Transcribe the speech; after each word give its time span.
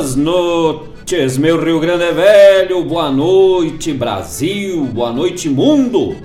Buenas 0.00 0.16
noites, 0.16 1.36
meu 1.36 1.62
Rio 1.62 1.78
Grande 1.78 2.10
Velho, 2.12 2.82
boa 2.84 3.12
noite 3.12 3.92
Brasil, 3.92 4.86
boa 4.86 5.12
noite 5.12 5.46
mundo, 5.50 6.16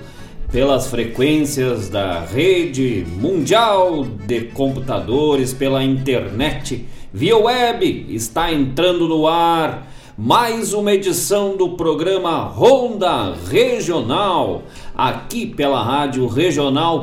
pelas 0.50 0.86
frequências 0.86 1.90
da 1.90 2.20
rede 2.20 3.06
mundial 3.20 4.02
de 4.02 4.44
computadores, 4.44 5.52
pela 5.52 5.84
internet, 5.84 6.86
via 7.12 7.36
web, 7.36 8.06
está 8.08 8.50
entrando 8.50 9.06
no 9.06 9.28
ar 9.28 9.86
mais 10.16 10.72
uma 10.72 10.94
edição 10.94 11.54
do 11.54 11.76
programa 11.76 12.44
Ronda 12.44 13.34
Regional, 13.50 14.62
aqui 14.96 15.44
pela 15.44 15.82
rádio 15.84 16.26
regional.net, 16.26 16.96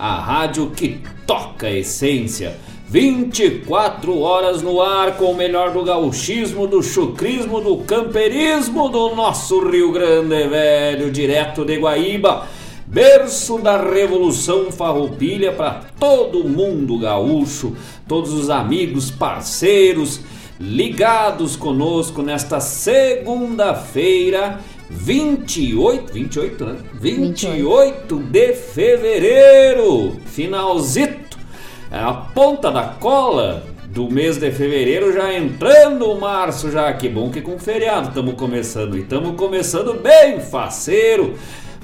a 0.00 0.18
rádio 0.18 0.70
que 0.70 1.00
toca 1.24 1.68
a 1.68 1.72
essência 1.72 2.56
24 2.96 4.20
horas 4.20 4.62
no 4.62 4.80
ar 4.80 5.18
com 5.18 5.32
o 5.32 5.36
melhor 5.36 5.70
do 5.70 5.84
gauchismo, 5.84 6.66
do 6.66 6.82
chucrismo, 6.82 7.60
do 7.60 7.76
camperismo 7.84 8.88
do 8.88 9.14
nosso 9.14 9.68
Rio 9.68 9.92
Grande 9.92 10.48
Velho, 10.48 11.10
direto 11.10 11.62
de 11.62 11.76
Guaíba, 11.76 12.46
berço 12.86 13.58
da 13.58 13.76
Revolução 13.76 14.72
Farroupilha 14.72 15.52
para 15.52 15.82
todo 16.00 16.48
mundo 16.48 16.98
gaúcho, 16.98 17.76
todos 18.08 18.32
os 18.32 18.48
amigos, 18.48 19.10
parceiros 19.10 20.22
ligados 20.58 21.54
conosco 21.54 22.22
nesta 22.22 22.60
segunda-feira, 22.60 24.60
28, 24.88 26.14
28, 26.14 26.64
né? 26.64 26.76
28, 26.94 28.16
28 28.16 28.18
de 28.20 28.54
fevereiro, 28.54 30.16
finalzito 30.24 31.25
a 32.00 32.12
ponta 32.12 32.70
da 32.70 32.82
cola 32.84 33.62
do 33.88 34.10
mês 34.10 34.36
de 34.36 34.50
fevereiro 34.50 35.12
já 35.12 35.32
entrando 35.32 36.10
o 36.10 36.20
março 36.20 36.70
já, 36.70 36.92
que 36.92 37.08
bom 37.08 37.30
que 37.30 37.40
com 37.40 37.58
feriado 37.58 38.08
estamos 38.08 38.34
começando 38.34 38.96
e 38.96 39.00
estamos 39.00 39.36
começando 39.36 39.94
bem 39.94 40.40
faceiro. 40.40 41.34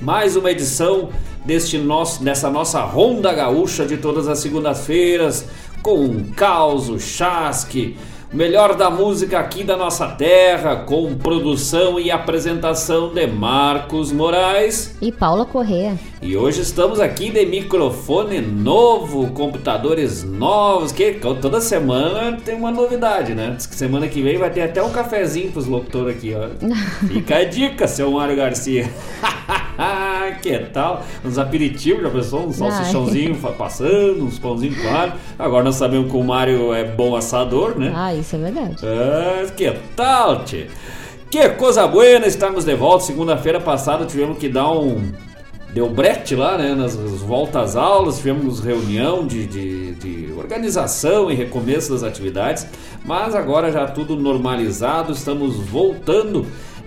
Mais 0.00 0.36
uma 0.36 0.50
edição 0.50 1.08
deste 1.44 1.78
nosso, 1.78 2.22
dessa 2.22 2.50
nossa 2.50 2.80
ronda 2.80 3.32
gaúcha 3.32 3.86
de 3.86 3.96
todas 3.96 4.28
as 4.28 4.40
segundas-feiras 4.40 5.48
com 5.82 6.24
caos, 6.36 7.02
chasque, 7.02 7.96
melhor 8.32 8.74
da 8.74 8.90
música 8.90 9.38
aqui 9.38 9.62
da 9.62 9.76
nossa 9.76 10.08
terra, 10.08 10.76
com 10.76 11.14
produção 11.14 12.00
e 12.00 12.10
apresentação 12.10 13.12
de 13.12 13.26
Marcos 13.26 14.10
Moraes 14.10 14.96
e 15.02 15.12
Paula 15.12 15.44
Correa. 15.44 15.98
E 16.22 16.36
hoje 16.36 16.62
estamos 16.62 16.98
aqui 16.98 17.30
de 17.30 17.44
microfone 17.44 18.40
novo, 18.40 19.30
computadores 19.32 20.24
novos, 20.24 20.92
que 20.92 21.12
toda 21.40 21.60
semana 21.60 22.38
tem 22.42 22.54
uma 22.54 22.70
novidade, 22.70 23.34
né? 23.34 23.54
Diz 23.56 23.66
que 23.66 23.74
semana 23.74 24.08
que 24.08 24.22
vem 24.22 24.38
vai 24.38 24.50
ter 24.50 24.62
até 24.62 24.82
um 24.82 24.90
cafezinho 24.90 25.52
pros 25.52 25.66
locutores 25.66 26.16
aqui, 26.16 26.34
ó. 26.34 26.48
Fica 27.06 27.36
a 27.36 27.44
dica, 27.44 27.86
seu 27.86 28.10
Mário 28.12 28.36
Garcia. 28.36 28.90
que 30.42 30.58
tal? 30.58 31.04
Uns 31.24 31.38
aperitivos, 31.38 32.02
já 32.02 32.10
pensou? 32.10 32.46
Um 32.46 32.52
salsichãozinho 32.52 33.36
passando, 33.56 34.24
uns 34.24 34.38
pãozinhos 34.38 34.78
claro. 34.80 35.12
Agora 35.38 35.62
nós 35.62 35.76
sabemos 35.76 36.10
que 36.10 36.16
o 36.16 36.24
Mário 36.24 36.74
é 36.74 36.84
bom 36.84 37.14
assador, 37.14 37.78
né? 37.78 37.92
Ah, 37.94 38.12
isso 38.12 38.34
é 38.34 38.38
verdade. 38.38 38.76
Ah, 38.82 39.46
que 39.56 39.72
tal, 39.94 40.44
tchê? 40.44 40.66
Que 41.30 41.48
coisa 41.50 41.86
boa, 41.86 42.04
estamos 42.26 42.64
de 42.64 42.74
volta. 42.74 43.04
Segunda-feira 43.04 43.60
passada 43.60 44.04
tivemos 44.04 44.36
que 44.36 44.48
dar 44.48 44.70
um. 44.70 45.12
Deu 45.72 45.88
brete 45.88 46.34
lá, 46.34 46.58
né? 46.58 46.74
Nas 46.74 46.94
voltas 46.96 47.76
aulas, 47.76 48.18
tivemos 48.18 48.60
reunião 48.60 49.26
de, 49.26 49.46
de, 49.46 49.94
de 49.94 50.32
organização 50.36 51.30
e 51.30 51.34
recomeço 51.34 51.92
das 51.92 52.02
atividades, 52.02 52.66
mas 53.06 53.34
agora 53.34 53.72
já 53.72 53.86
tudo 53.86 54.14
normalizado, 54.14 55.12
estamos 55.12 55.56
voltando 55.56 56.44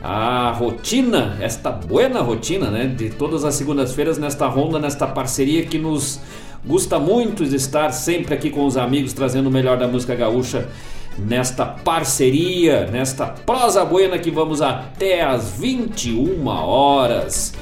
a 0.08 0.52
rotina, 0.52 1.36
esta 1.42 1.72
buena 1.72 2.22
rotina, 2.22 2.70
né, 2.70 2.86
de 2.86 3.10
todas 3.10 3.44
as 3.44 3.56
segundas-feiras 3.56 4.20
nesta 4.20 4.46
ronda, 4.46 4.78
nesta 4.78 5.08
parceria 5.08 5.66
que 5.66 5.80
nos 5.80 6.20
gusta 6.64 7.00
muito 7.00 7.44
estar 7.44 7.92
sempre 7.92 8.36
aqui 8.36 8.52
com 8.52 8.68
os 8.68 8.78
amigos 8.78 9.14
trazendo 9.14 9.48
o 9.48 9.52
melhor 9.52 9.80
da 9.80 9.88
música 9.88 10.14
gaúcha 10.14 10.70
nesta 11.18 11.66
parceria, 11.66 12.86
nesta 12.86 13.26
prosa 13.26 13.84
buena 13.84 14.20
que 14.20 14.30
vamos 14.30 14.62
até 14.62 15.24
às 15.24 15.54
21 15.58 16.46
horas. 16.46 17.56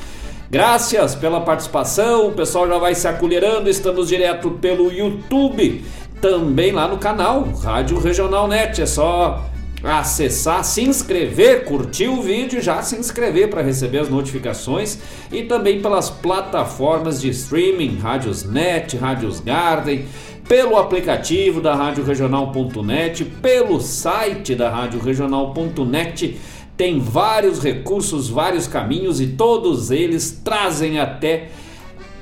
Graças 0.51 1.15
pela 1.15 1.39
participação, 1.39 2.27
o 2.27 2.33
pessoal 2.33 2.67
já 2.67 2.77
vai 2.77 2.93
se 2.93 3.07
acolherando, 3.07 3.69
estamos 3.69 4.09
direto 4.09 4.51
pelo 4.51 4.91
YouTube, 4.91 5.81
também 6.19 6.73
lá 6.73 6.89
no 6.89 6.97
canal 6.97 7.47
Rádio 7.63 7.97
Regional 7.99 8.49
Net, 8.49 8.81
é 8.81 8.85
só 8.85 9.45
acessar, 9.83 10.63
se 10.63 10.81
inscrever, 10.81 11.65
curtir 11.65 12.07
o 12.07 12.21
vídeo, 12.21 12.61
já 12.61 12.81
se 12.81 12.95
inscrever 12.95 13.49
para 13.49 13.61
receber 13.61 13.99
as 13.99 14.09
notificações 14.09 14.97
e 15.31 15.43
também 15.43 15.81
pelas 15.81 16.09
plataformas 16.09 17.19
de 17.19 17.29
streaming, 17.29 17.97
Rádios 17.97 18.43
Net, 18.43 18.95
Rádios 18.95 19.41
Garden, 19.41 20.05
pelo 20.47 20.77
aplicativo 20.77 21.59
da 21.59 21.75
Rádio 21.75 22.03
Regional.net, 22.03 23.25
pelo 23.41 23.79
site 23.81 24.55
da 24.55 24.69
Rádio 24.69 25.01
Regional.net. 25.01 26.39
Tem 26.77 26.99
vários 26.99 27.61
recursos, 27.61 28.29
vários 28.29 28.67
caminhos 28.67 29.21
e 29.21 29.27
todos 29.27 29.91
eles 29.91 30.41
trazem 30.43 30.99
até 30.99 31.49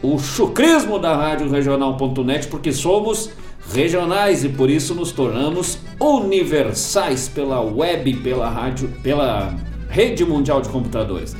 o 0.01 0.17
chucrismo 0.17 0.97
da 0.97 1.15
Rádio 1.15 1.49
Regional.net, 1.49 2.47
porque 2.47 2.71
somos 2.71 3.29
regionais 3.69 4.43
e 4.43 4.49
por 4.49 4.69
isso 4.69 4.95
nos 4.95 5.11
tornamos 5.11 5.77
universais 5.99 7.29
pela 7.29 7.61
web, 7.61 8.13
pela 8.15 8.49
rádio, 8.49 8.89
pela 9.03 9.55
rede 9.89 10.25
mundial 10.25 10.61
de 10.61 10.69
computadores. 10.69 11.35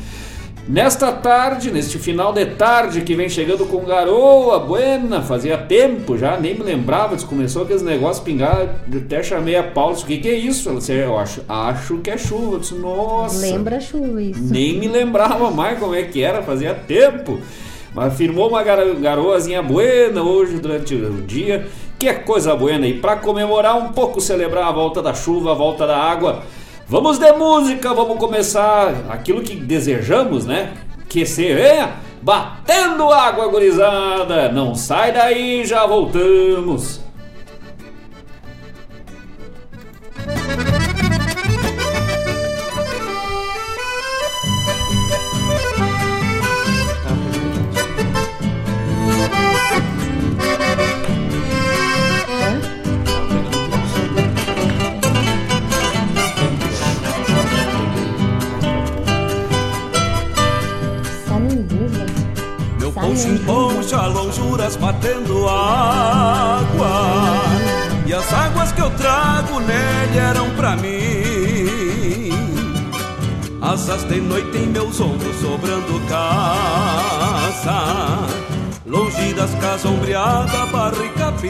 Nesta 0.67 1.11
tarde, 1.11 1.71
neste 1.71 1.97
final 1.97 2.31
de 2.31 2.45
tarde 2.45 3.01
que 3.01 3.15
vem 3.15 3.27
chegando 3.27 3.65
com 3.65 3.83
garoa 3.83 4.59
buena, 4.59 5.21
fazia 5.21 5.57
tempo 5.57 6.17
já, 6.17 6.39
nem 6.39 6.53
me 6.53 6.63
lembrava, 6.63 7.17
começou 7.25 7.63
aqueles 7.63 7.81
negócios 7.81 8.23
pingar, 8.23 8.83
até 8.95 9.23
chamei 9.23 9.55
a 9.55 9.63
Paulo, 9.63 9.97
o 9.97 10.05
que, 10.05 10.17
que 10.19 10.29
é 10.29 10.35
isso? 10.35 10.69
Ela 10.69 10.77
disse, 10.77 10.93
eu 10.93 11.17
acho, 11.17 11.41
acho 11.49 11.97
que 11.97 12.11
é 12.11 12.17
chuva. 12.17 12.55
Eu 12.55 12.59
disse, 12.59 12.75
nossa. 12.75 13.41
Lembra 13.41 13.79
chuva 13.81 14.21
isso. 14.21 14.43
Nem 14.43 14.79
me 14.79 14.87
lembrava 14.87 15.49
mais 15.49 15.79
como 15.79 15.95
é 15.95 16.03
que 16.03 16.21
era, 16.21 16.43
fazia 16.43 16.75
tempo. 16.75 17.39
Mas 17.93 18.15
firmou 18.15 18.47
uma 18.47 18.63
garoazinha 18.63 19.61
buena 19.61 20.21
hoje 20.21 20.57
durante 20.57 20.95
o 20.95 21.21
dia. 21.23 21.67
Que 22.01 22.09
é 22.09 22.15
coisa 22.15 22.55
buena. 22.55 22.87
E 22.87 22.95
para 22.99 23.17
comemorar 23.17 23.77
um 23.77 23.89
pouco, 23.89 24.19
celebrar 24.19 24.65
a 24.65 24.71
volta 24.71 25.03
da 25.03 25.13
chuva, 25.13 25.51
a 25.51 25.53
volta 25.53 25.85
da 25.85 25.95
água, 25.95 26.41
vamos 26.87 27.19
de 27.19 27.31
música, 27.33 27.93
vamos 27.93 28.17
começar 28.17 29.05
aquilo 29.07 29.43
que 29.43 29.55
desejamos, 29.55 30.43
né? 30.43 30.73
Que 31.07 31.27
se 31.27 31.53
venha 31.53 31.91
batendo 32.19 33.07
água, 33.11 33.47
gurizada. 33.49 34.51
Não 34.51 34.73
sai 34.73 35.11
daí, 35.11 35.63
já 35.63 35.85
voltamos. 35.85 37.01
Poncha 63.45 64.07
lonjuras 64.07 64.75
batendo 64.75 65.47
água. 65.47 66.91
E 68.05 68.13
as 68.13 68.33
águas 68.33 68.71
que 68.71 68.81
eu 68.81 68.89
trago 68.91 69.59
nele 69.59 70.17
eram 70.17 70.49
pra 70.51 70.75
mim. 70.75 72.31
Asas 73.61 74.03
de 74.05 74.19
noite 74.19 74.57
em 74.57 74.67
meus 74.67 74.99
ombros 74.99 75.35
sobrando 75.39 76.01
casa 76.07 76.61
Longe 78.85 79.33
das 79.33 79.53
casas 79.55 79.85
ombreada, 79.85 80.65
barra 80.65 81.05
e 81.05 81.09
capim. 81.09 81.49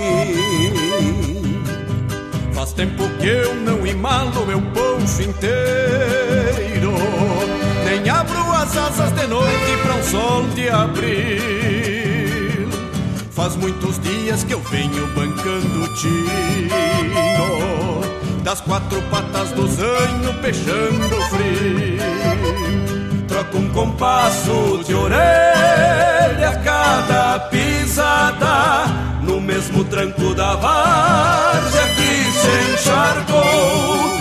Faz 2.54 2.74
tempo 2.74 3.04
que 3.20 3.28
eu 3.28 3.56
não 3.56 3.88
imalo 3.88 4.46
meu 4.46 4.62
poncho 4.62 5.24
inteiro 5.24 6.92
Nem 7.92 8.10
abro 8.10 8.40
as 8.54 8.78
asas 8.78 9.12
de 9.12 9.28
noite 9.28 9.78
para 9.84 9.96
um 9.96 10.04
sol 10.04 10.48
de 10.56 10.70
abril. 10.70 12.70
Faz 13.32 13.58
muitos 13.58 14.00
dias 14.00 14.46
que 14.46 14.54
eu 14.54 14.62
venho 14.62 15.08
bancando 15.08 15.94
tiro 15.96 16.32
Das 18.46 18.62
quatro 18.62 19.02
patas 19.12 19.52
do 19.52 19.68
zanho 19.68 20.34
peixando 20.42 21.22
frio. 21.32 22.00
Troco 23.28 23.58
um 23.58 23.68
compasso 23.72 24.82
de 24.86 24.94
orelha 24.94 26.50
a 26.50 26.56
cada 26.64 27.40
pisada 27.50 28.86
No 29.22 29.42
mesmo 29.42 29.84
tranco 29.84 30.34
da 30.34 30.56
várzea 30.56 31.90
que 31.90 32.32
se 32.32 32.48
encharcou 32.74 34.21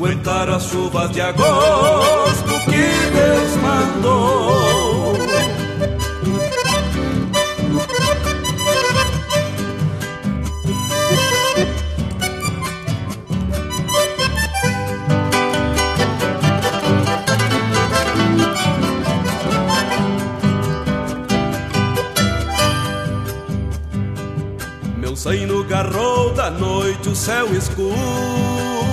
Aguentaram 0.00 0.54
as 0.54 0.62
chuvas 0.64 1.10
de 1.10 1.20
agosto 1.20 2.48
que 2.64 2.88
Deus 3.12 3.56
mandou. 3.56 5.12
Meu 24.96 25.14
no 25.46 25.62
garrou 25.64 26.32
da 26.32 26.50
noite 26.50 27.10
o 27.10 27.14
céu 27.14 27.54
escuro 27.54 28.89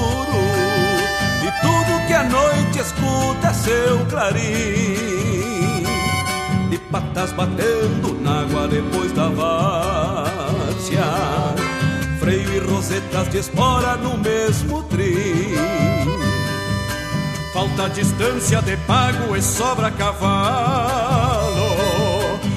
que 2.07 2.13
a 2.13 2.23
noite 2.23 2.79
escuta 2.79 3.53
seu 3.53 4.05
clarim. 4.05 5.83
De 6.69 6.77
patas 6.89 7.33
batendo 7.33 8.13
na 8.21 8.41
água 8.41 8.67
depois 8.67 9.11
da 9.11 9.27
várzea. 9.27 11.03
Freio 12.19 12.53
e 12.55 12.59
rosetas 12.59 13.29
de 13.29 13.39
espora 13.39 13.97
no 13.97 14.17
mesmo 14.17 14.83
trim. 14.83 15.53
Falta 17.53 17.89
distância 17.89 18.61
de 18.61 18.77
pago 18.77 19.35
e 19.35 19.41
sobra 19.41 19.91
cavalo. 19.91 21.67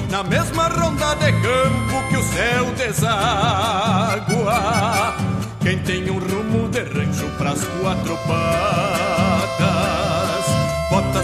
Na 0.09 0.23
mesma 0.23 0.67
ronda 0.69 1.15
de 1.15 1.31
campo 1.31 2.07
que 2.09 2.17
o 2.17 2.23
céu 2.23 2.65
deságua 2.75 3.01
Quem 5.61 5.79
tem 5.79 6.11
um 6.11 6.19
rumo 6.19 6.67
de 6.67 6.83
rancho 6.83 7.27
pras 7.37 7.63
quatro 7.81 8.19
Bota 8.27 9.30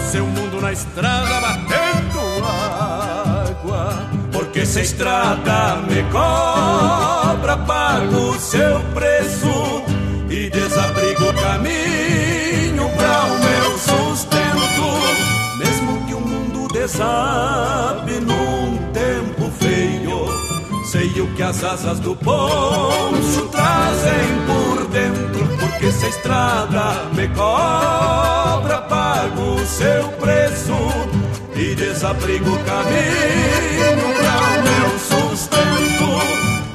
seu 0.08 0.26
mundo 0.26 0.58
na 0.58 0.72
estrada 0.72 1.40
batendo 1.40 2.20
água. 2.42 4.08
Porque 4.32 4.64
se 4.64 4.78
a 4.78 4.82
estrada 4.82 5.76
me 5.86 6.02
cobra 6.10 7.56
Pago 7.58 8.38
seu 8.38 8.80
preço 8.94 9.82
e 10.30 10.48
desabrigo 10.48 11.28
o 11.28 11.34
caminho 11.34 12.88
pra 12.96 13.24
o 13.24 13.38
meu 13.38 13.78
sustento. 13.78 15.58
Mesmo 15.58 16.06
que 16.06 16.14
o 16.14 16.20
mundo 16.20 16.72
desabe 16.72 18.20
num 18.20 18.78
tempo 18.92 19.50
feio 19.58 20.26
Sei 20.90 21.20
o 21.20 21.26
que 21.34 21.42
as 21.42 21.62
asas 21.62 22.00
do 22.00 22.16
poncho 22.16 23.46
trazem 23.50 24.46
por 24.46 24.77
Porque 25.78 25.92
se 25.92 26.06
a 26.06 26.08
estrada 26.08 27.04
me 27.12 27.28
cobra 27.28 28.78
Pago 28.88 29.54
o 29.54 29.64
seu 29.64 30.08
preço 30.18 30.74
e 31.54 31.72
desabrigo 31.76 32.52
o 32.52 32.58
caminho 32.64 34.14
pra 34.16 34.40
o 34.40 34.62
meu 34.64 34.98
sustento. 34.98 36.08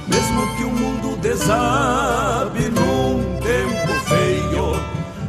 Mesmo 0.08 0.56
que 0.56 0.64
o 0.64 0.70
mundo 0.70 1.18
desabe 1.18 2.70
num 2.70 3.40
tempo 3.42 3.94
feio 4.06 4.80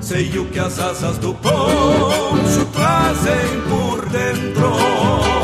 Sei 0.00 0.38
o 0.38 0.44
que 0.46 0.60
as 0.60 0.78
asas 0.78 1.18
do 1.18 1.34
poncho 1.34 2.64
trazem 2.72 3.60
por 3.68 4.08
dentro 4.08 5.43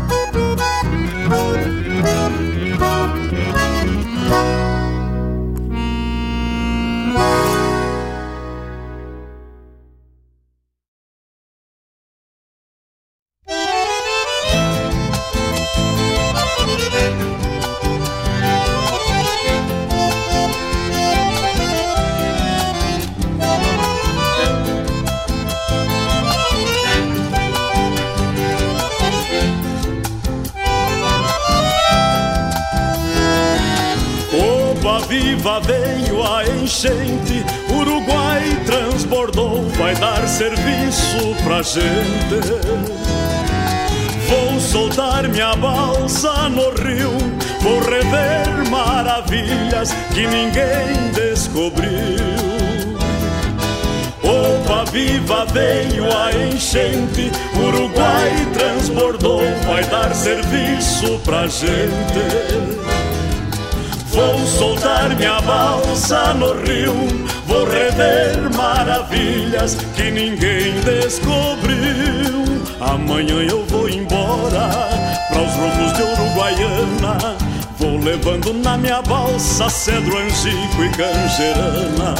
Que 50.13 50.27
ninguém 50.27 51.11
descobriu. 51.13 51.89
Opa, 54.23 54.85
viva 54.91 55.45
veio 55.45 56.05
a 56.15 56.31
enchente, 56.33 57.31
Uruguai 57.55 58.31
transbordou, 58.53 59.41
vai 59.65 59.83
dar 59.85 60.13
serviço 60.13 61.19
pra 61.23 61.47
gente. 61.47 62.91
Vou 64.07 64.37
soltar 64.45 65.15
minha 65.15 65.39
balsa 65.41 66.33
no 66.33 66.53
rio, 66.63 66.93
vou 67.47 67.65
rever 67.65 68.53
maravilhas 68.55 69.75
que 69.95 70.11
ninguém 70.11 70.73
descobriu. 70.81 72.61
Amanhã 72.81 73.35
eu 73.49 73.65
vou 73.67 73.89
embora 73.89 74.69
para 75.29 75.41
os 75.41 75.53
rumos 75.53 75.93
de 75.93 76.01
Uruguaiana. 76.03 77.50
Vou 77.81 77.97
levando 77.97 78.53
na 78.53 78.77
minha 78.77 79.01
balsa 79.01 79.67
cedro, 79.67 80.15
angico 80.15 80.83
e 80.83 80.89
canjerana. 80.89 82.15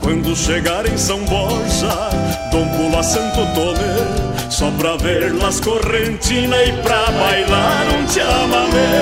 Quando 0.00 0.34
chegar 0.34 0.84
em 0.84 0.98
São 0.98 1.24
Borja, 1.24 2.10
Dom 2.50 2.66
Pula 2.76 3.04
Santo 3.04 3.46
Tomé 3.54 4.50
só 4.50 4.68
pra 4.72 4.96
ver 4.96 5.32
las 5.32 5.60
correntina 5.60 6.60
e 6.60 6.72
pra 6.82 7.06
bailar 7.12 7.86
um 7.94 8.08
chamamé. 8.08 8.96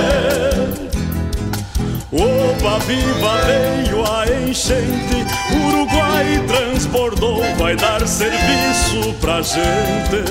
Opa, 2.13 2.79
viva, 2.81 3.41
veio 3.47 4.05
a 4.05 4.27
enchente, 4.47 5.27
Uruguai 5.67 6.45
transbordou, 6.47 7.43
vai 7.57 7.77
dar 7.77 8.07
serviço 8.07 9.15
pra 9.23 9.41
gente. 9.41 10.23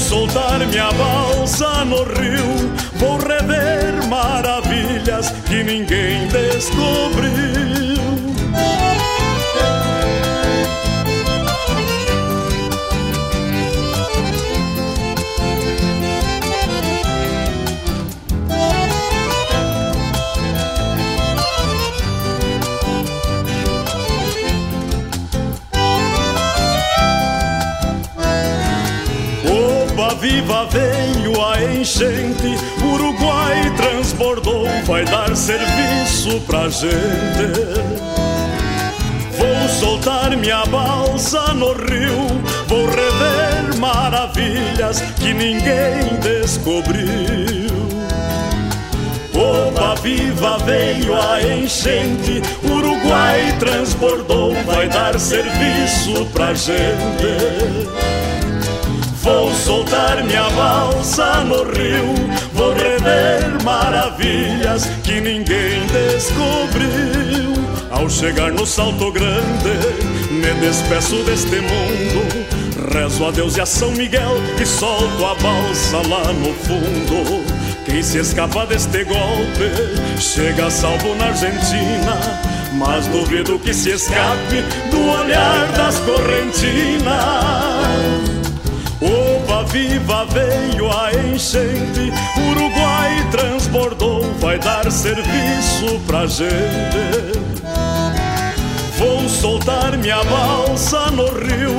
Soltar 0.00 0.58
minha 0.66 0.90
balsa 0.92 1.84
no 1.84 2.02
rio, 2.02 2.72
vou 2.94 3.16
rever 3.18 4.06
maravilhas 4.08 5.30
que 5.46 5.62
ninguém 5.62 6.26
descobriu. 6.26 8.09
Viva 30.20 30.66
veio 30.66 31.42
a 31.42 31.62
enchente, 31.62 32.54
Uruguai 32.84 33.72
transbordou, 33.74 34.68
vai 34.84 35.02
dar 35.06 35.34
serviço 35.34 36.40
pra 36.46 36.68
gente. 36.68 37.80
Vou 39.38 39.68
soltar 39.80 40.36
minha 40.36 40.64
balsa 40.66 41.54
no 41.54 41.72
rio, 41.72 42.26
vou 42.66 42.86
rever 42.86 43.78
maravilhas 43.78 45.00
que 45.16 45.32
ninguém 45.32 46.20
descobriu. 46.20 47.70
Opa, 49.32 49.94
viva 50.02 50.58
veio 50.58 51.14
a 51.18 51.40
enchente, 51.42 52.42
Uruguai 52.62 53.56
transbordou, 53.58 54.54
vai 54.66 54.86
dar 54.86 55.18
serviço 55.18 56.26
pra 56.34 56.52
gente. 56.52 57.88
Vou 59.22 59.54
soltar 59.54 60.24
minha 60.24 60.48
balsa 60.50 61.44
no 61.44 61.62
rio, 61.64 62.14
vou 62.54 62.72
rever 62.72 63.62
maravilhas 63.62 64.86
que 65.04 65.20
ninguém 65.20 65.86
descobriu. 65.86 67.52
Ao 67.90 68.08
chegar 68.08 68.50
no 68.50 68.64
Salto 68.64 69.12
Grande, 69.12 69.78
me 70.30 70.54
despeço 70.60 71.16
deste 71.24 71.56
mundo. 71.56 72.50
Rezo 72.94 73.26
a 73.26 73.30
Deus 73.30 73.58
e 73.58 73.60
a 73.60 73.66
São 73.66 73.90
Miguel 73.92 74.40
e 74.58 74.64
solto 74.64 75.26
a 75.26 75.34
balsa 75.34 75.98
lá 76.08 76.32
no 76.32 76.54
fundo. 76.54 77.44
Quem 77.84 78.02
se 78.02 78.18
escapa 78.18 78.64
deste 78.64 79.04
golpe 79.04 80.18
chega 80.18 80.70
salvo 80.70 81.14
na 81.16 81.26
Argentina. 81.26 82.18
Mas 82.72 83.06
duvido 83.08 83.58
que 83.58 83.74
se 83.74 83.90
escape 83.90 84.62
do 84.90 85.08
olhar 85.10 85.66
das 85.72 85.98
correntinas. 85.98 87.10
Viva, 89.72 90.26
veio 90.26 90.90
a 90.90 91.12
enchente, 91.12 92.12
Uruguai 92.50 93.28
transbordou, 93.30 94.24
vai 94.40 94.58
dar 94.58 94.90
serviço 94.90 96.00
pra 96.08 96.26
gente. 96.26 97.38
Vou 98.98 99.28
soltar 99.28 99.96
minha 99.96 100.24
balsa 100.24 101.12
no 101.12 101.26
rio, 101.26 101.72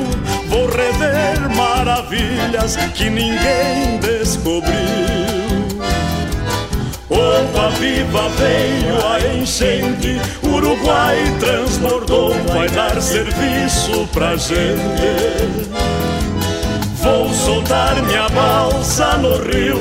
vou 0.47 0.67
rever 0.67 1.54
maravilhas 1.54 2.77
que 2.95 3.10
ninguém 3.10 3.99
descobriu. 3.99 4.71
Opa, 7.10 7.69
viva, 7.77 8.30
veio 8.38 9.06
a 9.06 9.36
enchente, 9.36 10.21
Uruguai 10.41 11.17
transbordou, 11.41 12.34
vai 12.54 12.69
dar 12.69 13.01
serviço 13.01 14.08
pra 14.13 14.38
gente. 14.38 16.11
Vou 17.02 17.34
soltar 17.34 18.02
minha 18.04 18.30
balsa 18.30 19.18
no 19.18 19.38
rio, 19.38 19.80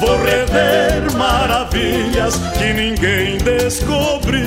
vou 0.00 0.16
rever 0.24 1.12
maravilhas 1.18 2.34
que 2.56 2.72
ninguém 2.72 3.36
descobriu. 3.38 4.42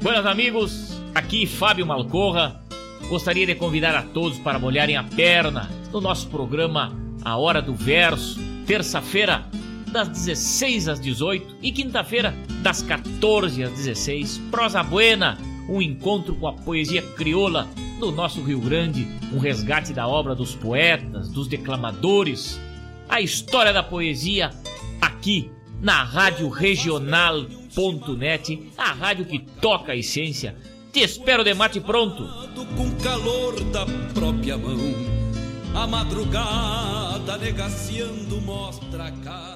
Buenos 0.00 0.24
amigos, 0.24 1.02
aqui 1.14 1.46
Fábio 1.46 1.84
Malcorra. 1.84 2.62
Gostaria 3.10 3.46
de 3.46 3.54
convidar 3.54 3.94
a 3.94 4.02
todos 4.02 4.38
para 4.38 4.58
molharem 4.58 4.96
a 4.96 5.04
perna 5.04 5.68
no 5.92 6.00
nosso 6.00 6.28
programa 6.28 6.92
A 7.22 7.36
Hora 7.36 7.60
do 7.60 7.74
Verso, 7.74 8.40
terça-feira, 8.66 9.44
das 9.90 10.08
16 10.08 10.88
às 10.88 11.00
18 11.00 11.56
e 11.62 11.72
quinta-feira, 11.72 12.34
das 12.62 12.82
14 12.82 13.62
às 13.62 13.72
16. 13.72 14.38
Prosa 14.50 14.82
Buena, 14.82 15.38
um 15.68 15.80
encontro 15.80 16.34
com 16.34 16.46
a 16.48 16.52
poesia 16.52 17.02
crioula 17.02 17.68
do 17.98 18.12
nosso 18.12 18.42
Rio 18.42 18.60
Grande, 18.60 19.06
um 19.32 19.38
resgate 19.38 19.92
da 19.92 20.06
obra 20.06 20.34
dos 20.34 20.54
poetas, 20.54 21.28
dos 21.30 21.48
declamadores, 21.48 22.60
a 23.08 23.20
história 23.20 23.72
da 23.72 23.82
poesia 23.82 24.50
aqui 25.00 25.50
na 25.80 26.02
Rádio 26.02 26.48
Regional.net, 26.48 27.52
a 28.76 28.92
rádio 28.92 29.24
que 29.24 29.38
toca 29.38 29.92
a 29.92 29.96
essência. 29.96 30.56
Te 30.92 31.00
espero 31.00 31.44
de 31.44 31.54
mate 31.54 31.80
pronto. 31.80 32.26
Com 32.76 32.90
calor 33.02 33.58
da 33.64 33.86
própria 34.14 34.56
mão, 34.56 34.94
a 35.74 35.86
madrugada 35.86 37.36
negaciando 37.38 38.40
mostra 38.40 39.10
cara. 39.22 39.55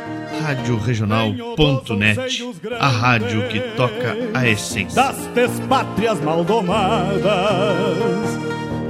Rádio 0.41 0.77
Regional.net, 0.77 2.43
a 2.79 2.87
rádio 2.87 3.47
que 3.47 3.59
toca 3.75 4.17
a 4.33 4.47
essência 4.47 5.13
das 5.35 5.59
pátrias 5.69 6.19
maldomadas 6.19 7.21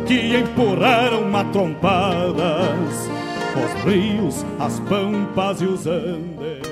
que 0.07 0.37
empurraram 0.37 1.29
matrompadas 1.29 3.09
os 3.53 3.83
rios, 3.83 4.45
as 4.59 4.79
pampas 4.81 5.61
e 5.61 5.65
os 5.65 5.85
andes. 5.85 6.71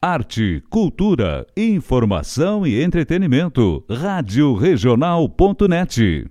Arte, 0.00 0.62
cultura, 0.68 1.46
informação 1.56 2.66
e 2.66 2.82
entretenimento. 2.82 3.84
Rádio 3.90 4.54
Regional.net. 4.54 6.30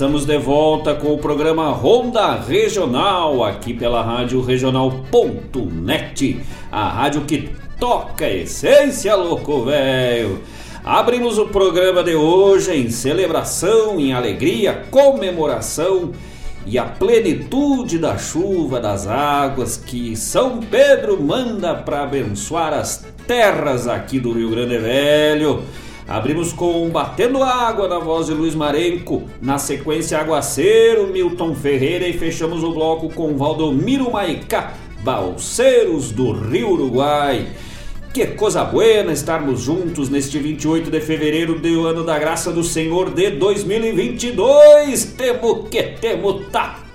estamos 0.00 0.24
de 0.24 0.38
volta 0.38 0.94
com 0.94 1.12
o 1.12 1.18
programa 1.18 1.68
Ronda 1.72 2.34
Regional, 2.34 3.44
aqui 3.44 3.74
pela 3.74 4.02
rádio 4.02 4.40
regional.net, 4.40 6.40
a 6.72 6.88
rádio 6.88 7.26
que 7.26 7.50
toca 7.78 8.24
a 8.24 8.32
essência, 8.32 9.14
louco 9.14 9.66
velho. 9.66 10.40
Abrimos 10.82 11.36
o 11.36 11.48
programa 11.48 12.02
de 12.02 12.14
hoje 12.14 12.74
em 12.74 12.88
celebração, 12.88 14.00
em 14.00 14.14
alegria, 14.14 14.86
comemoração 14.90 16.12
e 16.64 16.78
a 16.78 16.84
plenitude 16.84 17.98
da 17.98 18.16
chuva, 18.16 18.80
das 18.80 19.06
águas 19.06 19.76
que 19.76 20.16
São 20.16 20.60
Pedro 20.60 21.22
manda 21.22 21.74
para 21.74 22.04
abençoar 22.04 22.72
as 22.72 23.04
terras 23.26 23.86
aqui 23.86 24.18
do 24.18 24.32
Rio 24.32 24.48
Grande 24.48 24.78
Velho. 24.78 25.62
Abrimos 26.10 26.52
com 26.52 26.90
Batendo 26.90 27.40
Água 27.40 27.86
na 27.86 28.00
voz 28.00 28.26
de 28.26 28.34
Luiz 28.34 28.52
Marenco, 28.52 29.22
na 29.40 29.58
sequência 29.58 30.18
Aguaceiro, 30.18 31.06
Milton 31.06 31.54
Ferreira 31.54 32.08
e 32.08 32.18
fechamos 32.18 32.64
o 32.64 32.72
bloco 32.72 33.08
com 33.10 33.36
Valdomiro 33.36 34.10
Maicá, 34.10 34.74
Balseiros 35.04 36.10
do 36.10 36.32
Rio 36.32 36.70
Uruguai. 36.70 37.46
Que 38.12 38.26
coisa 38.26 38.64
buena 38.64 39.12
estarmos 39.12 39.60
juntos 39.60 40.08
neste 40.08 40.36
28 40.36 40.90
de 40.90 41.00
fevereiro 41.00 41.60
do 41.60 41.86
ano 41.86 42.02
da 42.02 42.18
graça 42.18 42.50
do 42.50 42.64
Senhor 42.64 43.10
de 43.10 43.30
2022. 43.30 45.14
Temo 45.16 45.68
que 45.68 45.80
temo 45.80 46.40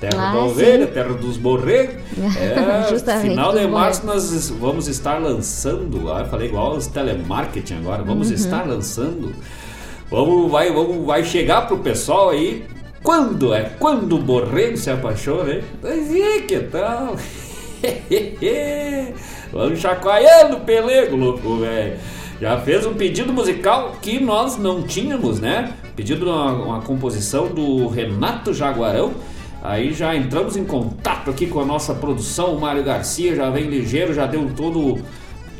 Terra 0.00 0.30
ah, 0.30 0.32
da 0.32 0.40
ovelha, 0.40 0.86
sim. 0.86 0.92
terra 0.92 1.14
dos 1.14 1.36
borregos. 1.36 1.94
É, 2.36 3.20
final 3.20 3.52
de 3.52 3.66
março 3.66 4.04
nós 4.04 4.50
vamos 4.50 4.88
estar 4.88 5.18
lançando, 5.18 6.10
ah, 6.10 6.24
falei 6.24 6.48
igual 6.48 6.72
os 6.72 6.88
telemarketing 6.88 7.74
agora, 7.74 8.02
vamos 8.02 8.28
uhum. 8.28 8.34
estar 8.34 8.66
lançando. 8.66 9.32
Vamos, 10.10 10.50
vai, 10.50 10.72
vamos, 10.72 11.06
vai 11.06 11.22
chegar 11.22 11.68
pro 11.68 11.78
pessoal 11.78 12.30
aí. 12.30 12.64
Quando 13.02 13.54
é? 13.54 13.70
Quando 13.78 14.16
o 14.16 14.18
borrego 14.18 14.76
se 14.76 14.90
apaixona, 14.90 15.54
hein? 15.54 15.64
Mas 15.80 16.10
e 16.10 16.42
que 16.42 16.58
tal? 16.60 17.16
vamos 19.52 19.78
chacoalhando 19.78 20.56
o 20.56 20.60
pelego, 20.60 21.14
louco, 21.14 21.58
velho 21.58 21.96
já 22.40 22.58
fez 22.60 22.84
um 22.84 22.94
pedido 22.94 23.32
musical 23.32 23.96
que 24.02 24.20
nós 24.20 24.56
não 24.56 24.82
tínhamos, 24.82 25.40
né? 25.40 25.72
Pedido 25.94 26.26
uma, 26.26 26.52
uma 26.52 26.80
composição 26.82 27.48
do 27.48 27.86
Renato 27.88 28.52
Jaguarão. 28.52 29.12
Aí 29.62 29.94
já 29.94 30.14
entramos 30.14 30.56
em 30.56 30.64
contato 30.64 31.30
aqui 31.30 31.46
com 31.46 31.60
a 31.60 31.64
nossa 31.64 31.94
produção, 31.94 32.54
o 32.54 32.60
Mário 32.60 32.84
Garcia 32.84 33.34
já 33.34 33.48
vem 33.48 33.64
ligeiro, 33.64 34.12
já 34.12 34.26
deu 34.26 34.50
todo 34.54 34.98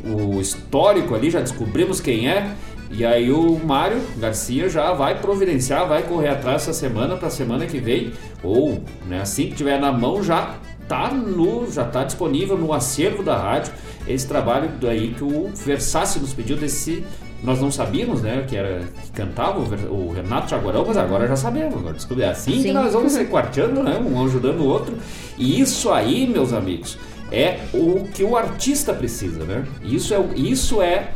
o 0.03 0.39
histórico 0.39 1.15
ali, 1.15 1.31
já 1.31 1.39
descobrimos 1.39 1.99
quem 1.99 2.29
é. 2.29 2.53
E 2.91 3.03
aí 3.03 3.31
o 3.31 3.59
Mário 3.65 3.99
Garcia 4.17 4.69
já 4.69 4.93
vai 4.93 5.19
providenciar, 5.19 5.87
vai 5.87 6.03
correr 6.03 6.29
atrás 6.29 6.61
essa 6.61 6.73
semana 6.73 7.15
para 7.15 7.29
a 7.29 7.31
semana 7.31 7.65
que 7.65 7.79
vem, 7.79 8.13
ou 8.43 8.79
né, 9.07 9.21
assim 9.21 9.47
que 9.47 9.55
tiver 9.55 9.79
na 9.79 9.91
mão 9.91 10.23
já 10.23 10.55
tá 10.87 11.11
no, 11.11 11.71
já 11.71 11.85
tá 11.85 12.03
disponível 12.03 12.57
no 12.57 12.73
acervo 12.73 13.23
da 13.23 13.37
rádio 13.37 13.73
esse 14.07 14.27
trabalho 14.27 14.69
aí 14.87 15.13
que 15.13 15.23
o 15.23 15.49
Versace 15.53 16.19
nos 16.19 16.33
pediu 16.33 16.57
desse 16.57 17.03
nós 17.43 17.61
não 17.61 17.69
sabíamos, 17.69 18.21
né, 18.21 18.43
que 18.47 18.55
era 18.55 18.81
que 19.03 19.11
cantava 19.11 19.59
o, 19.59 20.11
Renato 20.11 20.49
Jaguarão, 20.49 20.83
mas 20.87 20.97
agora 20.97 21.27
já 21.27 21.35
sabemos, 21.35 21.75
agora 21.75 21.93
descobri 21.93 22.23
é 22.23 22.29
assim 22.29 22.53
Sim. 22.53 22.63
que 22.63 22.71
nós 22.71 22.93
vamos 22.93 23.11
se 23.11 23.23
quarteando, 23.25 23.83
né, 23.83 23.99
um 23.99 24.25
ajudando 24.25 24.61
o 24.61 24.65
outro. 24.65 24.95
E 25.37 25.59
isso 25.59 25.91
aí, 25.91 26.25
meus 26.25 26.53
amigos, 26.53 26.97
é 27.31 27.59
o 27.73 28.05
que 28.13 28.23
o 28.23 28.35
artista 28.35 28.93
precisa, 28.93 29.43
né? 29.43 29.65
Isso 29.83 30.13
é 30.13 30.19
isso 30.35 30.81
é 30.81 31.11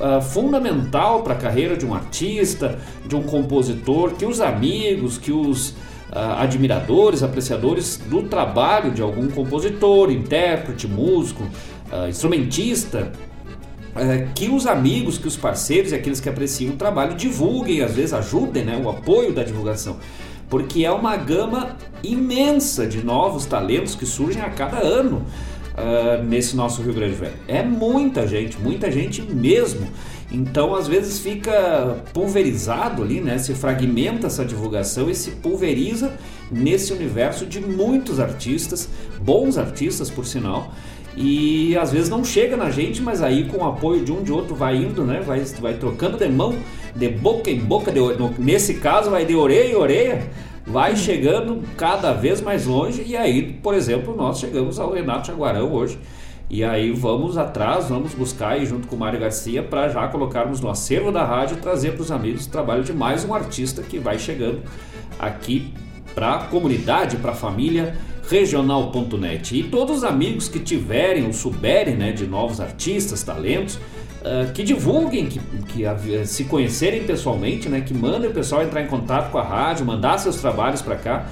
uh, 0.00 0.20
fundamental 0.22 1.22
para 1.22 1.34
a 1.34 1.36
carreira 1.36 1.76
de 1.76 1.84
um 1.84 1.94
artista, 1.94 2.78
de 3.06 3.14
um 3.14 3.22
compositor, 3.22 4.12
que 4.12 4.24
os 4.24 4.40
amigos, 4.40 5.18
que 5.18 5.32
os 5.32 5.74
admiradores, 6.10 7.22
apreciadores 7.22 8.00
do 8.08 8.22
trabalho 8.22 8.90
de 8.90 9.02
algum 9.02 9.28
compositor, 9.28 10.10
intérprete, 10.10 10.86
músico, 10.86 11.42
uh, 11.92 12.08
instrumentista, 12.08 13.12
uh, 13.90 14.32
que 14.34 14.48
os 14.48 14.66
amigos, 14.66 15.18
que 15.18 15.28
os 15.28 15.36
parceiros 15.36 15.92
e 15.92 15.94
aqueles 15.94 16.20
que 16.20 16.28
apreciam 16.28 16.74
o 16.74 16.76
trabalho 16.76 17.14
divulguem, 17.14 17.82
às 17.82 17.94
vezes 17.94 18.12
ajudem 18.12 18.64
né, 18.64 18.80
o 18.82 18.88
apoio 18.88 19.32
da 19.32 19.42
divulgação. 19.42 19.98
Porque 20.48 20.84
é 20.84 20.90
uma 20.90 21.14
gama 21.16 21.76
imensa 22.02 22.86
de 22.86 23.04
novos 23.04 23.44
talentos 23.44 23.94
que 23.94 24.06
surgem 24.06 24.40
a 24.40 24.48
cada 24.48 24.78
ano 24.78 25.26
uh, 25.76 26.22
nesse 26.24 26.56
nosso 26.56 26.82
Rio 26.82 26.94
Grande 26.94 27.14
Velho. 27.14 27.34
É 27.46 27.62
muita 27.62 28.26
gente, 28.26 28.58
muita 28.58 28.90
gente 28.90 29.20
mesmo. 29.22 29.86
Então, 30.30 30.74
às 30.74 30.86
vezes 30.86 31.18
fica 31.20 32.02
pulverizado 32.12 33.02
ali, 33.02 33.20
né? 33.20 33.38
Se 33.38 33.54
fragmenta 33.54 34.26
essa 34.26 34.44
divulgação 34.44 35.08
e 35.08 35.14
se 35.14 35.30
pulveriza 35.32 36.12
nesse 36.50 36.92
universo 36.92 37.46
de 37.46 37.60
muitos 37.60 38.20
artistas, 38.20 38.88
bons 39.20 39.56
artistas, 39.56 40.10
por 40.10 40.26
sinal, 40.26 40.70
e 41.16 41.76
às 41.76 41.90
vezes 41.90 42.10
não 42.10 42.22
chega 42.22 42.56
na 42.56 42.70
gente, 42.70 43.00
mas 43.00 43.22
aí 43.22 43.48
com 43.48 43.58
o 43.58 43.66
apoio 43.66 44.04
de 44.04 44.12
um 44.12 44.22
de 44.22 44.30
outro 44.30 44.54
vai 44.54 44.76
indo, 44.76 45.02
né? 45.02 45.20
Vai, 45.20 45.40
vai 45.40 45.74
trocando 45.74 46.18
de 46.18 46.28
mão, 46.28 46.54
de 46.94 47.08
boca 47.08 47.50
em 47.50 47.58
boca, 47.58 47.90
de, 47.90 48.00
nesse 48.38 48.74
caso 48.74 49.10
vai 49.10 49.24
de 49.24 49.34
orelha 49.34 49.70
em 49.70 49.74
orelha, 49.74 50.30
vai 50.66 50.94
chegando 50.94 51.62
cada 51.76 52.12
vez 52.12 52.42
mais 52.42 52.66
longe. 52.66 53.02
E 53.06 53.16
aí, 53.16 53.54
por 53.62 53.74
exemplo, 53.74 54.14
nós 54.14 54.38
chegamos 54.38 54.78
ao 54.78 54.92
Renato 54.92 55.28
Jaguarão 55.28 55.72
hoje 55.72 55.98
e 56.50 56.64
aí 56.64 56.90
vamos 56.92 57.36
atrás, 57.36 57.88
vamos 57.88 58.14
buscar 58.14 58.50
aí 58.50 58.64
junto 58.64 58.88
com 58.88 58.96
o 58.96 58.98
Mário 58.98 59.20
Garcia 59.20 59.62
para 59.62 59.88
já 59.88 60.08
colocarmos 60.08 60.60
no 60.60 60.70
acervo 60.70 61.12
da 61.12 61.24
rádio 61.24 61.58
trazer 61.58 61.92
para 61.92 62.02
os 62.02 62.10
amigos 62.10 62.46
o 62.46 62.50
trabalho 62.50 62.82
de 62.82 62.92
mais 62.92 63.24
um 63.24 63.34
artista 63.34 63.82
que 63.82 63.98
vai 63.98 64.18
chegando 64.18 64.62
aqui 65.18 65.74
para 66.14 66.34
a 66.34 66.38
comunidade, 66.44 67.16
para 67.18 67.32
a 67.32 67.34
família 67.34 67.94
regional.net. 68.30 69.58
E 69.58 69.62
todos 69.64 69.98
os 69.98 70.04
amigos 70.04 70.48
que 70.48 70.58
tiverem 70.58 71.26
ou 71.26 71.32
souberem 71.32 71.96
né, 71.96 72.12
de 72.12 72.26
novos 72.26 72.60
artistas, 72.60 73.22
talentos, 73.22 73.76
uh, 73.76 74.52
que 74.52 74.62
divulguem, 74.62 75.26
que, 75.26 75.40
que 75.68 75.84
uh, 75.84 76.26
se 76.26 76.44
conhecerem 76.44 77.04
pessoalmente, 77.04 77.68
né, 77.68 77.80
que 77.80 77.94
mandem 77.94 78.30
o 78.30 78.34
pessoal 78.34 78.62
entrar 78.62 78.82
em 78.82 78.86
contato 78.86 79.30
com 79.30 79.38
a 79.38 79.42
rádio, 79.42 79.86
mandar 79.86 80.18
seus 80.18 80.36
trabalhos 80.36 80.82
para 80.82 80.96
cá, 80.96 81.26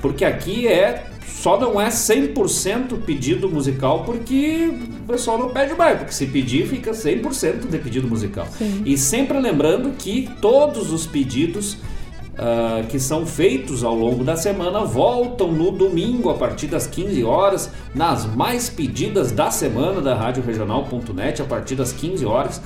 porque 0.00 0.24
aqui 0.24 0.66
é 0.66 1.04
só 1.26 1.58
não 1.58 1.80
é 1.80 1.88
100% 1.88 3.02
pedido 3.04 3.48
musical 3.48 4.02
porque 4.04 4.72
o 5.04 5.06
pessoal 5.06 5.38
não 5.38 5.50
pede 5.50 5.74
mais, 5.74 5.98
porque 5.98 6.12
se 6.12 6.26
pedir 6.26 6.66
fica 6.66 6.90
100% 6.90 7.68
de 7.68 7.78
pedido 7.78 8.08
musical. 8.08 8.46
Sim. 8.56 8.82
E 8.84 8.98
sempre 8.98 9.38
lembrando 9.38 9.92
que 9.96 10.28
todos 10.40 10.92
os 10.92 11.06
pedidos 11.06 11.74
uh, 11.74 12.86
que 12.88 12.98
são 12.98 13.26
feitos 13.26 13.84
ao 13.84 13.94
longo 13.94 14.24
da 14.24 14.36
semana 14.36 14.80
voltam 14.84 15.52
no 15.52 15.70
domingo 15.70 16.30
a 16.30 16.34
partir 16.34 16.66
das 16.66 16.86
15 16.86 17.22
horas, 17.24 17.70
nas 17.94 18.24
mais 18.24 18.68
pedidas 18.68 19.30
da 19.30 19.50
semana 19.50 20.00
da 20.00 20.14
Rádio 20.14 20.42
Regional.net 20.42 21.42
a 21.42 21.44
partir 21.44 21.74
das 21.74 21.92
15 21.92 22.24
horas. 22.24 22.60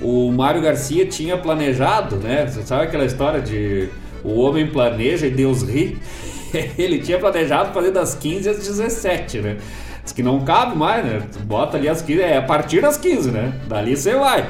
o 0.00 0.30
Mário 0.32 0.60
Garcia 0.62 1.06
tinha 1.06 1.36
planejado, 1.36 2.16
né? 2.16 2.46
Você 2.46 2.62
sabe 2.62 2.84
aquela 2.84 3.04
história 3.04 3.40
de 3.40 3.88
o 4.24 4.40
homem 4.40 4.66
planeja 4.66 5.26
e 5.26 5.30
Deus 5.30 5.62
ri? 5.62 5.98
Ele 6.78 6.98
tinha 6.98 7.18
planejado 7.18 7.72
fazer 7.72 7.90
das 7.90 8.14
15 8.14 8.48
às 8.48 8.58
17, 8.58 9.38
né? 9.38 9.56
Diz 10.02 10.12
que 10.12 10.22
não 10.22 10.44
cabe 10.44 10.76
mais, 10.76 11.04
né? 11.04 11.22
Bota 11.44 11.76
ali 11.76 11.88
as 11.88 12.02
15, 12.02 12.20
é 12.20 12.36
a 12.36 12.42
partir 12.42 12.80
das 12.80 12.96
15, 12.96 13.30
né? 13.30 13.52
Dali 13.66 13.96
você 13.96 14.14
vai. 14.14 14.48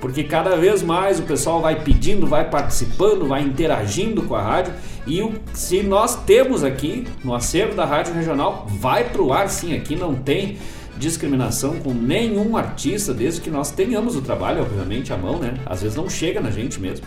Porque 0.00 0.24
cada 0.24 0.56
vez 0.56 0.82
mais 0.82 1.20
o 1.20 1.22
pessoal 1.22 1.60
vai 1.60 1.80
pedindo, 1.80 2.26
vai 2.26 2.48
participando, 2.48 3.26
vai 3.26 3.42
interagindo 3.42 4.22
com 4.22 4.34
a 4.34 4.42
rádio. 4.42 4.74
E 5.06 5.22
o, 5.22 5.34
se 5.52 5.82
nós 5.82 6.16
temos 6.24 6.64
aqui 6.64 7.06
no 7.22 7.34
acervo 7.34 7.74
da 7.74 7.84
Rádio 7.84 8.14
Regional, 8.14 8.66
vai 8.68 9.04
pro 9.04 9.32
ar 9.32 9.48
sim, 9.48 9.76
aqui 9.76 9.94
não 9.94 10.14
tem 10.14 10.58
discriminação 10.96 11.76
com 11.76 11.92
nenhum 11.92 12.56
artista, 12.56 13.14
desde 13.14 13.40
que 13.40 13.50
nós 13.50 13.70
tenhamos 13.70 14.14
o 14.14 14.22
trabalho, 14.22 14.62
obviamente, 14.62 15.12
à 15.12 15.16
mão, 15.16 15.38
né? 15.38 15.54
Às 15.66 15.82
vezes 15.82 15.96
não 15.96 16.08
chega 16.08 16.40
na 16.40 16.50
gente 16.50 16.80
mesmo. 16.80 17.06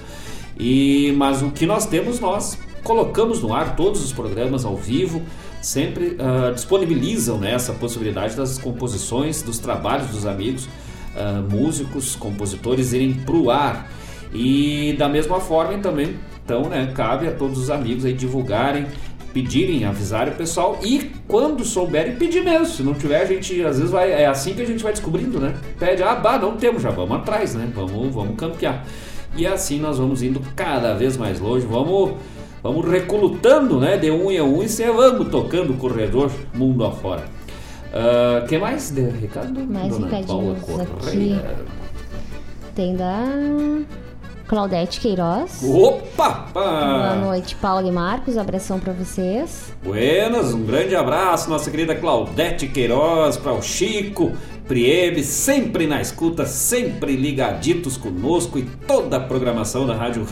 E 0.58 1.14
mas 1.18 1.42
o 1.42 1.52
que 1.52 1.66
nós 1.66 1.86
temos 1.86 2.20
nós 2.20 2.58
colocamos 2.86 3.42
no 3.42 3.52
ar 3.52 3.76
todos 3.76 4.06
os 4.06 4.14
programas 4.14 4.64
ao 4.64 4.78
vivo, 4.78 5.24
sempre 5.60 6.16
uh, 6.20 6.54
disponibilizam 6.54 7.40
né, 7.40 7.52
essa 7.52 7.74
possibilidade 7.74 8.38
das 8.38 8.60
composições, 8.60 9.42
dos 9.42 9.58
trabalhos 9.58 10.10
dos 10.10 10.28
amigos, 10.28 10.66
uh, 10.66 11.42
músicos, 11.52 12.16
compositores 12.16 12.94
irem 12.94 13.14
pro 13.14 13.50
ar. 13.50 13.92
E 14.32 14.96
da 15.00 15.10
mesma 15.10 15.40
forma 15.40 15.80
também, 15.80 16.16
então, 16.44 16.70
né, 16.70 16.92
cabe 16.94 17.28
a 17.28 17.32
todos 17.32 17.58
os 17.58 17.72
amigos 17.72 18.06
aí 18.06 18.14
divulgarem, 18.14 18.86
pedirem, 19.34 19.84
avisarem 19.84 20.34
o 20.34 20.38
pessoal 20.38 20.80
e 20.84 21.12
quando 21.28 21.66
souberem 21.66 22.16
pedir 22.16 22.44
mesmo. 22.44 22.68
Se 22.68 22.84
não 22.84 22.94
tiver, 22.94 23.22
a 23.22 23.26
gente 23.26 23.64
às 23.66 23.78
vezes 23.78 23.92
vai. 23.92 24.12
É 24.12 24.28
assim 24.28 24.54
que 24.54 24.62
a 24.62 24.66
gente 24.66 24.84
vai 24.84 24.94
descobrindo, 24.94 25.40
né? 25.40 25.56
Pede, 25.80 26.04
ah, 26.04 26.16
bah, 26.16 26.38
não 26.38 26.56
temos, 26.56 26.84
já 26.84 26.92
vamos 26.92 27.18
atrás, 27.18 27.56
né? 27.56 27.68
Vamos, 27.74 28.14
vamos 28.14 28.36
campear. 28.38 28.86
E 29.36 29.46
assim 29.46 29.80
nós 29.80 29.98
vamos 29.98 30.22
indo 30.22 30.40
cada 30.56 30.94
vez 30.94 31.18
mais 31.18 31.40
longe, 31.40 31.66
vamos, 31.66 32.14
vamos 32.66 32.90
recrutando, 32.90 33.80
né? 33.80 33.96
De 33.96 34.10
um 34.10 34.32
em 34.32 34.42
um 34.42 34.64
e 34.64 34.68
vamos 34.92 35.30
tocando 35.30 35.74
o 35.74 35.78
corredor 35.78 36.32
mundo 36.52 36.84
afora. 36.84 37.26
Uh, 37.94 38.48
que 38.48 38.58
mais 38.58 38.90
de 38.90 39.04
recado? 39.04 39.64
Mais 39.68 39.90
Dona 39.90 40.08
recadinhos 40.08 40.80
aqui. 40.80 41.40
Tem 42.74 42.96
da 42.96 43.24
Claudete 44.48 45.00
Queiroz. 45.00 45.64
Opa! 45.64 46.48
Boa 46.52 47.16
noite, 47.18 47.56
Paulo 47.56 47.88
e 47.88 47.92
Marcos. 47.92 48.36
Abração 48.36 48.80
para 48.80 48.94
vocês. 48.94 49.72
Buenas, 49.84 50.52
um 50.52 50.66
grande 50.66 50.96
abraço, 50.96 51.48
nossa 51.48 51.70
querida 51.70 51.94
Claudete 51.94 52.68
Queiroz, 52.68 53.38
para 53.38 53.54
o 53.54 53.62
Chico, 53.62 54.32
Priebe, 54.68 55.24
sempre 55.24 55.86
na 55.86 56.02
escuta, 56.02 56.48
sempre 56.48 57.16
ligaditos 57.16 57.96
conosco 57.96 58.58
e 58.58 58.64
toda 58.88 59.18
a 59.18 59.20
programação 59.20 59.86
da 59.86 59.94
Rádio 59.94 60.26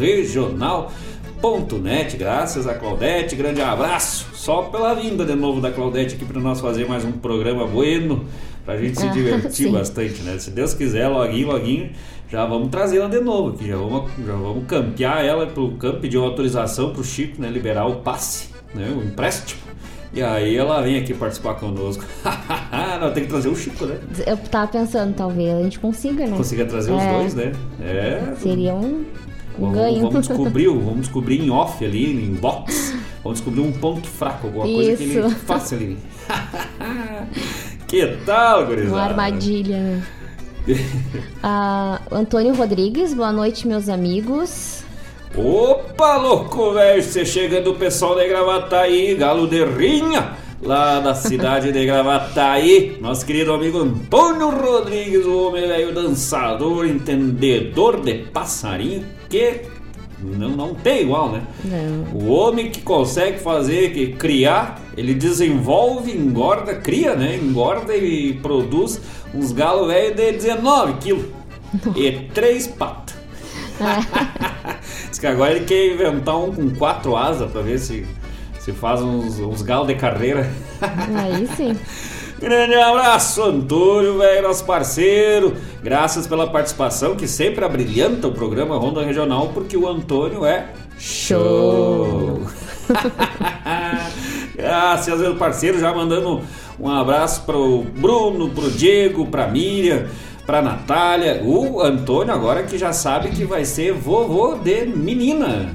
Regional.net. 1.44 2.16
Graças 2.16 2.66
a 2.66 2.74
Claudete, 2.74 3.36
grande 3.36 3.62
abraço. 3.62 4.28
Só 4.34 4.64
pela 4.64 4.94
vinda 4.94 5.26
de 5.26 5.36
novo 5.36 5.60
da 5.60 5.72
Claudete 5.72 6.16
aqui 6.16 6.24
para 6.24 6.40
nós 6.40 6.62
fazer 6.62 6.88
mais 6.88 7.04
um 7.04 7.12
programa 7.12 7.68
bueno, 7.68 8.24
para 8.66 8.76
a 8.76 8.78
gente 8.78 8.98
se 8.98 9.10
divertir 9.10 9.70
bastante, 9.70 10.22
né? 10.22 10.38
Se 10.40 10.52
Deus 10.52 10.74
quiser, 10.74 11.10
loguinho, 11.10 11.48
loguinho 11.48 11.90
já 12.30 12.46
vamos 12.46 12.70
trazer 12.70 12.98
ela 12.98 13.10
de 13.10 13.20
novo 13.20 13.50
aqui, 13.50 13.68
já 13.68 13.76
vamos, 13.76 14.12
já 14.26 14.34
vamos 14.34 14.66
campear 14.66 15.24
ela 15.24 15.46
pro 15.46 15.72
campo, 15.74 16.00
pedir 16.00 16.18
uma 16.18 16.28
autorização 16.28 16.92
pro 16.92 17.04
Chico, 17.04 17.40
né, 17.40 17.48
liberar 17.48 17.86
o 17.86 17.98
passe, 17.98 18.50
né, 18.74 18.88
o 18.90 19.04
empréstimo. 19.04 19.62
E 20.12 20.24
aí 20.24 20.56
ela 20.56 20.82
vem 20.82 20.98
aqui 20.98 21.14
participar 21.14 21.56
conosco. 21.56 22.04
Não, 23.00 23.12
tem 23.12 23.24
que 23.24 23.30
trazer 23.30 23.50
o 23.50 23.56
Chico, 23.56 23.86
né? 23.86 24.00
Eu 24.26 24.38
tava 24.38 24.68
pensando, 24.68 25.14
talvez 25.14 25.54
a 25.54 25.62
gente 25.64 25.80
consiga, 25.80 26.26
né? 26.26 26.38
Consiga 26.38 26.66
trazer 26.66 26.92
é. 26.92 26.96
os 26.96 27.04
dois, 27.04 27.34
né? 27.36 27.52
É. 27.82 28.34
Seria 28.40 28.74
um, 28.74 29.04
ganho. 29.60 30.02
Vamos 30.02 30.28
descobrir, 30.28 30.68
vamos 30.68 31.02
descobrir 31.02 31.42
em 31.42 31.50
off 31.50 31.84
ali, 31.84 32.12
em 32.12 32.34
box. 32.34 32.98
Vamos 33.24 33.40
descobrir 33.40 33.62
um 33.62 33.72
ponto 33.72 34.08
fraco, 34.08 34.48
alguma 34.48 34.68
Isso. 34.68 34.76
coisa 34.76 34.98
que 34.98 35.18
ele 35.18 35.30
faça 35.46 35.76
ali. 35.76 35.98
que 37.88 38.08
tal, 38.26 38.66
gurizada? 38.66 38.96
Uma 38.96 39.04
armadilha, 39.04 40.04
uh, 40.68 42.00
Antônio 42.12 42.56
Rodrigues, 42.56 43.14
boa 43.14 43.32
noite, 43.32 43.68
meus 43.68 43.90
amigos. 43.90 44.84
Opa, 45.36 46.18
louco, 46.18 46.74
velho, 46.74 47.02
você 47.02 47.26
chegando 47.26 47.72
o 47.72 47.76
pessoal 47.76 48.16
de 48.16 48.28
Gravataí, 48.28 49.16
Galo 49.16 49.48
de 49.48 49.66
Rinha, 49.66 50.38
lá 50.62 51.00
da 51.00 51.16
cidade 51.16 51.72
de 51.72 51.86
Gravataí. 51.86 52.98
Nosso 53.02 53.26
querido 53.26 53.52
amigo 53.52 53.80
Antônio 53.80 54.50
Rodrigues, 54.50 55.26
o 55.26 55.48
homem 55.48 55.68
velho 55.68 55.94
dançador, 55.94 56.86
entendedor 56.86 58.00
de 58.00 58.14
passarinho, 58.32 59.04
que 59.34 59.62
não, 60.20 60.50
não 60.50 60.76
tem 60.76 61.02
igual, 61.02 61.32
né? 61.32 61.42
Não. 61.66 62.20
O 62.20 62.30
homem 62.30 62.70
que 62.70 62.82
consegue 62.82 63.40
fazer, 63.40 63.92
que 63.92 64.14
criar, 64.14 64.80
ele 64.96 65.16
desenvolve, 65.16 66.16
engorda, 66.16 66.76
cria, 66.76 67.16
né? 67.16 67.36
Engorda 67.36 67.96
e 67.96 68.34
produz 68.34 69.02
uns 69.34 69.52
galos 69.52 69.88
velhos 69.88 70.16
de 70.16 70.34
19 70.34 70.94
quilos 71.00 71.26
e 71.96 72.12
três 72.32 72.68
patas. 72.68 73.16
É. 73.82 74.78
Diz 75.10 75.18
que 75.18 75.26
agora 75.26 75.56
ele 75.56 75.66
quer 75.66 75.94
inventar 75.94 76.38
um 76.38 76.54
com 76.54 76.70
quatro 76.76 77.18
asas 77.18 77.52
para 77.52 77.62
ver 77.62 77.80
se, 77.80 78.06
se 78.60 78.72
faz 78.72 79.02
uns, 79.02 79.40
uns 79.40 79.64
galos 79.64 79.88
de 79.88 79.96
carreira. 79.96 80.48
Aí 81.16 81.48
sim. 81.58 81.76
Grande 82.44 82.74
abraço, 82.76 83.42
Antônio, 83.42 84.18
velho, 84.18 84.44
nosso 84.46 84.66
parceiro. 84.66 85.56
Graças 85.82 86.28
pela 86.28 86.46
participação, 86.46 87.16
que 87.16 87.26
sempre 87.26 87.64
abrilhanta 87.64 88.28
o 88.28 88.34
programa 88.34 88.76
Ronda 88.76 89.02
Regional, 89.02 89.52
porque 89.54 89.78
o 89.78 89.88
Antônio 89.88 90.46
é 90.46 90.68
show. 91.00 92.42
Graças 94.58 95.24
ao 95.24 95.36
parceiro, 95.36 95.80
já 95.80 95.94
mandando 95.94 96.42
um 96.78 96.90
abraço 96.90 97.44
pro 97.46 97.84
Bruno, 97.84 98.50
pro 98.50 98.70
Diego, 98.70 99.26
pra 99.28 99.48
Miriam, 99.48 100.08
pra 100.46 100.62
Natália. 100.62 101.42
O 101.46 101.80
Antônio 101.80 102.34
agora 102.34 102.64
que 102.64 102.78
já 102.78 102.92
sabe 102.92 103.30
que 103.30 103.46
vai 103.46 103.64
ser 103.64 103.94
vovô 103.94 104.56
de 104.56 104.86
menina. 104.86 105.74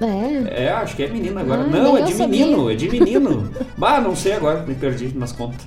É. 0.00 0.64
É, 0.64 0.70
acho 0.70 0.94
que 0.94 1.02
é 1.02 1.08
menina 1.08 1.40
agora. 1.40 1.62
Ah, 1.62 1.66
não, 1.66 1.96
é 1.96 2.00
eu 2.00 2.04
de 2.04 2.14
sabia. 2.14 2.46
menino, 2.46 2.70
é 2.70 2.74
de 2.74 2.88
menino. 2.88 3.50
bah, 3.76 4.00
não 4.00 4.14
sei 4.14 4.34
agora, 4.34 4.62
me 4.62 4.74
perdi 4.74 5.12
nas 5.16 5.32
contas. 5.32 5.66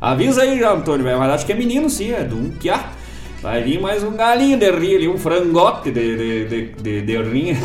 Avisa 0.00 0.42
aí 0.42 0.58
já, 0.58 0.72
Antônio, 0.72 1.04
velho, 1.04 1.18
mas 1.18 1.30
acho 1.32 1.46
que 1.46 1.52
é 1.52 1.56
menino 1.56 1.90
sim, 1.90 2.12
é 2.12 2.26
um 2.32 2.50
piá. 2.50 2.92
Vai 3.42 3.62
vir 3.62 3.80
mais 3.80 4.02
um 4.02 4.12
galinho 4.12 4.58
de 4.58 4.70
rinha 4.70 4.96
ali, 4.96 5.08
um 5.08 5.18
frangote 5.18 5.90
de, 5.90 6.16
de, 6.16 6.44
de, 6.48 6.72
de, 6.82 7.02
de 7.02 7.22
rinha. 7.22 7.56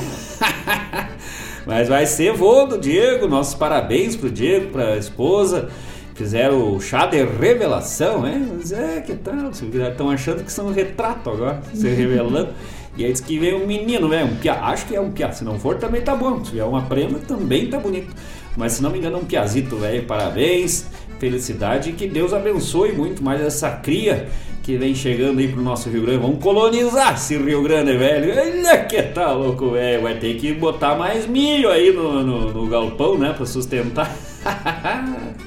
mas 1.65 1.89
vai 1.89 2.05
ser 2.05 2.33
vô 2.33 2.65
do 2.65 2.77
Diego, 2.77 3.27
nossos 3.27 3.55
parabéns 3.55 4.15
pro 4.15 4.29
Diego, 4.29 4.71
pra 4.71 4.97
esposa. 4.97 5.69
Fizeram 6.15 6.75
o 6.75 6.79
chá 6.79 7.07
de 7.07 7.23
revelação, 7.23 8.21
né? 8.21 8.47
Mas 8.55 8.71
é, 8.71 9.01
que 9.01 9.15
tal? 9.15 9.49
Estão 9.49 10.11
achando 10.11 10.43
que 10.43 10.51
são 10.51 10.71
retrato 10.71 11.29
agora, 11.29 11.61
se 11.73 11.87
revelando. 11.89 12.49
E 12.95 13.03
aí 13.03 13.11
diz 13.11 13.21
que 13.21 13.39
veio 13.39 13.63
um 13.63 13.65
menino, 13.65 14.07
velho, 14.07 14.27
um 14.27 14.35
piá. 14.35 14.59
Acho 14.65 14.85
que 14.85 14.95
é 14.95 15.01
um 15.01 15.11
piá. 15.11 15.31
Se 15.31 15.43
não 15.43 15.59
for, 15.59 15.77
também 15.77 16.01
tá 16.01 16.15
bom. 16.15 16.43
Se 16.45 16.51
vier 16.51 16.65
uma 16.65 16.83
prenda, 16.83 17.19
também 17.19 17.67
tá 17.67 17.79
bonito. 17.79 18.13
Mas 18.55 18.73
se 18.73 18.83
não 18.83 18.91
me 18.91 18.99
engano, 18.99 19.17
é 19.17 19.19
um 19.19 19.25
piazito, 19.25 19.77
velho. 19.77 20.03
Parabéns, 20.03 20.85
felicidade 21.19 21.89
e 21.89 21.93
que 21.93 22.07
Deus 22.07 22.33
abençoe 22.33 22.91
muito 22.91 23.23
mais 23.23 23.41
essa 23.41 23.71
cria 23.71 24.29
que 24.61 24.77
vem 24.77 24.93
chegando 24.95 25.39
aí 25.39 25.47
pro 25.47 25.61
nosso 25.61 25.89
Rio 25.89 26.03
Grande. 26.03 26.19
Vamos 26.19 26.41
colonizar 26.41 27.15
esse 27.15 27.35
Rio 27.35 27.63
Grande, 27.63 27.97
velho. 27.97 28.31
Olha 28.31 28.85
que 28.85 29.01
tá 29.01 29.31
louco, 29.31 29.71
velho. 29.71 30.03
Vai 30.03 30.15
ter 30.19 30.35
que 30.35 30.53
botar 30.53 30.95
mais 30.95 31.27
milho 31.27 31.69
aí 31.69 31.91
no, 31.91 32.23
no, 32.23 32.53
no 32.53 32.67
galpão, 32.67 33.17
né? 33.17 33.33
Pra 33.33 33.45
sustentar. 33.45 34.15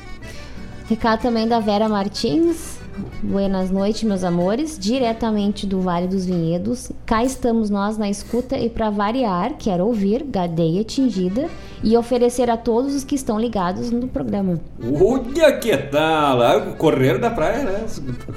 Recado 0.89 1.23
também 1.23 1.49
da 1.49 1.61
Vera 1.61 1.89
Martins. 1.89 2.76
Buenas 3.23 3.71
noites, 3.71 4.03
meus 4.05 4.25
amores. 4.25 4.79
Diretamente 4.79 5.67
do 5.67 5.81
Vale 5.81 6.07
dos 6.07 6.25
Vinhedos. 6.27 6.91
Cá 7.05 7.23
estamos 7.25 7.71
nós 7.71 7.99
na 7.99 8.09
escuta 8.09 8.57
e 8.59 8.69
para 8.71 8.91
variar, 8.91 9.55
quero 9.59 9.85
ouvir 9.87 10.23
Gadeia 10.25 10.83
Tingida 10.85 11.49
e 11.83 11.97
oferecer 11.97 12.49
a 12.51 12.57
todos 12.57 12.95
os 12.95 13.05
que 13.05 13.15
estão 13.15 13.39
ligados 13.39 13.91
no 13.91 14.09
programa. 14.09 14.59
Olha 14.83 15.53
que 15.59 15.77
tal! 15.77 16.41
Ah, 16.43 16.57
o 16.57 16.77
Correio 16.77 17.19
da 17.21 17.31
praia, 17.31 17.65
né? 17.65 17.85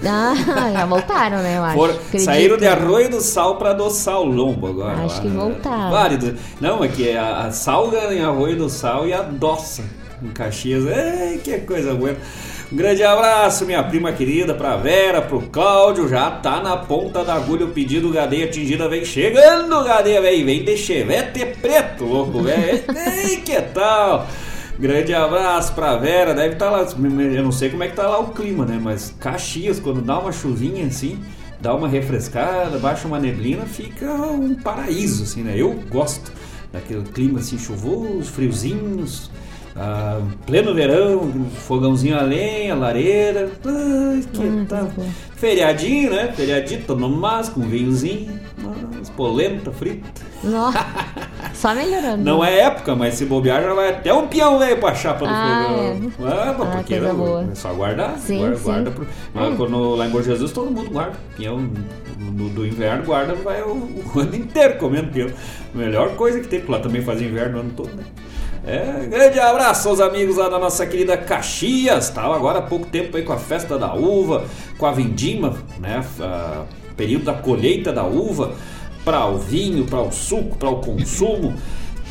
Ah, 0.06 0.34
já 0.74 0.86
voltaram, 0.86 1.38
né? 1.38 1.58
Eu 1.58 1.64
acho. 1.64 1.78
For- 1.78 1.90
Acredito. 1.90 2.26
saíram 2.26 2.58
de 2.58 2.68
Arroio 2.68 3.10
do 3.10 3.22
Sal 3.22 3.58
para 3.58 3.72
adoçar 3.72 4.20
o 4.20 4.26
lombo 4.26 4.68
agora. 4.68 5.04
Acho 5.04 5.16
lá, 5.18 5.22
que 5.22 5.28
voltaram. 5.30 5.92
Válido. 5.92 6.36
Não, 6.60 6.84
é 6.84 6.88
que 6.88 7.16
a, 7.16 7.46
a 7.46 7.52
salga 7.52 8.14
em 8.14 8.22
Arroio 8.22 8.58
do 8.58 8.70
Sal 8.70 9.08
e 9.08 9.14
adoça 9.14 9.84
em 10.22 10.28
Caxias. 10.30 10.84
Ei, 10.86 11.38
que 11.38 11.58
coisa 11.60 11.94
boa. 11.96 12.16
Grande 12.72 13.04
abraço, 13.04 13.66
minha 13.66 13.82
prima 13.82 14.14
querida, 14.14 14.54
pra 14.54 14.78
Vera, 14.78 15.24
pro 15.24 15.42
Cláudio. 15.42 16.08
Já 16.08 16.30
tá 16.30 16.62
na 16.62 16.78
ponta 16.78 17.26
da 17.26 17.34
agulha 17.34 17.66
o 17.66 17.70
pedido 17.70 18.12
Gadeia 18.12 18.46
atingida. 18.46 18.88
Vem 18.88 19.04
chegando, 19.04 19.84
Gadeia, 19.84 20.22
vem. 20.22 20.46
Vem 20.46 20.64
de 20.64 20.78
chevette 20.78 21.44
preto, 21.60 22.06
louco, 22.06 22.44
velho. 22.44 22.84
Ei, 23.26 23.38
que 23.38 23.60
tal? 23.60 24.28
Grande 24.78 25.16
abraço 25.16 25.74
pra 25.74 25.98
Vera, 25.98 26.36
deve 26.36 26.54
estar 26.54 26.70
lá. 26.70 26.82
Eu 26.82 27.44
não 27.44 27.52
sei 27.52 27.72
como 27.72 27.82
é 27.82 27.88
que 27.88 27.96
tá 27.96 28.08
lá 28.08 28.20
o 28.20 28.34
clima, 28.34 28.68
né? 28.68 28.80
Mas 28.80 29.16
Caxias, 29.20 29.80
quando 29.80 30.02
dá 30.02 30.20
uma 30.20 30.32
chuvinha 30.32 30.86
assim, 30.86 31.20
dá 31.60 31.74
uma 31.74 31.88
refrescada, 31.88 32.78
baixa 32.78 33.08
uma 33.08 33.20
neblina, 33.20 33.66
fica 33.66 34.06
um 34.06 34.54
paraíso, 34.54 35.24
assim, 35.24 35.42
né? 35.42 35.56
Eu 35.58 35.74
gosto 35.90 36.32
daquele 36.72 37.02
clima 37.02 37.40
assim 37.40 37.58
chuvoso, 37.58 38.32
friozinhos, 38.32 39.32
ah, 39.80 40.20
pleno 40.46 40.74
verão, 40.74 41.32
fogãozinho 41.66 42.18
a 42.20 42.22
lenha, 42.22 42.76
lareira, 42.76 43.50
ai, 43.66 44.22
que 44.34 44.42
Hum, 44.42 44.66
bom. 44.70 45.06
Feriadinho, 45.38 46.12
né? 46.12 46.34
Feriadinho, 46.36 46.84
tomando 46.86 47.16
mais 47.16 47.48
com 47.48 47.62
um 47.62 47.68
vinhozinho, 47.70 48.38
umas 48.94 49.10
polenta 49.10 49.72
frita. 49.72 50.04
Nossa, 50.44 50.86
só 51.56 51.74
melhorando. 51.74 52.24
Não 52.24 52.44
é 52.44 52.60
época, 52.60 52.94
mas 52.96 53.14
se 53.14 53.26
bobear 53.26 53.62
já 53.64 53.74
vai 53.74 53.90
até 53.92 54.14
um 54.14 54.28
peão 54.28 54.60
velho 54.60 54.78
pra 54.80 54.94
chapa 54.94 55.26
do 55.26 55.32
Ah, 55.34 55.96
fogão. 55.96 56.30
Ah, 56.30 56.56
mas 56.58 56.68
Ah, 56.68 56.72
porque 56.78 56.98
coisa 57.00 57.14
boa. 57.14 57.48
é 57.50 57.56
só 57.56 57.74
guardar. 57.74 58.18
Sim, 58.18 58.40
guarda, 58.40 58.58
sim. 58.58 58.64
guarda 58.64 58.92
pro- 58.92 59.08
mas 59.34 59.54
É. 59.54 59.56
quando 59.56 59.96
lá 59.96 60.08
em 60.08 60.10
Bom 60.10 60.22
Jesus 60.22 60.52
todo 60.52 60.70
mundo 60.72 60.90
guarda. 60.92 61.16
Peão 61.38 61.70
no, 62.20 62.50
do 62.50 62.66
inverno 62.68 63.06
guarda, 63.06 63.34
vai 63.36 63.62
o, 63.62 63.70
o 64.14 64.20
ano 64.20 64.36
inteiro 64.36 64.78
comendo 64.78 65.08
peão. 65.12 65.30
Melhor 65.74 66.16
coisa 66.18 66.40
que 66.42 66.48
tem, 66.50 66.60
porque 66.60 66.72
lá 66.74 66.80
também 66.80 67.02
faz 67.02 67.22
inverno 67.22 67.58
o 67.58 67.62
ano 67.62 67.72
todo, 67.78 67.96
né? 67.96 68.04
É, 68.72 69.08
grande 69.10 69.40
abraço 69.40 69.90
aos 69.90 70.00
amigos 70.00 70.36
lá 70.38 70.48
da 70.48 70.60
nossa 70.60 70.86
querida 70.86 71.18
Caxias. 71.18 72.12
Tava 72.12 72.36
agora 72.36 72.60
há 72.60 72.62
pouco 72.62 72.86
tempo 72.86 73.18
aí 73.18 73.24
com 73.24 73.34
a 73.34 73.38
festa 73.38 73.80
da 73.80 73.96
uva, 73.96 74.46
com 74.78 74.86
a 74.86 74.92
vindima, 74.92 75.56
né? 75.80 76.06
a- 76.20 76.66
período 76.96 77.26
da 77.26 77.34
colheita 77.34 77.92
da 77.92 78.04
uva 78.04 78.52
para 79.04 79.26
o 79.26 79.40
vinho, 79.40 79.86
para 79.86 80.02
o 80.02 80.12
suco, 80.12 80.56
para 80.56 80.70
o 80.70 80.76
consumo. 80.82 81.56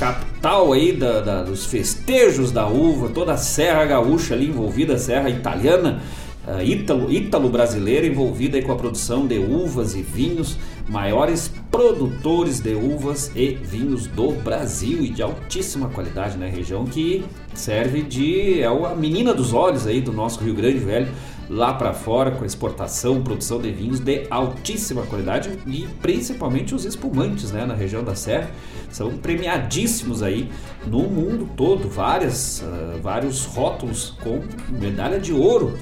Capital 0.01 0.73
aí 0.73 0.93
da- 0.93 1.21
da- 1.21 1.43
dos 1.45 1.65
festejos 1.67 2.51
da 2.51 2.67
uva, 2.67 3.09
toda 3.11 3.35
a 3.35 3.37
Serra 3.37 3.85
Gaúcha 3.85 4.35
ali 4.35 4.49
envolvida, 4.49 4.95
a 4.95 4.99
Serra 4.99 5.31
Italiana, 5.31 6.01
ah, 6.45 6.61
ítalo, 6.65 7.13
ítalo-brasileira 7.13 8.05
envolvida 8.05 8.57
aí 8.57 8.65
com 8.65 8.73
a 8.73 8.77
produção 8.77 9.29
de 9.29 9.39
uvas 9.39 9.95
e 9.95 10.03
vinhos, 10.03 10.57
maiores 10.89 11.53
produtores 11.71 12.61
de 12.61 12.75
uvas 12.75 13.31
e 13.37 13.55
vinhos 13.55 14.07
do 14.07 14.33
Brasil 14.33 15.03
e 15.03 15.11
de 15.11 15.23
altíssima 15.23 15.89
qualidade, 15.89 16.37
né? 16.37 16.49
Região 16.49 16.85
que 16.85 17.25
serve 17.55 18.03
de 18.03 18.61
é 18.61 18.67
a 18.67 18.95
menina 18.95 19.35
dos 19.35 19.53
olhos 19.53 19.87
aí 19.87 20.01
do 20.01 20.13
nosso 20.13 20.43
Rio 20.43 20.55
Grande 20.55 20.79
Velho 20.79 21.09
lá 21.49 21.73
para 21.73 21.95
fora 21.95 22.31
com 22.31 22.45
exportação, 22.45 23.23
produção 23.23 23.59
de 23.61 23.71
vinhos 23.71 24.01
de 24.01 24.27
altíssima 24.31 25.03
qualidade 25.03 25.59
e 25.67 25.89
principalmente 26.01 26.75
os 26.75 26.85
espumantes, 26.85 27.51
né, 27.51 27.65
na 27.65 27.75
região 27.75 28.05
da 28.05 28.15
Serra, 28.15 28.51
são 28.91 29.17
premiadíssimos 29.17 30.23
aí 30.23 30.51
no 30.87 31.05
mundo 31.05 31.49
todo, 31.57 31.89
várias, 31.89 32.63
ah, 32.63 32.99
vários 33.03 33.45
rótulos 33.47 34.15
com 34.23 34.43
medalha 34.69 35.19
de 35.19 35.33
ouro 35.33 35.79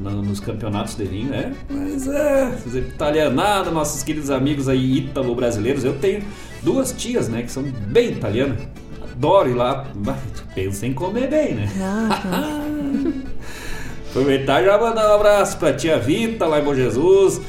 no- 0.00 0.22
nos 0.22 0.40
campeonatos 0.40 0.96
de 0.96 1.04
vinho, 1.04 1.28
né? 1.30 1.52
Mas 1.70 2.06
é, 2.08 2.52
italianada, 2.74 3.70
nossos 3.70 4.02
queridos 4.02 4.30
amigos 4.30 4.68
aí 4.68 4.98
ítalo-brasileiros, 4.98 5.84
eu 5.84 5.94
tenho 5.98 6.22
duas 6.62 6.92
tias, 6.92 7.28
né, 7.28 7.42
que 7.42 7.50
são 7.52 7.62
bem 7.62 8.10
italianas. 8.12 8.58
Adoro 9.12 9.50
ir 9.50 9.54
lá, 9.54 9.86
mas 9.94 10.16
pensa 10.54 10.86
em 10.86 10.92
comer 10.92 11.28
bem, 11.30 11.54
né? 11.54 11.68
Aproveitar 14.10 14.62
e 14.62 14.66
já 14.66 14.78
mandar 14.78 15.10
um 15.10 15.14
abraço 15.16 15.56
pra 15.58 15.72
tia 15.72 15.98
Vita 15.98 16.46
lá 16.46 16.60
em 16.60 16.64
Bom 16.64 16.74
Jesus. 16.74 17.40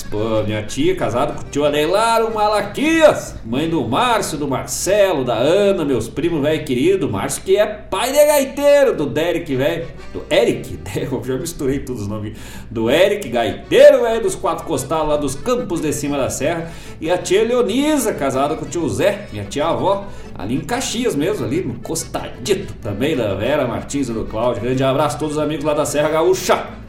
Pô, 0.00 0.42
minha 0.46 0.62
tia 0.62 0.96
casada 0.96 1.34
com 1.34 1.42
o 1.42 1.50
tio 1.50 1.66
Adeilaro 1.66 2.32
Malaquias, 2.32 3.34
mãe 3.44 3.68
do 3.68 3.86
Márcio, 3.86 4.38
do 4.38 4.48
Marcelo, 4.48 5.22
da 5.22 5.34
Ana, 5.34 5.84
meus 5.84 6.08
primos 6.08 6.40
velho 6.40 6.64
querido. 6.64 7.10
Márcio 7.10 7.42
que 7.42 7.58
é 7.58 7.66
pai 7.66 8.10
de 8.10 8.24
gaiteiro, 8.24 8.96
do 8.96 9.04
Derek 9.04 9.54
velho, 9.54 9.86
do 10.10 10.24
Eric, 10.30 10.78
eu 10.96 11.22
já 11.22 11.36
misturei 11.36 11.80
todos 11.80 12.02
os 12.02 12.08
nomes. 12.08 12.38
Do 12.70 12.88
Eric, 12.88 13.28
gaiteiro 13.28 14.00
velho 14.00 14.22
dos 14.22 14.34
quatro 14.34 14.64
costalos 14.64 15.08
lá 15.08 15.16
dos 15.18 15.34
campos 15.34 15.82
de 15.82 15.92
cima 15.92 16.16
da 16.16 16.30
serra. 16.30 16.72
E 16.98 17.10
a 17.10 17.18
tia 17.18 17.44
Leonisa, 17.44 18.14
casada 18.14 18.56
com 18.56 18.64
o 18.64 18.68
tio 18.68 18.88
Zé, 18.88 19.26
minha 19.30 19.44
tia 19.44 19.66
avó, 19.66 20.06
ali 20.34 20.54
em 20.54 20.60
Caxias 20.60 21.14
mesmo, 21.14 21.44
ali 21.44 21.62
no 21.62 21.74
Costadito 21.80 22.72
também, 22.80 23.14
da 23.14 23.34
Vera 23.34 23.66
Martins 23.66 24.08
e 24.08 24.12
do 24.12 24.24
Cláudio. 24.24 24.62
Grande 24.62 24.82
abraço 24.82 25.16
a 25.16 25.18
todos 25.18 25.36
os 25.36 25.42
amigos 25.42 25.66
lá 25.66 25.74
da 25.74 25.84
Serra 25.84 26.08
Gaúcha. 26.08 26.81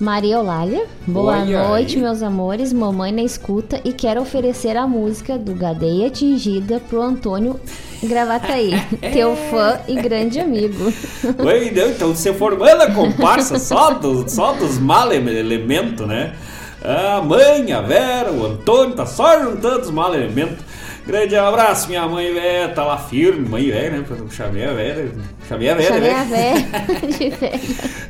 Maria 0.00 0.36
Eulália, 0.36 0.86
boa 1.04 1.40
Oi, 1.40 1.52
noite, 1.52 1.96
aí. 1.96 2.02
meus 2.02 2.22
amores. 2.22 2.72
Mamãe 2.72 3.10
na 3.10 3.22
escuta 3.22 3.80
e 3.84 3.92
quero 3.92 4.20
oferecer 4.20 4.76
a 4.76 4.86
música 4.86 5.36
do 5.36 5.54
Gadeia 5.54 6.06
Atingida 6.06 6.78
pro 6.78 7.02
Antônio 7.02 7.58
Gravataí, 8.00 8.70
teu 9.12 9.34
fã 9.50 9.80
e 9.88 9.96
grande 9.96 10.38
amigo. 10.38 10.92
Oi, 11.44 11.68
então 11.68 12.14
você 12.14 12.32
formando 12.32 12.82
a 12.82 12.92
comparsa 12.92 13.58
só 13.58 13.90
dos, 13.90 14.30
só 14.30 14.52
dos 14.52 14.78
mal 14.78 15.12
elementos, 15.12 16.06
né? 16.06 16.32
A 16.80 17.20
mãe, 17.20 17.72
a 17.72 17.80
Vera, 17.80 18.30
o 18.30 18.46
Antônio, 18.46 18.94
tá 18.94 19.04
só 19.04 19.42
juntando 19.42 19.80
os 19.80 19.90
mal 19.90 20.14
elementos. 20.14 20.64
Grande 21.08 21.34
abraço, 21.36 21.88
minha 21.88 22.06
mãe 22.06 22.34
velha, 22.34 22.68
tá 22.68 22.84
lá 22.84 22.98
firme, 22.98 23.48
mãe 23.48 23.70
velha, 23.70 23.90
né? 23.98 24.04
Chamei 24.30 24.62
a 24.66 24.74
velha, 24.74 25.10
chamei 25.48 25.70
a 25.70 25.74
velha, 25.74 25.88
Chamei 25.88 26.10
né? 26.10 26.20
a 26.20 26.24
véia 26.24 26.56
velha. 27.40 27.60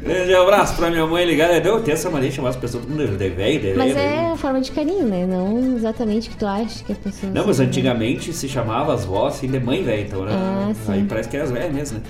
Grande 0.03 0.35
abraço 0.35 0.75
pra 0.75 0.91
minha 0.91 1.07
mãe 1.07 1.25
ligada. 1.25 1.61
Deu 1.61 1.81
tem 1.81 1.95
essa 1.95 2.11
mania 2.11 2.29
de 2.29 2.35
chamar 2.35 2.49
as 2.49 2.57
pessoas 2.57 2.83
todo 2.85 2.91
mundo 2.91 3.17
de 3.17 3.29
velho, 3.29 3.61
de 3.61 3.75
Mas 3.75 3.95
velho. 3.95 4.01
é 4.01 4.33
a 4.33 4.37
forma 4.37 4.61
de 4.61 4.73
carinho, 4.73 5.07
né? 5.07 5.25
Não 5.27 5.77
exatamente 5.77 6.27
o 6.29 6.33
que 6.33 6.39
tu 6.39 6.47
acha 6.47 6.83
que 6.83 6.91
a 6.93 6.97
pessoa. 6.97 7.33
Não, 7.33 7.47
mas 7.47 7.57
seja. 7.59 7.69
antigamente 7.69 8.33
se 8.33 8.49
chamava 8.49 8.93
as 8.93 9.05
vós 9.05 9.35
assim 9.35 9.47
de 9.47 9.61
mãe 9.61 9.81
velha, 9.85 10.01
então, 10.01 10.25
né? 10.25 10.33
Ah, 10.35 10.73
sim. 10.85 10.93
Aí 10.95 11.05
parece 11.09 11.29
que 11.29 11.37
é 11.37 11.43
as 11.43 11.53
velhas 11.53 11.73
mesmo, 11.73 11.99
né? 11.99 12.05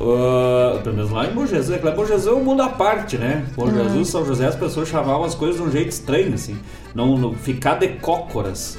Uh, 0.00 0.80
pelo 0.80 0.96
menos 0.96 1.10
lá 1.10 1.26
em 1.26 1.32
Bom 1.34 1.44
Jesus, 1.44 1.70
é 1.70 1.86
em 1.86 1.94
Bom 1.94 2.06
Jesus 2.06 2.26
é 2.34 2.38
um 2.38 2.42
mundo 2.42 2.62
à 2.62 2.70
parte, 2.70 3.18
né? 3.18 3.44
Bom 3.54 3.66
Ah. 3.68 3.82
Jesus, 3.84 4.08
São 4.08 4.24
José, 4.24 4.46
as 4.46 4.56
pessoas 4.56 4.88
chamavam 4.88 5.24
as 5.24 5.34
coisas 5.34 5.56
de 5.56 5.62
um 5.62 5.70
jeito 5.70 5.90
estranho, 5.90 6.32
assim. 6.32 6.56
Não, 6.94 7.18
não 7.18 7.34
ficar 7.34 7.74
de 7.74 7.88
cócoras. 7.88 8.78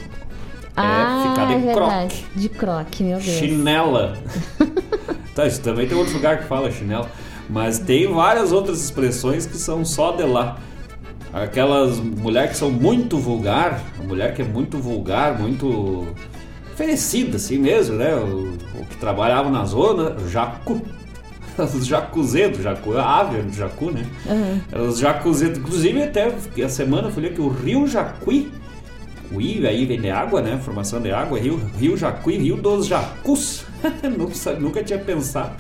Ah, 0.75 1.25
é, 1.25 1.29
ficar 1.29 1.45
de 1.45 1.67
é 1.67 1.73
croque. 1.73 2.25
De 2.35 2.49
croque, 2.49 3.03
meu 3.03 3.19
Deus. 3.19 3.37
Chinela. 3.37 4.17
tá, 5.35 5.45
isso 5.45 5.61
também 5.61 5.87
tem 5.87 5.97
outro 5.97 6.13
lugar 6.13 6.39
que 6.39 6.45
fala 6.45 6.71
chinela. 6.71 7.09
Mas 7.49 7.79
tem 7.79 8.11
várias 8.11 8.51
outras 8.51 8.83
expressões 8.83 9.45
que 9.45 9.57
são 9.57 9.83
só 9.83 10.11
de 10.11 10.23
lá. 10.23 10.57
Aquelas 11.33 11.97
mulheres 11.97 12.51
que 12.51 12.57
são 12.57 12.71
muito 12.71 13.17
vulgar, 13.17 13.81
a 13.99 14.03
mulher 14.03 14.33
que 14.33 14.41
é 14.41 14.45
muito 14.45 14.77
vulgar, 14.77 15.39
muito 15.39 16.07
oferecida 16.73 17.37
assim 17.37 17.57
mesmo, 17.57 17.95
né? 17.95 18.15
O, 18.15 18.57
o 18.79 18.85
que 18.85 18.97
trabalhava 18.97 19.49
na 19.49 19.65
zona, 19.65 20.15
jacu. 20.29 20.81
Os 21.57 21.85
jacuzedos, 21.85 22.63
jacu, 22.63 22.97
a 22.97 23.19
ave 23.19 23.41
do 23.41 23.53
jacu, 23.53 23.91
né? 23.91 24.05
Uhum. 24.25 24.87
Os 24.87 24.99
jacuzedos, 24.99 25.59
inclusive 25.59 26.01
até 26.01 26.33
a 26.63 26.69
semana 26.69 27.09
eu 27.09 27.11
falei 27.11 27.31
que 27.31 27.41
o 27.41 27.49
Rio 27.49 27.85
Jacuí, 27.85 28.51
o 29.31 29.41
I 29.41 29.65
aí 29.65 29.85
vem 29.85 29.99
de 29.99 30.09
água, 30.09 30.41
né? 30.41 30.59
Formação 30.63 30.99
de 31.01 31.11
água, 31.11 31.39
Rio, 31.39 31.59
Rio 31.77 31.95
Jacuí, 31.95 32.37
Rio 32.37 32.57
dos 32.57 32.87
Jacus. 32.87 33.65
nunca, 34.59 34.83
tinha 34.83 34.99
pensado. 34.99 35.51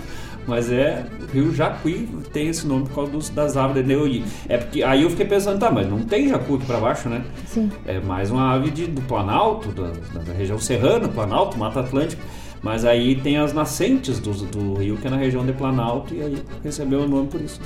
Mas 0.47 0.71
é, 0.71 1.05
Rio 1.31 1.53
Jacuí 1.53 2.09
tem 2.33 2.47
esse 2.47 2.65
nome 2.65 2.85
por 2.87 2.95
causa 2.95 3.11
dos, 3.11 3.29
das 3.29 3.55
aves 3.55 3.75
de 3.75 3.83
Neoi. 3.83 4.23
É 4.49 4.57
porque 4.57 4.83
aí 4.83 5.03
eu 5.03 5.09
fiquei 5.09 5.25
pensando, 5.25 5.59
tá, 5.59 5.71
mas 5.71 5.87
não 5.87 5.99
tem 6.01 6.27
jacu 6.27 6.55
aqui 6.55 6.65
pra 6.65 6.79
baixo, 6.79 7.07
né? 7.07 7.23
Sim. 7.45 7.71
É 7.85 7.99
mais 7.99 8.31
uma 8.31 8.53
ave 8.53 8.71
de, 8.71 8.87
do 8.87 9.01
Planalto, 9.01 9.69
da, 9.69 9.91
da 10.19 10.33
região 10.33 10.59
serrana, 10.59 11.07
Planalto, 11.07 11.57
Mata 11.57 11.79
Atlântica. 11.79 12.21
Mas 12.63 12.85
aí 12.85 13.15
tem 13.15 13.37
as 13.37 13.53
nascentes 13.53 14.19
do, 14.19 14.31
do 14.33 14.75
rio, 14.75 14.95
que 14.97 15.07
é 15.07 15.09
na 15.09 15.17
região 15.17 15.43
de 15.43 15.51
Planalto, 15.51 16.13
e 16.13 16.21
aí 16.21 16.37
recebeu 16.63 17.01
o 17.01 17.07
nome 17.07 17.27
por 17.27 17.41
isso. 17.41 17.59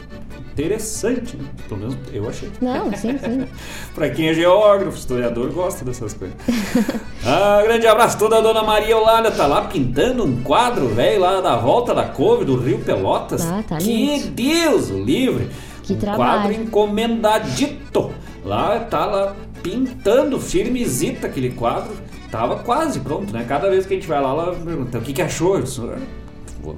Interessante, 0.54 1.36
né? 1.36 1.44
Pelo 1.68 1.82
menos 1.82 1.98
eu 2.14 2.30
achei. 2.30 2.50
Não, 2.62 2.90
sim, 2.96 3.18
sim. 3.18 3.46
Pra 3.94 4.10
quem 4.10 4.30
é 4.30 4.34
geógrafo, 4.34 4.98
historiador, 4.98 5.52
gosta 5.52 5.84
dessas 5.84 6.14
coisas. 6.14 6.38
ah, 7.26 7.62
grande 7.64 7.86
abraço 7.88 8.18
toda 8.18 8.38
a 8.38 8.42
dona 8.42 8.64
Maria 8.64 8.98
Olada, 8.98 9.32
tá 9.32 9.46
lá 9.46 9.64
pintando 9.64 10.24
um 10.24 10.42
quadro 10.44 10.88
velho 10.88 11.20
lá 11.20 11.42
da 11.42 11.58
volta 11.58 11.94
da 11.94 12.06
couve 12.06 12.46
do 12.46 12.56
Rio 12.56 12.80
Pelotas. 12.80 13.44
Tá, 13.44 13.64
tá 13.64 13.78
que 13.78 13.86
lindo. 13.86 14.28
Deus 14.30 14.90
o 14.90 15.04
livre! 15.04 15.50
Que 15.84 15.94
um 15.94 15.98
trabalho. 15.98 16.42
quadro 16.42 16.54
encomendadito. 16.54 18.12
Lá 18.46 18.80
tá 18.80 19.06
lá 19.06 19.36
pintando 19.62 20.40
firmezita 20.40 21.28
aquele 21.28 21.50
quadro. 21.50 21.94
Tava 22.32 22.58
quase 22.58 23.00
pronto, 23.00 23.34
né? 23.34 23.46
Cada 23.48 23.70
vez 23.70 23.86
que 23.86 23.94
a 23.94 23.98
gente 23.98 24.08
vai 24.08 24.22
lá, 24.22 24.30
ela 24.30 24.56
pergunta: 24.56 24.98
o 24.98 25.02
que, 25.02 25.14
que 25.14 25.22
achou? 25.22 25.56
Eu 25.56 25.64
disse, 25.64 25.82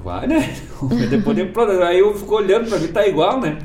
Vai, 0.03 0.27
né? 0.27 0.53
Depois. 1.09 1.37
Aí 1.81 1.99
eu 1.99 2.13
fico 2.13 2.35
olhando 2.35 2.67
pra 2.67 2.77
mim, 2.77 2.87
tá 2.87 3.07
igual, 3.07 3.39
né? 3.39 3.57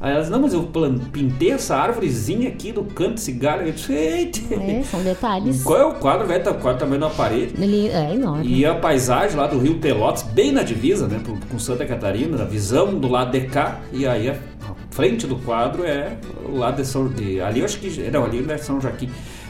Aí 0.00 0.12
elas, 0.12 0.28
não, 0.28 0.40
mas 0.40 0.52
eu 0.52 0.68
pintei 1.10 1.52
essa 1.52 1.76
árvorezinha 1.76 2.48
aqui 2.48 2.72
do 2.72 2.84
canto 2.84 3.18
cigarro. 3.18 3.62
Eu 3.62 3.72
disse, 3.72 3.92
eita! 3.92 4.54
É, 4.54 4.82
são 4.82 5.02
detalhes. 5.02 5.62
Qual 5.62 5.78
é 5.78 5.84
o 5.84 5.94
quadro, 5.94 6.26
velho? 6.26 6.44
Tá 6.44 6.50
o 6.50 6.56
quadro 6.56 6.80
também 6.80 6.98
na 6.98 7.08
parede. 7.08 7.54
Ele 7.58 7.88
é 7.88 8.12
enorme. 8.12 8.46
E 8.46 8.66
a 8.66 8.74
paisagem 8.74 9.36
lá 9.36 9.46
do 9.46 9.58
Rio 9.58 9.78
Pelotas, 9.78 10.22
bem 10.22 10.52
na 10.52 10.62
divisa, 10.62 11.06
né, 11.08 11.20
com 11.50 11.58
Santa 11.58 11.86
Catarina, 11.86 12.42
a 12.42 12.44
visão 12.44 12.94
do 12.98 13.08
lado 13.08 13.32
de 13.32 13.46
cá, 13.46 13.80
e 13.92 14.06
aí 14.06 14.28
a, 14.28 14.32
a 14.32 14.74
frente 14.90 15.26
do 15.26 15.36
quadro 15.36 15.84
é 15.84 16.18
o 16.46 16.58
lado 16.58 16.76
de 16.76 16.86
São 16.86 17.08
de, 17.08 17.40
ali 17.40 17.60
eu 17.60 17.64
acho 17.64 17.78
que 17.78 17.88
não, 18.10 18.24
ali 18.24 18.42
não 18.42 18.54
é 18.54 18.58
São 18.58 18.78
Joaquim. 18.80 19.08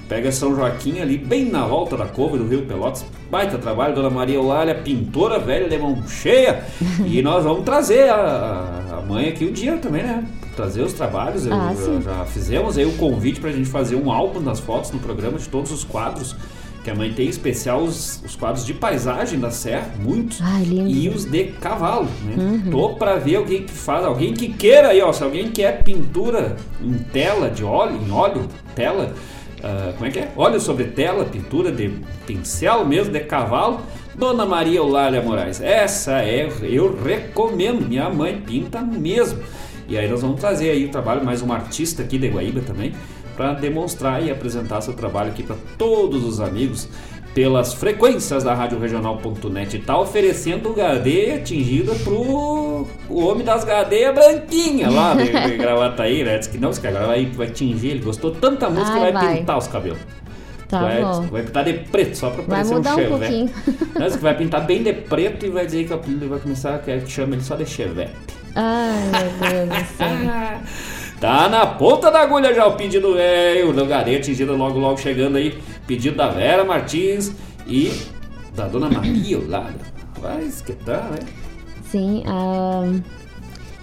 Pega 0.08 0.30
São 0.30 0.54
Joaquim 0.54 1.00
ali, 1.00 1.16
bem 1.16 1.46
na 1.46 1.66
volta 1.66 1.96
da 1.96 2.06
couve 2.06 2.36
do 2.38 2.46
Rio 2.46 2.66
Pelotas. 2.66 3.04
Baita 3.30 3.56
trabalho, 3.58 3.94
Dona 3.94 4.10
Maria 4.10 4.36
Eulália, 4.36 4.74
pintora 4.74 5.38
velha 5.38 5.68
de 5.68 5.78
mão 5.78 6.06
cheia. 6.06 6.64
e 7.06 7.20
nós 7.22 7.42
vamos 7.42 7.64
trazer 7.64 8.10
a, 8.10 8.14
a- 8.14 8.98
a 8.98 9.00
mãe 9.02 9.28
aqui 9.30 9.44
um 9.46 9.52
dia 9.52 9.76
também, 9.78 10.02
né? 10.02 10.24
trazer 10.54 10.82
os 10.82 10.92
trabalhos. 10.92 11.46
Eu, 11.46 11.52
Ah, 11.52 11.74
sim. 11.76 12.00
já 12.00 12.24
fizemos 12.26 12.78
aí 12.78 12.84
o 12.86 12.92
convite 12.92 13.40
pra 13.40 13.50
gente 13.50 13.68
fazer 13.68 13.96
um 13.96 14.08
álbum 14.12 14.40
das 14.40 14.60
fotos 14.60 14.92
no 14.92 15.00
programa 15.00 15.36
de 15.36 15.48
todos 15.48 15.72
os 15.72 15.82
quadros. 15.82 16.36
Que 16.84 16.90
a 16.90 16.94
mãe 16.94 17.12
tem 17.14 17.26
em 17.26 17.30
especial 17.30 17.80
os, 17.82 18.22
os 18.24 18.36
quadros 18.36 18.64
de 18.64 18.72
paisagem 18.74 19.40
da 19.40 19.50
serra, 19.50 19.88
muitos. 19.98 20.38
Ai, 20.42 20.62
lindo. 20.64 20.88
E 20.90 21.08
os 21.08 21.24
de 21.24 21.44
cavalo, 21.60 22.06
né? 22.24 22.34
Uhum. 22.36 22.70
Tô 22.70 22.90
pra 22.90 23.16
ver 23.16 23.36
alguém 23.36 23.62
que 23.64 23.72
faz, 23.72 24.04
alguém 24.04 24.32
que 24.34 24.52
queira 24.52 24.88
aí, 24.88 25.00
ó. 25.00 25.10
Se 25.12 25.24
alguém 25.24 25.50
quer 25.50 25.82
pintura 25.82 26.56
em 26.80 26.92
tela 26.98 27.48
de 27.50 27.64
óleo, 27.64 27.98
em 28.06 28.10
óleo, 28.12 28.46
tela, 28.76 29.12
ah, 29.64 29.94
como 29.94 30.04
é 30.04 30.10
que 30.10 30.18
é? 30.18 30.30
Óleo 30.36 30.60
sobre 30.60 30.84
tela, 30.84 31.24
pintura 31.24 31.72
de 31.72 31.88
pincel 32.26 32.84
mesmo, 32.84 33.10
de 33.10 33.20
cavalo. 33.20 33.80
Dona 34.14 34.44
Maria 34.44 34.78
Eulália 34.78 35.22
Moraes, 35.22 35.60
essa 35.60 36.22
é, 36.22 36.48
eu 36.62 37.02
recomendo, 37.02 37.88
minha 37.88 38.10
mãe 38.10 38.40
pinta 38.46 38.82
mesmo. 38.82 39.42
E 39.88 39.96
aí 39.96 40.06
nós 40.06 40.20
vamos 40.20 40.38
trazer 40.38 40.70
aí 40.70 40.84
o 40.84 40.90
trabalho, 40.90 41.24
mais 41.24 41.40
um 41.40 41.50
artista 41.50 42.02
aqui 42.02 42.18
de 42.18 42.28
Guaíba 42.28 42.60
também, 42.60 42.94
para 43.36 43.54
demonstrar 43.54 44.22
e 44.22 44.30
apresentar 44.30 44.82
seu 44.82 44.92
trabalho 44.92 45.30
aqui 45.30 45.42
para 45.42 45.56
todos 45.78 46.24
os 46.24 46.40
amigos 46.40 46.88
pelas 47.34 47.74
frequências 47.74 48.44
da 48.44 48.54
Rádio 48.54 48.78
Regional.net. 48.78 49.78
Tá 49.80 49.98
oferecendo 49.98 50.72
gadeia 50.72 51.40
tingida 51.40 51.92
pro 51.96 52.86
o 53.08 53.26
homem 53.26 53.44
das 53.44 53.64
gadeias 53.64 54.14
branquinhas 54.14 54.94
lá 54.94 55.14
de, 55.14 55.24
de 55.26 55.56
Gravataí, 55.58 56.22
né? 56.22 56.38
Diz 56.38 56.46
que 56.46 56.58
não, 56.58 56.70
que 56.72 56.86
agora 56.86 57.06
vai, 57.08 57.26
vai 57.26 57.48
tingir, 57.48 57.88
ele 57.88 58.00
gostou 58.04 58.30
tanto 58.30 58.60
da 58.60 58.70
música 58.70 58.92
que 58.92 59.04
Ai, 59.04 59.12
vai, 59.12 59.24
vai. 59.24 59.36
pintar 59.38 59.58
os 59.58 59.66
cabelos. 59.66 59.98
Tá 60.68 60.80
vai, 60.80 61.02
bom. 61.02 61.22
vai 61.22 61.42
pintar 61.42 61.64
de 61.64 61.72
preto, 61.74 62.16
só 62.16 62.30
pra 62.30 62.42
Vai 62.42 62.64
parecer 62.64 62.74
mudar 62.74 62.90
um 62.90 62.92
um 62.94 62.96
chevette. 62.96 63.18
pouquinho. 63.20 63.50
Não, 63.98 64.06
diz 64.06 64.16
que 64.16 64.22
vai 64.22 64.36
pintar 64.36 64.64
bem 64.66 64.82
de 64.82 64.92
preto 64.92 65.44
e 65.46 65.50
vai 65.50 65.66
dizer 65.66 65.84
que 65.84 65.92
o 65.92 65.96
apelido 65.96 66.28
vai 66.28 66.38
começar, 66.38 66.78
que 66.78 67.06
chama 67.10 67.34
ele 67.34 67.42
só 67.42 67.54
de 67.56 67.66
chevette. 67.66 68.12
Ai, 68.54 69.10
meu 69.10 69.66
Deus 69.66 69.68
do 69.68 69.96
céu. 69.96 70.08
Tá 71.20 71.48
na 71.48 71.64
ponta 71.64 72.10
da 72.10 72.20
agulha 72.20 72.52
já 72.52 72.66
o 72.66 72.72
pedido 72.72 73.14
velho, 73.14 73.72
do 73.72 73.86
Gareia 73.86 74.18
atingido 74.18 74.54
logo 74.56 74.78
logo 74.78 74.98
chegando 74.98 75.36
aí. 75.36 75.56
Pedido 75.86 76.16
da 76.16 76.28
Vera 76.28 76.64
Martins 76.64 77.32
e 77.66 77.92
da 78.54 78.66
Dona 78.66 78.88
Maria 78.88 79.38
Olada. 79.38 79.74
Mas 80.22 80.60
que 80.60 80.72
tal, 80.72 81.02
né? 81.10 81.18
Sim, 81.90 82.22
a 82.26 82.82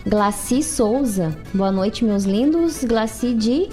Glaci 0.08 0.64
Souza. 0.64 1.38
Boa 1.54 1.72
noite, 1.72 2.04
meus 2.04 2.24
lindos. 2.24 2.84
Glaci 2.84 3.34
de 3.34 3.70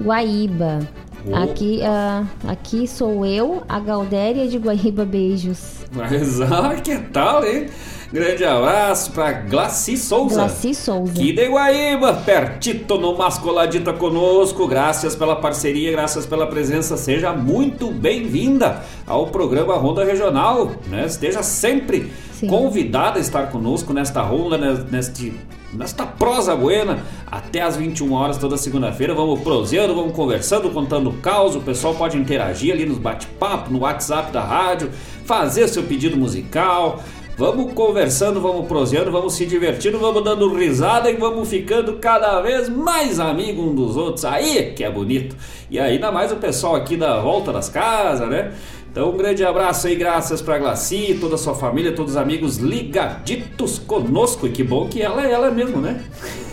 Guaíba. 0.00 0.88
Oh. 1.26 1.36
Aqui, 1.36 1.80
ah, 1.82 2.24
aqui 2.48 2.86
sou 2.86 3.24
eu, 3.24 3.62
a 3.68 3.78
Galdéria 3.78 4.48
de 4.48 4.58
Guaíba. 4.58 5.04
Beijos. 5.04 5.84
Mas 5.92 6.40
ah, 6.40 6.74
que 6.82 6.96
tal, 6.98 7.44
hein? 7.44 7.66
Grande 8.12 8.44
abraço 8.44 9.10
pra 9.12 9.32
Glaci 9.32 9.96
Souza. 9.96 10.34
Glaci 10.34 10.74
Souza. 10.74 11.12
Aqui 11.12 11.32
de 11.32 11.48
Guaíba, 11.48 12.12
pertito 12.12 12.98
no 12.98 13.16
Mascoladita 13.16 13.90
conosco. 13.90 14.68
Graças 14.68 15.16
pela 15.16 15.36
parceria, 15.36 15.90
graças 15.90 16.26
pela 16.26 16.46
presença. 16.46 16.98
Seja 16.98 17.32
muito 17.32 17.90
bem-vinda 17.90 18.82
ao 19.06 19.28
programa 19.28 19.76
Ronda 19.76 20.04
Regional. 20.04 20.72
Né? 20.88 21.06
Esteja 21.06 21.42
sempre 21.42 22.12
Sim. 22.34 22.48
convidada 22.48 23.16
a 23.16 23.22
estar 23.22 23.50
conosco 23.50 23.94
nesta 23.94 24.20
ronda, 24.20 24.58
neste, 24.58 25.32
nesta 25.72 26.04
prosa 26.04 26.54
buena, 26.54 26.98
até 27.30 27.62
às 27.62 27.76
21 27.78 28.12
horas 28.12 28.36
toda 28.36 28.58
segunda-feira. 28.58 29.14
Vamos 29.14 29.40
proseando, 29.40 29.94
vamos 29.94 30.12
conversando, 30.12 30.68
contando 30.68 31.12
caos. 31.22 31.56
O 31.56 31.60
pessoal 31.60 31.94
pode 31.94 32.18
interagir 32.18 32.74
ali 32.74 32.84
nos 32.84 32.98
bate-papo, 32.98 33.72
no 33.72 33.78
WhatsApp 33.78 34.30
da 34.30 34.42
rádio, 34.42 34.90
fazer 35.24 35.66
seu 35.66 35.82
pedido 35.84 36.18
musical. 36.18 37.02
Vamos 37.36 37.72
conversando, 37.72 38.40
vamos 38.40 38.66
proseando, 38.66 39.10
vamos 39.10 39.34
se 39.34 39.46
divertindo, 39.46 39.98
vamos 39.98 40.22
dando 40.22 40.52
risada 40.54 41.10
e 41.10 41.16
vamos 41.16 41.48
ficando 41.48 41.94
cada 41.94 42.40
vez 42.42 42.68
mais 42.68 43.18
amigos 43.18 43.64
um 43.64 43.74
dos 43.74 43.96
outros. 43.96 44.24
Aí 44.24 44.72
que 44.76 44.84
é 44.84 44.90
bonito. 44.90 45.34
E 45.70 45.78
ainda 45.78 46.12
mais 46.12 46.30
o 46.30 46.36
pessoal 46.36 46.76
aqui 46.76 46.96
da 46.96 47.20
volta 47.20 47.50
das 47.50 47.68
casas, 47.70 48.28
né? 48.28 48.52
Então 48.90 49.10
um 49.10 49.16
grande 49.16 49.42
abraço 49.42 49.86
aí, 49.86 49.96
graças 49.96 50.42
pra 50.42 50.58
Glaci, 50.58 51.16
toda 51.18 51.36
a 51.36 51.38
sua 51.38 51.54
família, 51.54 51.94
todos 51.94 52.12
os 52.12 52.16
amigos 52.18 52.58
ligaditos 52.58 53.78
conosco. 53.78 54.46
E 54.46 54.50
que 54.50 54.62
bom 54.62 54.86
que 54.86 55.00
ela 55.00 55.26
é 55.26 55.32
ela 55.32 55.50
mesmo, 55.50 55.80
né? 55.80 56.04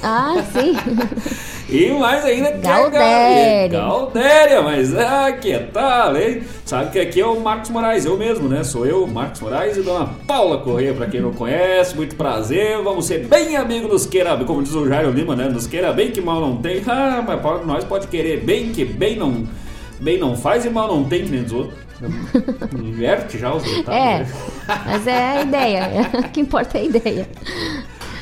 Ah, 0.01 0.35
sim. 0.53 0.73
E 1.71 1.91
mais 1.91 2.25
ainda 2.25 2.51
Galdéria. 2.51 3.67
Galdéria, 3.67 4.61
mas 4.63 4.95
ah, 4.97 5.31
que 5.31 5.55
tal, 5.71 6.17
hein? 6.17 6.41
Sabe 6.65 6.89
que 6.91 6.99
aqui 6.99 7.21
é 7.21 7.25
o 7.25 7.39
Marcos 7.39 7.69
Moraes, 7.69 8.05
eu 8.05 8.17
mesmo, 8.17 8.49
né? 8.49 8.63
Sou 8.63 8.87
eu, 8.87 9.05
Marcos 9.05 9.39
Moraes 9.41 9.77
e 9.77 9.81
Dona 9.81 10.09
Paula 10.25 10.57
Correia, 10.59 10.93
pra 10.95 11.05
quem 11.05 11.21
não 11.21 11.31
conhece, 11.31 11.95
muito 11.95 12.15
prazer. 12.15 12.81
Vamos 12.83 13.05
ser 13.05 13.19
bem 13.27 13.55
amigos 13.55 13.89
dos 13.89 14.05
queira, 14.07 14.35
como 14.45 14.63
diz 14.63 14.73
o 14.73 14.87
Jairo 14.87 15.11
Lima, 15.11 15.35
né? 15.35 15.47
Nos 15.47 15.67
queira 15.67 15.93
bem 15.93 16.09
que 16.09 16.21
mal 16.21 16.41
não 16.41 16.57
tem. 16.57 16.81
Ah, 16.89 17.23
mas 17.25 17.39
pode- 17.41 17.65
nós 17.67 17.83
pode 17.83 18.07
querer 18.07 18.41
bem 18.43 18.71
que 18.71 18.83
bem 18.83 19.15
não, 19.15 19.47
bem 19.99 20.17
não 20.17 20.35
faz 20.35 20.65
e 20.65 20.69
mal 20.71 20.87
não 20.87 21.03
tem, 21.03 21.23
que 21.23 21.29
nem 21.31 21.43
dos 21.43 21.53
outros. 21.53 21.77
Inverte 22.81 23.37
já 23.37 23.53
os 23.53 23.61
detalhes. 23.63 23.89
É, 23.89 24.19
né? 24.19 24.81
mas 24.85 25.07
é 25.07 25.13
a 25.37 25.41
ideia. 25.43 25.89
O 26.19 26.29
que 26.29 26.39
importa 26.41 26.77
é 26.77 26.81
a 26.81 26.83
ideia. 26.85 27.27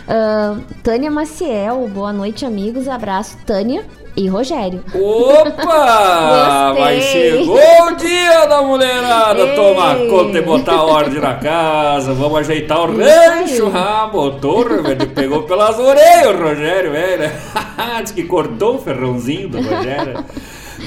Ah, 0.08 0.56
Tânia 0.82 1.12
Maciel, 1.12 1.86
boa 1.94 2.14
noite, 2.14 2.46
amigos. 2.46 2.88
Abraço, 2.88 3.38
Tânia 3.46 3.84
e 4.16 4.30
Rogério. 4.30 4.82
Opa! 4.96 6.74
Mas 6.80 7.04
chegou 7.04 7.58
o 7.58 7.96
dia 7.96 8.46
da 8.46 8.62
mulherada 8.62 9.42
Ei. 9.42 9.56
tomar 9.56 9.98
conta 10.10 10.38
e 10.38 10.42
botar 10.42 10.82
ordem 10.84 11.20
na 11.20 11.36
casa. 11.36 12.14
Vamos 12.14 12.40
ajeitar 12.40 12.80
o 12.80 12.98
rancho. 12.98 13.70
Ah, 13.76 14.08
botou, 14.10 14.64
velho. 14.82 15.08
Pegou 15.10 15.44
pelas 15.44 15.78
orelhas 15.78 16.40
o 16.40 16.42
Rogério, 16.42 16.92
velho. 16.92 17.32
Diz 18.02 18.12
que 18.12 18.24
cortou 18.24 18.76
o 18.76 18.80
ferrãozinho 18.80 19.50
do 19.50 19.58
Rogério. 19.58 20.24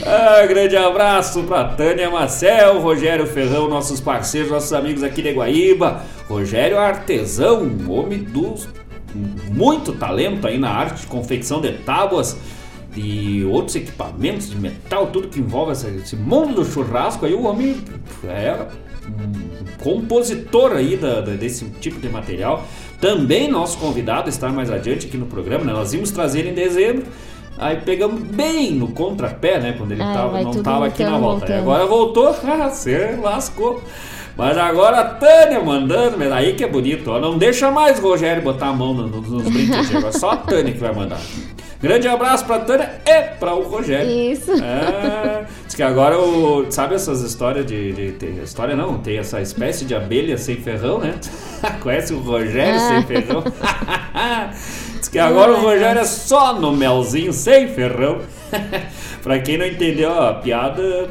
Ah, 0.07 0.47
grande 0.47 0.77
abraço 0.79 1.43
pra 1.43 1.65
Tânia 1.65 2.09
Marcel, 2.09 2.81
Rogério 2.81 3.27
Ferrão, 3.27 3.69
nossos 3.69 4.01
parceiros, 4.01 4.51
nossos 4.51 4.73
amigos 4.73 5.03
aqui 5.03 5.21
de 5.21 5.33
Guaíba. 5.33 6.03
Rogério 6.27 6.79
Artesão, 6.79 7.71
homem 7.89 8.23
dos 8.23 8.69
muito 9.15 9.93
talento 9.93 10.47
aí 10.47 10.59
na 10.59 10.71
arte 10.71 11.01
de 11.03 11.07
confecção 11.07 11.61
de 11.61 11.73
tábuas 11.73 12.37
e 12.97 13.45
outros 13.45 13.77
equipamentos 13.77 14.51
de 14.51 14.57
metal, 14.57 15.07
tudo 15.09 15.29
que 15.29 15.39
envolve 15.41 15.73
esse 15.73 16.17
mundo 16.17 16.55
do 16.55 16.65
churrasco 16.65 17.25
aí, 17.27 17.35
o 17.35 17.43
homem 17.45 17.77
é 18.25 18.57
um 19.09 19.83
compositor 19.83 20.73
aí 20.73 20.97
da- 20.97 21.21
da- 21.21 21.33
desse 21.35 21.65
tipo 21.81 22.01
de 22.01 22.09
material. 22.09 22.65
Também 23.01 23.49
nosso 23.49 23.79
convidado 23.79 24.29
está 24.29 24.49
mais 24.51 24.71
adiante 24.71 25.07
aqui 25.07 25.17
no 25.17 25.27
programa, 25.27 25.65
né? 25.65 25.73
Nós 25.73 25.93
íamos 25.93 26.11
trazer 26.11 26.47
em 26.47 26.53
dezembro. 26.55 27.05
Aí 27.59 27.77
pegamos 27.77 28.21
bem 28.23 28.73
no 28.73 28.89
contrapé, 28.89 29.59
né? 29.61 29.75
Quando 29.77 29.93
ele 29.93 30.03
tava, 30.15 30.39
não 30.43 30.51
tudo 30.51 30.63
tava 30.65 30.87
aqui 30.87 31.05
na 31.05 31.19
volta. 31.19 31.47
Voltando. 31.47 31.59
agora 31.59 31.87
voltou, 31.87 32.29
ah, 32.45 32.69
você 32.71 33.19
lascou. 33.21 33.83
Mas 34.37 34.57
agora 34.57 35.01
a 35.01 35.05
Tânia 35.05 35.61
mandando, 35.61 36.17
mas 36.19 36.33
aí 36.33 36.55
que 36.55 36.65
é 36.65 36.69
bonito, 36.69 37.11
ó. 37.11 37.19
Não 37.21 37.37
deixa 37.37 37.71
mais 37.71 37.99
o 37.99 38.03
Rogério 38.03 38.43
botar 38.43 38.69
a 38.69 38.73
mão 38.73 38.95
no- 38.95 39.07
no- 39.09 39.21
nos 39.21 39.43
brinquedos, 39.45 39.95
agora 39.95 40.13
só 40.13 40.31
a 40.31 40.37
Tânia 40.37 40.73
que 40.73 40.79
vai 40.79 40.95
mandar. 40.95 41.21
Grande 41.83 42.07
abraço 42.09 42.45
pra 42.45 42.59
Tânia 42.59 42.91
e 43.07 43.21
pra 43.39 43.55
o 43.55 43.63
Rogério. 43.63 44.11
Isso. 44.11 44.53
É, 44.53 45.45
diz 45.67 45.75
que 45.75 45.83
agora 45.83 46.19
o. 46.19 46.67
Sabe 46.71 46.95
essas 46.95 47.23
histórias 47.23 47.65
de. 47.65 47.93
de, 47.93 48.13
de- 48.13 48.43
história 48.43 48.77
não, 48.77 48.99
tem 48.99 49.17
essa 49.19 49.41
espécie 49.41 49.87
de 49.87 49.95
abelha 49.95 50.37
sem 50.37 50.57
ferrão, 50.57 50.99
né? 50.99 51.15
Conhece 51.81 52.13
o 52.13 52.19
Rogério 52.21 52.75
Ah. 52.77 52.89
sem 52.89 53.03
ferrão? 53.05 53.43
diz 55.01 55.09
que 55.09 55.19
agora 55.19 55.53
o 55.53 55.61
Rogério 55.63 56.01
é 56.01 56.05
só 56.05 56.55
no 56.55 56.73
melzinho 56.77 57.33
sem 57.33 57.69
ferrão. 57.69 58.19
pra 59.23 59.39
quem 59.39 59.57
não 59.57 59.65
entendeu 59.67 60.13
a 60.23 60.35
piada, 60.35 61.09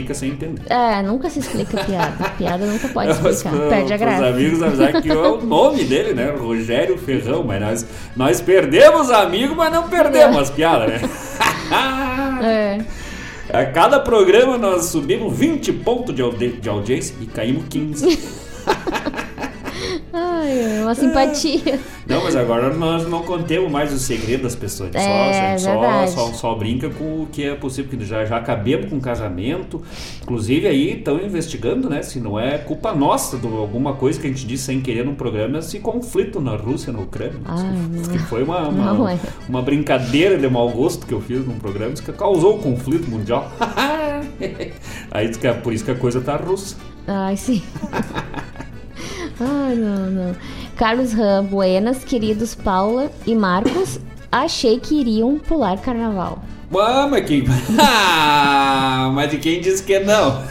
fica 0.00 0.14
sem 0.14 0.30
entender. 0.30 0.62
É, 0.68 1.02
nunca 1.02 1.28
se 1.30 1.38
explica 1.38 1.82
piada. 1.84 2.28
Piada 2.38 2.66
nunca 2.66 2.88
pode 2.88 3.10
explicar. 3.10 3.52
Os- 3.54 3.68
Perde 3.68 3.92
a 3.92 3.96
Os 3.96 4.00
graça. 4.02 4.26
amigos 4.26 4.62
avisar 4.62 5.02
que 5.02 5.10
é 5.10 5.14
o 5.16 5.40
nome 5.44 5.84
dele, 5.84 6.12
né? 6.14 6.30
Rogério 6.38 6.96
Ferrão, 6.98 7.42
mas 7.42 7.60
nós, 7.60 7.86
nós 8.16 8.40
perdemos 8.40 9.10
amigo, 9.10 9.54
mas 9.54 9.72
não 9.72 9.88
perdemos 9.88 10.36
as 10.36 10.50
piadas, 10.50 10.88
né? 11.00 11.08
É. 12.42 12.78
A 13.52 13.64
cada 13.66 13.98
programa 14.00 14.58
nós 14.58 14.86
subimos 14.86 15.36
20 15.36 15.72
pontos 15.72 16.14
de, 16.14 16.20
audi- 16.22 16.58
de 16.60 16.68
audiência 16.68 17.14
e 17.20 17.26
caímos 17.26 17.64
15. 17.70 18.18
Ai, 20.18 20.80
uma 20.82 20.94
simpatia. 20.94 21.78
Não, 22.08 22.22
mas 22.22 22.34
agora 22.34 22.72
nós 22.72 23.06
não 23.06 23.22
contemos 23.22 23.70
mais 23.70 23.92
o 23.92 23.98
segredo 23.98 24.44
das 24.44 24.54
pessoas. 24.54 24.92
Só, 24.92 24.98
É, 24.98 25.54
a 25.54 25.56
gente 25.56 25.62
só, 25.62 26.06
só, 26.06 26.32
só 26.32 26.54
brinca 26.54 26.88
com 26.88 27.22
o 27.22 27.28
que 27.30 27.44
é 27.44 27.54
possível, 27.54 27.90
que 27.90 28.04
já, 28.04 28.24
já 28.24 28.36
acabemos 28.36 28.88
com 28.88 29.00
casamento. 29.00 29.82
Inclusive 30.22 30.68
aí 30.68 30.98
estão 30.98 31.18
investigando, 31.18 31.90
né? 31.90 32.02
Se 32.02 32.20
não 32.20 32.38
é 32.38 32.58
culpa 32.58 32.94
nossa 32.94 33.36
de 33.36 33.46
alguma 33.46 33.94
coisa 33.94 34.20
que 34.20 34.26
a 34.26 34.30
gente 34.30 34.46
disse 34.46 34.64
sem 34.64 34.80
querer 34.80 35.04
no 35.04 35.14
programa, 35.14 35.58
esse 35.58 35.80
conflito 35.80 36.40
na 36.40 36.56
Rússia, 36.56 36.92
na 36.92 37.00
Ucrânia. 37.00 37.40
Ai, 37.44 38.08
que 38.12 38.18
foi 38.20 38.44
uma, 38.44 38.68
uma, 38.68 39.12
é. 39.12 39.18
uma 39.48 39.60
brincadeira 39.60 40.38
de 40.38 40.48
mau 40.48 40.70
gosto 40.70 41.06
que 41.06 41.12
eu 41.12 41.20
fiz 41.20 41.44
num 41.44 41.58
programa, 41.58 41.92
que 41.92 42.12
causou 42.12 42.56
o 42.56 42.62
conflito 42.62 43.10
mundial. 43.10 43.50
aí 45.10 45.30
é 45.42 45.52
por 45.52 45.72
isso 45.72 45.84
que 45.84 45.90
a 45.90 45.96
coisa 45.96 46.20
tá 46.20 46.36
russa. 46.36 46.76
Ai, 47.06 47.36
sim. 47.36 47.62
Ai, 49.40 49.74
não, 49.74 50.10
não. 50.10 50.36
Carlos 50.76 51.12
Ram, 51.12 51.44
buenas, 51.44 52.04
queridos 52.04 52.54
Paula 52.54 53.10
e 53.26 53.34
Marcos. 53.34 54.00
Achei 54.32 54.80
que 54.80 55.00
iriam 55.00 55.38
pular 55.38 55.78
carnaval. 55.80 56.42
Ah, 56.74 57.06
mas 57.08 57.26
quem. 57.26 57.44
Ah, 57.78 59.10
mas 59.14 59.30
de 59.30 59.38
quem 59.38 59.60
disse 59.60 59.82
que 59.82 59.98
não? 60.00 60.42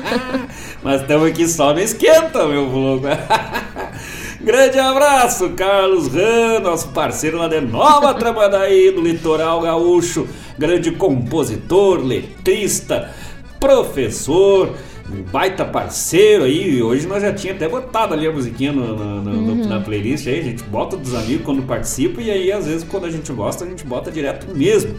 Nós 0.82 1.02
estamos 1.02 1.28
aqui 1.28 1.46
só 1.46 1.72
no 1.72 1.80
esquenta, 1.80 2.46
meu 2.46 2.64
louco. 2.64 3.06
Grande 4.40 4.78
abraço, 4.78 5.50
Carlos 5.50 6.08
Ran, 6.08 6.60
nosso 6.60 6.88
parceiro 6.88 7.38
lá 7.38 7.48
de 7.48 7.60
Nova 7.60 8.14
Tramandaí, 8.14 8.92
do 8.92 9.00
litoral 9.00 9.60
gaúcho. 9.60 10.28
Grande 10.58 10.92
compositor, 10.92 11.98
letrista, 12.04 13.10
professor, 13.58 14.74
um 15.10 15.22
baita 15.22 15.64
parceiro 15.64 16.44
aí. 16.44 16.82
Hoje 16.82 17.06
nós 17.06 17.22
já 17.22 17.32
tinha 17.32 17.52
até 17.52 17.68
botado 17.68 18.14
ali 18.14 18.26
a 18.26 18.32
musiquinha 18.32 18.72
no, 18.72 18.96
no, 18.96 19.22
no, 19.22 19.52
uhum. 19.52 19.68
na 19.68 19.80
playlist 19.80 20.26
aí. 20.26 20.40
A 20.40 20.42
gente 20.42 20.62
bota 20.64 20.96
dos 20.96 21.14
amigos 21.14 21.44
quando 21.44 21.62
participa 21.62 22.20
e 22.20 22.30
aí 22.30 22.52
às 22.52 22.66
vezes 22.66 22.84
quando 22.84 23.06
a 23.06 23.10
gente 23.10 23.32
gosta 23.32 23.64
a 23.64 23.68
gente 23.68 23.84
bota 23.84 24.10
direto 24.10 24.46
mesmo. 24.54 24.94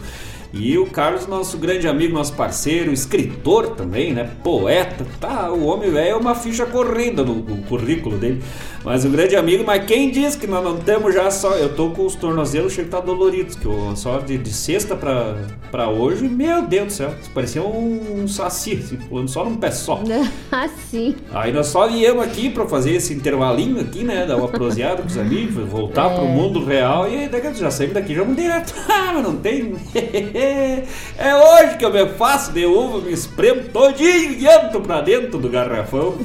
E 0.52 0.78
o 0.78 0.86
Carlos, 0.86 1.26
nosso 1.26 1.58
grande 1.58 1.86
amigo, 1.86 2.14
nosso 2.14 2.32
parceiro, 2.32 2.90
escritor 2.90 3.74
também, 3.74 4.14
né? 4.14 4.30
Poeta. 4.42 5.06
Tá, 5.20 5.50
o 5.50 5.66
homem 5.66 5.90
velho 5.90 6.10
é 6.10 6.16
uma 6.16 6.34
ficha 6.34 6.64
corrida 6.64 7.22
no, 7.22 7.34
no, 7.34 7.62
currículo 7.64 8.16
dele. 8.16 8.42
Mas 8.82 9.04
um 9.04 9.10
grande 9.10 9.36
amigo, 9.36 9.62
mas 9.66 9.84
quem 9.84 10.10
diz 10.10 10.34
que 10.34 10.46
nós 10.46 10.64
não 10.64 10.78
temos 10.78 11.14
já 11.14 11.30
só. 11.30 11.54
Eu 11.54 11.74
tô 11.74 11.90
com 11.90 12.06
os 12.06 12.14
tornozelos 12.14 12.72
chegando 12.72 12.88
tá 12.88 13.00
doloridos, 13.00 13.54
que 13.54 13.66
eu, 13.66 13.94
só 13.94 14.18
de, 14.18 14.38
de 14.38 14.50
sexta 14.50 14.96
pra, 14.96 15.36
pra 15.70 15.90
hoje, 15.90 16.26
meu 16.26 16.62
Deus 16.62 16.86
do 16.86 16.92
céu, 16.92 17.14
parecia 17.34 17.62
um, 17.62 18.22
um 18.22 18.28
saci, 18.28 18.80
assim, 18.82 18.96
pulando 18.96 19.28
só 19.28 19.44
num 19.44 19.56
pé 19.56 19.70
só. 19.70 20.00
assim. 20.50 21.16
Aí 21.32 21.52
nós 21.52 21.66
só 21.66 21.86
viemos 21.86 22.24
aqui 22.24 22.48
pra 22.48 22.66
fazer 22.66 22.92
esse 22.92 23.12
intervalinho 23.12 23.78
aqui, 23.80 24.02
né? 24.04 24.24
Dar 24.24 24.36
uma 24.36 24.48
proseada 24.48 25.02
com 25.02 25.08
os 25.08 25.18
amigos, 25.18 25.68
voltar 25.68 26.10
é. 26.10 26.14
pro 26.14 26.24
mundo 26.24 26.64
real 26.64 27.06
e 27.06 27.16
aí 27.16 27.30
já 27.54 27.70
saímos 27.70 27.94
daqui, 27.94 28.14
já 28.14 28.22
vamos 28.22 28.36
direto. 28.36 28.74
Ah, 28.98 29.12
mas 29.14 29.22
não 29.22 29.36
tem. 29.36 29.74
É 31.18 31.34
hoje 31.34 31.76
que 31.76 31.84
eu 31.84 31.92
me 31.92 32.06
faço 32.10 32.52
de 32.52 32.64
uva, 32.66 33.00
me 33.00 33.12
espremo 33.12 33.62
todinho 33.72 34.32
e 34.32 34.46
entro 34.46 34.80
pra 34.80 35.00
dentro 35.00 35.38
do 35.38 35.48
garrafão. 35.48 36.16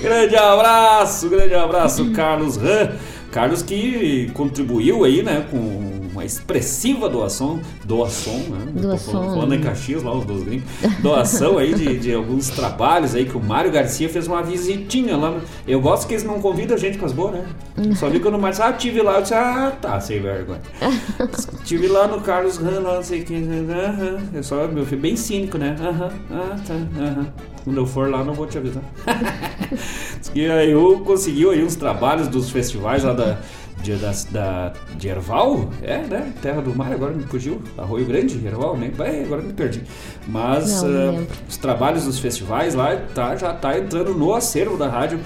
grande 0.00 0.36
abraço, 0.36 1.28
grande 1.28 1.54
abraço, 1.54 2.10
Carlos 2.12 2.56
Ram. 2.56 2.92
Carlos 3.30 3.62
que 3.62 4.30
contribuiu 4.34 5.04
aí, 5.04 5.22
né, 5.22 5.46
com 5.50 5.99
uma 6.12 6.24
expressiva 6.24 7.08
doação, 7.08 7.60
doação, 7.84 8.38
né? 8.38 8.66
Doação. 8.74 9.12
Falando, 9.12 9.34
falando 9.34 9.54
em 9.54 9.60
Caxias, 9.60 10.02
lá 10.02 10.16
os 10.16 10.24
dois 10.24 10.42
gringos. 10.42 10.64
Doação 11.00 11.58
aí 11.58 11.74
de, 11.74 11.98
de 11.98 12.14
alguns 12.14 12.48
trabalhos 12.48 13.14
aí 13.14 13.24
que 13.24 13.36
o 13.36 13.40
Mário 13.40 13.70
Garcia 13.70 14.08
fez 14.08 14.26
uma 14.26 14.42
visitinha 14.42 15.16
lá. 15.16 15.40
Eu 15.66 15.80
gosto 15.80 16.06
que 16.06 16.14
eles 16.14 16.24
não 16.24 16.40
convidam 16.40 16.76
a 16.76 16.78
gente 16.78 16.98
com 16.98 17.06
as 17.06 17.12
boas, 17.12 17.34
né? 17.34 17.44
Só 17.96 18.08
vi 18.08 18.20
quando 18.20 18.38
mais, 18.38 18.60
ah, 18.60 18.72
tive 18.72 19.00
lá, 19.02 19.16
eu 19.16 19.22
disse, 19.22 19.34
ah, 19.34 19.72
tá, 19.80 20.00
sem 20.00 20.20
vergonha. 20.20 20.60
tive 21.64 21.88
lá 21.88 22.06
no 22.06 22.20
Carlos 22.20 22.58
Han, 22.58 22.80
lá, 22.80 22.96
não 22.96 23.02
sei 23.02 23.22
quem, 23.22 23.48
aham, 23.48 24.20
eu 24.34 24.42
só, 24.42 24.66
meu 24.68 24.84
filho, 24.84 25.00
bem 25.00 25.16
cínico, 25.16 25.56
né? 25.56 25.76
Aham, 25.80 26.12
ah, 26.30 26.56
tá, 26.66 26.74
aham. 26.74 27.32
Quando 27.64 27.76
eu 27.76 27.86
for 27.86 28.10
lá, 28.10 28.24
não 28.24 28.32
vou 28.32 28.46
te 28.46 28.56
avisar. 28.56 28.82
e 30.34 30.46
aí 30.46 30.70
eu 30.70 31.00
conseguiu 31.04 31.50
aí 31.50 31.62
uns 31.62 31.76
trabalhos 31.76 32.26
dos 32.28 32.50
festivais 32.50 33.04
lá 33.04 33.12
da 33.12 33.38
de, 33.82 33.94
da, 33.96 34.12
da, 34.30 34.72
de 34.96 35.08
Erval, 35.08 35.68
é, 35.82 35.98
né? 35.98 36.32
Terra 36.42 36.60
do 36.60 36.74
Mar, 36.74 36.92
agora 36.92 37.12
me 37.12 37.22
fugiu. 37.24 37.60
Arroio 37.76 38.06
Grande, 38.06 38.44
Erval, 38.46 38.76
né? 38.76 38.90
Vai, 38.94 39.24
agora 39.24 39.42
me 39.42 39.52
perdi. 39.52 39.82
Mas 40.28 40.82
uh, 40.82 41.26
os 41.48 41.56
trabalhos 41.56 42.04
dos 42.04 42.18
festivais 42.18 42.74
lá 42.74 42.96
tá, 43.14 43.36
já 43.36 43.52
tá 43.52 43.78
entrando 43.78 44.14
no 44.14 44.34
acervo 44.34 44.76
da 44.76 44.88
rádio 44.88 45.20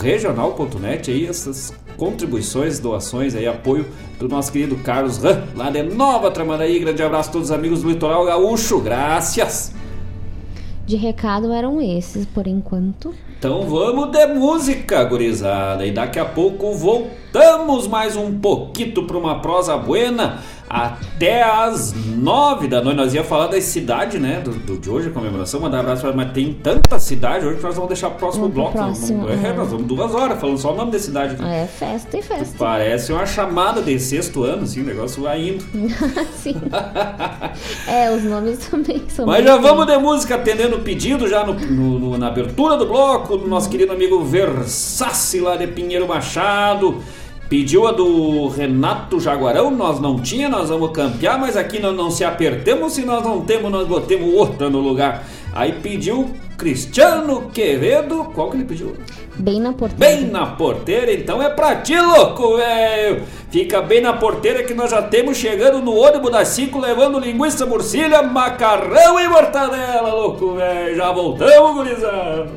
regional.net 0.00 1.10
aí, 1.10 1.26
essas 1.26 1.72
contribuições, 1.96 2.78
doações 2.78 3.34
aí, 3.34 3.46
apoio 3.46 3.86
do 4.18 4.28
nosso 4.28 4.50
querido 4.50 4.76
Carlos 4.76 5.18
Ram, 5.18 5.44
lá 5.54 5.70
de 5.70 5.82
Nova 5.82 6.30
Tramandaí. 6.30 6.78
Grande 6.78 7.02
abraço 7.02 7.28
a 7.30 7.32
todos 7.32 7.50
os 7.50 7.54
amigos 7.54 7.82
do 7.82 7.88
Litoral 7.88 8.24
Gaúcho. 8.24 8.80
Graças! 8.80 9.72
De 10.86 10.96
recado 10.96 11.52
eram 11.52 11.80
esses, 11.80 12.26
por 12.26 12.46
enquanto. 12.46 13.14
Então 13.44 13.60
vamos 13.68 14.10
de 14.10 14.26
música, 14.28 15.04
gurizada. 15.04 15.84
E 15.84 15.90
daqui 15.90 16.18
a 16.18 16.24
pouco 16.24 16.72
voltamos 16.72 17.86
mais 17.86 18.16
um 18.16 18.40
pouquinho 18.40 19.06
para 19.06 19.18
uma 19.18 19.38
prosa 19.40 19.76
buena 19.76 20.38
até 20.68 21.42
as 21.42 21.94
nove 22.16 22.68
da 22.68 22.82
noite. 22.82 22.96
Nós 22.96 23.14
ia 23.14 23.24
falar 23.24 23.48
da 23.48 23.60
cidade, 23.60 24.18
né? 24.18 24.40
Do, 24.40 24.52
do, 24.52 24.78
de 24.78 24.90
hoje, 24.90 25.08
a 25.08 25.12
comemoração, 25.12 25.60
mandar 25.60 25.78
um 25.78 25.80
abraço 25.80 26.02
pra 26.02 26.12
mas 26.12 26.32
tem 26.32 26.52
tanta 26.52 26.98
cidade 26.98 27.46
hoje 27.46 27.58
que 27.58 27.62
nós 27.62 27.74
vamos 27.74 27.88
deixar 27.88 28.10
pro 28.10 28.18
próximo 28.18 28.48
vamos 28.48 28.54
bloco. 28.54 28.72
Próximo, 28.72 29.28
é, 29.28 29.52
nós 29.52 29.70
vamos 29.70 29.86
duas 29.86 30.14
horas 30.14 30.40
falando 30.40 30.58
só 30.58 30.72
o 30.72 30.76
nome 30.76 30.92
da 30.92 30.98
cidade. 30.98 31.34
Aqui. 31.34 31.44
É 31.44 31.66
festa 31.66 32.16
e 32.16 32.22
festa. 32.22 32.54
Parece 32.58 33.12
uma 33.12 33.26
chamada 33.26 33.82
de 33.82 33.98
sexto 33.98 34.42
ano, 34.44 34.62
assim, 34.62 34.82
o 34.82 34.84
negócio 34.84 35.22
vai 35.22 35.48
indo. 35.48 35.64
Sim. 36.34 36.56
é, 37.86 38.10
os 38.10 38.22
nomes 38.24 38.58
também 38.58 39.02
são. 39.08 39.26
Mas 39.26 39.44
já 39.44 39.56
vamos 39.56 39.86
de 39.86 39.96
música 39.98 40.34
atendendo 40.34 40.76
o 40.76 40.80
pedido 40.80 41.28
já 41.28 41.44
no, 41.44 41.54
no, 41.54 41.98
no, 41.98 42.18
na 42.18 42.28
abertura 42.28 42.76
do 42.76 42.86
bloco 42.86 43.36
do 43.36 43.48
nosso 43.48 43.68
querido 43.68 43.92
amigo 43.92 44.22
Versace 44.24 45.40
lá 45.40 45.56
de 45.56 45.66
Pinheiro 45.66 46.06
Machado. 46.06 47.02
Pediu 47.48 47.86
a 47.86 47.92
do 47.92 48.48
Renato 48.48 49.20
Jaguarão, 49.20 49.70
nós 49.70 50.00
não 50.00 50.18
tinha, 50.18 50.48
nós 50.48 50.70
vamos 50.70 50.90
campear, 50.92 51.38
mas 51.38 51.56
aqui 51.56 51.78
nós 51.78 51.94
não 51.94 52.10
se 52.10 52.24
apertemos, 52.24 52.94
se 52.94 53.04
nós 53.04 53.22
não 53.22 53.42
temos, 53.42 53.70
nós 53.70 53.86
botemos 53.86 54.34
outra 54.34 54.70
no 54.70 54.80
lugar. 54.80 55.24
Aí 55.52 55.72
pediu 55.72 56.30
Cristiano 56.56 57.50
Quevedo, 57.52 58.24
qual 58.34 58.50
que 58.50 58.56
ele 58.56 58.64
pediu? 58.64 58.96
Bem 59.36 59.60
na 59.60 59.72
porteira. 59.72 60.16
Bem 60.16 60.26
na 60.26 60.46
porteira, 60.46 61.12
então 61.12 61.42
é 61.42 61.50
pra 61.50 61.76
ti, 61.76 61.98
louco, 61.98 62.56
velho. 62.56 63.22
Fica 63.50 63.82
bem 63.82 64.00
na 64.00 64.12
porteira 64.12 64.62
que 64.62 64.74
nós 64.74 64.90
já 64.90 65.02
temos 65.02 65.36
chegando 65.36 65.80
no 65.80 65.94
ônibus 65.94 66.30
das 66.30 66.48
5 66.48 66.78
levando 66.78 67.18
linguiça, 67.18 67.66
morcilha, 67.66 68.22
macarrão 68.22 69.20
e 69.20 69.28
mortadela, 69.28 70.14
louco, 70.14 70.54
velho. 70.54 70.96
Já 70.96 71.12
voltamos, 71.12 71.74
gurizada. 71.74 72.48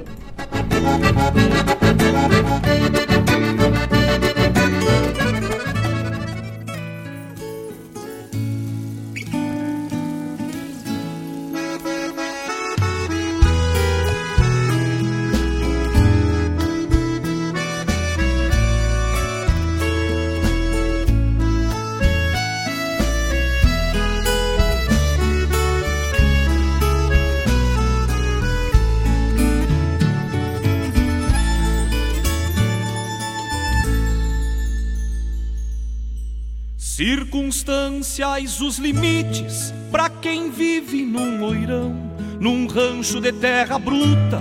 Circunstanciais 37.17 38.61
os 38.61 38.77
limites 38.77 39.73
para 39.91 40.07
quem 40.07 40.51
vive 40.51 41.03
num 41.03 41.43
oirão, 41.43 41.95
num 42.39 42.67
rancho 42.67 43.19
de 43.19 43.31
terra 43.31 43.79
bruta, 43.79 44.39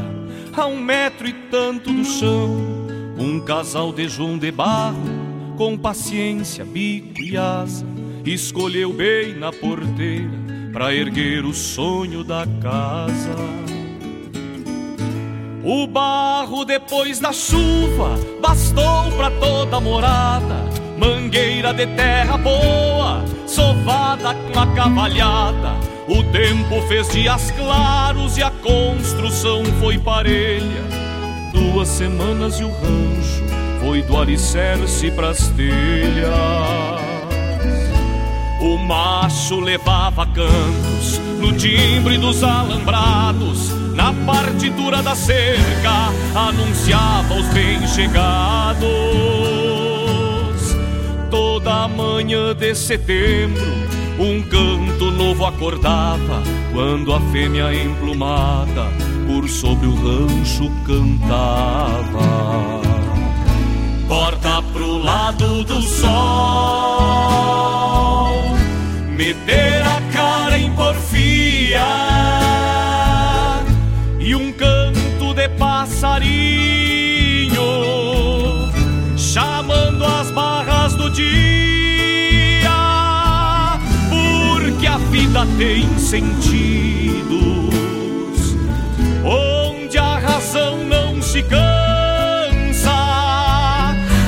a 0.55 0.67
um 0.67 0.79
metro 0.79 1.27
e 1.27 1.33
tanto 1.51 1.91
do 1.91 2.05
chão. 2.05 2.55
Um 3.19 3.41
casal 3.41 3.95
de 3.95 4.07
João 4.07 4.37
de 4.37 4.51
barro, 4.51 5.01
com 5.57 5.79
paciência, 5.79 6.67
bico 6.67 7.23
e 7.23 7.35
asa, 7.39 7.87
escolheu 8.27 8.93
bem 8.93 9.35
na 9.35 9.51
porteira 9.51 10.39
para 10.71 10.95
erguer 10.95 11.47
o 11.47 11.55
sonho 11.55 12.23
da 12.23 12.47
casa. 12.61 13.37
O 15.65 15.87
barro 15.87 16.63
depois 16.67 17.21
da 17.21 17.33
chuva 17.33 18.19
bastou 18.43 19.11
para 19.17 19.31
toda 19.31 19.81
morada 19.81 20.66
mangueira 20.97 21.73
de 21.73 21.87
terra 21.89 22.37
boa, 22.37 23.25
sovada 23.47 24.35
com 24.35 24.59
a 24.59 24.67
cavalhada. 24.69 25.75
O 26.09 26.23
tempo 26.25 26.81
fez 26.89 27.09
dias 27.09 27.51
claros 27.51 28.37
e 28.37 28.43
a 28.43 28.51
construção 28.51 29.65
foi 29.81 29.99
parelha. 29.99 30.85
Duas 31.53 31.89
semanas 31.89 32.61
e 32.61 32.65
o 32.65 32.71
rancho 32.71 33.45
foi 33.81 34.03
do 34.03 34.17
alicerce 34.17 35.11
pras 35.11 35.49
telhas. 35.49 37.07
O 38.61 38.79
macho 38.79 39.61
levava 39.61 40.27
cantos 40.27 41.21
no 41.39 41.53
timbre 41.53 42.19
dos 42.19 42.43
alambrados, 42.43 43.71
na 43.95 44.13
partitura 44.25 45.03
da 45.03 45.15
cerca 45.15 46.11
anunciava 46.35 47.35
os 47.35 47.47
bem-chegados 47.49 49.36
Toda 51.31 51.89
manhã 51.89 52.55
de 52.55 52.75
setembro, 52.75 53.63
um 54.19 54.43
canto 54.43 55.11
novo 55.11 55.45
acordava 55.45 56.43
quando 56.73 57.13
a 57.13 57.21
fêmea 57.33 57.75
emplumada 57.75 58.87
por 59.27 59.49
sobre 59.49 59.87
o 59.87 59.95
rancho 59.95 60.71
cantava. 60.87 62.21
Porta 64.09 64.63
pro 64.73 64.99
lado 64.99 65.65
do 65.65 65.83
sol, 65.83 66.07
me 69.17 69.35
deu 69.35 69.76
tem 85.59 85.99
sentidos 85.99 87.27
onde 89.25 89.99
a 89.99 90.19
razão 90.19 90.85
não 90.85 91.21
se 91.23 91.43
cansa 91.43 91.67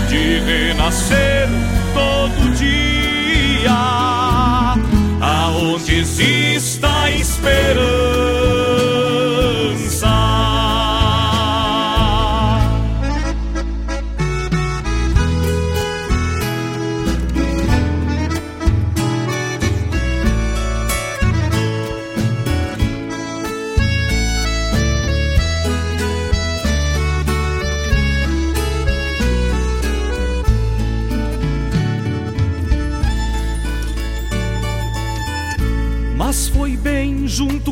de 0.08 0.40
renascer 0.40 1.48
todo 1.94 2.54
dia, 2.56 3.70
aonde 5.20 6.00
exista 6.00 7.10
esperança. 7.10 7.97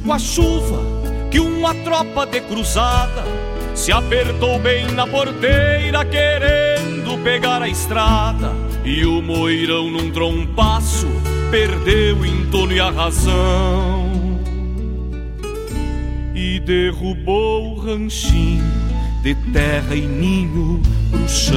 Com 0.06 0.12
a 0.12 0.18
chuva 0.20 0.80
que 1.32 1.40
uma 1.40 1.74
tropa 1.74 2.24
de 2.24 2.40
cruzada 2.42 3.24
se 3.74 3.90
apertou 3.90 4.56
bem 4.60 4.86
na 4.92 5.04
porteira 5.04 6.04
querendo 6.04 7.18
pegar 7.24 7.60
a 7.60 7.68
estrada 7.68 8.52
e 8.84 9.04
o 9.04 9.20
moirão 9.20 9.90
num 9.90 10.12
trompaço 10.12 11.08
perdeu 11.50 12.18
o 12.18 12.24
entono 12.24 12.72
e 12.72 12.78
a 12.78 12.88
razão 12.88 14.06
e 16.32 16.60
derrubou 16.60 17.72
o 17.72 17.80
ranchinho 17.80 18.62
de 19.22 19.34
terra 19.52 19.96
e 19.96 20.02
ninho 20.02 20.80
pro 21.10 21.28
chão. 21.28 21.56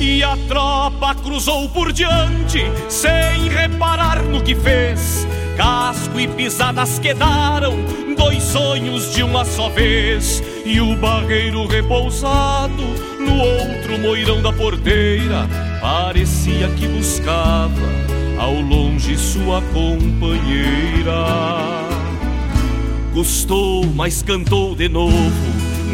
E 0.00 0.22
a 0.22 0.36
tropa 0.48 1.14
cruzou 1.16 1.68
por 1.68 1.92
diante, 1.92 2.60
sem 2.88 3.48
reparar 3.48 4.22
no 4.22 4.42
que 4.42 4.54
fez. 4.54 5.26
Casco 5.56 6.18
e 6.18 6.26
pisadas 6.26 6.98
quedaram, 6.98 7.74
dois 8.16 8.42
sonhos 8.42 9.14
de 9.14 9.22
uma 9.22 9.44
só 9.44 9.68
vez. 9.68 10.42
E 10.64 10.80
o 10.80 10.96
barreiro 10.96 11.66
repousado 11.66 12.82
no 13.20 13.38
outro 13.38 13.98
moirão 13.98 14.42
da 14.42 14.52
porteira, 14.52 15.48
parecia 15.80 16.68
que 16.70 16.86
buscava 16.88 17.70
ao 18.38 18.54
longe 18.60 19.16
sua 19.16 19.62
companheira. 19.72 21.24
Gostou, 23.12 23.86
mas 23.94 24.22
cantou 24.22 24.74
de 24.74 24.88
novo, 24.88 25.30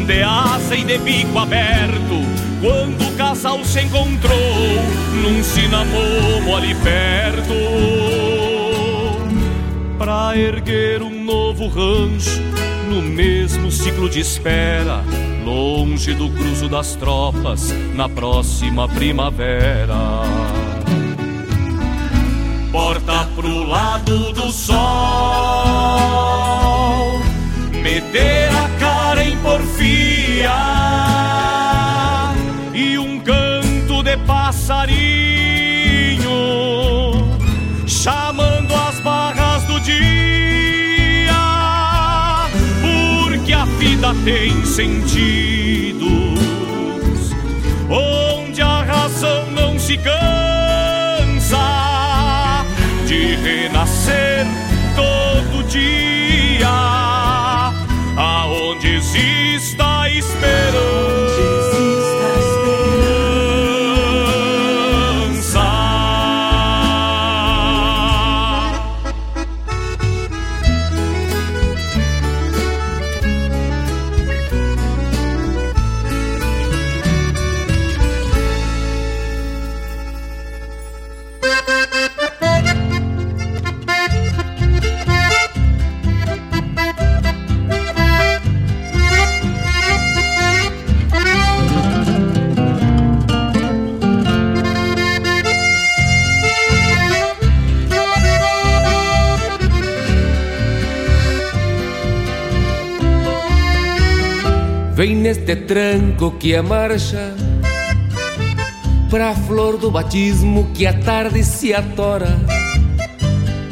de 0.07 0.23
asa 0.23 0.75
e 0.75 0.83
de 0.83 0.97
bico 0.97 1.37
aberto 1.37 2.41
quando 2.59 3.07
o 3.07 3.15
casal 3.15 3.63
se 3.63 3.81
encontrou 3.81 4.37
num 5.21 5.43
cinamomo 5.43 6.55
ali 6.55 6.75
perto 6.75 8.30
Pra 10.01 10.35
erguer 10.35 11.03
um 11.03 11.23
novo 11.23 11.67
rancho 11.67 12.41
no 12.89 13.03
mesmo 13.03 13.69
ciclo 13.69 14.09
de 14.09 14.19
espera 14.19 15.03
Longe 15.45 16.15
do 16.15 16.27
cruzo 16.31 16.67
das 16.67 16.95
tropas 16.95 17.71
na 17.93 18.09
próxima 18.09 18.89
primavera. 18.89 19.93
Porta 22.71 23.29
pro 23.35 23.61
lado 23.63 24.33
do 24.33 24.51
sol 24.51 24.73
Meter 27.71 28.49
a 28.55 28.69
cara 28.79 29.23
em 29.23 29.37
porfia 29.37 30.51
e 32.73 32.97
um 32.97 33.19
canto 33.19 34.01
de 34.01 34.17
passarinho 34.25 35.20
tem 44.23 44.63
sentidos 44.65 46.11
onde 47.89 48.61
a 48.61 48.83
razão 48.83 49.49
não 49.51 49.79
se 49.79 49.97
cansa 49.97 51.57
de 53.07 53.35
renascer 53.35 54.45
todo 54.95 55.63
dia, 55.67 56.67
aonde 58.15 58.95
exista 58.95 60.07
esperança. 60.09 61.10
Vem 105.01 105.15
neste 105.15 105.55
tranco 105.55 106.29
que 106.37 106.53
é 106.53 106.61
marcha 106.61 107.33
Pra 109.09 109.33
flor 109.33 109.75
do 109.77 109.89
batismo 109.89 110.69
que 110.75 110.85
a 110.85 110.93
tarde 110.93 111.43
se 111.43 111.73
atora. 111.73 112.37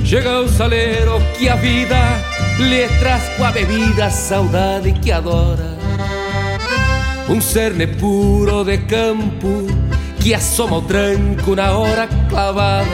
Chega 0.03 0.39
o 0.39 0.49
saleiro 0.49 1.21
que 1.37 1.47
a 1.47 1.55
vida 1.55 1.99
lhe 2.57 2.87
traz 2.97 3.29
com 3.37 3.45
a 3.45 3.51
bebida 3.51 4.05
a 4.05 4.09
saudade 4.09 4.91
que 4.93 5.11
adora. 5.11 5.77
Um 7.29 7.39
cerne 7.39 7.85
puro 7.85 8.63
de 8.63 8.79
campo 8.79 9.67
que 10.19 10.33
assoma 10.33 10.77
o 10.77 10.81
tranco 10.81 11.55
na 11.55 11.73
hora 11.77 12.09
clavada. 12.27 12.89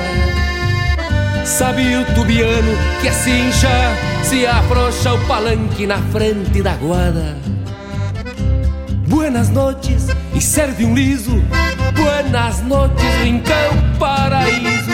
Sabe 1.46 1.96
o 1.96 2.06
tubiano 2.14 2.74
que 3.02 3.08
a 3.08 3.14
cincha 3.14 3.96
se 4.24 4.46
afrouxa 4.46 5.14
o 5.14 5.26
palanque 5.26 5.88
na 5.88 6.00
frente 6.00 6.62
da 6.62 6.76
guada 6.76 7.45
Buenas 9.16 9.50
noches 9.50 10.08
e 10.36 10.42
serve 10.42 10.84
um 10.84 10.94
liso. 10.94 11.42
Buenas 11.96 12.62
noches, 12.64 13.16
rincão 13.24 13.72
paraíso. 13.98 14.92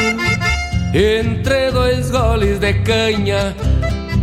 Entre 0.94 1.72
dois 1.72 2.12
goles 2.12 2.60
de 2.60 2.72
canha 2.84 3.56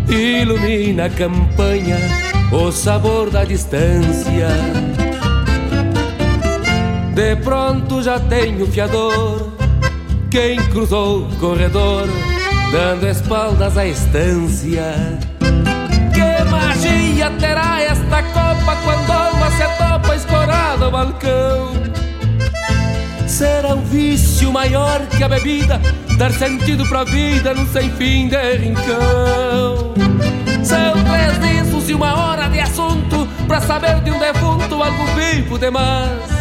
Ilumina 0.08 1.06
a 1.06 1.10
campanha 1.10 1.96
O 2.52 2.70
sabor 2.70 3.28
da 3.28 3.44
distância. 3.44 4.50
De 7.12 7.34
pronto 7.42 8.00
já 8.00 8.20
tenho 8.20 8.68
fiador 8.68 9.52
Quem 10.30 10.58
cruzou 10.68 11.22
o 11.26 11.36
corredor 11.36 12.06
Dando 12.70 13.08
espaldas 13.08 13.76
à 13.76 13.84
estância. 13.84 14.94
Que 16.14 16.44
magia 16.48 17.30
terá 17.40 17.82
esta 17.82 18.22
copa 18.22 18.76
quando 18.84 19.10
alma 19.10 19.50
se 19.50 19.62
topa 19.76 19.87
escorada 20.78 20.84
ao 20.84 20.90
balcão? 20.90 21.72
Será 23.26 23.74
um 23.74 23.82
vício 23.82 24.52
maior 24.52 25.00
que 25.06 25.22
a 25.22 25.28
bebida 25.28 25.80
dar 26.16 26.32
sentido 26.32 26.86
pra 26.88 27.04
vida 27.04 27.52
num 27.52 27.66
sem 27.66 27.90
fim 27.90 28.28
de 28.28 28.56
rincão? 28.56 29.92
São 30.62 30.94
três 31.04 31.38
discos 31.40 31.90
e 31.90 31.94
uma 31.94 32.14
hora 32.14 32.48
de 32.48 32.60
assunto 32.60 33.28
pra 33.46 33.60
saber 33.60 34.00
de 34.00 34.10
um 34.10 34.18
defunto 34.18 34.82
algo 34.82 35.04
vivo 35.14 35.58
demais. 35.58 36.38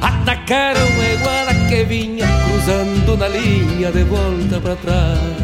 Atacaram 0.00 0.80
a 0.80 1.14
iguana 1.14 1.68
que 1.68 1.84
vinha 1.84 2.26
cruzando 2.44 3.16
na 3.16 3.28
linha 3.28 3.90
de 3.90 4.04
volta 4.04 4.60
para 4.60 4.76
trás. 4.76 5.37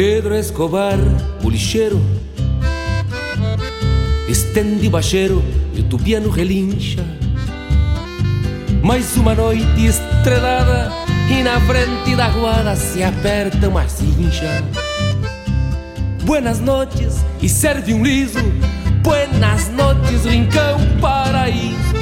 Pedro 0.00 0.36
Escobar, 0.36 0.96
o 1.42 1.50
lixeiro, 1.50 2.00
estende 4.28 4.88
baixeiro 4.88 5.42
e 5.74 5.80
o 5.80 5.82
tubiano 5.82 6.30
relincha. 6.30 7.04
Mais 8.80 9.16
uma 9.16 9.34
noite 9.34 9.86
estrelada 9.86 10.88
e 11.28 11.42
na 11.42 11.60
frente 11.62 12.14
da 12.14 12.28
guarda 12.28 12.76
se 12.76 13.02
aperta 13.02 13.68
uma 13.68 13.88
cincha. 13.88 14.62
Buenas 16.22 16.60
noches 16.60 17.24
e 17.42 17.48
serve 17.48 17.92
um 17.92 18.04
liso. 18.04 18.38
Buenas 19.02 19.68
noches, 19.70 20.24
rincão 20.24 20.78
paraíso. 21.00 21.96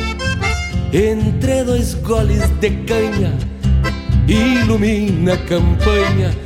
Entre 0.92 1.64
dois 1.64 1.94
goles 1.94 2.46
de 2.60 2.70
canha, 2.84 3.32
ilumina 4.28 5.32
a 5.32 5.38
campanha 5.38 6.45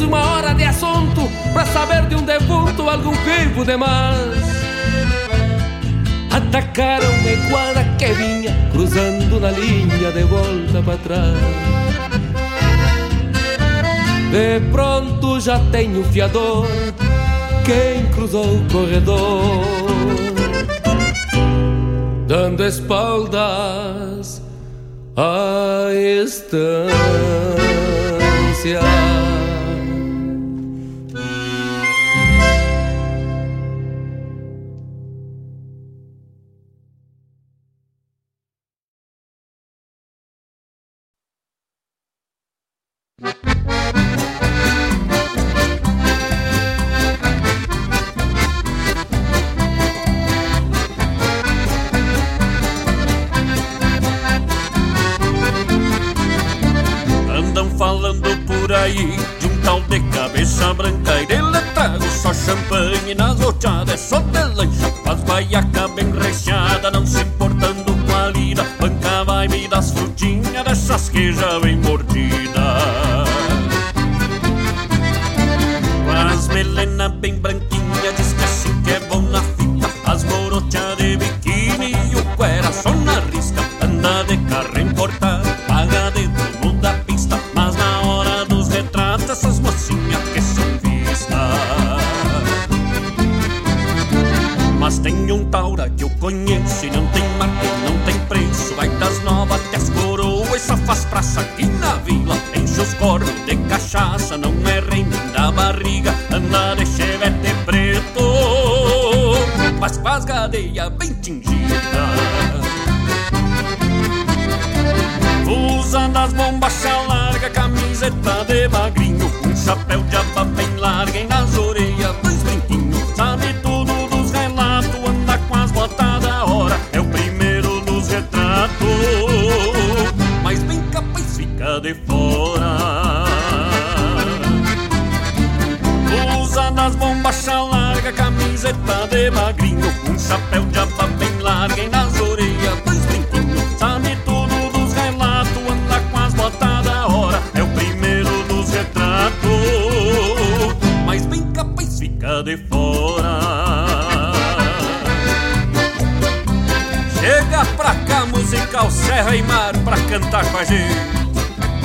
precisos 0.00 0.06
uma 0.06 0.24
hora 0.32 0.54
de 0.54 0.64
assunto 0.64 1.30
Pra 1.52 1.66
saber 1.66 2.06
de 2.06 2.14
um 2.14 2.22
defunto 2.22 2.88
algum 2.88 3.12
vivo 3.12 3.64
demais 3.64 4.60
Atacaram 6.30 7.08
a 7.08 7.32
iguana 7.32 7.84
que 7.98 8.12
vinha 8.12 8.56
Cruzando 8.72 9.40
na 9.40 9.50
linha 9.50 10.12
de 10.12 10.22
volta 10.24 10.82
para 10.84 10.96
trás. 10.98 11.36
De 14.30 14.60
pronto 14.70 15.40
já 15.40 15.58
tenho 15.70 16.04
fiador 16.04 16.66
Quem 17.64 18.06
cruzou 18.14 18.56
o 18.56 18.64
corredor? 18.72 19.64
Dando 22.26 22.64
espaldas 22.64 24.40
à 25.16 25.88
estância 25.92 26.90
das 69.80 69.92
frutinhas 69.92 70.62
dessas 70.64 71.08
que 71.08 71.32
já 71.32 71.58
vem 71.58 71.78
mordida 71.78 72.39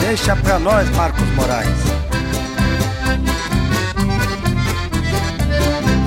Deixa 0.02 0.36
pra 0.36 0.60
nós, 0.60 0.90
Marcos 0.98 1.26
Moraes. 1.30 1.70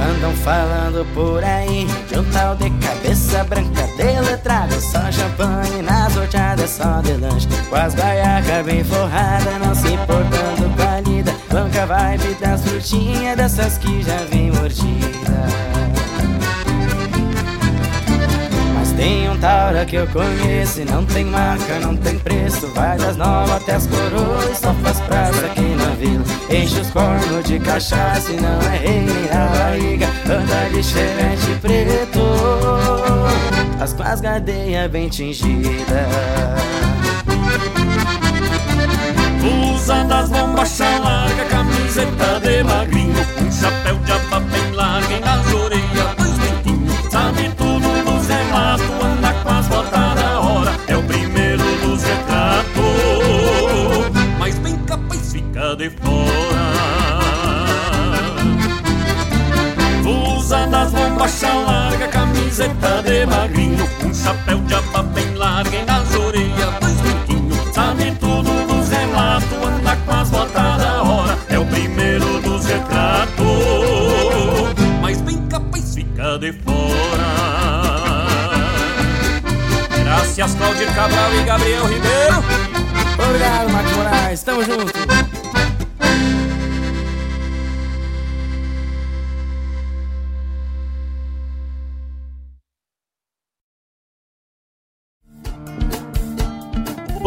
Andam 0.06 0.34
falando 0.44 1.06
por 1.14 1.42
aí 1.42 1.86
de 2.08 2.18
um 2.18 2.24
tal 2.30 2.54
de 2.56 2.68
cabeça 2.72 3.42
branca 3.44 3.86
de 3.96 4.20
letrado 4.20 4.74
Só 4.80 5.10
champanhe 5.10 5.80
nas 5.80 6.14
horchadas, 6.14 6.68
só 6.68 7.00
de 7.00 7.12
lanche. 7.12 7.48
Com 7.70 7.76
as 7.76 7.94
baiacas 7.94 8.66
bem 8.66 8.84
forradas, 8.84 9.58
não 9.64 9.74
se 9.74 9.94
importando 9.94 10.76
com 10.76 10.82
a 10.82 11.00
lida. 11.00 11.34
Banca 11.50 11.86
vibe 11.86 12.34
das 12.34 12.62
frutinhas, 12.62 13.36
dessas 13.36 13.78
que 13.78 14.02
já 14.02 14.18
vem 14.30 14.52
mordida 14.52 15.57
tem 18.98 19.30
um 19.30 19.38
taura 19.38 19.84
que 19.84 19.94
eu 19.94 20.06
conheço 20.08 20.80
e 20.80 20.84
não 20.84 21.04
tem 21.04 21.24
marca, 21.24 21.78
não 21.78 21.96
tem 21.96 22.18
preço. 22.18 22.66
Vai 22.74 22.98
das 22.98 23.16
novas 23.16 23.62
até 23.62 23.76
as 23.76 23.86
coroas, 23.86 24.58
só 24.58 24.74
faz 24.74 25.00
praça 25.02 25.46
aqui 25.46 25.60
na 25.60 25.94
vila. 25.94 26.24
Enche 26.50 26.80
os 26.80 26.90
cornos 26.90 27.44
de 27.44 27.60
cachaça 27.60 28.32
e 28.32 28.40
não 28.40 28.60
é 28.60 28.76
rei 28.76 29.00
nem 29.02 29.98
Anda 30.34 30.70
de 30.70 30.82
chevette 30.82 31.46
preto 31.60 32.20
As 33.80 33.92
com 33.92 34.02
as 34.02 34.20
gadeias 34.20 34.90
bem 34.90 35.08
tingidas. 35.08 35.78
Usa 39.74 40.04
das 40.04 40.28
bombachas 40.28 41.00
larga, 41.00 41.44
camiseta 41.44 42.40
de 42.40 42.64
magrinho 42.64 43.14
Um 43.40 43.52
chapéu 43.52 43.97
camiseta 62.58 63.02
de 63.02 63.24
magrinho, 63.26 63.88
um 64.04 64.12
chapéu 64.12 64.58
de 64.58 64.74
aba 64.74 65.02
bem 65.04 65.34
largo 65.34 65.72
e 65.72 65.84
nas 65.84 66.12
orelhas 66.14 66.74
dois 66.80 67.00
biquinhos. 67.00 67.74
Sabe 67.74 68.10
tudo 68.18 68.50
dos 68.66 68.88
relatos, 68.88 69.52
anda 69.64 69.96
com 69.96 70.12
as 70.12 70.30
botas 70.30 70.52
da 70.52 71.02
hora, 71.02 71.38
é 71.48 71.58
o 71.58 71.64
primeiro 71.66 72.40
dos 72.40 72.66
retratos. 72.66 73.46
Mas 75.00 75.20
bem 75.20 75.40
capaz 75.46 75.94
fica 75.94 76.38
de 76.38 76.52
fora. 76.52 77.28
Graças 80.02 80.54
Claudir 80.54 80.92
Cabral 80.94 81.34
e 81.34 81.44
Gabriel 81.44 81.86
Ribeiro. 81.86 82.44
Obrigado, 83.24 83.70
Marcos 83.70 83.92
Moraes. 83.92 84.42
Tamo 84.42 84.64
junto. 84.64 84.97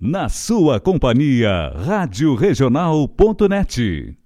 Na 0.00 0.28
sua 0.28 0.78
companhia, 0.78 1.72
Rádio 1.74 2.36
Regional.net. 2.36 4.16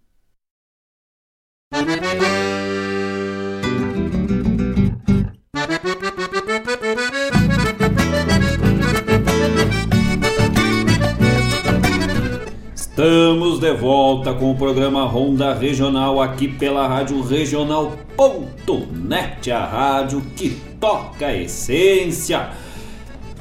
Estamos 12.74 13.58
de 13.58 13.72
volta 13.72 14.34
com 14.34 14.52
o 14.52 14.54
programa 14.54 15.06
Ronda 15.06 15.54
Regional 15.54 16.20
aqui 16.20 16.48
pela 16.48 16.86
Rádio 16.86 17.22
Regional.net, 17.22 19.50
a 19.50 19.64
rádio 19.64 20.20
que 20.36 20.50
toca 20.78 21.28
a 21.28 21.34
essência. 21.34 22.50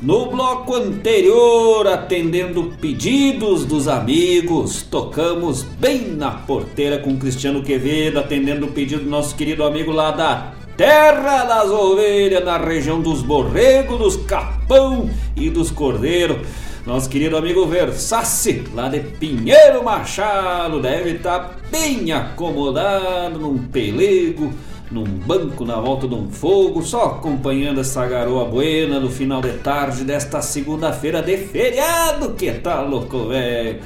No 0.02 0.32
bloco 0.32 0.76
anterior, 0.76 1.86
atendendo 1.86 2.74
pedidos 2.82 3.66
dos 3.66 3.88
amigos, 3.88 4.82
tocamos 4.82 5.62
bem 5.62 6.16
na 6.16 6.32
porteira 6.32 6.97
com 6.97 7.20
Cristiano 7.20 7.62
Quevedo, 7.62 8.18
atendendo 8.18 8.66
o 8.66 8.72
pedido 8.72 9.04
do 9.04 9.10
nosso 9.12 9.36
querido 9.36 9.64
amigo 9.64 9.91
lá 9.91 10.10
da 10.10 10.54
Terra 10.76 11.43
das 11.43 11.70
Ovelhas, 11.70 12.43
na 12.43 12.58
região 12.58 12.99
dos 12.99 13.22
Borregos, 13.22 13.99
dos 13.99 14.16
Capão 14.26 15.08
e 15.36 15.52
dos 15.52 15.70
Cordeiros. 15.70 16.47
Nosso 16.84 17.08
querido 17.08 17.38
amigo 17.38 17.68
Versace, 17.68 18.64
lá 18.74 18.89
de 18.89 19.02
Pinheiro 19.02 19.84
Machado, 19.84 20.82
deve 20.82 21.12
estar 21.12 21.60
bem 21.70 22.12
acomodado 22.12 23.38
num 23.38 23.60
pelego 23.68 24.52
num 24.92 25.04
banco 25.04 25.64
na 25.66 25.76
volta 25.76 26.08
de 26.08 26.14
um 26.14 26.30
fogo, 26.30 26.84
só 26.84 27.06
acompanhando 27.06 27.80
essa 27.80 28.06
garoa 28.06 28.46
buena 28.46 29.00
no 29.00 29.10
final 29.10 29.42
de 29.42 29.54
tarde 29.54 30.04
desta 30.04 30.42
segunda-feira 30.42 31.22
de 31.22 31.38
feriado. 31.38 32.34
Que 32.34 32.52
tá 32.52 32.82
louco, 32.82 33.30
velho? 33.30 33.80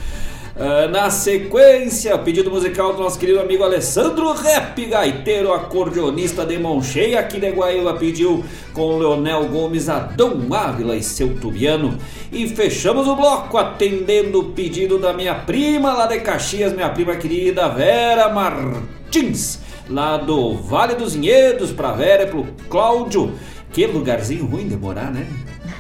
Uh, 0.56 0.90
na 0.90 1.10
sequência, 1.10 2.18
pedido 2.18 2.50
musical 2.50 2.94
do 2.94 3.04
nosso 3.04 3.20
querido 3.20 3.42
amigo 3.42 3.62
Alessandro 3.62 4.32
Rep, 4.32 4.86
gaiteiro, 4.86 5.52
acordeonista 5.52 6.46
de 6.46 6.58
mão 6.58 6.82
cheia, 6.82 7.20
aqui 7.20 7.42
de 7.42 7.52
Guaíba, 7.52 7.96
pediu 7.96 8.42
com 8.74 8.98
Leonel 8.98 9.50
Gomes, 9.50 9.90
Adão 9.90 10.48
Ávila 10.54 10.96
e 10.96 11.04
seu 11.04 11.36
tubiano. 11.36 11.98
E 12.32 12.48
fechamos 12.48 13.06
o 13.06 13.18
bloco 13.18 13.58
atendendo 13.58 14.40
o 14.40 14.44
pedido 14.54 14.98
da 14.98 15.12
minha 15.12 15.36
prima 15.36 15.92
lá 15.92 16.08
de 16.08 16.22
Caxias, 16.22 16.72
minha 16.72 16.90
prima 16.90 17.18
querida 17.18 17.68
Vera 17.68 18.30
Martins 18.30 19.60
lá 19.90 20.18
do 20.18 20.56
Vale 20.56 20.96
dos 20.96 21.16
Vinhedos 21.16 21.72
pra 21.72 21.92
Vera 21.92 22.24
e 22.24 22.28
pro 22.28 22.46
Cláudio. 22.70 23.34
Que 23.72 23.86
lugarzinho 23.86 24.46
ruim 24.46 24.68
de 24.68 24.78
morar, 24.78 25.12
né? 25.12 25.28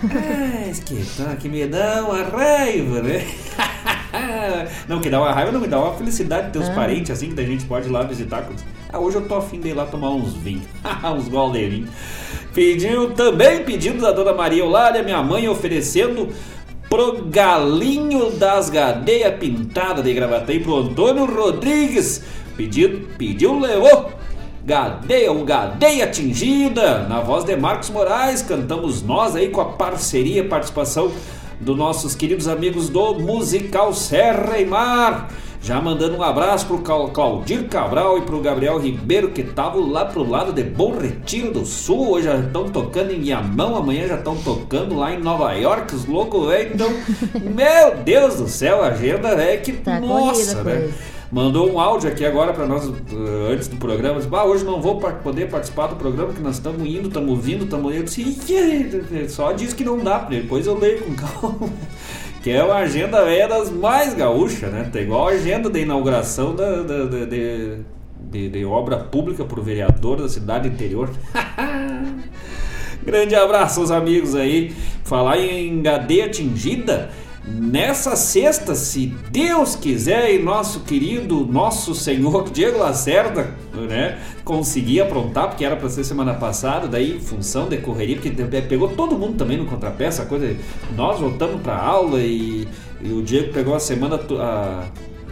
Ah, 0.03 0.71
que, 0.85 1.05
tá, 1.17 1.35
que 1.35 1.47
me 1.47 1.65
dá 1.65 2.03
uma 2.03 2.23
raiva, 2.23 3.01
né? 3.01 3.25
não, 4.87 4.99
que 4.99 5.09
dá 5.09 5.19
uma 5.19 5.31
raiva 5.31 5.51
não 5.51 5.61
me 5.61 5.67
dá 5.67 5.79
uma 5.79 5.93
felicidade 5.93 6.47
de 6.47 6.53
ter 6.53 6.59
uns 6.59 6.69
ah. 6.69 6.73
parentes 6.73 7.11
assim 7.11 7.31
que 7.31 7.39
a 7.39 7.45
gente 7.45 7.65
pode 7.65 7.87
ir 7.87 7.91
lá 7.91 8.03
visitar. 8.03 8.47
Ah, 8.91 8.99
hoje 8.99 9.17
eu 9.17 9.27
tô 9.27 9.35
afim 9.35 9.59
de 9.59 9.69
ir 9.69 9.73
lá 9.73 9.85
tomar 9.85 10.11
uns 10.11 10.33
vinhos, 10.33 10.65
uns 11.03 11.27
gol 11.27 11.51
de 11.51 11.67
vinho. 11.67 11.87
Pediu 12.53 13.11
também 13.11 13.63
pedindo 13.63 14.01
da 14.01 14.11
dona 14.11 14.33
Maria 14.33 14.63
Eulália, 14.63 15.03
minha 15.03 15.21
mãe, 15.23 15.47
oferecendo 15.47 16.29
pro 16.89 17.25
Galinho 17.25 18.31
das 18.31 18.69
Gadeias 18.69 19.37
Pintada 19.39 20.01
de 20.01 20.13
Gravataí, 20.13 20.59
pro 20.59 20.77
Antônio 20.77 21.25
Rodrigues, 21.25 22.23
Pedido, 22.55 23.07
pediu, 23.17 23.59
levou. 23.59 24.11
Gadeia, 24.65 25.31
o 25.31 25.43
Gadeia 25.43 26.05
atingida, 26.05 26.99
na 27.07 27.19
voz 27.19 27.43
de 27.43 27.55
Marcos 27.55 27.89
Moraes, 27.89 28.41
cantamos 28.41 29.03
nós 29.03 29.35
aí 29.35 29.49
com 29.49 29.61
a 29.61 29.65
parceria, 29.65 30.43
participação 30.43 31.11
dos 31.59 31.77
nossos 31.77 32.15
queridos 32.15 32.47
amigos 32.47 32.89
do 32.89 33.13
Musical 33.15 33.93
Serra 33.93 34.57
e 34.57 34.65
Mar. 34.65 35.29
Já 35.61 35.81
mandando 35.81 36.15
um 36.15 36.21
abraço 36.21 36.67
pro 36.67 37.09
Claudir 37.09 37.67
Cabral 37.67 38.19
e 38.19 38.21
pro 38.21 38.39
Gabriel 38.39 38.79
Ribeiro, 38.79 39.31
que 39.31 39.41
estavam 39.41 39.89
lá 39.89 40.05
pro 40.05 40.27
lado 40.27 40.53
de 40.53 40.63
Bom 40.63 40.95
Retiro 40.97 41.51
do 41.51 41.65
Sul. 41.65 42.11
Hoje 42.11 42.27
já 42.27 42.37
estão 42.37 42.69
tocando 42.69 43.11
em 43.11 43.19
Viamão, 43.19 43.75
amanhã 43.75 44.07
já 44.07 44.15
estão 44.15 44.35
tocando 44.35 44.95
lá 44.95 45.11
em 45.11 45.19
Nova 45.19 45.51
York, 45.53 45.95
os 45.95 46.05
loucos, 46.05 46.47
velho. 46.47 46.71
Então, 46.75 46.89
meu 47.41 48.03
Deus 48.03 48.35
do 48.35 48.47
céu, 48.47 48.83
a 48.83 48.89
agenda 48.89 49.29
é 49.29 49.57
que. 49.57 49.73
Tá 49.73 49.99
nossa, 49.99 50.63
né? 50.63 50.93
Mandou 51.31 51.71
um 51.71 51.79
áudio 51.79 52.09
aqui 52.09 52.25
agora 52.25 52.53
para 52.53 52.65
nós 52.65 52.85
uh, 52.85 52.95
antes 53.51 53.67
do 53.67 53.77
programa. 53.77 54.19
Disse, 54.19 54.29
ah, 54.31 54.45
hoje 54.45 54.63
não 54.63 54.81
vou 54.81 54.99
poder 54.99 55.49
participar 55.49 55.87
do 55.87 55.95
programa, 55.95 56.33
que 56.33 56.41
nós 56.41 56.55
estamos 56.55 56.87
indo, 56.87 57.07
estamos 57.07 57.43
vindo, 57.43 57.65
estamos 57.65 57.93
indo. 57.95 58.03
Disse, 58.03 59.29
só 59.29 59.51
diz 59.51 59.73
que 59.73 59.83
não 59.83 59.97
dá, 59.97 60.19
depois 60.19 60.67
eu 60.67 60.77
leio 60.77 61.01
com 61.01 61.15
calma. 61.15 61.69
que 62.41 62.49
é 62.51 62.63
uma 62.63 62.75
agenda 62.75 63.17
é 63.19 63.47
das 63.47 63.71
mais 63.71 64.13
gaúchas, 64.13 64.71
né? 64.71 64.89
Tá 64.91 65.01
igual 65.01 65.27
a 65.27 65.31
agenda 65.31 65.69
da 65.69 65.79
inauguração 65.79 66.55
da, 66.55 66.83
da, 66.83 67.05
da 67.05 67.25
de, 67.25 67.79
de, 68.19 68.49
de, 68.49 68.65
obra 68.65 68.97
pública 68.97 69.43
por 69.43 69.61
vereador 69.61 70.21
da 70.21 70.29
cidade 70.29 70.67
interior. 70.67 71.09
Grande 73.03 73.35
abraço 73.35 73.81
aos 73.81 73.91
amigos 73.91 74.35
aí. 74.35 74.73
Falar 75.03 75.39
em 75.39 75.81
gadeia 75.81 76.25
atingida. 76.25 77.11
Nessa 77.47 78.15
sexta, 78.15 78.73
se 78.73 79.13
Deus 79.29 79.75
quiser 79.75 80.33
e 80.33 80.41
nosso 80.41 80.79
querido, 80.79 81.45
nosso 81.45 81.93
Senhor 81.93 82.49
Diego 82.49 82.79
Lacerda, 82.79 83.53
né, 83.87 84.17
conseguir 84.43 85.01
aprontar, 85.01 85.49
porque 85.49 85.63
era 85.63 85.75
para 85.75 85.87
ser 85.89 86.03
semana 86.03 86.33
passada, 86.33 86.87
daí 86.87 87.19
função 87.19 87.69
de 87.69 87.77
correria, 87.77 88.15
porque 88.15 88.31
pegou 88.61 88.89
todo 88.89 89.15
mundo 89.15 89.37
também 89.37 89.57
no 89.57 89.65
contrapeça, 89.65 90.23
a 90.23 90.25
coisa, 90.25 90.55
nós 90.95 91.19
voltamos 91.19 91.61
para 91.61 91.77
aula 91.77 92.19
e, 92.19 92.67
e, 92.99 93.11
o 93.11 93.21
Diego 93.21 93.53
pegou 93.53 93.75
a 93.75 93.79
semana 93.79 94.19
a, 94.39 94.87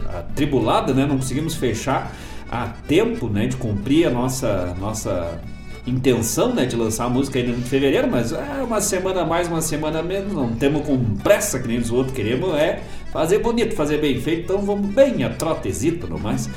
a 0.05 0.21
tribulada, 0.35 0.93
né, 0.93 1.07
não 1.07 1.17
conseguimos 1.17 1.55
fechar 1.55 2.13
a 2.51 2.67
tempo, 2.87 3.27
né, 3.27 3.47
de 3.47 3.55
cumprir 3.55 4.05
a 4.05 4.11
nossa 4.11 4.75
nossa 4.79 5.41
intenção 5.85 6.53
né, 6.53 6.65
de 6.65 6.75
lançar 6.75 7.05
a 7.05 7.09
música 7.09 7.39
ainda 7.39 7.51
no 7.51 7.63
fevereiro, 7.63 8.07
mas 8.09 8.31
é 8.31 8.63
uma 8.63 8.79
semana 8.79 9.25
mais, 9.25 9.47
uma 9.47 9.61
semana 9.61 10.01
menos, 10.01 10.31
não 10.33 10.53
temos 10.55 10.85
com 10.85 10.97
pressa 11.17 11.59
que 11.59 11.67
nem 11.67 11.77
os 11.77 11.91
outros 11.91 12.15
queremos, 12.15 12.55
é 12.55 12.81
fazer 13.11 13.39
bonito, 13.39 13.75
fazer 13.75 13.99
bem 13.99 14.19
feito, 14.19 14.43
então 14.43 14.59
vamos 14.61 14.89
bem 14.91 15.23
a 15.23 15.29
trotezita 15.29 16.07
no 16.07 16.17
mais. 16.17 16.49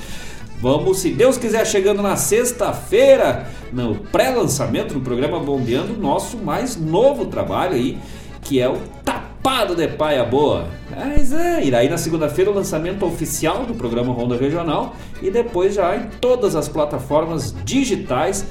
Vamos, 0.60 1.00
se 1.00 1.10
Deus 1.10 1.36
quiser, 1.36 1.66
chegando 1.66 2.02
na 2.02 2.16
sexta-feira, 2.16 3.46
no 3.72 3.96
pré-lançamento 3.96 4.94
do 4.94 5.00
programa 5.00 5.38
Bombeando, 5.38 5.92
nosso 5.98 6.38
mais 6.38 6.76
novo 6.76 7.26
trabalho 7.26 7.74
aí, 7.74 7.98
que 8.40 8.58
é 8.58 8.68
o 8.68 8.78
Tapado 9.04 9.74
de 9.74 9.86
Paia 9.86 10.24
Boa. 10.24 10.66
Mas 10.90 11.32
é, 11.32 11.62
irá 11.62 11.78
aí 11.78 11.90
na 11.90 11.98
segunda-feira 11.98 12.50
o 12.50 12.54
lançamento 12.54 13.04
oficial 13.04 13.66
do 13.66 13.74
programa 13.74 14.14
Ronda 14.14 14.34
Regional 14.36 14.96
e 15.20 15.30
depois 15.30 15.74
já 15.74 15.94
em 15.94 16.06
todas 16.20 16.56
as 16.56 16.68
plataformas 16.68 17.54
digitais. 17.64 18.46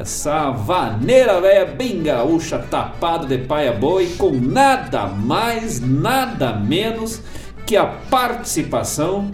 Essa 0.00 0.50
vaneira 0.50 1.42
velha 1.42 1.66
bem 1.66 2.02
gaúcha, 2.02 2.58
tapado 2.58 3.26
de 3.26 3.36
paia 3.36 3.70
boa 3.70 4.02
e 4.02 4.06
com 4.14 4.30
nada 4.30 5.06
mais, 5.06 5.78
nada 5.78 6.54
menos 6.54 7.20
que 7.66 7.76
a 7.76 7.84
participação 7.84 9.30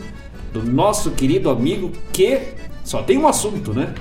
do 0.52 0.64
nosso 0.64 1.12
querido 1.12 1.50
amigo 1.50 1.92
que 2.12 2.40
só 2.82 3.00
tem 3.00 3.16
um 3.16 3.28
assunto, 3.28 3.72
né? 3.72 3.94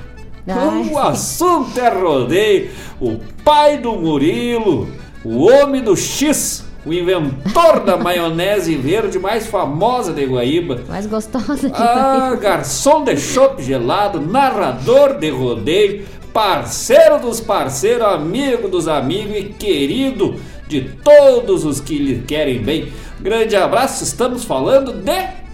Ai, 0.47 0.89
o 0.91 0.97
assunto 0.97 1.79
é 1.79 1.89
rodeio. 1.89 2.71
O 2.99 3.19
pai 3.43 3.77
do 3.77 3.95
Murilo, 3.95 4.87
o 5.23 5.45
homem 5.47 5.83
do 5.83 5.95
X, 5.95 6.65
o 6.85 6.93
inventor 6.93 7.79
da 7.79 7.97
maionese 7.97 8.75
verde 8.75 9.17
mais 9.17 9.47
famosa 9.47 10.13
de 10.13 10.23
Guaíba. 10.25 10.81
Mais 10.87 11.07
gostosa 11.07 11.67
de 11.67 11.73
Ah, 11.75 12.35
garçom 12.39 13.03
de 13.03 13.17
chopp 13.17 13.61
gelado, 13.63 14.21
narrador 14.21 15.17
de 15.17 15.31
rodeio, 15.31 16.05
parceiro 16.35 17.17
dos 17.17 17.39
parceiros, 17.39 18.05
amigo 18.05 18.67
dos 18.67 18.89
amigos 18.89 19.37
e 19.37 19.43
querido 19.45 20.35
de 20.67 20.81
todos 20.81 21.63
os 21.63 21.79
que 21.79 21.97
lhe 21.97 22.23
querem 22.23 22.61
bem. 22.61 22.91
Grande 23.21 23.55
abraço, 23.55 24.03
estamos 24.03 24.43
falando 24.43 24.91
de. 24.91 25.45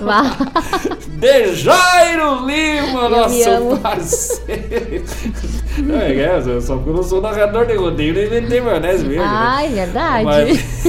Vá. 0.00 0.34
De 1.18 1.54
Jairo 1.54 2.46
Lima, 2.46 3.08
me 3.08 3.16
nosso 3.16 3.76
parceiro. 3.82 5.04
Não, 5.78 6.00
é, 6.00 6.14
é, 6.16 6.60
só 6.60 6.76
porque 6.76 6.90
eu 6.90 6.94
não 6.94 7.02
sou 7.02 7.20
narrador 7.20 7.66
de 7.66 7.74
rodeio, 7.74 8.14
nem 8.14 8.26
inventei 8.26 8.60
maionese 8.60 9.04
verde. 9.04 9.18
né? 9.18 9.24
Ai, 9.26 9.68
verdade. 9.70 10.24
Mas- 10.24 10.84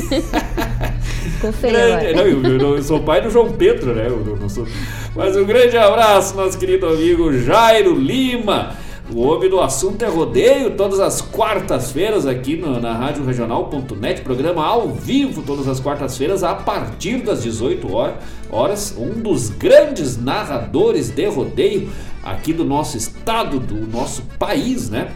Ficou 1.35 1.51
feio 1.53 1.73
Grande- 1.73 2.13
não, 2.13 2.21
eu, 2.25 2.75
eu- 2.75 2.83
sou 2.83 2.99
pai 3.01 3.21
do 3.21 3.29
João 3.29 3.51
Pedro, 3.51 3.93
né? 3.93 4.07
Eu, 4.07 4.37
eu 4.41 4.49
sou- 4.49 4.67
Mas 5.15 5.35
um 5.37 5.45
grande 5.45 5.77
abraço, 5.77 6.35
nosso 6.35 6.57
querido 6.57 6.87
amigo 6.87 7.31
Jairo 7.33 7.93
Lima. 7.95 8.73
O 9.13 9.21
homem 9.21 9.47
do 9.47 9.61
assunto 9.61 10.03
é 10.03 10.07
rodeio, 10.07 10.71
todas 10.71 10.99
as 10.99 11.21
quartas-feiras 11.21 12.25
aqui 12.25 12.55
no- 12.57 12.79
na 12.79 12.91
Rádio 12.93 13.23
Regional.net, 13.23 14.21
programa 14.21 14.65
ao 14.65 14.87
vivo 14.89 15.43
todas 15.43 15.67
as 15.67 15.79
quartas-feiras 15.79 16.43
a 16.43 16.55
partir 16.55 17.17
das 17.21 17.43
18 17.43 17.93
horas, 17.95 18.15
horas. 18.51 18.95
Um 18.97 19.11
dos 19.21 19.49
grandes 19.51 20.17
narradores 20.19 21.11
de 21.11 21.25
rodeio 21.27 21.89
aqui 22.23 22.51
do 22.51 22.65
nosso 22.65 22.97
estado, 22.97 23.59
do 23.59 23.85
nosso 23.95 24.23
país, 24.39 24.89
né? 24.89 25.09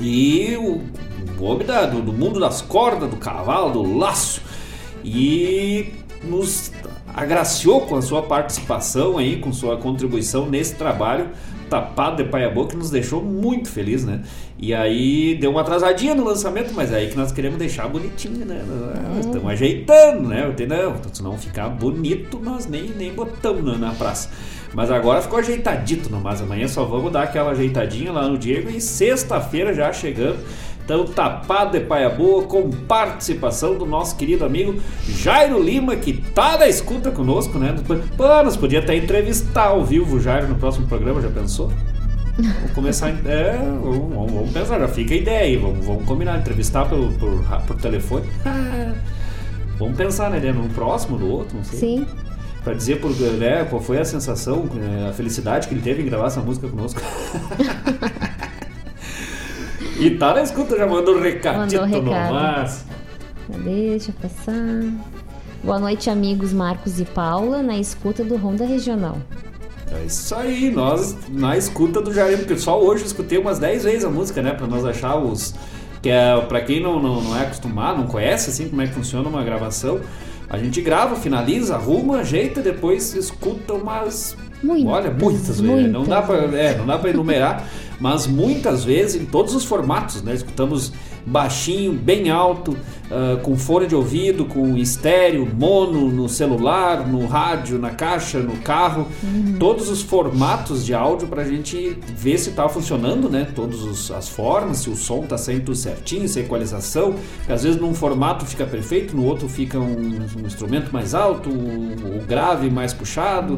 E 0.00 0.56
o, 0.58 0.80
o 1.40 1.44
homem 1.44 1.64
da- 1.64 1.86
do, 1.86 2.00
do 2.02 2.12
mundo 2.12 2.40
das 2.40 2.60
cordas, 2.62 3.08
do 3.08 3.16
cavalo, 3.16 3.70
do 3.72 3.96
laço. 3.96 4.40
E 5.04 5.92
nos 6.22 6.72
agraciou 7.14 7.82
com 7.82 7.96
a 7.96 8.02
sua 8.02 8.22
participação 8.22 9.18
aí, 9.18 9.36
com 9.36 9.52
sua 9.52 9.76
contribuição 9.76 10.46
nesse 10.48 10.74
trabalho 10.74 11.28
tapado 11.68 12.22
de 12.22 12.28
pai 12.28 12.44
a 12.44 12.50
boca, 12.50 12.70
que 12.70 12.76
nos 12.76 12.90
deixou 12.90 13.22
muito 13.22 13.68
feliz, 13.68 14.04
né? 14.04 14.22
E 14.58 14.72
aí 14.72 15.36
deu 15.40 15.50
uma 15.50 15.62
atrasadinha 15.62 16.14
no 16.14 16.24
lançamento, 16.24 16.72
mas 16.72 16.92
é 16.92 16.96
aí 16.96 17.08
que 17.08 17.16
nós 17.16 17.32
queremos 17.32 17.58
deixar 17.58 17.88
bonitinho, 17.88 18.46
né? 18.46 18.62
Estamos 19.18 19.50
ajeitando, 19.50 20.28
né? 20.28 20.48
Entendeu? 20.48 20.94
Se 21.12 21.22
não 21.22 21.36
ficar 21.36 21.68
bonito, 21.68 22.38
nós 22.38 22.66
nem, 22.66 22.90
nem 22.90 23.12
botamos 23.12 23.78
na, 23.78 23.90
praça. 23.92 24.30
Mas 24.72 24.90
agora 24.90 25.20
ficou 25.22 25.38
ajeitadito 25.38 26.10
nomás. 26.10 26.40
Amanhã 26.40 26.68
só 26.68 26.84
vamos 26.84 27.12
dar 27.12 27.24
aquela 27.24 27.50
ajeitadinha 27.50 28.12
lá 28.12 28.28
no 28.28 28.38
Diego 28.38 28.70
e 28.70 28.80
sexta-feira 28.80 29.74
já 29.74 29.92
chegando. 29.92 30.38
Então, 30.84 31.06
tapado 31.06 31.78
de 31.78 31.84
paia 31.84 32.10
boa, 32.10 32.42
com 32.44 32.68
participação 32.70 33.78
do 33.78 33.86
nosso 33.86 34.16
querido 34.16 34.44
amigo 34.44 34.74
Jairo 35.08 35.62
Lima, 35.62 35.96
que 35.96 36.12
tá 36.12 36.58
na 36.58 36.68
escuta 36.68 37.10
conosco, 37.10 37.58
né? 37.58 37.74
Pô, 38.16 38.24
nós 38.26 38.54
podia 38.56 38.80
até 38.80 38.94
entrevistar 38.94 39.68
ao 39.68 39.82
vivo 39.82 40.16
o 40.16 40.20
Jairo 40.20 40.46
no 40.46 40.56
próximo 40.56 40.86
programa, 40.86 41.22
já 41.22 41.30
pensou? 41.30 41.72
Vamos 42.36 42.72
começar. 42.74 43.14
É, 43.24 43.56
vamos, 43.56 44.14
vamos- 44.14 44.50
pensar, 44.52 44.78
já 44.78 44.88
fica 44.88 45.14
a 45.14 45.16
ideia 45.16 45.40
aí. 45.40 45.56
Vamos, 45.56 45.86
vamos 45.86 46.04
combinar, 46.04 46.38
entrevistar 46.38 46.86
pelo, 46.86 47.10
por, 47.12 47.42
por 47.66 47.76
telefone. 47.76 48.26
Vamos 49.78 49.96
pensar, 49.96 50.30
né? 50.30 50.38
No 50.52 50.68
próximo, 50.68 51.18
no 51.18 51.28
outro, 51.28 51.56
não 51.56 51.64
sei. 51.64 51.78
Sim. 51.80 52.06
Pra 52.62 52.74
dizer 52.74 53.00
por, 53.00 53.10
né, 53.10 53.64
qual 53.64 53.82
foi 53.82 53.98
a 53.98 54.04
sensação, 54.04 54.64
né, 54.72 55.08
a 55.10 55.12
felicidade 55.12 55.66
que 55.66 55.74
ele 55.74 55.82
teve 55.82 56.02
em 56.02 56.06
gravar 56.06 56.28
essa 56.28 56.40
música 56.40 56.68
conosco. 56.68 57.00
e 60.06 60.10
tá 60.18 60.34
na 60.34 60.42
escuta, 60.42 60.76
já 60.76 60.86
mandou 60.86 61.16
um 61.16 61.20
recadito 61.22 61.80
Mandou 61.80 61.82
um 61.82 62.04
recado. 62.04 62.34
nomás. 62.34 62.84
Deixa 63.48 64.10
eu 64.10 64.14
passar. 64.28 64.84
Boa 65.62 65.78
noite, 65.78 66.10
amigos 66.10 66.52
Marcos 66.52 67.00
e 67.00 67.04
Paula, 67.06 67.62
na 67.62 67.78
escuta 67.78 68.22
do 68.22 68.36
Ronda 68.36 68.66
Regional. 68.66 69.16
É 69.90 70.04
isso 70.04 70.34
aí, 70.34 70.70
nós 70.70 71.16
na 71.30 71.56
escuta 71.56 72.02
do 72.02 72.12
Jair, 72.12 72.38
porque 72.38 72.58
só 72.58 72.78
hoje 72.80 73.02
eu 73.02 73.06
escutei 73.06 73.38
umas 73.38 73.58
10 73.58 73.84
vezes 73.84 74.04
a 74.04 74.10
música, 74.10 74.42
né? 74.42 74.52
Pra 74.52 74.66
nós 74.66 74.84
achar 74.84 75.16
os. 75.16 75.54
Que 76.02 76.10
é, 76.10 76.38
pra 76.42 76.60
quem 76.60 76.82
não, 76.82 77.00
não, 77.00 77.22
não 77.22 77.36
é 77.36 77.42
acostumado, 77.42 77.98
não 77.98 78.06
conhece 78.06 78.50
assim 78.50 78.68
como 78.68 78.82
é 78.82 78.86
que 78.86 78.92
funciona 78.92 79.26
uma 79.26 79.42
gravação, 79.42 80.00
a 80.48 80.58
gente 80.58 80.80
grava, 80.80 81.16
finaliza, 81.16 81.74
arruma, 81.74 82.18
ajeita, 82.18 82.60
depois 82.60 83.14
escuta 83.14 83.74
umas. 83.74 84.36
Muitas, 84.62 84.92
Olha, 84.92 85.10
muitas, 85.10 85.60
vezes. 85.60 85.92
Não 85.92 86.04
dá, 86.04 86.22
muitas 86.22 86.54
é, 86.54 86.78
não 86.78 86.86
dá 86.86 86.98
pra 86.98 87.10
enumerar, 87.10 87.68
mas 88.00 88.26
muitas 88.26 88.84
vezes 88.84 89.20
em 89.20 89.26
todos 89.26 89.54
os 89.54 89.64
formatos, 89.64 90.22
né? 90.22 90.34
Escutamos 90.34 90.92
baixinho, 91.26 91.92
bem 91.92 92.30
alto, 92.30 92.76
ah, 93.10 93.38
com 93.42 93.56
fone 93.56 93.86
de 93.86 93.94
ouvido, 93.94 94.44
com 94.44 94.76
estéreo, 94.76 95.48
mono, 95.54 96.10
no 96.10 96.28
celular, 96.28 97.06
no 97.06 97.26
rádio, 97.26 97.78
na 97.78 97.90
caixa, 97.90 98.40
no 98.40 98.56
carro, 98.58 99.06
todos 99.58 99.88
os 99.88 100.02
formatos 100.02 100.84
de 100.84 100.94
áudio 100.94 101.28
pra 101.28 101.44
gente 101.44 101.98
ver 102.16 102.38
se 102.38 102.52
tá 102.52 102.68
funcionando, 102.68 103.28
né? 103.28 103.46
Todas 103.54 104.10
as 104.10 104.28
formas, 104.28 104.78
se 104.78 104.90
o 104.90 104.96
som 104.96 105.22
tá 105.22 105.36
saindo 105.36 105.66
tudo 105.66 105.76
certinho, 105.76 106.28
se 106.28 106.38
a 106.38 106.42
equalização, 106.42 107.14
às 107.48 107.62
vezes 107.62 107.80
num 107.80 107.94
formato 107.94 108.44
fica 108.46 108.64
perfeito, 108.64 109.14
no 109.14 109.24
outro 109.24 109.48
fica 109.48 109.78
um, 109.78 110.26
um 110.36 110.46
instrumento 110.46 110.92
mais 110.92 111.14
alto, 111.14 111.50
o, 111.50 112.18
o 112.18 112.24
grave 112.26 112.70
mais 112.70 112.92
puxado. 112.92 113.56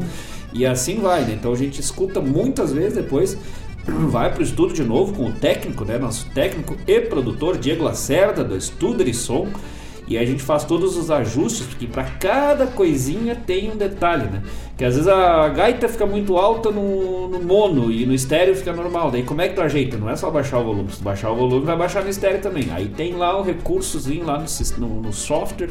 E 0.53 0.65
assim 0.65 0.99
vai, 0.99 1.21
né? 1.21 1.33
Então 1.33 1.51
a 1.51 1.55
gente 1.55 1.79
escuta 1.79 2.21
muitas 2.21 2.71
vezes 2.71 2.93
depois, 2.93 3.37
vai 3.91 4.33
pro 4.33 4.43
estúdio 4.43 4.75
de 4.75 4.83
novo 4.83 5.13
com 5.13 5.25
o 5.25 5.31
técnico, 5.31 5.85
né? 5.85 5.97
Nosso 5.97 6.29
técnico 6.31 6.75
e 6.85 7.01
produtor 7.01 7.57
Diego 7.57 7.83
Lacerda, 7.83 8.43
do 8.43 8.59
Studer 8.59 9.07
e 9.07 9.13
Som. 9.13 9.47
E 10.07 10.17
a 10.17 10.23
gente 10.23 10.41
faz 10.41 10.63
todos 10.63 10.95
os 10.95 11.11
ajustes, 11.11 11.67
porque 11.67 11.85
para 11.85 12.05
cada 12.05 12.65
coisinha 12.67 13.35
tem 13.35 13.69
um 13.69 13.75
detalhe, 13.75 14.23
né? 14.29 14.41
Que 14.77 14.85
às 14.85 14.93
vezes 14.95 15.07
a 15.09 15.49
gaita 15.49 15.89
fica 15.89 16.05
muito 16.05 16.37
alta 16.37 16.71
no, 16.71 17.27
no 17.27 17.41
mono 17.41 17.91
e 17.91 18.05
no 18.05 18.13
estéreo 18.13 18.55
fica 18.55 18.71
normal. 18.71 19.11
Daí 19.11 19.23
como 19.23 19.41
é 19.41 19.49
que 19.49 19.55
tu 19.55 19.61
ajeita? 19.61 19.97
Não 19.97 20.09
é 20.09 20.15
só 20.15 20.31
baixar 20.31 20.59
o 20.59 20.63
volume. 20.63 20.91
Se 20.91 20.99
tu 20.99 21.03
baixar 21.03 21.29
o 21.29 21.35
volume, 21.35 21.65
vai 21.65 21.75
baixar 21.75 22.03
no 22.03 22.09
estéreo 22.09 22.39
também. 22.39 22.69
Aí 22.71 22.87
tem 22.87 23.15
lá 23.15 23.37
o 23.37 23.43
recursozinho 23.43 24.25
lá 24.25 24.39
no, 24.39 24.87
no, 24.87 25.01
no 25.01 25.13
software 25.13 25.69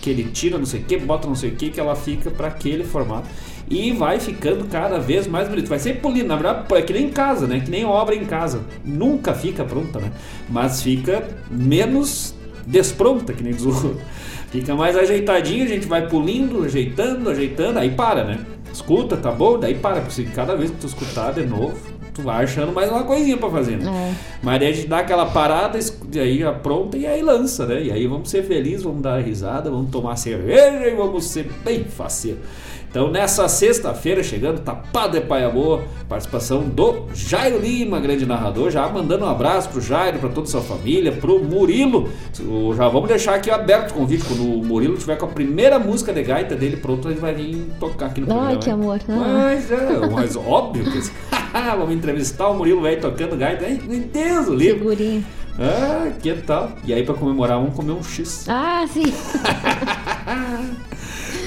que 0.00 0.10
ele 0.10 0.24
tira 0.24 0.58
não 0.58 0.66
sei 0.66 0.80
o 0.80 0.84
que, 0.84 0.96
bota 0.98 1.28
não 1.28 1.34
sei 1.34 1.50
o 1.50 1.56
que, 1.56 1.70
que 1.70 1.78
ela 1.78 1.94
fica 1.94 2.30
para 2.30 2.48
aquele 2.48 2.84
formato. 2.84 3.28
E 3.70 3.92
vai 3.92 4.18
ficando 4.18 4.64
cada 4.64 4.98
vez 4.98 5.28
mais 5.28 5.48
bonito. 5.48 5.68
Vai 5.68 5.78
ser 5.78 6.00
polido, 6.00 6.26
na 6.26 6.34
verdade, 6.34 6.66
é 6.74 6.82
que 6.82 6.92
nem 6.92 7.04
em 7.04 7.10
casa, 7.10 7.46
né? 7.46 7.60
Que 7.60 7.70
nem 7.70 7.84
obra 7.84 8.16
em 8.16 8.24
casa. 8.24 8.62
Nunca 8.84 9.32
fica 9.32 9.64
pronta, 9.64 10.00
né? 10.00 10.10
Mas 10.48 10.82
fica 10.82 11.22
menos 11.48 12.34
despronta, 12.66 13.32
que 13.32 13.44
nem 13.44 13.52
diz 13.52 13.64
o. 13.64 13.96
Fica 14.50 14.74
mais 14.74 14.96
ajeitadinho, 14.96 15.64
a 15.64 15.68
gente 15.68 15.86
vai 15.86 16.08
pulindo, 16.08 16.64
ajeitando, 16.64 17.30
ajeitando, 17.30 17.78
aí 17.78 17.90
para, 17.92 18.24
né? 18.24 18.40
Escuta, 18.72 19.16
tá 19.16 19.30
bom? 19.30 19.56
Daí 19.56 19.76
para, 19.76 20.00
porque 20.00 20.24
cada 20.24 20.56
vez 20.56 20.72
que 20.72 20.76
tu 20.76 20.88
escutar 20.88 21.32
de 21.32 21.46
novo, 21.46 21.78
tu 22.12 22.22
vai 22.22 22.42
achando 22.42 22.72
mais 22.72 22.90
uma 22.90 23.04
coisinha 23.04 23.36
pra 23.36 23.48
fazer, 23.48 23.78
né? 23.78 23.88
É. 23.88 24.14
Mas 24.42 24.58
daí 24.58 24.68
a 24.68 24.72
gente 24.72 24.88
dá 24.88 24.98
aquela 24.98 25.26
parada, 25.26 25.78
e 26.12 26.18
aí 26.18 26.42
apronta 26.42 26.98
e 26.98 27.06
aí 27.06 27.22
lança, 27.22 27.64
né? 27.64 27.80
E 27.80 27.92
aí 27.92 28.08
vamos 28.08 28.28
ser 28.28 28.42
felizes, 28.42 28.82
vamos 28.82 29.02
dar 29.02 29.22
risada, 29.22 29.70
vamos 29.70 29.90
tomar 29.90 30.16
cerveja 30.16 30.84
e 30.84 30.96
vamos 30.96 31.26
ser 31.26 31.48
bem 31.64 31.84
faceiro. 31.84 32.38
Então 32.90 33.08
nessa 33.08 33.48
sexta-feira, 33.48 34.20
chegando, 34.20 34.60
tapado 34.60 35.18
de 35.18 35.24
paia 35.24 35.48
boa, 35.48 35.84
participação 36.08 36.62
do 36.62 37.06
Jairo 37.14 37.60
Lima, 37.60 38.00
grande 38.00 38.26
narrador, 38.26 38.68
já 38.68 38.88
mandando 38.88 39.24
um 39.24 39.28
abraço 39.28 39.68
pro 39.68 39.80
Jairo, 39.80 40.18
pra 40.18 40.28
toda 40.28 40.48
a 40.48 40.50
sua 40.50 40.60
família, 40.60 41.12
pro 41.12 41.38
Murilo. 41.42 42.10
Já 42.76 42.88
vamos 42.88 43.08
deixar 43.08 43.36
aqui 43.36 43.48
aberto 43.48 43.92
o 43.92 43.94
convite, 43.94 44.24
quando 44.24 44.42
o 44.42 44.64
Murilo 44.64 44.96
tiver 44.96 45.16
com 45.16 45.26
a 45.26 45.28
primeira 45.28 45.78
música 45.78 46.12
de 46.12 46.20
gaita 46.24 46.56
dele 46.56 46.78
pronto, 46.78 47.08
ele 47.08 47.20
vai 47.20 47.32
vir 47.32 47.64
tocar 47.78 48.06
aqui 48.06 48.22
no 48.22 48.26
programa. 48.26 48.50
Ai, 48.50 48.58
que 48.58 48.66
né? 48.66 48.72
amor. 48.72 49.00
Ah. 49.08 49.16
Mas 49.16 49.70
é, 49.70 50.08
mas 50.10 50.36
óbvio 50.36 50.84
que 50.90 51.00
Vamos 51.78 51.94
entrevistar 51.94 52.48
o 52.48 52.54
Murilo 52.54 52.82
velho 52.82 53.00
tocando 53.00 53.36
gaita. 53.36 53.68
Hein? 53.68 53.80
O 54.48 54.54
livro. 54.54 54.78
Figurinha. 54.80 55.24
Ah, 55.58 56.10
que 56.20 56.32
tal? 56.34 56.72
E 56.84 56.92
aí, 56.92 57.04
pra 57.04 57.14
comemorar, 57.14 57.58
vamos 57.58 57.76
comer 57.76 57.92
um 57.92 58.02
X. 58.02 58.46
Ah, 58.48 58.84
sim. 58.88 59.12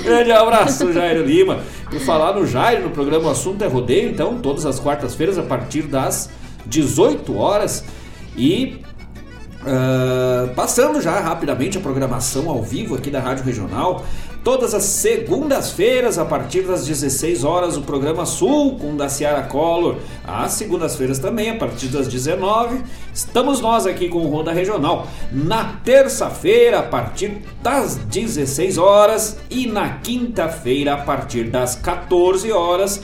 Grande 0.03 0.31
abraço, 0.33 0.91
Jairo 0.91 1.25
Lima. 1.25 1.59
Por 1.89 1.99
falar 2.01 2.33
no 2.33 2.45
Jairo, 2.45 2.83
no 2.83 2.89
programa 2.89 3.31
Assunto 3.31 3.63
é 3.63 3.67
Rodeio, 3.67 4.09
então, 4.09 4.37
todas 4.39 4.65
as 4.65 4.77
quartas-feiras, 4.77 5.37
a 5.37 5.43
partir 5.43 5.83
das 5.83 6.29
18 6.65 7.37
horas. 7.37 7.85
E 8.35 8.81
uh, 9.61 10.53
passando 10.55 11.01
já 11.01 11.17
rapidamente 11.21 11.77
a 11.77 11.81
programação 11.81 12.49
ao 12.49 12.61
vivo 12.61 12.95
aqui 12.95 13.09
da 13.09 13.21
Rádio 13.21 13.45
Regional. 13.45 14.05
Todas 14.43 14.73
as 14.73 14.83
segundas-feiras, 14.83 16.19
a 16.19 16.25
partir 16.25 16.63
das 16.63 16.85
16 16.85 17.45
horas, 17.45 17.77
o 17.77 17.81
programa 17.81 18.25
Sul 18.25 18.77
com 18.77 18.93
da 18.93 19.07
Ciara 19.07 19.43
Collor. 19.43 19.95
Às 20.27 20.51
segundas-feiras 20.51 21.17
também, 21.17 21.49
a 21.49 21.55
partir 21.55 21.87
das 21.87 22.09
19, 22.09 22.81
estamos 23.13 23.61
nós 23.61 23.87
aqui 23.87 24.09
com 24.09 24.17
o 24.17 24.29
Ronda 24.29 24.51
Regional. 24.51 25.07
Na 25.31 25.77
terça-feira, 25.85 26.79
a 26.79 26.83
partir 26.83 27.41
das 27.61 27.95
16 27.95 28.77
horas 28.77 29.37
e 29.49 29.65
na 29.65 29.99
quinta-feira, 29.99 30.95
a 30.95 30.97
partir 30.97 31.45
das 31.45 31.77
14 31.77 32.51
horas, 32.51 33.01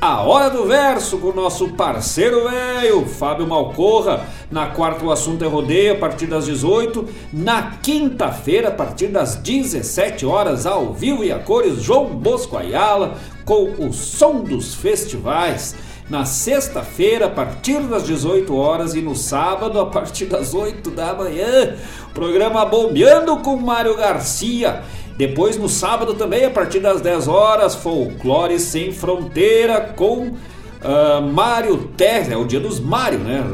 a 0.00 0.22
Hora 0.22 0.48
do 0.48 0.64
Verso 0.64 1.18
com 1.18 1.28
o 1.28 1.34
nosso 1.34 1.68
parceiro 1.72 2.48
velho, 2.48 3.04
Fábio 3.04 3.46
Malcorra. 3.46 4.26
Na 4.50 4.68
quarta, 4.68 5.04
o 5.04 5.12
assunto 5.12 5.44
é 5.44 5.46
rodeio 5.46 5.92
a 5.92 5.96
partir 5.96 6.26
das 6.26 6.46
18. 6.46 7.06
Na 7.30 7.72
quinta-feira, 7.82 8.68
a 8.68 8.72
partir 8.72 9.08
das 9.08 9.36
17 9.36 10.24
horas, 10.24 10.64
ao 10.64 10.94
vivo 10.94 11.22
e 11.22 11.30
a 11.30 11.38
cores, 11.38 11.82
João 11.82 12.06
Bosco 12.06 12.56
Ayala 12.56 13.18
com 13.44 13.64
o 13.78 13.92
som 13.92 14.40
dos 14.40 14.74
festivais. 14.74 15.76
Na 16.08 16.24
sexta-feira, 16.24 17.26
a 17.26 17.30
partir 17.30 17.80
das 17.82 18.04
18 18.04 18.56
horas, 18.56 18.94
e 18.94 19.02
no 19.02 19.14
sábado, 19.14 19.78
a 19.78 19.86
partir 19.86 20.24
das 20.24 20.54
8 20.54 20.90
da 20.90 21.14
manhã, 21.14 21.76
programa 22.14 22.64
Bombeando 22.64 23.36
com 23.36 23.54
Mário 23.56 23.96
Garcia. 23.96 24.82
Depois 25.20 25.58
no 25.58 25.68
sábado 25.68 26.14
também, 26.14 26.46
a 26.46 26.50
partir 26.50 26.80
das 26.80 27.02
10 27.02 27.28
horas, 27.28 27.74
Folclore 27.74 28.58
Sem 28.58 28.90
Fronteira 28.90 29.92
com 29.94 30.28
uh, 30.28 31.20
Mário 31.30 31.90
Terra. 31.94 32.32
É 32.32 32.36
o 32.38 32.46
dia 32.46 32.58
dos 32.58 32.80
Mário, 32.80 33.18
né? 33.18 33.44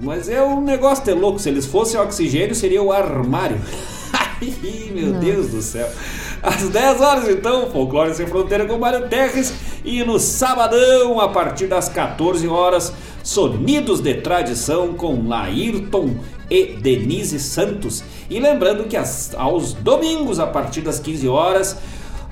Mas 0.00 0.30
é 0.30 0.42
um 0.42 0.62
negócio 0.62 1.04
de 1.04 1.12
louco. 1.12 1.38
Se 1.38 1.50
eles 1.50 1.66
fossem 1.66 2.00
oxigênio, 2.00 2.54
seria 2.54 2.82
o 2.82 2.90
armário. 2.90 3.60
Meu 4.94 5.08
Nossa. 5.08 5.20
Deus 5.20 5.48
do 5.48 5.60
céu. 5.60 5.90
Às 6.42 6.70
10 6.70 7.00
horas, 7.02 7.28
então, 7.28 7.70
Folclore 7.70 8.14
Sem 8.14 8.26
Fronteira 8.26 8.64
com 8.64 8.78
Mário 8.78 9.06
Terres. 9.06 9.52
E 9.84 10.02
no 10.02 10.18
sabadão, 10.18 11.20
a 11.20 11.28
partir 11.28 11.66
das 11.66 11.90
14 11.90 12.48
horas, 12.48 12.94
Sonidos 13.22 14.00
de 14.00 14.14
Tradição 14.14 14.94
com 14.94 15.26
Laírton 15.26 16.16
e 16.50 16.76
Denise 16.76 17.38
Santos. 17.38 18.02
E 18.28 18.38
lembrando 18.40 18.84
que 18.84 18.96
as, 18.96 19.34
aos 19.34 19.72
domingos, 19.72 20.38
a 20.38 20.46
partir 20.46 20.80
das 20.80 20.98
15 20.98 21.28
horas, 21.28 21.76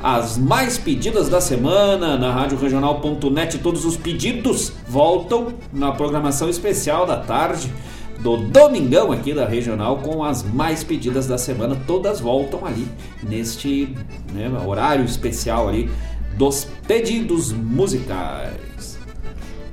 as 0.03 0.39
mais 0.39 0.79
pedidas 0.79 1.29
da 1.29 1.41
semana 1.41 2.17
na 2.17 2.33
Rádio 2.33 2.59
Regional.net, 2.59 3.59
todos 3.59 3.85
os 3.85 3.97
pedidos 3.97 4.73
voltam 4.87 5.55
na 5.73 5.93
programação 5.93 6.49
especial 6.49 7.05
da 7.05 7.17
tarde 7.17 7.73
do 8.21 8.37
Domingão 8.37 9.13
aqui 9.13 9.33
da 9.33 9.47
Regional 9.47 9.99
com 9.99 10.25
as 10.25 10.43
mais 10.43 10.83
pedidas 10.83 11.27
da 11.27 11.39
semana, 11.39 11.77
todas 11.87 12.21
voltam 12.21 12.65
ali 12.67 12.87
neste 13.23 13.95
né, 14.33 14.51
horário 14.67 15.05
especial 15.05 15.69
ali 15.69 15.89
dos 16.37 16.67
pedidos 16.87 17.53
musicais. 17.53 18.68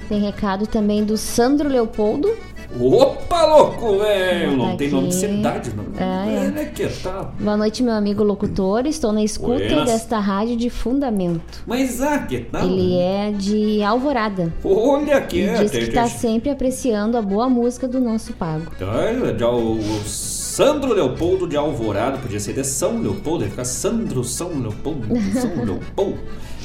Tem 0.08 0.22
recado 0.22 0.68
também 0.68 1.04
do 1.04 1.18
Sandro 1.18 1.68
Leopoldo, 1.68 2.30
Opa, 2.78 3.46
louco, 3.46 4.00
velho! 4.00 4.58
Não 4.58 4.76
tem 4.76 4.90
nome 4.90 5.08
de 5.08 5.16
cidade, 5.16 5.72
não. 5.74 5.86
É, 5.98 6.62
é. 6.62 6.66
que 6.66 6.86
tá. 7.02 7.32
Boa 7.40 7.56
noite, 7.56 7.82
meu 7.82 7.94
amigo 7.94 8.22
locutor. 8.22 8.86
Estou 8.86 9.14
na 9.14 9.24
escuta 9.24 9.60
Buenas. 9.60 9.86
desta 9.86 10.20
rádio 10.20 10.58
de 10.58 10.70
fundamento. 10.70 11.64
Mas 11.66 12.02
ah, 12.02 12.20
que 12.20 12.40
tal? 12.40 12.68
Ele 12.68 12.98
é 12.98 13.32
de 13.32 13.82
Alvorada. 13.82 14.52
Olha 14.62 15.22
que 15.22 15.44
é. 15.44 15.64
Diz 15.64 15.72
que 15.72 15.78
está 15.78 16.08
sempre 16.08 16.50
apreciando 16.50 17.18
a 17.18 17.22
boa 17.22 17.48
música 17.48 17.88
do 17.88 18.02
nosso 18.02 18.34
pago. 18.34 18.66
Tá, 18.78 19.50
o 19.50 19.80
Sandro 20.06 20.94
Leopoldo 20.94 21.48
de 21.48 21.56
Alvorada, 21.56 22.18
podia 22.18 22.42
ser 22.42 22.54
de 22.54 22.64
São 22.66 23.00
Leopoldo, 23.00 23.46
ia 23.46 23.50
ficar 23.50 23.66
Sandro 23.66 24.22
São 24.24 24.50
Leopoldo, 24.50 25.08
São 25.34 25.56
Leopoldo. 25.64 26.20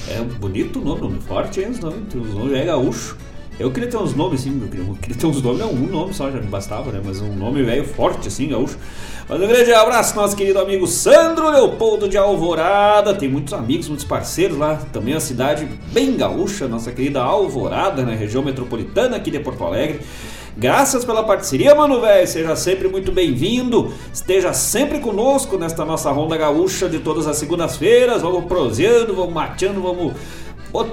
É 0.08 0.20
um 0.20 0.26
bonito 0.26 0.80
nome, 0.80 1.02
nome 1.02 1.20
forte, 1.20 1.60
hein? 1.60 1.70
Os 1.70 1.78
nomes, 1.78 2.14
os 2.14 2.34
nomes 2.34 2.54
é 2.54 2.64
gaúcho. 2.64 3.16
Eu 3.60 3.70
queria 3.70 3.90
ter 3.90 3.98
uns 3.98 4.14
nomes 4.14 4.40
assim, 4.40 4.58
eu 4.58 4.68
queria, 4.68 4.86
eu 4.86 4.94
queria 4.94 5.16
ter 5.18 5.26
uns 5.26 5.42
nomes, 5.42 5.60
não, 5.60 5.70
um 5.70 5.86
nome 5.86 6.14
só 6.14 6.30
já 6.30 6.40
me 6.40 6.46
bastava, 6.46 6.90
né? 6.90 7.02
Mas 7.04 7.20
um 7.20 7.36
nome 7.36 7.62
velho 7.62 7.84
forte 7.84 8.26
assim, 8.26 8.48
gaúcho. 8.48 8.78
Mas 9.28 9.38
um 9.38 9.46
grande 9.46 9.70
abraço, 9.74 10.16
nosso 10.16 10.34
querido 10.34 10.58
amigo 10.58 10.86
Sandro 10.86 11.50
Leopoldo 11.50 12.08
de 12.08 12.16
Alvorada. 12.16 13.14
Tem 13.14 13.28
muitos 13.28 13.52
amigos, 13.52 13.86
muitos 13.86 14.06
parceiros 14.06 14.56
lá. 14.56 14.76
Também 14.90 15.12
a 15.12 15.20
cidade 15.20 15.68
bem 15.92 16.16
gaúcha, 16.16 16.66
nossa 16.66 16.90
querida 16.90 17.20
Alvorada, 17.20 18.00
na 18.00 18.12
né? 18.12 18.16
região 18.16 18.42
metropolitana 18.42 19.18
aqui 19.18 19.30
de 19.30 19.38
Porto 19.38 19.62
Alegre. 19.62 20.00
Graças 20.56 21.04
pela 21.04 21.22
parceria, 21.22 21.74
mano 21.74 22.00
velho. 22.00 22.26
Seja 22.26 22.56
sempre 22.56 22.88
muito 22.88 23.12
bem-vindo. 23.12 23.92
Esteja 24.12 24.54
sempre 24.54 25.00
conosco 25.00 25.58
nesta 25.58 25.84
nossa 25.84 26.10
ronda 26.10 26.36
gaúcha 26.36 26.88
de 26.88 26.98
todas 26.98 27.26
as 27.26 27.36
segundas-feiras. 27.36 28.22
Vamos 28.22 28.46
proseando, 28.46 29.14
vamos 29.14 29.34
mateando, 29.34 29.82
vamos 29.82 30.14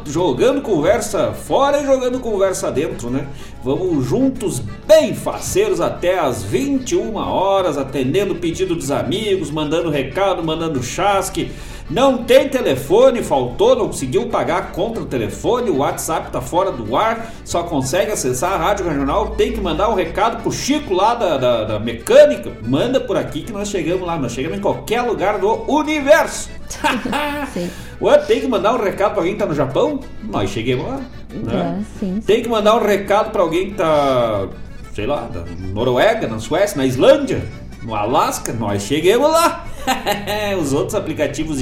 jogando 0.06 0.62
conversa 0.62 1.34
fora 1.34 1.82
e 1.82 1.86
jogando 1.86 2.20
conversa 2.20 2.72
dentro, 2.72 3.10
né? 3.10 3.28
Vamos 3.64 4.06
juntos, 4.06 4.60
bem 4.88 5.14
faceiros, 5.14 5.82
até 5.82 6.20
as 6.20 6.44
21 6.44 7.16
horas, 7.16 7.78
atendendo 7.78 8.34
o 8.34 8.38
pedido 8.38 8.76
dos 8.76 8.92
amigos, 8.92 9.52
mandando 9.52 9.90
recado, 9.90 10.44
mandando 10.44 10.82
chasque. 10.82 11.52
Não 11.90 12.24
tem 12.24 12.50
telefone, 12.50 13.24
faltou, 13.24 13.74
não 13.74 13.88
conseguiu 13.88 14.28
pagar 14.28 14.58
a 14.58 14.62
conta 14.64 15.00
do 15.00 15.06
telefone, 15.06 15.70
o 15.70 15.78
WhatsApp 15.78 16.32
tá 16.32 16.42
fora 16.42 16.70
do 16.70 16.98
ar, 16.98 17.34
só 17.46 17.64
consegue 17.64 18.12
acessar 18.12 18.52
a 18.54 18.58
Rádio 18.58 18.90
Regional, 18.90 19.30
tem 19.38 19.54
que 19.54 19.62
mandar 19.62 19.90
um 19.90 19.94
recado 19.94 20.42
pro 20.44 20.52
Chico 20.52 20.94
lá 20.94 21.16
da, 21.16 21.38
da, 21.38 21.64
da 21.64 21.80
mecânica. 21.80 22.52
Manda 22.62 23.00
por 23.00 23.16
aqui 23.16 23.42
que 23.42 23.54
nós 23.54 23.70
chegamos 23.70 24.06
lá, 24.06 24.18
nós 24.18 24.34
chegamos 24.34 24.58
em 24.58 24.62
qualquer 24.62 25.02
lugar 25.02 25.40
do 25.40 25.64
universo. 25.72 26.57
Ué, 28.02 28.18
tem 28.20 28.42
que 28.42 28.48
mandar 28.48 28.74
um 28.74 28.84
recado 28.84 29.12
pra 29.12 29.22
alguém 29.22 29.34
que 29.34 29.40
tá 29.40 29.46
no 29.46 29.56
Japão? 29.56 30.00
Nós 30.24 30.50
chegamos 30.50 30.88
lá. 30.88 31.02
Né? 31.32 31.80
É, 31.80 32.00
sim, 32.00 32.16
sim. 32.16 32.22
Tem 32.22 32.42
que 32.42 32.50
mandar 32.50 32.76
um 32.76 32.86
recado 32.86 33.32
pra 33.32 33.42
alguém 33.42 33.72
que 33.72 33.76
tá, 33.76 34.48
sei 34.94 35.06
lá, 35.06 35.30
na 35.34 35.46
Noruega, 35.74 36.28
na 36.28 36.40
Suécia, 36.40 36.78
na 36.78 36.86
Islândia, 36.86 37.44
no 37.84 37.96
Alasca? 37.96 38.54
Nós 38.54 38.84
chegamos 38.84 39.32
lá. 39.32 39.66
Os 40.62 40.74
outros 40.74 40.96
aplicativos, 40.96 41.60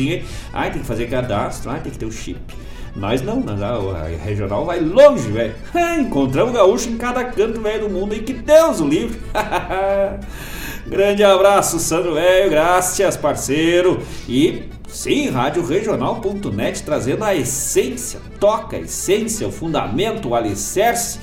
ai, 0.51 0.71
tem 0.71 0.81
que 0.81 0.87
fazer 0.87 1.07
cadastro, 1.07 1.69
ai, 1.69 1.79
tem 1.79 1.91
que 1.91 1.97
ter 1.97 2.05
o 2.05 2.11
chip. 2.11 2.39
Nós 2.95 3.21
não, 3.21 3.41
nós, 3.41 3.61
a, 3.61 4.07
regional 4.23 4.65
vai 4.65 4.79
longe, 4.79 5.29
velho. 5.29 5.53
Encontramos 5.99 6.53
gaúcho 6.53 6.89
em 6.89 6.97
cada 6.97 7.25
canto, 7.25 7.59
velho, 7.59 7.87
do 7.87 7.89
mundo 7.89 8.15
e 8.15 8.19
que 8.19 8.33
Deus 8.33 8.79
o 8.79 8.87
livre. 8.87 9.19
Grande 10.87 11.23
abraço, 11.23 11.79
Sandro 11.79 12.13
Velho, 12.13 12.49
graças, 12.49 13.17
parceiro. 13.17 14.01
E 14.29 14.63
sim, 14.87 15.29
radioregional.net 15.29 16.83
trazendo 16.83 17.23
a 17.23 17.35
essência, 17.35 18.19
toca 18.39 18.77
a 18.77 18.79
essência, 18.79 19.47
o 19.47 19.51
fundamento, 19.51 20.29
o 20.29 20.35
alicerce, 20.35 21.19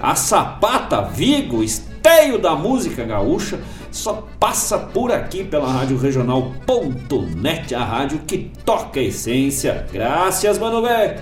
a 0.00 0.14
sapata, 0.14 1.02
Vigo, 1.02 1.62
esteio 1.62 2.38
da 2.38 2.54
música 2.54 3.04
gaúcha 3.04 3.60
só 3.92 4.26
passa 4.40 4.78
por 4.78 5.12
aqui 5.12 5.44
pela 5.44 5.70
Rádio 5.70 5.98
Regional.net, 5.98 7.74
a 7.74 7.84
rádio 7.84 8.20
que 8.26 8.50
toca 8.64 8.98
a 8.98 9.02
essência. 9.02 9.86
Graças, 9.92 10.58
mano 10.58 10.82
velho. 10.82 11.20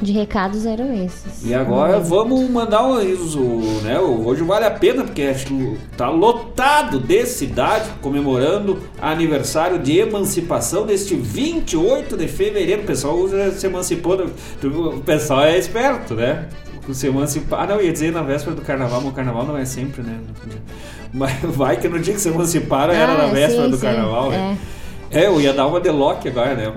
De 0.00 0.12
recados 0.12 0.64
eram 0.64 0.94
esses. 0.94 1.44
E 1.44 1.52
agora 1.52 2.00
vamos 2.00 2.48
mandar 2.48 2.86
um, 2.86 2.94
né, 3.82 4.00
hoje 4.00 4.42
vale 4.42 4.64
a 4.64 4.70
pena 4.70 5.04
porque 5.04 5.34
tá 5.96 6.08
lotado 6.08 6.98
de 6.98 7.26
cidade 7.26 7.90
comemorando 8.00 8.78
aniversário 9.00 9.78
de 9.78 9.98
emancipação 9.98 10.86
deste 10.86 11.14
28 11.14 12.16
de 12.16 12.28
fevereiro. 12.28 12.82
O 12.82 12.86
pessoal 12.86 13.28
já 13.28 13.50
se 13.52 13.66
emancipou, 13.66 14.18
o 14.62 15.00
pessoal 15.00 15.42
é 15.42 15.58
esperto, 15.58 16.14
né? 16.14 16.48
Se 16.92 17.06
emancipar, 17.06 17.64
ah, 17.64 17.66
não, 17.66 17.80
ia 17.80 17.92
dizer 17.92 18.10
na 18.10 18.22
véspera 18.22 18.56
do 18.56 18.62
carnaval, 18.62 19.00
mas 19.02 19.12
o 19.12 19.14
carnaval 19.14 19.44
não 19.44 19.56
é 19.56 19.64
sempre, 19.64 20.02
né? 20.02 20.18
Mas 21.12 21.32
vai 21.42 21.76
que 21.76 21.88
no 21.88 21.98
dia 21.98 22.14
que 22.14 22.20
se 22.20 22.28
emanciparam 22.28 22.92
ah, 22.92 22.96
era 22.96 23.18
na 23.18 23.26
véspera 23.26 23.64
sim, 23.64 23.70
do 23.70 23.76
sim, 23.76 23.82
carnaval, 23.82 24.30
né? 24.30 24.58
É. 25.10 25.20
é. 25.20 25.26
eu 25.26 25.40
ia 25.40 25.52
dar 25.52 25.66
uma 25.66 25.80
de 25.80 25.90
Loki 25.90 26.28
agora, 26.28 26.54
né? 26.54 26.72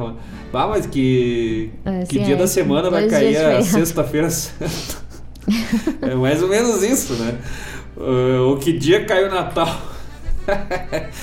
Ah, 0.54 0.68
mas 0.68 0.86
que, 0.86 1.72
é, 1.84 2.04
que 2.06 2.20
dia 2.20 2.36
é, 2.36 2.38
da 2.38 2.48
semana 2.48 2.90
vai 2.90 3.08
cair 3.08 3.36
a 3.38 3.62
sexta-feira 3.62 4.30
santa? 4.30 5.04
é 6.02 6.16
mais 6.16 6.42
ou 6.42 6.48
menos 6.48 6.84
isso, 6.84 7.14
né? 7.14 7.38
Uh, 7.98 8.54
o 8.54 8.58
que 8.58 8.72
dia 8.72 9.06
caiu 9.06 9.28
o 9.28 9.32
Natal? 9.32 9.70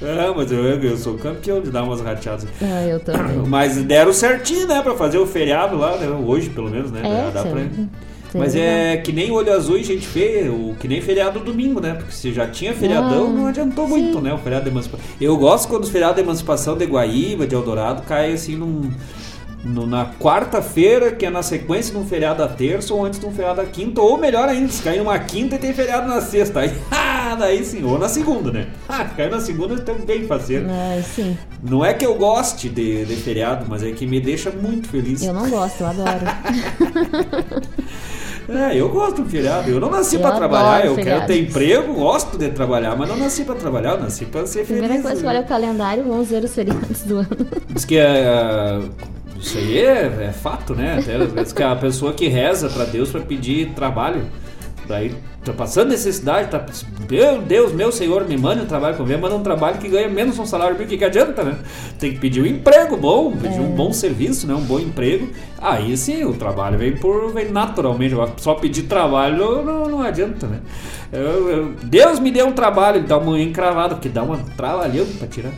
Ah, 0.00 0.32
mas 0.36 0.52
eu, 0.52 0.62
eu 0.64 0.96
sou 0.96 1.18
campeão 1.18 1.60
de 1.60 1.72
dar 1.72 1.82
umas 1.82 2.00
rateadas. 2.00 2.46
Ah, 2.62 2.86
eu 2.86 3.00
também. 3.00 3.38
Mas 3.48 3.76
deram 3.78 4.12
certinho, 4.12 4.68
né? 4.68 4.80
Pra 4.80 4.94
fazer 4.94 5.18
o 5.18 5.26
feriado 5.26 5.76
lá, 5.76 5.96
né? 5.96 6.06
Hoje, 6.08 6.50
pelo 6.50 6.70
menos, 6.70 6.92
né? 6.92 7.00
É, 7.02 7.30
dá, 7.32 7.42
dá 7.42 7.50
pra... 7.50 7.62
Mas 8.34 8.54
é 8.54 8.96
que 8.98 9.12
nem 9.12 9.30
olho 9.30 9.52
azul 9.52 9.78
e 9.78 9.84
gente 9.84 10.06
feia, 10.06 10.52
o, 10.52 10.76
que 10.78 10.86
nem 10.86 11.00
feriado 11.00 11.40
domingo, 11.40 11.80
né? 11.80 11.94
Porque 11.94 12.12
se 12.12 12.32
já 12.32 12.46
tinha 12.46 12.74
feriadão, 12.74 13.26
Ah, 13.26 13.30
não 13.30 13.46
adiantou 13.46 13.88
muito, 13.88 14.20
né? 14.20 14.32
O 14.32 14.38
feriado 14.38 14.64
de 14.64 14.70
emancipação. 14.70 15.06
Eu 15.20 15.36
gosto 15.36 15.68
quando 15.68 15.84
os 15.84 15.90
feriados 15.90 16.16
de 16.16 16.22
emancipação 16.22 16.76
de 16.76 16.84
Guaíba, 16.84 17.46
de 17.46 17.54
Eldorado, 17.54 18.02
cai 18.02 18.32
assim 18.32 18.56
num, 18.56 18.90
no- 19.68 19.86
na 19.86 20.06
quarta-feira, 20.18 21.12
que 21.12 21.26
é 21.26 21.30
na 21.30 21.42
sequência 21.42 21.92
de 21.92 21.98
um 21.98 22.04
feriado 22.04 22.38
da 22.38 22.48
terça, 22.48 22.92
ou 22.94 23.04
antes 23.04 23.20
de 23.20 23.26
um 23.26 23.30
feriado 23.32 23.60
da 23.60 23.66
quinta, 23.66 24.00
ou 24.00 24.16
melhor 24.18 24.48
ainda, 24.48 24.72
se 24.72 24.82
cair 24.82 24.98
numa 24.98 25.18
quinta 25.18 25.56
e 25.56 25.58
tem 25.58 25.72
feriado 25.72 26.08
na 26.08 26.20
sexta. 26.20 26.60
Aí, 26.60 26.72
ah, 26.90 27.36
daí 27.38 27.64
sim, 27.64 27.84
ou 27.84 27.98
na 27.98 28.08
segunda, 28.08 28.50
né? 28.50 28.68
Ah, 28.88 29.04
caiu 29.04 29.30
na 29.30 29.40
segunda, 29.40 29.76
faceiro. 30.26 30.66
Ah, 30.70 31.00
sim. 31.02 31.36
Não 31.62 31.84
é 31.84 31.92
que 31.94 32.04
eu 32.04 32.14
goste 32.14 32.68
de, 32.68 33.04
de 33.04 33.16
feriado, 33.16 33.66
mas 33.68 33.82
é 33.82 33.90
que 33.90 34.06
me 34.06 34.20
deixa 34.20 34.50
muito 34.50 34.88
feliz. 34.88 35.22
Eu 35.22 35.34
não 35.34 35.48
gosto, 35.48 35.80
eu 35.80 35.86
adoro. 35.86 36.20
É, 38.48 38.74
eu 38.74 38.88
gosto 38.88 39.22
do 39.22 39.28
feriado. 39.28 39.70
Eu 39.70 39.78
não 39.78 39.90
nasci 39.90 40.16
adoro 40.16 40.36
trabalhar, 40.36 40.86
eu 40.86 40.96
quero 40.96 41.26
ter 41.26 41.38
emprego, 41.38 41.92
gosto 41.92 42.38
de 42.38 42.48
trabalhar, 42.48 42.96
mas 42.96 43.06
não 43.06 43.16
nasci 43.18 43.44
pra 43.44 43.54
trabalhar, 43.54 43.90
eu 43.90 44.00
nasci 44.00 44.24
pra 44.24 44.46
ser 44.46 44.64
feliz. 44.64 44.80
Primeira 44.80 45.02
coisa 45.02 45.22
né? 45.22 45.28
olha 45.28 45.40
o 45.42 45.46
calendário, 45.46 46.04
vamos 46.04 46.28
ver 46.28 46.42
os 46.42 46.54
feriados 46.54 47.02
do 47.02 47.18
ano. 47.18 47.28
Diz 47.68 47.84
que 47.84 47.98
é, 47.98 48.80
isso 49.40 49.58
aí 49.58 49.78
é, 49.78 50.28
é 50.28 50.32
fato, 50.32 50.74
né? 50.74 50.98
Até, 51.00 51.18
diz 51.42 51.52
que 51.52 51.62
a 51.62 51.74
pessoa 51.76 52.12
que 52.12 52.28
reza 52.28 52.68
pra 52.68 52.84
Deus 52.84 53.10
pra 53.10 53.20
pedir 53.20 53.70
trabalho, 53.74 54.26
daí 54.86 55.14
tá 55.44 55.52
passando 55.52 55.90
necessidade, 55.90 56.48
tá. 56.50 56.64
Meu 57.10 57.40
Deus, 57.40 57.72
meu 57.72 57.90
Senhor, 57.92 58.26
me 58.28 58.36
mande 58.36 58.62
um 58.62 58.66
trabalho 58.66 59.02
ver, 59.04 59.16
manda 59.18 59.34
um 59.34 59.42
trabalho 59.42 59.78
que 59.78 59.88
ganha 59.88 60.08
menos 60.08 60.38
um 60.38 60.44
salário 60.44 60.74
mínimo, 60.74 60.90
que, 60.90 60.98
que 60.98 61.04
adianta, 61.04 61.42
né? 61.42 61.56
Tem 61.98 62.12
que 62.12 62.18
pedir 62.18 62.42
um 62.42 62.46
emprego 62.46 62.96
bom, 62.96 63.32
pedir 63.32 63.60
um 63.60 63.70
bom 63.74 63.92
serviço, 63.92 64.46
né? 64.46 64.54
Um 64.54 64.60
bom 64.64 64.78
emprego. 64.78 65.28
Aí 65.60 65.96
sim, 65.96 66.24
o 66.24 66.34
trabalho 66.34 66.76
vem 66.78 66.92
por 66.96 67.32
vem 67.32 67.50
naturalmente. 67.50 68.14
Só 68.38 68.54
pedir 68.54 68.82
trabalho 68.82 69.62
não, 69.64 69.86
não 69.88 70.02
adianta, 70.02 70.46
né? 70.46 70.60
Eu- 71.12 71.48
eu- 71.50 71.72
Deus 71.84 72.20
me 72.20 72.30
deu 72.30 72.46
um 72.46 72.52
trabalho, 72.52 72.98
ele 72.98 73.06
dá 73.06 73.16
uma 73.16 73.40
encravada, 73.40 73.94
porque 73.94 74.08
dá 74.10 74.22
uma 74.22 74.38
trabalhão 74.56 75.06
pra 75.18 75.26
tirar. 75.26 75.52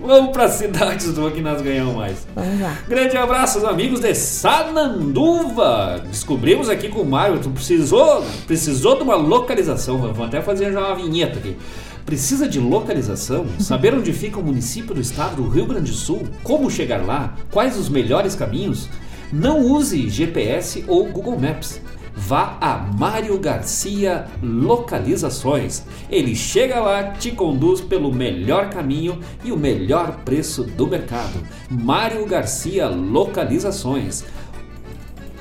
Vamos 0.00 0.32
para 0.32 0.48
cidades 0.48 1.12
do 1.12 1.30
que 1.30 1.40
nós 1.40 1.60
ganhamos 1.62 1.94
mais. 1.94 2.26
Vamos 2.34 2.60
lá. 2.60 2.78
Grande 2.88 3.16
abraço 3.16 3.58
aos 3.58 3.68
amigos 3.68 4.00
de 4.00 4.14
Sananduva. 4.14 6.02
Descobrimos 6.06 6.68
aqui 6.68 6.88
com 6.88 7.00
o 7.00 7.06
Mário, 7.06 7.38
tu 7.38 7.50
precisou, 7.50 8.24
precisou 8.46 8.96
de 8.96 9.02
uma 9.02 9.16
localização. 9.16 9.98
Vamos 9.98 10.20
até 10.20 10.40
fazer 10.40 10.72
já 10.72 10.80
uma 10.80 10.96
vinheta 10.96 11.38
aqui. 11.38 11.56
Precisa 12.04 12.48
de 12.48 12.58
localização? 12.58 13.46
Saber 13.58 13.94
onde 13.94 14.12
fica 14.14 14.38
o 14.38 14.42
município 14.42 14.94
do 14.94 15.00
estado 15.00 15.36
do 15.42 15.48
Rio 15.48 15.66
Grande 15.66 15.90
do 15.90 15.96
Sul? 15.96 16.22
Como 16.42 16.70
chegar 16.70 17.04
lá? 17.04 17.34
Quais 17.50 17.76
os 17.78 17.90
melhores 17.90 18.34
caminhos? 18.34 18.88
Não 19.30 19.60
use 19.60 20.08
GPS 20.08 20.84
ou 20.88 21.06
Google 21.06 21.38
Maps. 21.38 21.82
Vá 22.18 22.56
a 22.60 22.76
Mário 22.98 23.38
Garcia 23.38 24.26
Localizações. 24.42 25.84
Ele 26.10 26.34
chega 26.34 26.80
lá, 26.80 27.12
te 27.12 27.30
conduz 27.30 27.80
pelo 27.80 28.12
melhor 28.12 28.70
caminho 28.70 29.20
e 29.44 29.52
o 29.52 29.56
melhor 29.56 30.16
preço 30.24 30.64
do 30.64 30.86
mercado. 30.86 31.40
Mário 31.70 32.26
Garcia 32.26 32.88
Localizações. 32.88 34.24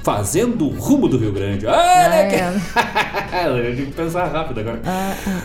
Fazendo 0.03 0.67
o 0.67 0.79
rumo 0.79 1.09
do 1.09 1.17
Rio 1.17 1.33
Grande. 1.33 1.65
Olha 1.65 2.27
que... 2.29 2.37
Eu 3.35 3.75
tive 3.75 3.87
que 3.87 3.93
pensar 3.93 4.25
rápido 4.27 4.59
agora. 4.59 4.79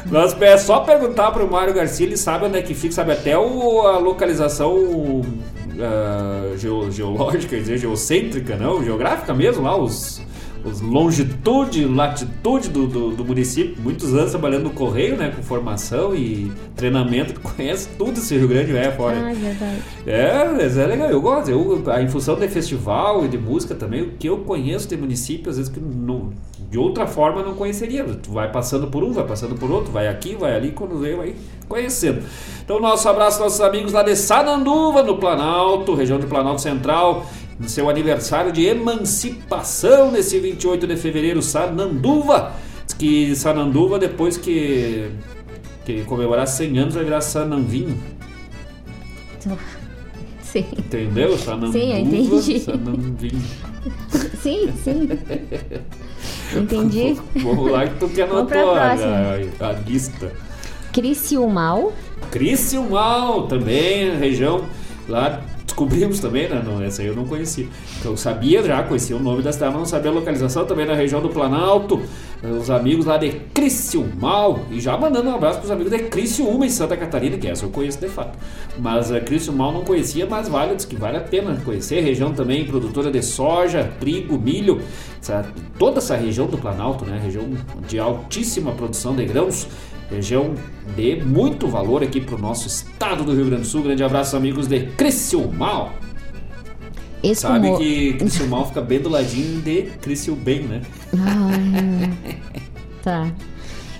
Nós, 0.07 0.41
é 0.41 0.57
só 0.57 0.81
perguntar 0.81 1.33
pro 1.33 1.51
Mário 1.51 1.75
Garcia, 1.75 2.07
ele 2.07 2.17
sabe 2.17 2.45
onde 2.45 2.59
é 2.59 2.63
que 2.63 2.75
fica, 2.75 2.95
sabe 2.95 3.13
até 3.13 3.37
o, 3.37 3.87
a 3.87 3.99
localização 3.99 5.23
ah, 5.81 6.55
geo- 6.57 6.91
geológica, 6.93 7.57
quer 7.57 7.61
dizer, 7.63 7.79
geocêntrica, 7.79 8.57
não, 8.57 8.85
geográfica 8.85 9.35
mesmo, 9.35 9.65
lá, 9.65 9.77
os, 9.77 10.23
os 10.64 10.80
longitude, 10.80 11.84
latitude 11.84 12.68
do, 12.68 12.86
do, 12.86 13.10
do 13.10 13.24
município. 13.24 13.76
Muitos 13.82 14.14
anos 14.14 14.30
trabalhando 14.30 14.64
no 14.64 14.70
Correio, 14.70 15.16
né, 15.16 15.32
com 15.34 15.43
formação 15.43 16.14
e 16.14 16.51
treinamento, 16.76 17.39
conhece 17.40 17.89
tudo 17.98 18.12
esse 18.18 18.36
Rio 18.36 18.48
Grande 18.48 18.76
é 18.76 18.90
fora. 18.93 19.16
Ah, 19.18 19.32
verdade. 19.34 19.82
É, 20.06 20.82
é 20.82 20.86
legal, 20.86 21.10
eu 21.10 21.20
gosto. 21.20 21.51
Eu, 21.51 21.82
a, 21.90 22.02
em 22.02 22.09
função 22.09 22.36
de 22.36 22.48
festival 22.48 23.24
e 23.24 23.28
de 23.28 23.39
música 23.39 23.74
também, 23.74 24.02
o 24.02 24.10
que 24.12 24.28
eu 24.28 24.39
conheço 24.39 24.89
de 24.89 24.97
município, 24.97 25.51
às 25.51 25.56
vezes 25.56 25.70
que 25.72 25.80
não- 25.80 26.30
de 26.70 26.78
outra 26.78 27.06
forma 27.06 27.43
não 27.43 27.55
conheceria. 27.55 28.02
Tu 28.05 28.30
vai 28.30 28.51
passando 28.51 28.86
por 28.86 29.05
um, 29.05 29.12
vai 29.12 29.26
passando 29.26 29.55
por 29.55 29.70
outro, 29.70 29.93
vai 29.93 30.09
aqui, 30.09 30.34
vai 30.34 30.55
ali, 30.56 30.70
quando 30.72 30.98
vem, 30.98 31.14
vai 31.16 31.34
conhecendo. 31.68 32.22
Então, 32.64 32.80
nosso 32.80 33.09
abraço 33.09 33.43
aos 33.43 33.52
nossos 33.52 33.60
amigos 33.60 33.93
lá 33.93 34.02
de 34.02 34.16
Sananduva, 34.16 35.02
no 35.02 35.18
Planalto, 35.18 35.94
região 35.94 36.18
de 36.18 36.26
Planalto 36.26 36.60
Central, 36.62 37.26
no 37.62 37.68
seu 37.68 37.89
aniversário 37.89 38.51
de 38.51 38.66
emancipação, 38.66 40.10
nesse 40.10 40.40
28 40.40 40.84
de 40.84 40.97
fevereiro, 40.97 41.40
Sananduva. 41.40 42.52
Diz 42.84 42.94
que 42.94 43.36
Sananduva, 43.36 44.01
depois 44.01 44.36
que, 44.36 45.09
que 45.84 46.02
comemorar 46.02 46.48
100 46.48 46.78
anos, 46.78 46.94
vai 46.94 47.05
virar 47.05 47.20
Sananvinho. 47.20 47.97
Sim. 50.43 50.66
Entendeu? 50.76 51.39
Sananduva, 51.39 51.72
Sim, 51.72 51.93
eu 51.93 51.98
entendi. 52.01 52.60
Sananvinho. 52.60 53.43
Sim, 54.43 54.72
sim. 54.84 55.09
Entendi. 56.56 57.16
Vamos 57.43 57.70
lá 57.70 57.86
que 57.86 57.98
tu 57.98 58.09
pra 58.09 58.24
anotar 58.24 58.62
próxima. 58.62 59.66
a, 59.66 59.68
a 59.68 59.72
lista. 59.72 60.32
Criciúmal. 60.93 61.93
Criciúmal 62.30 63.47
também, 63.47 64.16
região 64.16 64.64
lá 65.09 65.43
descobrimos 65.73 66.20
também, 66.20 66.49
né? 66.49 66.62
Não, 66.65 66.82
essa 66.82 67.01
aí 67.03 67.09
eu 67.09 67.16
não 67.16 67.24
conhecia. 67.24 67.66
Eu 68.05 68.16
sabia 68.16 68.62
já, 68.62 68.82
conhecia 68.82 69.16
o 69.16 69.20
nome 69.20 69.43
da 69.43 69.51
cidade, 69.53 69.73
mas 69.73 69.81
não 69.81 69.86
sabia 69.86 70.11
a 70.11 70.15
localização 70.15 70.65
também 70.66 70.85
na 70.86 70.94
região 70.94 71.20
do 71.23 71.31
Planalto. 71.31 72.01
Os 72.43 72.70
amigos 72.70 73.07
lá 73.07 73.16
de 73.16 73.31
Criciúmal. 73.55 74.61
E 74.70 74.81
já 74.81 74.97
mandando 74.97 75.31
um 75.31 75.35
abraço 75.35 75.59
para 75.59 75.65
os 75.66 75.70
amigos 75.70 75.93
de 75.93 75.99
Criciúma 76.05 76.66
em 76.66 76.69
Santa 76.69 76.97
Catarina, 76.97 77.39
que 77.39 77.49
essa 77.49 77.65
eu 77.65 77.70
conheço 77.70 77.99
de 77.99 78.09
fato. 78.09 78.39
Mas 78.78 79.11
a 79.11 79.20
Criciúmal 79.20 79.73
não 79.73 79.82
conhecia, 79.85 80.27
mas 80.27 80.49
vale, 80.49 80.74
diz 80.77 80.85
que 80.85 80.97
vale 80.97 81.16
a 81.16 81.20
pena 81.20 81.57
conhecer. 81.65 82.01
Região 82.01 82.32
também 82.32 82.65
produtora 82.66 83.11
de 83.11 83.23
soja, 83.23 83.90
trigo, 83.99 84.39
milho. 84.39 84.81
Essa- 85.20 85.47
toda 85.78 85.99
essa 85.99 86.16
região 86.16 86.47
do 86.47 86.59
Planalto, 86.59 87.05
né? 87.05 87.19
Região 87.23 87.44
de 87.89 87.99
altíssima 87.99 88.73
produção 88.73 89.15
de 89.15 89.24
grãos. 89.24 89.66
Região 90.12 90.55
de 90.94 91.16
muito 91.24 91.66
valor 91.66 92.02
aqui 92.02 92.20
para 92.20 92.34
o 92.34 92.39
nosso 92.39 92.66
estado 92.66 93.24
do 93.24 93.34
Rio 93.34 93.47
Grande 93.47 93.62
do 93.62 93.66
Sul. 93.66 93.82
Grande 93.82 94.05
abraço, 94.05 94.36
amigos 94.36 94.66
de 94.66 94.80
Criciúmal. 94.89 95.94
Sabe 97.34 97.68
Espumo... 97.68 97.78
que 97.78 98.12
Criciúmal 98.14 98.66
fica 98.66 98.80
bem 98.82 99.01
do 99.01 99.09
ladinho 99.09 99.62
de 99.62 99.82
Criciúbem, 100.02 100.64
né? 100.64 100.82
Ai, 101.18 102.36
tá. 103.02 103.32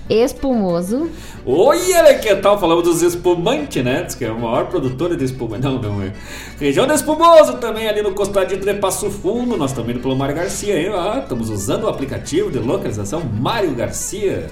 Espumoso. 0.09 1.09
Olha 1.45 2.19
que 2.19 2.35
tal, 2.35 2.59
falamos 2.59 2.83
dos 2.83 3.01
espumantes, 3.01 3.83
né? 3.83 4.03
Diz 4.03 4.15
que 4.15 4.25
é 4.25 4.29
a 4.29 4.33
maior 4.33 4.67
produtora 4.67 5.15
de 5.15 5.23
espumante. 5.23 5.63
Não, 5.63 5.81
não 5.81 6.01
é. 6.01 6.13
Região 6.59 6.85
do 6.85 6.93
Espumoso 6.93 7.53
também, 7.53 7.87
ali 7.87 8.01
no 8.01 8.11
costadinho 8.11 8.61
de 8.61 8.73
Passo 8.75 9.09
Fundo. 9.09 9.55
Nós 9.55 9.71
também 9.71 9.95
indo 9.95 10.01
pelo 10.01 10.15
Mário 10.15 10.35
Garcia, 10.35 10.77
hein? 10.77 10.89
Ah, 10.93 11.19
estamos 11.23 11.49
usando 11.49 11.85
o 11.85 11.87
aplicativo 11.87 12.51
de 12.51 12.59
localização 12.59 13.21
Mário 13.21 13.73
Garcia. 13.73 14.47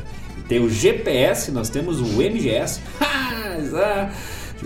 Tem 0.52 0.60
o 0.60 0.70
GPS, 0.70 1.50
nós 1.50 1.70
temos 1.70 2.02
o 2.02 2.22
MGS. 2.22 2.82
Ah, 3.74 4.10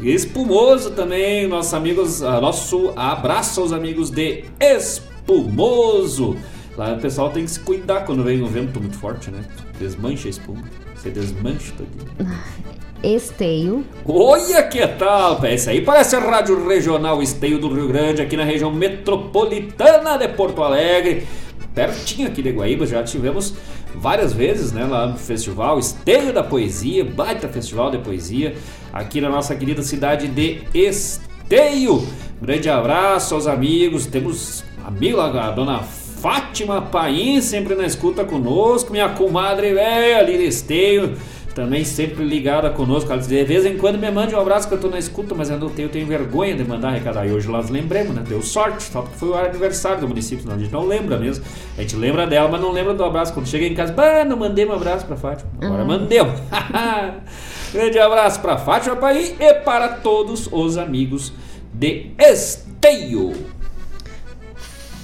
Espumoso 0.01 0.91
também, 0.91 1.47
nossos 1.47 1.73
amigos, 1.73 2.23
ah, 2.23 2.41
nosso 2.41 2.91
abraço 2.95 3.61
aos 3.61 3.71
amigos 3.71 4.09
de 4.09 4.45
Espumoso. 4.59 6.37
Lá 6.75 6.93
o 6.93 6.99
pessoal 6.99 7.29
tem 7.29 7.45
que 7.45 7.51
se 7.51 7.59
cuidar 7.59 8.01
quando 8.01 8.23
vem 8.23 8.41
um 8.41 8.47
vento 8.47 8.79
muito 8.79 8.97
forte, 8.97 9.29
né? 9.29 9.43
Desmancha 9.79 10.27
a 10.27 10.31
espuma. 10.31 10.63
Você 10.95 11.11
desmancha 11.11 11.71
tudo. 11.77 12.29
Esteio. 13.03 13.85
Olha 14.07 14.63
que 14.63 14.85
tal. 14.87 15.43
Esse 15.45 15.69
aí 15.69 15.81
parece 15.81 16.15
a 16.15 16.19
Rádio 16.19 16.67
Regional 16.67 17.21
Esteio 17.21 17.59
do 17.59 17.71
Rio 17.71 17.87
Grande, 17.87 18.23
aqui 18.23 18.35
na 18.35 18.43
região 18.43 18.71
metropolitana 18.71 20.17
de 20.17 20.29
Porto 20.29 20.63
Alegre. 20.63 21.27
Pertinho 21.75 22.27
aqui 22.27 22.41
de 22.41 22.51
Guaíba, 22.51 22.87
já 22.87 23.03
tivemos 23.03 23.53
várias 23.97 24.33
vezes, 24.33 24.71
né, 24.71 24.85
lá 24.85 25.07
no 25.07 25.17
festival 25.17 25.79
Esteio 25.79 26.33
da 26.33 26.43
Poesia, 26.43 27.03
baita 27.03 27.47
festival 27.47 27.91
de 27.91 27.97
poesia, 27.97 28.55
aqui 28.93 29.19
na 29.21 29.29
nossa 29.29 29.55
querida 29.55 29.81
cidade 29.81 30.27
de 30.27 30.61
Esteio. 30.73 32.05
Grande 32.41 32.69
abraço 32.69 33.33
aos 33.33 33.47
amigos, 33.47 34.05
temos 34.05 34.63
amigo 34.85 35.17
lá, 35.17 35.47
a 35.47 35.51
dona 35.51 35.79
Fátima 35.79 36.81
Paim, 36.81 37.41
sempre 37.41 37.75
na 37.75 37.85
escuta 37.85 38.25
conosco, 38.25 38.91
minha 38.91 39.09
comadre 39.09 39.73
velha 39.73 40.19
ali 40.19 40.37
de 40.37 40.45
Esteio, 40.45 41.15
também 41.55 41.85
sempre 41.85 42.23
ligada 42.23 42.69
conosco. 42.69 43.09
Ela 43.11 43.19
diz, 43.19 43.29
de 43.29 43.43
vez 43.45 43.65
em 43.65 43.77
quando 43.77 43.97
me 43.97 44.11
mande 44.11 44.35
um 44.35 44.39
abraço 44.39 44.67
que 44.67 44.73
eu 44.73 44.79
tô 44.79 44.89
na 44.89 44.99
escuta, 44.99 45.33
mas 45.33 45.49
eu 45.49 45.57
não 45.57 45.69
tenho, 45.69 45.85
eu 45.87 45.91
tenho 45.91 46.05
vergonha 46.05 46.53
de 46.53 46.63
mandar 46.65 46.91
recado. 46.91 47.17
Aí 47.17 47.31
hoje 47.31 47.47
nós 47.47 47.69
lembremos, 47.69 48.13
né? 48.13 48.21
Deu 48.27 48.41
sorte, 48.41 48.83
só 48.83 49.01
porque 49.01 49.17
foi 49.17 49.29
o 49.29 49.33
aniversário 49.35 50.01
do 50.01 50.07
município, 50.07 50.43
senão 50.43 50.55
a 50.55 50.59
gente 50.59 50.71
não 50.71 50.85
lembra 50.85 51.17
mesmo. 51.17 51.43
A 51.77 51.81
gente 51.81 51.95
lembra 51.95 52.27
dela, 52.27 52.49
mas 52.49 52.59
não 52.61 52.71
lembra 52.71 52.93
do 52.93 53.03
abraço. 53.03 53.33
Quando 53.33 53.47
chega 53.47 53.65
em 53.65 53.73
casa, 53.73 53.93
bah, 53.93 54.25
não 54.25 54.35
mandei 54.37 54.65
um 54.65 54.73
abraço 54.73 55.05
pra 55.05 55.15
Fátima. 55.15 55.49
Agora 55.61 55.81
Uhum. 55.81 55.87
mandemos. 55.87 56.33
Grande 57.73 57.99
abraço 57.99 58.39
pra 58.41 58.57
Fátima 58.57 58.95
Paim 58.97 59.35
e 59.39 59.53
para 59.55 59.87
todos 59.87 60.47
os 60.51 60.77
amigos 60.77 61.31
de 61.73 62.11
Esteio. 62.19 63.33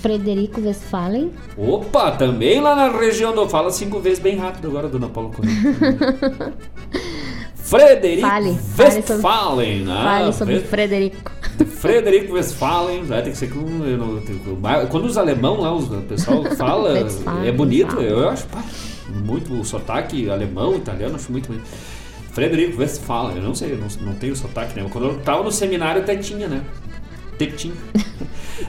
Frederico 0.01 0.59
Westphalen. 0.61 1.31
Opa, 1.57 2.11
também 2.11 2.59
lá 2.59 2.75
na 2.75 2.89
região 2.97 3.33
do. 3.33 3.47
Fala 3.47 3.69
cinco 3.71 3.99
vezes 3.99 4.19
bem 4.19 4.37
rápido 4.37 4.67
agora, 4.69 4.87
dona 4.87 5.07
Paula 5.07 5.29
Correia. 5.29 5.57
Frederico 7.55 8.27
Fale, 8.27 8.57
fale 8.75 8.95
Westphalen, 8.95 9.77
sobre, 9.77 9.83
né? 9.93 10.03
fale 10.03 10.33
sobre 10.33 10.55
Fre- 10.59 10.67
Frederico. 10.67 11.31
Frederico 11.79 12.33
Westphalen, 12.33 13.03
vai 13.03 13.21
ter 13.21 13.29
que 13.31 13.37
ser 13.37 13.47
com. 13.49 13.59
não- 13.61 14.87
Quando 14.89 15.05
os 15.05 15.17
alemão 15.17 15.61
lá, 15.61 15.73
os, 15.73 15.89
o 15.89 16.01
pessoal 16.01 16.43
fala, 16.57 16.91
é 17.45 17.51
bonito, 17.51 18.01
eu 18.01 18.27
acho 18.29 18.45
pá, 18.47 18.61
muito 19.07 19.53
o 19.53 19.63
sotaque 19.63 20.29
alemão, 20.29 20.75
italiano, 20.75 21.15
acho 21.15 21.31
muito 21.31 21.47
bonito. 21.47 21.65
Frederico 22.33 22.79
Westphalen, 22.81 23.37
eu 23.37 23.43
não 23.43 23.55
sei, 23.55 23.73
eu 23.73 23.77
não, 23.77 23.87
não 24.01 24.15
tenho 24.15 24.35
sotaque, 24.35 24.77
né? 24.77 24.85
Quando 24.91 25.07
eu 25.07 25.19
tava 25.19 25.43
no 25.43 25.51
seminário 25.51 26.01
até 26.01 26.15
tinha, 26.15 26.47
né? 26.47 26.61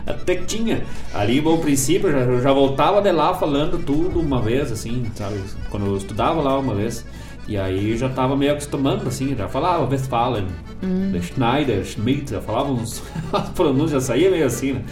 Até 0.07 0.15
tinha. 0.15 0.23
Até 0.23 0.37
tinha. 0.37 0.83
Ali, 1.15 1.41
bom 1.41 1.59
princípio, 1.59 2.09
eu 2.09 2.13
já, 2.13 2.19
eu 2.21 2.43
já 2.43 2.53
voltava 2.53 3.01
de 3.01 3.13
lá 3.13 3.35
falando 3.35 3.85
tudo 3.85 4.21
uma 4.21 4.41
vez, 4.41 4.73
assim, 4.73 5.05
sabe? 5.15 5.41
Quando 5.71 5.87
eu 5.87 5.97
estudava 5.97 6.41
lá 6.41 6.59
uma 6.59 6.75
vez. 6.75 7.05
E 7.49 7.57
aí 7.59 7.97
já 7.97 8.09
tava 8.09 8.37
meio 8.37 8.53
acostumando, 8.53 9.07
assim, 9.09 9.35
já 9.37 9.49
falava 9.49 9.89
Westphalen, 9.91 10.47
Hum. 10.83 11.13
Schneider, 11.23 11.85
Schmidt, 11.85 12.33
já 12.33 12.41
falava 12.41 12.73
uns. 12.73 13.03
As 13.33 13.49
pronúncias 13.51 13.91
já 13.91 14.01
saía 14.01 14.31
meio 14.31 14.47
assim, 14.47 14.73
né? 14.73 14.83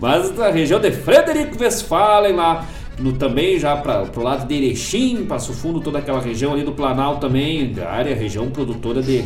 Mas 0.00 0.30
da 0.30 0.50
região 0.50 0.80
de 0.80 0.90
Frederico 0.90 1.62
Westphalen 1.62 2.34
lá. 2.34 2.66
No, 2.98 3.12
também 3.12 3.60
já 3.60 3.76
para 3.76 4.06
pro 4.06 4.24
lado 4.24 4.44
de 4.48 4.54
Erechim, 4.56 5.24
Passo 5.24 5.52
Fundo, 5.52 5.80
toda 5.80 6.00
aquela 6.00 6.20
região 6.20 6.54
ali 6.54 6.64
do 6.64 6.72
Planalto 6.72 7.20
também, 7.20 7.72
da 7.72 7.88
área, 7.88 8.12
região 8.12 8.50
produtora 8.50 9.00
de, 9.00 9.24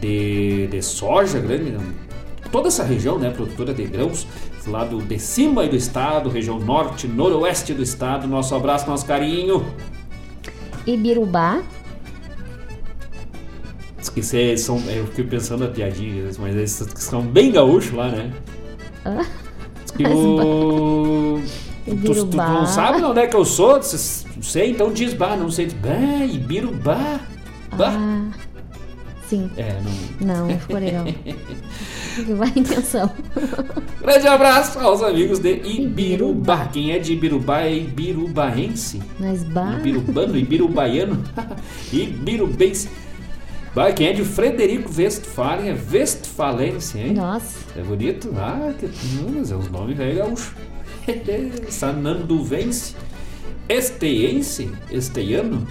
de, 0.00 0.68
de 0.68 0.80
soja 0.80 1.40
grande, 1.40 1.76
toda 2.52 2.68
essa 2.68 2.84
região, 2.84 3.18
né, 3.18 3.30
produtora 3.30 3.74
de 3.74 3.82
grãos, 3.86 4.24
esse 4.68 4.70
lado 4.70 4.98
de 4.98 5.18
cima 5.18 5.62
aí 5.62 5.68
do 5.68 5.76
estado, 5.76 6.28
região 6.28 6.58
norte, 6.58 7.08
noroeste 7.08 7.72
do 7.72 7.82
estado, 7.82 8.28
nosso 8.28 8.54
abraço, 8.54 8.86
nosso 8.86 9.06
carinho. 9.06 9.64
Ibirubá. 10.86 11.62
Cês 14.20 14.62
são, 14.62 14.80
eu 14.88 15.06
fiquei 15.06 15.24
pensando 15.24 15.64
a 15.64 15.68
piadinha, 15.68 16.24
mas 16.40 16.54
eles 16.54 16.72
são 16.96 17.22
bem 17.22 17.52
gaúchos 17.52 17.92
lá, 17.92 18.08
né? 18.08 18.32
Ah, 19.04 19.24
o... 20.12 21.40
Tu, 21.88 22.26
tu 22.26 22.36
não 22.36 22.66
sabe 22.66 23.02
onde 23.02 23.20
é 23.20 23.26
que 23.26 23.34
eu 23.34 23.46
sou? 23.46 23.76
Não 23.76 24.42
sei, 24.42 24.72
então 24.72 24.92
diz 24.92 25.14
bah, 25.14 25.36
não 25.36 25.50
sei. 25.50 25.68
Bah, 25.68 26.26
Ibirubá. 26.26 27.20
Bah. 27.74 27.94
Ah, 27.96 28.30
sim. 29.26 29.50
É, 29.56 29.80
não... 30.20 30.48
Não, 30.48 30.58
ficou 30.58 30.78
legal. 30.78 31.06
Vai 32.36 32.52
intenção. 32.56 33.10
Grande 34.00 34.26
abraço 34.26 34.78
aos 34.78 35.02
amigos 35.02 35.38
de 35.38 35.56
Ibirubá. 35.56 36.66
Quem 36.66 36.92
é 36.92 36.98
de 36.98 37.12
Ibirubá 37.12 37.62
é 37.62 37.76
ibirubaense. 37.76 39.00
Mas 39.18 39.44
bah. 39.44 39.76
Ibirubano, 39.78 40.36
ibirubaiano, 40.36 41.24
ibirubense. 41.92 42.88
Bah, 43.74 43.92
quem 43.92 44.08
é 44.08 44.12
de 44.12 44.24
Frederico 44.24 44.90
Westphalen 44.96 45.68
é 45.70 45.78
Westfalense, 45.92 46.98
hein? 46.98 47.12
Nossa. 47.14 47.58
É 47.76 47.82
bonito? 47.82 48.32
Ah, 48.36 48.72
que... 48.78 48.86
hum, 48.86 49.34
mas 49.36 49.52
é 49.52 49.56
os 49.56 49.70
nomes 49.70 49.96
velho 49.96 50.16
gaúcho. 50.18 50.54
Sananduvense. 51.68 52.96
Esteense? 53.68 54.70
Esteiano? 54.90 55.66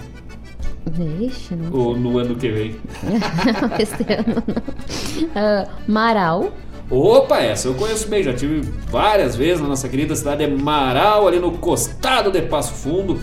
Vixe, 0.90 1.54
não 1.54 1.72
Ou 1.72 1.96
no 1.96 2.18
ano 2.18 2.34
que 2.36 2.48
vem? 2.48 2.76
Esse 3.78 4.02
ano 4.12 4.42
não. 4.46 5.32
Ah, 5.34 5.68
Marau. 5.86 6.52
Opa, 6.90 7.40
essa 7.40 7.68
eu 7.68 7.74
conheço 7.74 8.08
bem, 8.08 8.22
já 8.22 8.32
tive 8.32 8.62
várias 8.90 9.36
vezes 9.36 9.60
na 9.60 9.68
nossa 9.68 9.88
querida 9.90 10.16
cidade 10.16 10.46
de 10.46 10.62
Marau, 10.62 11.28
ali 11.28 11.38
no 11.38 11.52
costado 11.52 12.30
de 12.30 12.40
Passo 12.42 12.72
Fundo. 12.72 13.20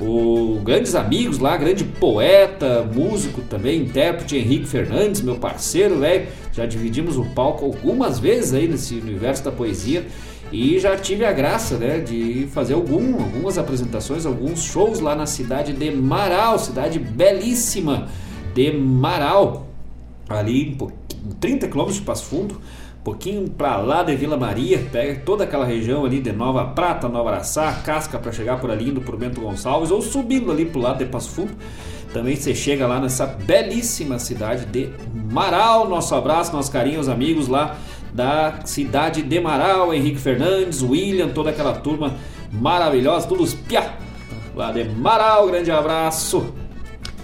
O 0.00 0.60
grandes 0.64 0.94
amigos 0.94 1.38
lá, 1.38 1.56
grande 1.56 1.84
poeta, 1.84 2.82
músico 2.82 3.42
também, 3.42 3.82
intérprete 3.82 4.36
Henrique 4.36 4.66
Fernandes, 4.66 5.20
meu 5.20 5.36
parceiro, 5.36 6.00
velho. 6.00 6.26
Já 6.52 6.64
dividimos 6.64 7.16
o 7.18 7.24
palco 7.26 7.66
algumas 7.66 8.18
vezes 8.18 8.54
aí 8.54 8.66
nesse 8.66 8.94
universo 8.94 9.44
da 9.44 9.52
poesia 9.52 10.06
e 10.52 10.78
já 10.78 10.96
tive 10.96 11.24
a 11.24 11.32
graça, 11.32 11.78
né, 11.78 11.98
de 11.98 12.46
fazer 12.52 12.74
algum, 12.74 13.14
algumas 13.14 13.56
apresentações, 13.56 14.26
alguns 14.26 14.62
shows 14.62 15.00
lá 15.00 15.14
na 15.14 15.24
cidade 15.26 15.72
de 15.72 15.90
Marau, 15.90 16.58
cidade 16.58 16.98
belíssima 16.98 18.08
de 18.54 18.70
Marau 18.72 19.66
ali 20.28 20.70
um 20.74 20.76
pouquinho- 20.76 21.02
30 21.40 21.68
quilômetros 21.68 21.98
de 22.00 22.04
Passo 22.04 22.24
Fundo, 22.24 22.54
um 22.54 23.02
pouquinho 23.04 23.48
para 23.48 23.76
lá 23.78 24.02
de 24.02 24.14
Vila 24.14 24.36
Maria, 24.36 24.86
pega 24.92 25.20
toda 25.24 25.44
aquela 25.44 25.64
região 25.64 26.04
ali 26.04 26.20
de 26.20 26.32
Nova 26.32 26.64
Prata, 26.66 27.08
Nova 27.08 27.30
Araçá, 27.30 27.72
Casca 27.84 28.18
para 28.18 28.30
chegar 28.32 28.60
por 28.60 28.70
ali 28.70 28.90
indo 28.90 29.00
por 29.00 29.16
Bento 29.16 29.40
Gonçalves 29.40 29.90
ou 29.90 30.02
subindo 30.02 30.50
ali 30.52 30.64
pro 30.66 30.80
lado 30.80 30.98
de 30.98 31.06
Passo 31.06 31.30
Fundo. 31.30 31.52
Também 32.12 32.36
você 32.36 32.54
chega 32.54 32.86
lá 32.86 33.00
nessa 33.00 33.24
belíssima 33.26 34.18
cidade 34.18 34.66
de 34.66 34.90
Marau. 35.32 35.88
Nosso 35.88 36.14
abraço, 36.14 36.52
nosso 36.52 36.70
carinho 36.70 36.98
aos 36.98 37.08
amigos 37.08 37.48
lá 37.48 37.76
da 38.12 38.60
cidade 38.64 39.22
de 39.22 39.40
Marau, 39.40 39.92
Henrique 39.92 40.18
Fernandes, 40.18 40.82
William, 40.82 41.28
toda 41.28 41.50
aquela 41.50 41.74
turma 41.74 42.14
maravilhosa, 42.52 43.26
todos 43.26 43.54
os 43.54 43.60
piá 43.60 43.94
lá 44.54 44.70
de 44.72 44.84
Marau. 44.84 45.46
Grande 45.46 45.70
abraço. 45.70 46.52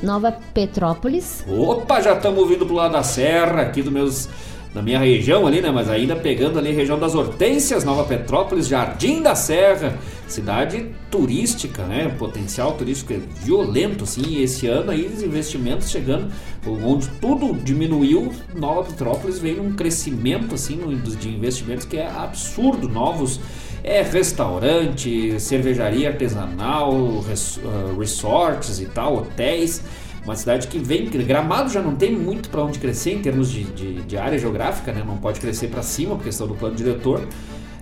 Nova 0.02 0.32
Petrópolis. 0.55 1.44
Opa, 1.48 2.01
já 2.01 2.15
estamos 2.15 2.48
vindo 2.48 2.65
pro 2.65 2.74
lado 2.74 2.93
da 2.93 3.02
serra, 3.02 3.62
aqui 3.62 3.82
do 3.82 3.90
meus, 3.90 4.28
da 4.74 4.82
minha 4.82 4.99
região 4.99 5.47
ali, 5.47 5.61
né? 5.61 5.70
Mas 5.70 5.89
ainda 5.89 6.15
pegando 6.15 6.59
ali 6.59 6.70
a 6.70 6.74
região 6.74 6.99
das 6.99 7.15
Hortências, 7.15 7.85
Nova 7.85 8.05
Petrópolis, 8.05 8.69
Jardim 8.69 9.23
da 9.23 9.35
Serra, 9.35 9.99
cidade 10.27 10.90
turística, 11.11 11.85
né? 11.85 12.15
Potencial 12.19 12.73
turístico 12.73 13.12
é 13.12 13.20
violento, 13.45 14.05
assim. 14.05 14.23
E 14.27 14.43
esse 14.43 14.66
ano 14.66 14.90
aí 14.90 15.07
os 15.07 15.23
investimentos 15.23 15.90
chegando, 15.90 16.28
onde 16.66 17.09
tudo 17.20 17.55
diminuiu, 17.55 18.31
Nova 18.55 18.85
Petrópolis 18.85 19.39
veio 19.39 19.62
num 19.62 19.73
crescimento, 19.74 20.55
assim, 20.55 20.78
de 21.19 21.28
investimentos 21.28 21.85
que 21.85 21.97
é 21.97 22.07
absurdo. 22.07 22.89
Novos 22.89 23.40
é 23.82 24.03
restaurante, 24.03 25.40
cervejaria 25.40 26.09
artesanal, 26.09 26.93
ah, 26.93 27.99
resorts 27.99 28.81
e 28.81 28.86
tal, 28.86 29.16
hotéis. 29.16 29.82
Uma 30.28 30.36
cidade 30.36 30.68
que 30.68 30.78
vem. 30.78 31.06
Gramado 31.09 31.70
já 31.70 31.80
não 31.80 31.96
tem 31.96 32.12
muito 32.12 32.50
para 32.50 32.62
onde 32.62 32.78
crescer 32.78 33.14
em 33.14 33.22
termos 33.22 33.50
de, 33.50 33.64
de, 33.64 33.94
de 34.02 34.18
área 34.18 34.38
geográfica, 34.38 34.92
né? 34.92 35.02
não 35.02 35.16
pode 35.16 35.40
crescer 35.40 35.68
para 35.68 35.82
cima 35.82 36.16
por 36.16 36.24
questão 36.24 36.46
do 36.46 36.55
plano 36.55 36.76
diretor. 36.76 37.26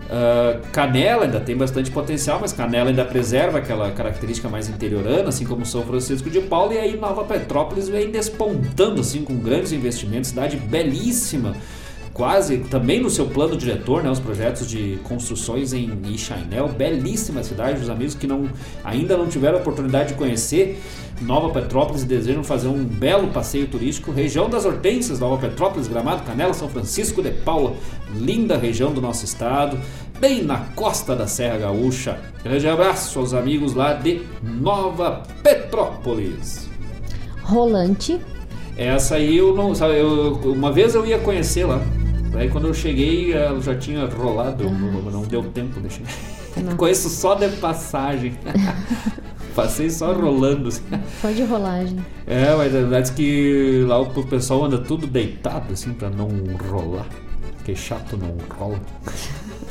Ah, 0.09 0.60
Canela 0.70 1.24
ainda 1.24 1.40
tem 1.40 1.56
bastante 1.56 1.90
potencial, 1.90 2.39
mas 2.40 2.52
Canela 2.52 2.90
ainda 2.90 3.05
preserva 3.05 3.59
aquela 3.59 3.90
característica 3.90 4.48
mais 4.48 4.68
interiorana, 4.68 5.28
assim 5.28 5.44
como 5.44 5.66
São 5.66 5.82
Francisco 5.82 6.31
de 6.31 6.40
Paula. 6.40 6.74
E 6.74 6.78
aí 6.78 6.97
Nova 6.97 7.24
Petrópolis 7.24 7.89
vem 7.89 8.12
despontando 8.12 9.01
assim 9.01 9.24
com 9.24 9.36
grandes 9.36 9.73
investimentos, 9.73 10.31
cidade 10.31 10.56
belíssima 10.56 11.56
quase 12.17 12.57
também 12.57 12.99
no 12.99 13.11
seu 13.11 13.27
plano 13.27 13.59
diretor, 13.59 14.03
né, 14.03 14.11
os 14.11 14.19
projetos 14.19 14.67
de 14.67 14.99
construções 15.05 15.75
em 15.75 16.01
Ixainel, 16.15 16.67
belíssima 16.69 17.43
cidade, 17.43 17.83
os 17.83 17.91
amigos 17.91 18.15
que 18.15 18.27
não, 18.27 18.49
ainda 18.83 19.19
não 19.19 19.27
tiveram 19.29 19.59
a 19.59 19.61
oportunidade 19.61 20.09
de 20.09 20.15
conhecer 20.15 20.83
Nova 21.21 21.51
Petrópolis 21.51 22.05
e 22.05 22.07
desejam 22.07 22.43
fazer 22.43 22.69
um 22.69 22.83
belo 22.83 23.29
passeio 23.29 23.67
turístico, 23.67 24.13
região 24.13 24.49
das 24.49 24.65
Hortênsias, 24.65 25.21
Nova 25.21 25.37
Petrópolis, 25.37 25.89
Gramado, 25.89 26.23
Canela, 26.23 26.55
São 26.55 26.71
Francisco 26.71 27.23
de 27.23 27.33
Paula, 27.33 27.75
linda 28.15 28.57
região 28.57 28.95
do 28.95 29.03
nosso 29.03 29.27
estado, 29.27 29.79
bem 30.19 30.43
na 30.43 30.61
costa 30.75 31.15
da 31.15 31.27
Serra 31.27 31.59
Gaúcha. 31.59 32.19
Grande 32.43 32.67
abraço 32.67 33.19
aos 33.19 33.35
amigos 33.35 33.75
lá 33.75 33.93
de 33.93 34.23
Nova 34.43 35.23
Petrópolis. 35.43 36.67
Rolante. 37.43 38.19
Essa 38.77 39.17
aí 39.17 39.37
eu 39.37 39.55
não. 39.55 39.75
Sabe, 39.75 39.99
eu, 39.99 40.33
uma 40.45 40.73
vez 40.73 40.95
eu 40.95 41.05
ia 41.05 41.19
conhecer 41.19 41.67
lá. 41.67 41.81
Daí 42.37 42.51
quando 42.51 42.67
eu 42.67 42.75
cheguei, 42.75 43.33
já 43.63 43.75
tinha 43.75 44.05
rolado, 44.05 44.65
não, 44.69 45.11
não 45.11 45.23
deu 45.23 45.43
tempo 45.43 45.81
de 45.81 45.89
chegar. 45.91 46.11
Conheço 46.77 47.09
só 47.09 47.35
de 47.35 47.49
passagem. 47.57 48.35
Passei 49.57 49.89
só 49.89 50.13
rolando. 50.13 50.69
assim. 50.69 50.83
Só 51.23 51.31
de 51.31 51.45
rolagem. 51.45 51.97
É, 52.27 52.55
mas 52.55 52.75
a 52.75 52.81
verdade 52.81 53.13
que 53.13 53.83
lá 53.89 53.99
o 53.99 54.23
pessoal 54.27 54.67
anda 54.67 54.77
tudo 54.77 55.07
deitado 55.07 55.73
assim 55.73 55.95
pra 55.95 56.11
não 56.11 56.29
rolar. 56.71 57.07
Que 57.65 57.75
chato 57.75 58.19
não 58.19 58.37
rola. 58.55 58.79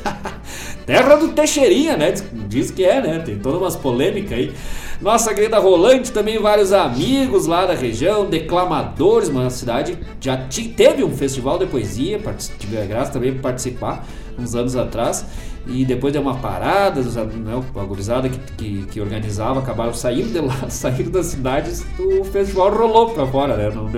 Terra 0.84 1.14
do 1.14 1.28
Teixeirinha, 1.28 1.96
né? 1.96 2.10
Diz, 2.10 2.24
diz 2.48 2.70
que 2.72 2.84
é, 2.84 3.00
né? 3.00 3.20
Tem 3.20 3.38
todas 3.38 3.60
umas 3.60 3.76
polêmicas 3.76 4.32
aí. 4.32 4.52
Nossa 5.00 5.34
querida 5.34 5.58
Rolante, 5.58 6.10
também 6.10 6.38
vários 6.38 6.72
amigos 6.72 7.46
lá 7.46 7.66
da 7.66 7.74
região, 7.74 8.24
declamadores, 8.24 9.28
uma 9.28 9.50
cidade 9.50 9.98
já 10.20 10.36
teve 10.74 11.04
um 11.04 11.10
festival 11.10 11.58
de 11.58 11.66
poesia, 11.66 12.18
tive 12.58 12.78
a 12.78 12.86
graça 12.86 13.12
também 13.12 13.32
de 13.32 13.38
participar 13.40 14.06
uns 14.38 14.54
anos 14.54 14.74
atrás. 14.74 15.26
E 15.68 15.84
depois 15.84 16.12
deu 16.12 16.22
uma 16.22 16.36
parada, 16.36 17.00
né, 17.02 17.62
a 17.74 17.84
gurizada 17.84 18.28
que, 18.28 18.38
que, 18.56 18.86
que 18.86 19.00
organizava 19.00 19.58
acabaram 19.58 19.92
saindo 19.92 20.32
de 20.32 20.38
lá, 20.38 20.54
saíram 20.70 21.10
das 21.10 21.26
cidades, 21.26 21.84
o 21.98 22.24
festival 22.24 22.72
rolou 22.72 23.10
pra 23.10 23.26
fora, 23.26 23.56
né? 23.56 23.70
Não 23.74 23.90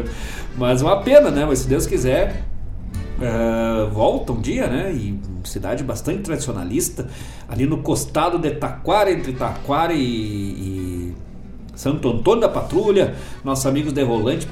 Mas 0.56 0.80
uma 0.80 1.02
pena, 1.02 1.30
né? 1.30 1.44
Mas 1.44 1.60
se 1.60 1.68
Deus 1.68 1.86
quiser, 1.86 2.42
é, 3.20 3.86
volta 3.92 4.32
um 4.32 4.40
dia, 4.40 4.66
né? 4.66 4.92
E 4.92 5.20
cidade 5.44 5.84
bastante 5.84 6.22
tradicionalista, 6.22 7.06
ali 7.48 7.66
no 7.66 7.78
costado 7.78 8.38
de 8.38 8.50
Taquara, 8.52 9.10
entre 9.10 9.32
Taquara 9.32 9.92
e, 9.92 10.02
e 10.02 11.14
Santo 11.74 12.08
Antônio 12.08 12.40
da 12.40 12.48
Patrulha, 12.48 13.14
nossos 13.44 13.66
amigos 13.66 13.92
de 13.92 14.02
Rolante, 14.02 14.48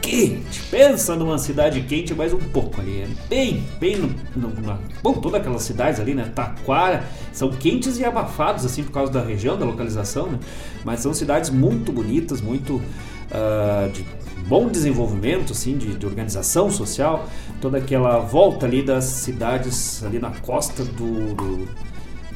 quente. 0.00 0.62
Pensa 0.70 1.14
numa 1.14 1.38
cidade 1.38 1.82
quente, 1.82 2.14
mas 2.14 2.32
um 2.32 2.38
pouco 2.38 2.80
ali. 2.80 3.02
É 3.02 3.08
bem, 3.28 3.62
bem 3.78 3.96
no, 3.96 4.08
no, 4.34 4.60
na, 4.60 4.78
bom, 5.02 5.14
todas 5.14 5.40
aquelas 5.40 5.62
cidades 5.62 6.00
ali, 6.00 6.14
né? 6.14 6.30
Taquara, 6.34 7.04
são 7.32 7.50
quentes 7.50 7.98
e 7.98 8.04
abafados, 8.04 8.64
assim, 8.64 8.82
por 8.82 8.92
causa 8.92 9.12
da 9.12 9.22
região, 9.22 9.58
da 9.58 9.64
localização, 9.64 10.26
né? 10.28 10.38
Mas 10.84 11.00
são 11.00 11.12
cidades 11.12 11.50
muito 11.50 11.92
bonitas, 11.92 12.40
muito 12.40 12.76
uh, 12.76 13.90
de 13.92 14.04
bom 14.50 14.66
desenvolvimento, 14.66 15.52
assim, 15.52 15.78
de, 15.78 15.94
de, 15.94 16.04
organização 16.04 16.68
social. 16.72 17.28
Toda 17.60 17.78
aquela 17.78 18.18
volta 18.18 18.66
ali 18.66 18.82
das 18.82 19.04
cidades 19.04 20.02
ali 20.02 20.18
na 20.18 20.32
costa 20.32 20.84
do, 20.84 21.34
do 21.34 21.68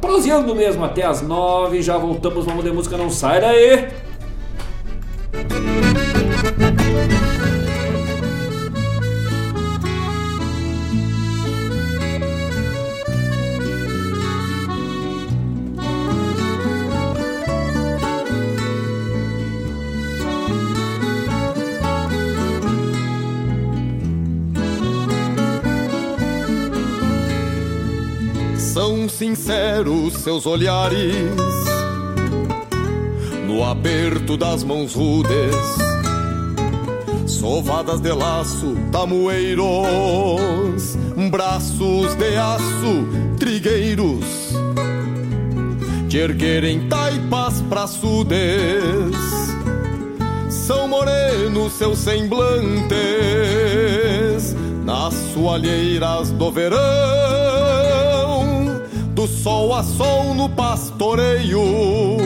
proseando 0.00 0.54
mesmo 0.54 0.84
até 0.84 1.04
as 1.04 1.22
nove, 1.22 1.82
já 1.82 1.96
voltamos, 1.96 2.44
vamos 2.44 2.64
de 2.64 2.70
música, 2.72 2.96
não 2.96 3.10
sai 3.10 3.40
daí! 3.40 3.88
São 28.76 29.08
sinceros 29.08 30.12
seus 30.18 30.44
olhares. 30.44 31.24
No 33.46 33.64
aperto 33.64 34.36
das 34.36 34.62
mãos 34.62 34.92
rudes, 34.92 35.56
sovadas 37.26 38.02
de 38.02 38.12
laço, 38.12 38.76
tamoeiros, 38.92 39.64
braços 41.30 42.14
de 42.16 42.36
aço, 42.36 43.08
trigueiros, 43.38 44.52
te 46.10 46.18
erguerem 46.18 46.86
taipas 46.86 47.62
praçudes, 47.70 48.36
são 50.50 50.86
morenos 50.86 51.72
seus 51.72 51.96
semblantes, 52.00 52.84
nas 54.84 55.14
soalheiras 55.32 56.30
do 56.32 56.52
verão, 56.52 57.45
sol 59.26 59.74
a 59.74 59.82
sol 59.82 60.34
no 60.34 60.48
pastoreio 60.48 62.16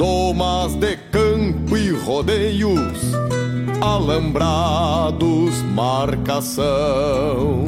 domas 0.00 0.74
de 0.76 0.96
campo 0.96 1.76
e 1.76 1.90
rodeios, 1.90 3.12
alambrados, 3.82 5.62
marcação. 5.74 7.66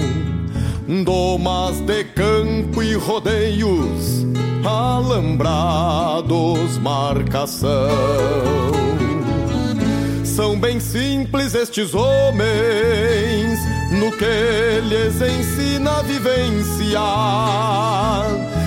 Domas 1.04 1.78
de 1.80 2.04
campo 2.04 2.82
e 2.82 2.94
rodeios, 2.94 4.24
alambrados, 4.64 5.28
marcação. 6.78 7.68
São 10.24 10.58
bem 10.58 10.80
simples 10.80 11.54
estes 11.54 11.94
homens, 11.94 13.60
no 13.92 14.10
que 14.10 14.80
lhes 14.88 15.20
ensina 15.20 16.01
a 16.22 16.28
vivência 16.28 17.00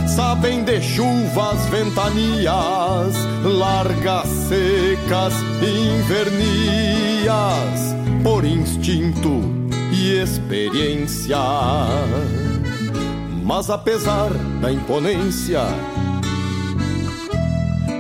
sabem 0.08 0.64
de 0.64 0.82
chuvas, 0.82 1.66
ventanias, 1.68 3.16
largas, 3.44 4.28
secas, 4.28 5.34
invernias, 5.62 6.36
por 8.24 8.44
instinto 8.44 9.42
e 9.92 10.20
experiência. 10.22 11.38
Mas 13.44 13.70
apesar 13.70 14.32
da 14.62 14.72
imponência 14.72 15.62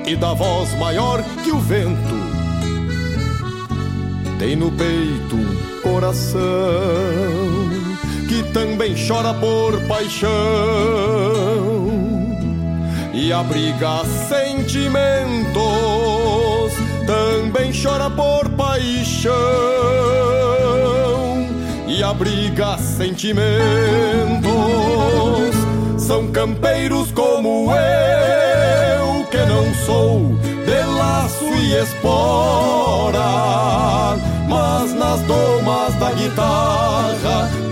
e 0.05 0.15
da 0.15 0.33
voz 0.33 0.73
maior 0.77 1.23
que 1.43 1.51
o 1.51 1.59
vento, 1.59 2.15
tem 4.37 4.55
no 4.55 4.71
peito 4.71 5.35
um 5.35 5.81
coração 5.81 7.64
também 8.53 8.95
chora 9.07 9.33
por 9.33 9.79
paixão 9.87 10.31
e 13.13 13.31
abriga 13.31 14.03
sentimentos, 14.27 15.55
também 17.07 17.71
chora 17.71 18.09
por 18.09 18.49
paixão 18.49 19.33
e 21.87 22.03
abriga 22.03 22.77
sentimentos. 22.77 23.45
São 25.97 26.27
campeiros 26.27 27.11
como 27.11 27.71
eu, 27.71 29.25
que 29.31 29.37
não 29.37 29.73
sou 29.85 30.35
de 30.65 30.83
laço 30.97 31.45
e 31.45 31.73
espora, 31.81 33.21
mas 34.47 34.93
nas 34.93 35.21
domas 35.21 35.95
da 35.95 36.11
guitarra, 36.11 37.49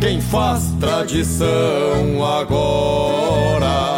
Quem 0.00 0.18
faz 0.18 0.72
tradição 0.80 2.24
agora. 2.24 3.90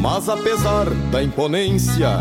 Mas 0.00 0.28
apesar 0.28 0.90
da 1.12 1.22
imponência 1.22 2.18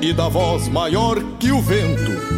e 0.00 0.12
da 0.12 0.28
voz 0.28 0.68
maior 0.68 1.20
que 1.40 1.50
o 1.50 1.60
vento, 1.60 2.37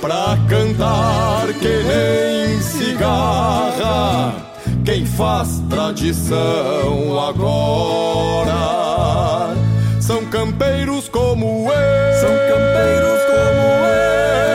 pra 0.00 0.38
cantar 0.48 1.46
que 1.54 1.82
nem 1.84 2.60
cigarra, 2.60 4.34
quem 4.84 5.04
faz 5.04 5.62
tradição 5.68 7.20
agora. 7.28 8.52
São 10.00 10.24
campeiros 10.26 11.08
como 11.08 11.68
eu, 11.70 12.20
são 12.20 12.30
campeiros 12.30 13.22
como 13.26 13.86
eu. 13.86 14.51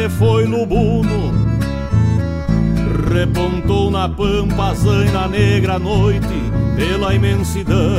Se 0.00 0.08
foi 0.08 0.46
lubuno 0.46 1.30
Repontou 3.12 3.90
na 3.90 4.08
pampa 4.08 4.72
zaina 4.72 5.28
negra 5.28 5.74
à 5.74 5.78
noite 5.78 6.28
pela 6.76 7.12
imensidão. 7.12 7.98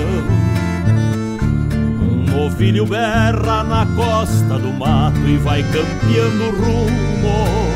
Um 2.02 2.24
novilho 2.24 2.86
berra 2.86 3.64
na 3.64 3.86
costa 3.86 4.58
do 4.58 4.72
mato 4.72 5.20
e 5.28 5.36
vai 5.38 5.62
campeando 5.64 6.50
rumo. 6.52 7.68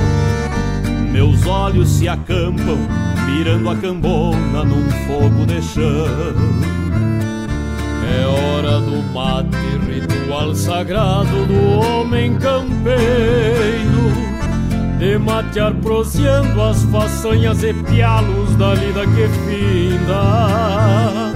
Meus 1.11 1.45
olhos 1.45 1.89
se 1.89 2.07
acampam 2.07 2.77
mirando 3.25 3.69
a 3.69 3.75
cambona 3.75 4.63
num 4.63 4.89
fogo 5.05 5.45
de 5.45 5.61
chão. 5.61 6.07
É 8.17 8.25
hora 8.25 8.79
do 8.79 9.03
mate, 9.13 9.57
ritual 10.35 10.53
sagrado 10.55 11.45
do 11.45 11.79
homem 11.79 12.37
campeiro 12.37 12.95
De 14.99 15.17
matear 15.17 15.73
proseando 15.75 16.61
as 16.61 16.83
façanhas 16.83 17.63
e 17.63 17.73
pialos 17.73 18.55
da 18.55 18.73
lida 18.73 19.05
que 19.07 19.27
finda 19.45 21.33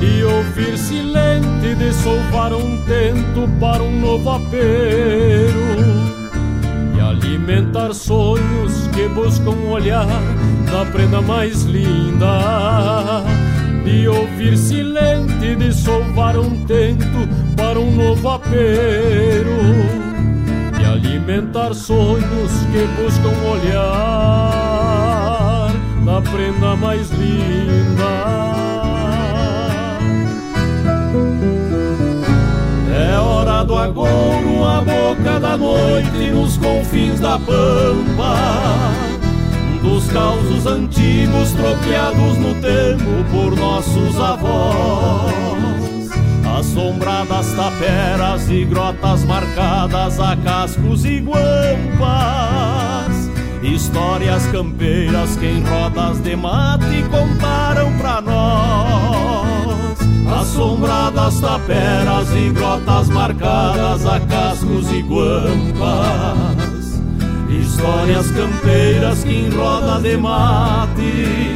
E 0.00 0.24
ouvir 0.24 0.76
silente 0.76 1.74
de 1.76 1.92
solvar 1.92 2.52
um 2.52 2.78
tento 2.84 3.48
para 3.60 3.82
um 3.82 4.00
novo 4.00 4.30
apero 4.30 5.62
E 6.96 7.00
alimentar 7.00 7.94
sonhos 7.94 8.88
que 8.88 9.08
buscam 9.08 9.56
olhar 9.70 10.06
da 10.70 10.84
prenda 10.90 11.20
mais 11.20 11.62
linda 11.64 13.22
de 13.84 14.06
ouvir 14.06 14.56
silente, 14.56 15.56
de 15.56 15.72
solvar 15.72 16.38
um 16.38 16.64
tento 16.64 17.51
para 17.72 17.80
um 17.80 17.90
novo 17.90 18.28
apero, 18.28 19.56
de 20.76 20.84
alimentar 20.84 21.72
sonhos 21.72 22.52
que 22.70 22.86
buscam 23.00 23.32
olhar 23.50 23.72
da 26.04 26.20
prenda 26.20 26.76
mais 26.76 27.10
linda. 27.12 28.12
É 32.94 33.18
hora 33.18 33.64
do 33.64 33.74
agouro, 33.74 34.64
a 34.66 34.82
boca 34.82 35.40
da 35.40 35.56
noite, 35.56 36.30
nos 36.30 36.58
confins 36.58 37.20
da 37.20 37.38
pampa 37.38 38.36
dos 39.80 40.12
causos 40.12 40.66
antigos 40.66 41.52
troqueados 41.52 42.36
no 42.36 42.54
tempo 42.56 43.24
por 43.30 43.56
nossos 43.56 44.20
avós. 44.20 45.81
Assombradas 46.62 47.52
taperas 47.54 48.48
e 48.48 48.64
grotas 48.64 49.24
marcadas 49.24 50.20
a 50.20 50.36
cascos 50.36 51.04
e 51.04 51.18
guampas. 51.18 51.50
Histórias 53.60 54.46
campeiras 54.46 55.36
que 55.36 55.46
em 55.46 55.64
rodas 55.64 56.22
de 56.22 56.36
mate 56.36 57.02
contaram 57.10 57.92
pra 57.98 58.20
nós. 58.20 59.98
Assombradas 60.40 61.40
taperas 61.40 62.30
e 62.30 62.50
grotas 62.50 63.08
marcadas 63.08 64.06
a 64.06 64.20
cascos 64.20 64.88
e 64.92 65.02
guampas. 65.02 67.02
Histórias 67.50 68.30
campeiras 68.30 69.24
que 69.24 69.34
em 69.34 69.50
roda 69.50 70.00
de 70.00 70.16
mate 70.16 71.51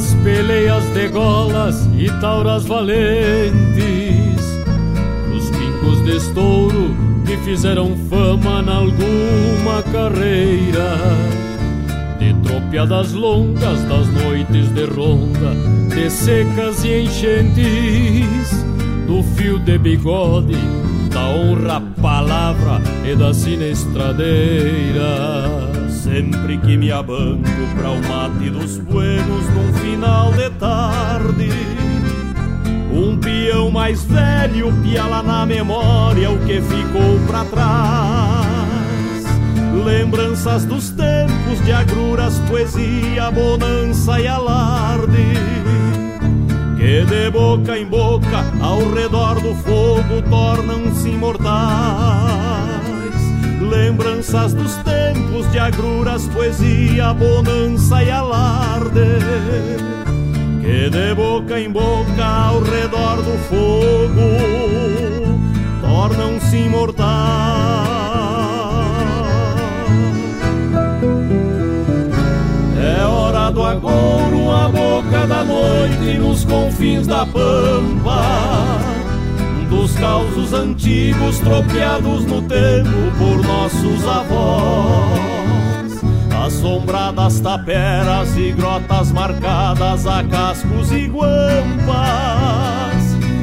passadas, 0.00 0.14
peleias 0.24 0.82
de 0.94 1.08
golas 1.08 1.86
e 1.98 2.08
tauras 2.20 2.64
valentes, 2.64 4.40
os 5.34 5.50
pingos 5.50 6.02
de 6.04 6.16
estouro 6.16 6.96
que 7.26 7.36
fizeram 7.38 7.96
fama 8.08 8.62
em 8.62 8.68
alguma 8.68 9.82
carreira, 9.92 10.96
de 12.18 12.32
tropiadas 12.42 13.12
longas 13.12 13.82
das 13.84 14.08
noites 14.08 14.70
de 14.74 14.86
ronda, 14.86 15.54
de 15.94 16.10
secas 16.10 16.82
e 16.84 17.02
enchentes, 17.02 18.64
do 19.06 19.22
fio 19.34 19.58
de 19.58 19.76
bigode, 19.78 20.56
da 21.12 21.28
honra 21.28 21.82
palavra 22.00 22.80
e 23.04 23.14
da 23.14 23.34
sinestradeira. 23.34 25.69
Sempre 26.10 26.58
que 26.58 26.76
me 26.76 26.90
abanco 26.90 27.44
para 27.76 27.90
o 27.90 28.02
mate 28.08 28.50
dos 28.50 28.78
buenos 28.78 29.48
num 29.50 29.72
final 29.74 30.32
de 30.32 30.50
tarde, 30.58 31.50
um 32.92 33.16
peão 33.16 33.70
mais 33.70 34.02
velho 34.02 34.72
piala 34.82 35.22
na 35.22 35.46
memória 35.46 36.28
o 36.32 36.38
que 36.40 36.60
ficou 36.62 37.16
para 37.28 37.44
trás. 37.44 39.24
Lembranças 39.84 40.64
dos 40.64 40.90
tempos 40.90 41.64
de 41.64 41.70
agruras, 41.70 42.40
poesia, 42.48 43.30
bonança 43.30 44.20
e 44.20 44.26
alarde. 44.26 45.32
Que 46.76 47.04
de 47.04 47.30
boca 47.30 47.78
em 47.78 47.86
boca, 47.86 48.44
ao 48.60 48.80
redor 48.92 49.36
do 49.36 49.54
fogo, 49.54 50.20
tornam-se 50.28 51.08
imortais. 51.08 52.49
Lembranças 53.60 54.54
dos 54.54 54.74
tempos 54.76 55.50
de 55.52 55.58
agruras, 55.58 56.26
poesia, 56.28 57.12
bonança 57.12 58.02
e 58.02 58.10
alarde. 58.10 59.18
Que 60.60 60.90
de 60.90 61.14
boca 61.14 61.60
em 61.60 61.70
boca, 61.70 62.24
ao 62.24 62.60
redor 62.62 63.16
do 63.16 63.38
fogo, 63.48 64.20
tornam-se 65.82 66.56
imortais. 66.56 67.90
do 73.52 73.64
agouro 73.64 74.50
a 74.50 74.68
boca 74.68 75.26
da 75.26 75.44
noite 75.44 76.18
nos 76.18 76.44
confins 76.44 77.06
da 77.06 77.26
pampa 77.26 78.89
dos 79.70 79.92
causos 79.94 80.52
antigos 80.52 81.38
tropeados 81.38 82.26
no 82.26 82.42
tempo 82.42 82.90
por 83.16 83.42
nossos 83.42 84.06
avós. 84.06 85.20
Assombradas 86.44 87.40
taperas 87.40 88.36
e 88.36 88.50
grotas 88.50 89.12
marcadas 89.12 90.06
a 90.06 90.24
cascos 90.24 90.90
e 90.90 91.06
guampas. 91.06 92.00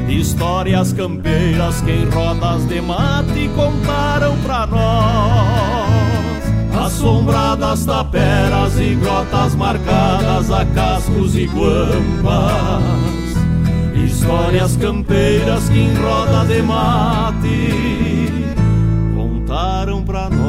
Histórias 0.08 0.92
campeiras 0.92 1.80
que 1.80 1.92
em 1.92 2.08
rodas 2.10 2.68
de 2.68 2.80
mate 2.82 3.50
contaram 3.56 4.36
pra 4.38 4.66
nós. 4.66 6.38
Assombradas 6.84 7.86
taperas 7.86 8.78
e 8.78 8.94
grotas 8.96 9.54
marcadas 9.54 10.50
a 10.50 10.66
cascos 10.66 11.34
e 11.34 11.46
guampas. 11.46 13.37
Histórias 14.28 14.76
campeiras 14.76 15.70
que 15.70 15.78
em 15.78 15.94
roda 15.94 16.44
de 16.44 16.60
mate 16.60 17.72
contaram 19.16 20.04
pra 20.04 20.28
nós. 20.28 20.47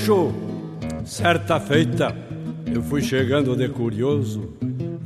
Bicho, 0.00 0.32
certa 1.04 1.60
feita 1.60 2.16
eu 2.72 2.82
fui 2.82 3.02
chegando 3.02 3.54
de 3.54 3.68
curioso 3.68 4.54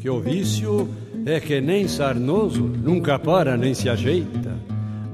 que 0.00 0.08
o 0.08 0.20
vício 0.20 0.88
é 1.26 1.40
que 1.40 1.60
nem 1.60 1.88
sarnoso, 1.88 2.62
nunca 2.62 3.18
para 3.18 3.56
nem 3.56 3.74
se 3.74 3.88
ajeita. 3.88 4.52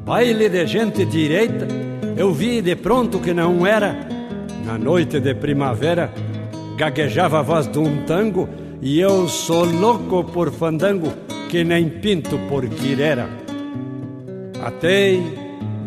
Baile 0.04 0.50
de 0.50 0.66
gente 0.66 1.06
direita, 1.06 1.66
eu 2.14 2.30
vi 2.34 2.60
de 2.60 2.76
pronto 2.76 3.20
que 3.20 3.32
não 3.32 3.66
era. 3.66 4.06
Na 4.66 4.76
noite 4.76 5.18
de 5.18 5.34
primavera, 5.34 6.12
gaguejava 6.76 7.38
a 7.38 7.42
voz 7.42 7.66
de 7.66 7.78
um 7.78 8.04
tango 8.04 8.48
e 8.82 9.00
eu 9.00 9.28
sou 9.28 9.64
louco 9.64 10.24
por 10.24 10.52
fandango, 10.52 11.10
que 11.48 11.64
nem 11.64 11.88
pinto 11.88 12.38
por 12.50 12.68
quirera. 12.68 13.26
Atei 14.62 15.22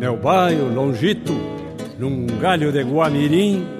meu 0.00 0.16
baio 0.16 0.74
longito 0.74 1.32
num 1.98 2.26
galho 2.40 2.72
de 2.72 2.82
guamirim. 2.82 3.73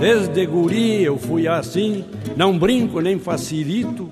Desde 0.00 0.44
guri 0.44 1.02
eu 1.02 1.16
fui 1.16 1.48
assim, 1.48 2.04
não 2.36 2.58
brinco 2.58 3.00
nem 3.00 3.18
facilito. 3.18 4.10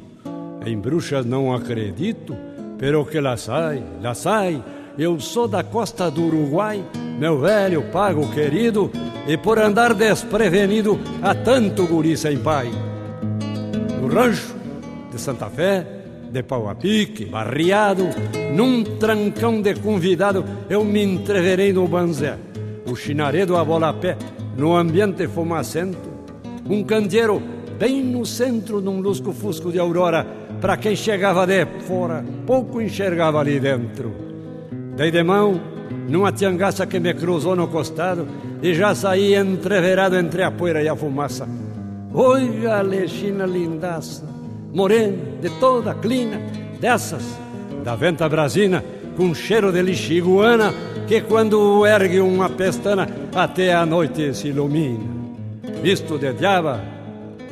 Em 0.65 0.79
bruxas 0.79 1.27
não 1.27 1.55
acredito, 1.55 2.35
pero 2.79 3.05
que 3.05 3.21
lá 3.21 3.37
sai, 3.37 3.83
lá 4.01 4.15
sai. 4.15 4.63
Eu 4.97 5.21
sou 5.21 5.47
da 5.47 5.63
costa 5.63 6.11
do 6.11 6.25
Uruguai, 6.25 6.83
meu 7.19 7.39
velho 7.39 7.83
pago 7.93 8.31
querido, 8.33 8.91
e 9.27 9.37
por 9.37 9.59
andar 9.59 9.93
desprevenido 9.93 10.99
há 11.23 11.35
tanto 11.35 11.87
guri 11.87 12.17
sem 12.17 12.39
pai. 12.39 12.71
No 14.01 14.09
rancho 14.09 14.55
de 15.13 15.21
Santa 15.21 15.51
Fé, 15.51 15.87
de 16.31 16.43
pau 16.43 16.69
a 16.69 16.75
pique, 16.75 17.27
barriado, 17.27 18.09
num 18.55 18.83
trancão 18.83 19.61
de 19.61 19.75
convidado, 19.75 20.45
eu 20.71 20.83
me 20.83 21.03
entreverei 21.03 21.73
no 21.73 21.87
banzé 21.87 22.39
o 22.87 22.95
chinaredo 22.95 23.57
a 23.57 23.65
bola 23.65 23.89
a 23.89 23.93
pé, 23.93 24.17
no 24.57 24.77
ambiente 24.77 25.27
fumacento, 25.29 26.11
um 26.69 26.83
candeeiro 26.85 27.43
bem 27.79 28.03
no 28.03 28.25
centro 28.25 28.81
de 28.81 28.89
um 28.89 29.01
lusco-fusco 29.01 29.73
de 29.73 29.79
aurora, 29.79 30.27
para 30.61 30.77
quem 30.77 30.95
chegava 30.95 31.47
de 31.47 31.67
fora, 31.87 32.25
pouco 32.47 32.81
enxergava 32.81 33.41
ali 33.41 33.59
dentro. 33.59 34.13
Dei 34.97 35.11
de 35.11 35.23
mão 35.23 35.61
numa 36.09 36.33
tiangaça 36.33 36.87
que 36.87 37.01
me 37.01 37.13
cruzou 37.15 37.57
no 37.57 37.69
costado 37.69 38.27
e 38.63 38.75
já 38.75 38.95
saí 38.95 39.35
entreverado 39.35 40.17
entre 40.17 40.43
a 40.43 40.51
poeira 40.51 40.83
e 40.83 40.89
a 40.89 40.97
fumaça. 40.97 41.49
Oi, 42.13 42.61
galexina 42.63 43.45
lindaça, 43.45 44.25
morena, 44.73 45.17
de 45.41 45.51
toda 45.59 45.95
clina, 45.95 46.41
dessas, 46.81 47.25
da 47.83 47.97
venta 47.97 48.29
brasina, 48.29 48.85
com 49.17 49.35
cheiro 49.35 49.73
de 49.73 49.83
lixiguana, 49.83 50.73
que 51.07 51.21
quando 51.23 51.87
ergue 51.87 52.21
uma 52.21 52.49
pestana 52.51 53.09
até 53.35 53.75
a 53.75 53.85
noite 53.85 54.35
se 54.35 54.49
ilumina. 54.49 55.05
Visto 55.83 56.19
de 56.19 56.33
diaba 56.33 56.81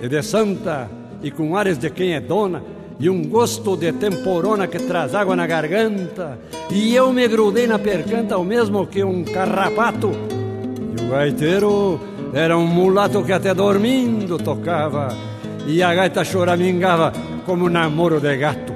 e 0.02 0.08
de 0.08 0.22
santa 0.22 0.88
e 1.22 1.30
com 1.30 1.56
ares 1.56 1.78
de 1.78 1.90
quem 1.90 2.14
é 2.14 2.20
dona 2.20 2.62
e 2.98 3.08
um 3.08 3.24
gosto 3.24 3.76
de 3.76 3.92
temporona 3.92 4.66
que 4.66 4.78
traz 4.78 5.14
água 5.14 5.36
na 5.36 5.46
garganta 5.46 6.38
e 6.70 6.94
eu 6.94 7.12
me 7.12 7.26
grudei 7.28 7.66
na 7.66 7.78
percanta 7.78 8.38
o 8.38 8.44
mesmo 8.44 8.86
que 8.86 9.02
um 9.04 9.24
carrapato 9.24 10.10
e 10.98 11.04
o 11.04 11.08
gaiteiro 11.08 12.00
era 12.32 12.56
um 12.56 12.66
mulato 12.66 13.22
que 13.22 13.32
até 13.32 13.54
dormindo 13.54 14.38
tocava 14.38 15.08
e 15.66 15.82
a 15.82 15.94
gaita 15.94 16.24
choramingava 16.24 17.12
como 17.44 17.68
namoro 17.68 18.20
de 18.20 18.36
gato. 18.36 18.72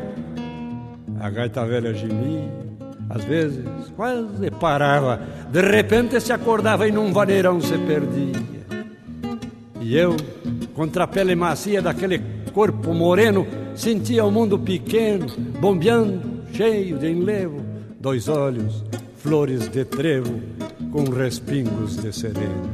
A 1.19 1.31
gaita 1.31 1.65
velha 1.65 1.95
gemia 1.95 2.66
às 3.09 3.25
vezes 3.25 3.65
quase 3.97 4.51
parava, 4.51 5.21
de 5.51 5.61
repente 5.61 6.21
se 6.21 6.33
acordava 6.33 6.89
e 6.89 6.93
num 6.93 7.13
vaneirão 7.13 7.61
se 7.61 7.77
perdia. 7.79 8.47
E 9.81 9.97
eu, 9.97 10.17
contra 10.75 11.05
a 11.05 11.07
pele 11.07 11.35
macia 11.35 11.81
daquele 11.81 12.21
corpo 12.53 12.93
moreno, 12.93 13.47
sentia 13.75 14.25
o 14.25 14.31
mundo 14.31 14.59
pequeno, 14.59 15.27
bombeando, 15.61 16.43
cheio 16.53 16.99
de 16.99 17.09
enlevo, 17.09 17.61
dois 18.01 18.29
olhos, 18.29 18.83
flores 19.19 19.69
de 19.69 19.85
trevo, 19.85 20.41
com 20.91 21.05
respingos 21.05 21.97
de 21.97 22.13
sereno. 22.13 22.71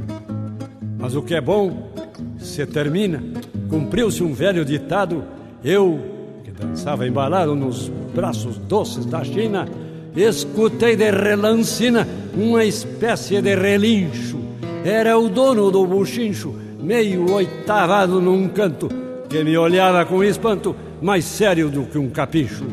Mas 0.99 1.15
o 1.15 1.23
que 1.23 1.35
é 1.35 1.41
bom 1.41 1.93
se 2.39 2.65
termina, 2.65 3.23
cumpriu-se 3.69 4.23
um 4.23 4.33
velho 4.33 4.65
ditado, 4.65 5.25
eu, 5.65 6.01
que 6.45 6.51
dançava 6.51 7.07
embalado 7.07 7.55
nos 7.55 7.89
braços 8.15 8.57
doces 8.57 9.05
da 9.05 9.25
China, 9.25 9.67
escutei 10.15 10.97
de 10.97 11.11
relancina 11.11 12.07
uma 12.35 12.65
espécie 12.65 13.41
de 13.41 13.55
relincho. 13.55 14.39
Era 14.85 15.19
o 15.19 15.29
dono 15.29 15.71
do 15.71 15.87
buchincho, 15.87 16.55
meio 16.81 17.31
oitavado 17.33 18.21
num 18.21 18.49
canto, 18.49 18.89
que 19.29 19.45
me 19.45 19.57
olhava 19.57 20.05
com 20.05 20.23
espanto 20.25 20.75
mais 21.01 21.25
sério 21.25 21.69
do 21.71 21.85
que 21.85 21.99
um 21.99 22.11
capricho. 22.11 22.65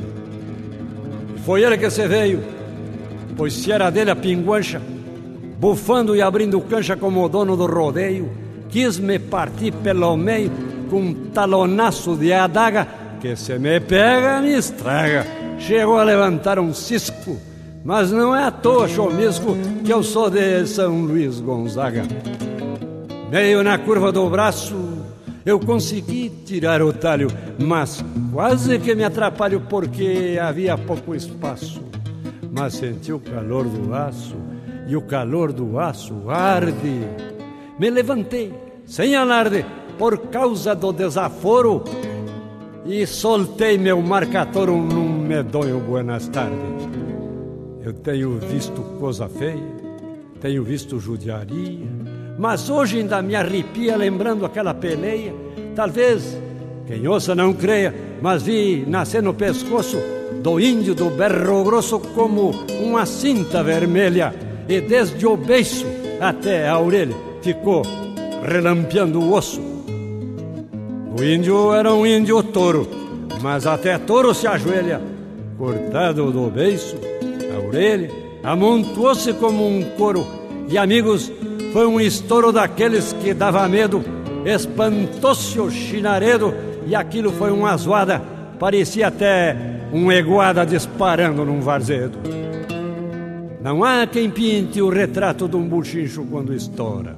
Foi 1.45 1.63
ele 1.63 1.77
que 1.77 1.89
se 1.89 2.07
veio, 2.07 2.43
pois 3.37 3.53
se 3.53 3.71
era 3.71 3.89
dele 3.89 4.11
a 4.11 4.15
pinguancha, 4.15 4.81
bufando 5.59 6.15
e 6.15 6.21
abrindo 6.21 6.59
cancha 6.61 6.95
como 6.95 7.23
o 7.23 7.29
dono 7.29 7.55
do 7.55 7.65
rodeio, 7.65 8.29
quis 8.69 8.99
me 8.99 9.19
partir 9.19 9.71
pelo 9.71 10.15
meio 10.15 10.51
com 10.89 11.01
um 11.01 11.13
talonaço 11.13 12.15
de 12.15 12.33
adaga 12.33 12.87
que 13.19 13.35
se 13.35 13.57
me 13.59 13.79
pega 13.79 14.41
me 14.41 14.53
estraga. 14.53 15.38
Chegou 15.59 15.99
a 15.99 16.03
levantar 16.03 16.57
um 16.57 16.73
cisco, 16.73 17.37
mas 17.83 18.11
não 18.11 18.35
é 18.35 18.45
à 18.45 18.51
toa 18.51 18.87
chomisco 18.87 19.55
que 19.83 19.91
eu 19.91 20.01
sou 20.01 20.29
de 20.29 20.65
São 20.65 21.01
Luís 21.01 21.39
Gonzaga. 21.39 22.03
Meio 23.29 23.61
na 23.61 23.77
curva 23.77 24.11
do 24.11 24.27
braço, 24.29 24.75
eu 25.45 25.59
consegui 25.59 26.29
tirar 26.45 26.81
o 26.81 26.91
talho, 26.91 27.27
mas 27.59 28.03
quase 28.33 28.79
que 28.79 28.95
me 28.95 29.03
atrapalho 29.03 29.61
porque 29.69 30.39
havia 30.41 30.77
pouco 30.77 31.13
espaço. 31.13 31.81
Mas 32.51 32.75
senti 32.75 33.11
o 33.11 33.19
calor 33.19 33.65
do 33.65 33.93
aço 33.93 34.37
e 34.87 34.95
o 34.95 35.01
calor 35.01 35.51
do 35.51 35.77
aço 35.77 36.29
arde. 36.29 37.05
Me 37.77 37.89
levantei, 37.89 38.51
sem 38.85 39.15
alarde, 39.15 39.63
por 39.97 40.17
causa 40.29 40.73
do 40.73 40.91
desaforo 40.91 41.83
e 42.85 43.05
soltei 43.05 43.77
meu 43.77 44.01
marcatório 44.01 44.75
num 44.75 45.19
medonho 45.19 45.79
buenas 45.79 46.27
tardes. 46.27 46.89
Eu 47.83 47.93
tenho 47.93 48.37
visto 48.39 48.81
coisa 48.99 49.27
feia, 49.27 49.63
tenho 50.41 50.63
visto 50.63 50.99
judiaria, 50.99 51.87
mas 52.37 52.69
hoje 52.69 52.99
ainda 52.99 53.21
me 53.21 53.35
arrepia 53.35 53.97
lembrando 53.97 54.45
aquela 54.45 54.73
peleia. 54.73 55.33
Talvez 55.75 56.37
quem 56.87 57.07
ouça 57.07 57.35
não 57.35 57.53
creia, 57.53 57.93
mas 58.21 58.43
vi 58.43 58.83
nascer 58.87 59.21
no 59.21 59.33
pescoço 59.33 59.97
do 60.41 60.59
índio 60.59 60.95
do 60.95 61.09
berro 61.09 61.63
grosso 61.63 61.99
como 61.99 62.51
uma 62.81 63.05
cinta 63.05 63.63
vermelha, 63.63 64.33
e 64.67 64.79
desde 64.81 65.25
o 65.25 65.35
beiço 65.35 65.85
até 66.19 66.67
a 66.67 66.79
orelha 66.79 67.15
ficou 67.41 67.81
relampeando 68.43 69.19
o 69.19 69.33
osso. 69.33 69.61
O 71.19 71.23
índio 71.23 71.73
era 71.73 71.93
um 71.93 72.07
índio 72.07 72.41
touro, 72.41 72.87
mas 73.41 73.67
até 73.67 73.97
touro 73.97 74.33
se 74.33 74.47
ajoelha, 74.47 75.01
cortado 75.57 76.31
do 76.31 76.49
beiço, 76.49 76.95
a 77.53 77.67
orelha, 77.67 78.09
amontoou-se 78.41 79.33
como 79.33 79.67
um 79.67 79.83
couro, 79.97 80.25
e 80.69 80.77
amigos, 80.77 81.29
foi 81.73 81.85
um 81.85 81.99
estouro 81.99 82.53
daqueles 82.53 83.11
que 83.11 83.33
dava 83.33 83.67
medo, 83.67 84.01
espantou-se 84.45 85.59
o 85.59 85.69
chinaredo, 85.69 86.53
e 86.87 86.95
aquilo 86.95 87.33
foi 87.33 87.51
uma 87.51 87.75
zoada, 87.75 88.21
parecia 88.57 89.07
até 89.07 89.57
um 89.91 90.09
eguada 90.09 90.65
disparando 90.65 91.43
num 91.43 91.59
varzedo. 91.59 92.17
Não 93.61 93.83
há 93.83 94.07
quem 94.07 94.29
pinte 94.29 94.81
o 94.81 94.87
retrato 94.87 95.49
de 95.49 95.57
um 95.57 95.67
buchincho 95.67 96.25
quando 96.31 96.53
estoura. 96.53 97.17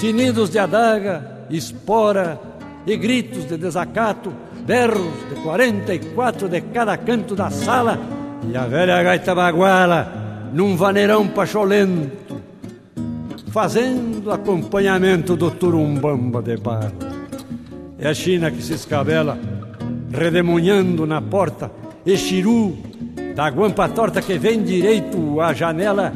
Tinidos 0.00 0.50
de 0.50 0.58
adaga, 0.58 1.46
espora 1.48 2.53
e 2.86 2.96
gritos 2.96 3.46
de 3.46 3.56
desacato, 3.56 4.32
berros 4.66 5.28
de 5.28 5.40
quarenta 5.42 5.94
e 5.94 5.98
quatro 5.98 6.48
de 6.48 6.60
cada 6.60 6.96
canto 6.96 7.34
da 7.34 7.50
sala 7.50 7.98
e 8.50 8.56
a 8.56 8.66
velha 8.66 9.02
gaita 9.02 9.34
baguala 9.34 10.50
num 10.52 10.76
vaneirão 10.76 11.26
pacholento, 11.26 12.40
fazendo 13.48 14.30
acompanhamento 14.30 15.34
do 15.34 15.50
turumbamba 15.50 16.42
de 16.42 16.56
bala. 16.56 16.92
É 17.98 18.08
a 18.08 18.14
China 18.14 18.50
que 18.50 18.62
se 18.62 18.74
escabela, 18.74 19.38
redemunhando 20.10 21.06
na 21.06 21.20
porta, 21.20 21.70
e 22.06 22.16
Chiru, 22.16 22.76
da 23.34 23.48
guampa 23.48 23.88
torta 23.88 24.20
que 24.20 24.38
vem 24.38 24.62
direito 24.62 25.40
à 25.40 25.52
janela, 25.52 26.12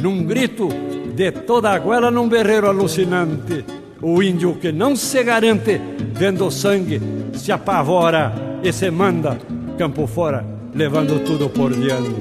num 0.00 0.22
grito 0.22 0.68
de 1.16 1.32
toda 1.32 1.70
a 1.70 1.78
goela 1.78 2.10
num 2.10 2.28
berreiro 2.28 2.68
alucinante. 2.68 3.64
O 4.02 4.22
índio 4.22 4.56
que 4.56 4.72
não 4.72 4.94
se 4.96 5.22
garante, 5.22 5.80
vendo 6.12 6.50
sangue, 6.50 7.00
se 7.32 7.50
apavora 7.52 8.32
e 8.62 8.72
se 8.72 8.90
manda 8.90 9.38
campo 9.78 10.06
fora, 10.06 10.44
levando 10.74 11.24
tudo 11.24 11.48
por 11.48 11.72
diante. 11.72 12.14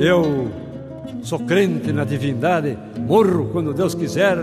Eu 0.00 0.48
sou 1.22 1.40
crente 1.40 1.92
na 1.92 2.04
divindade, 2.04 2.78
morro 3.06 3.48
quando 3.52 3.74
Deus 3.74 3.94
quiser, 3.94 4.38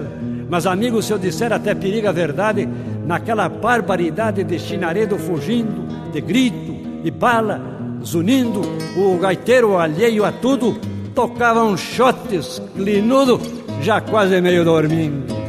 mas 0.50 0.68
amigo, 0.68 1.02
se 1.02 1.14
eu 1.14 1.18
disser 1.18 1.52
até 1.52 1.74
periga 1.74 2.10
a 2.10 2.14
verdade, 2.14 2.68
naquela 3.06 3.48
barbaridade 3.48 4.44
de 4.44 4.60
chinaredo 4.60 5.18
fugindo, 5.18 6.12
de 6.12 6.22
grito 6.22 6.76
e 7.04 7.10
bala, 7.12 7.62
zunindo, 8.04 8.62
o 8.98 9.18
gaiteiro 9.18 9.78
alheio 9.78 10.26
a 10.26 10.32
tudo, 10.32 10.78
tocava 11.14 11.64
um 11.64 11.78
shotes 11.78 12.62
clinudo, 12.76 13.40
já 13.82 14.02
quase 14.02 14.40
meio 14.42 14.64
dormindo. 14.64 15.45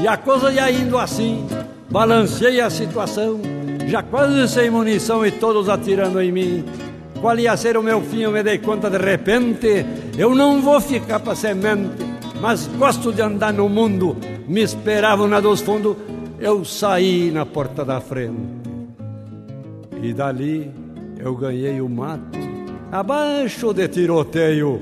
E 0.00 0.08
a 0.08 0.16
coisa 0.16 0.50
ia 0.50 0.70
indo 0.70 0.96
assim, 0.96 1.46
balancei 1.90 2.60
a 2.60 2.70
situação, 2.70 3.40
já 3.86 4.02
quase 4.02 4.48
sem 4.48 4.70
munição 4.70 5.26
e 5.26 5.30
todos 5.30 5.68
atirando 5.68 6.20
em 6.22 6.32
mim. 6.32 6.64
Qual 7.20 7.38
ia 7.38 7.54
ser 7.56 7.76
o 7.76 7.82
meu 7.82 8.00
fim, 8.00 8.20
eu 8.20 8.30
me 8.30 8.42
dei 8.42 8.56
conta 8.56 8.88
de 8.88 8.96
repente. 8.96 9.84
Eu 10.16 10.34
não 10.34 10.62
vou 10.62 10.80
ficar 10.80 11.20
para 11.20 11.34
semente, 11.34 11.90
mas 12.40 12.66
gosto 12.78 13.12
de 13.12 13.20
andar 13.20 13.52
no 13.52 13.68
mundo. 13.68 14.16
Me 14.48 14.62
esperavam 14.62 15.28
na 15.28 15.38
dos 15.38 15.60
fundos, 15.60 15.96
eu 16.38 16.64
saí 16.64 17.30
na 17.30 17.44
porta 17.44 17.84
da 17.84 18.00
frente. 18.00 18.40
E 20.02 20.14
dali 20.14 20.70
eu 21.18 21.34
ganhei 21.36 21.78
o 21.82 21.88
mato, 21.90 22.38
abaixo 22.90 23.74
de 23.74 23.86
tiroteio. 23.86 24.80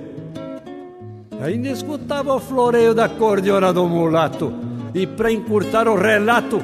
Ainda 1.42 1.70
escutava 1.70 2.34
o 2.34 2.40
floreio 2.40 2.94
da 2.94 3.08
cordiona 3.08 3.72
do 3.72 3.86
mulato, 3.88 4.67
e 4.94 5.06
para 5.06 5.31
encurtar 5.31 5.89
o 5.89 5.97
relato, 5.97 6.62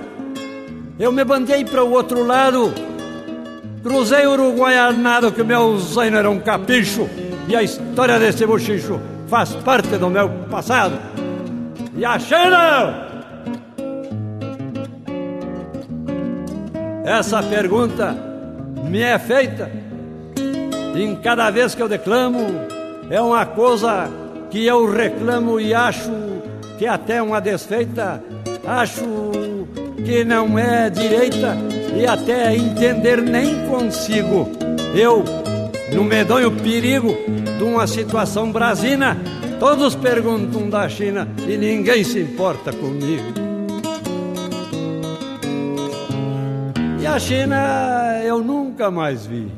eu 0.99 1.13
me 1.13 1.25
bandei 1.25 1.65
para 1.65 1.85
o 1.85 1.93
outro 1.93 2.25
lado. 2.25 2.73
Cruzei 3.83 4.27
o 4.27 4.33
Uruguai 4.33 4.79
armado 4.79 5.33
que 5.33 5.43
meu 5.43 5.79
zaino 5.79 6.17
era 6.17 6.31
um 6.31 6.41
capricho, 6.41 7.09
e 7.49 7.55
a 7.55 7.63
história 7.63 8.19
desse 8.19 8.47
bochicho 8.47 9.01
faz 9.29 9.51
parte 9.57 9.97
do 9.97 10.09
meu 10.09 10.29
passado. 10.51 10.99
E 11.97 12.05
a! 12.05 12.19
Essa 17.05 17.43
pergunta 17.43 18.17
me 18.89 19.01
é 19.01 19.19
feita 19.19 19.71
em 20.97 21.17
cada 21.17 21.51
vez 21.51 21.75
que 21.75 21.83
eu 21.83 21.89
declamo, 21.89 22.47
é 23.11 23.21
uma 23.21 23.45
coisa 23.45 24.09
que 24.51 24.65
eu 24.65 24.91
reclamo 24.91 25.61
e 25.61 25.75
acho 25.75 26.11
que 26.79 26.87
até 26.87 27.23
uma 27.23 27.41
desfeita, 27.41 28.23
acho 28.67 29.05
que 30.05 30.25
não 30.25 30.59
é 30.59 30.91
direita 30.91 31.57
e 31.97 32.07
até 32.07 32.55
entender 32.55 33.23
nem 33.23 33.67
consigo. 33.69 34.49
Eu, 34.95 35.25
no 35.93 36.05
medonho 36.05 36.51
perigo 36.51 37.15
de 37.59 37.65
uma 37.65 37.87
situação 37.87 38.51
brasina, 38.51 39.17
todos 39.59 39.95
perguntam 39.95 40.69
da 40.69 40.89
China 40.89 41.29
e 41.49 41.57
ninguém 41.57 42.03
se 42.05 42.21
importa 42.21 42.73
comigo. 42.73 43.45
E 47.01 47.07
a 47.07 47.19
China 47.19 48.21
eu 48.25 48.43
nunca 48.43 48.91
mais 48.91 49.27
vi. 49.27 49.49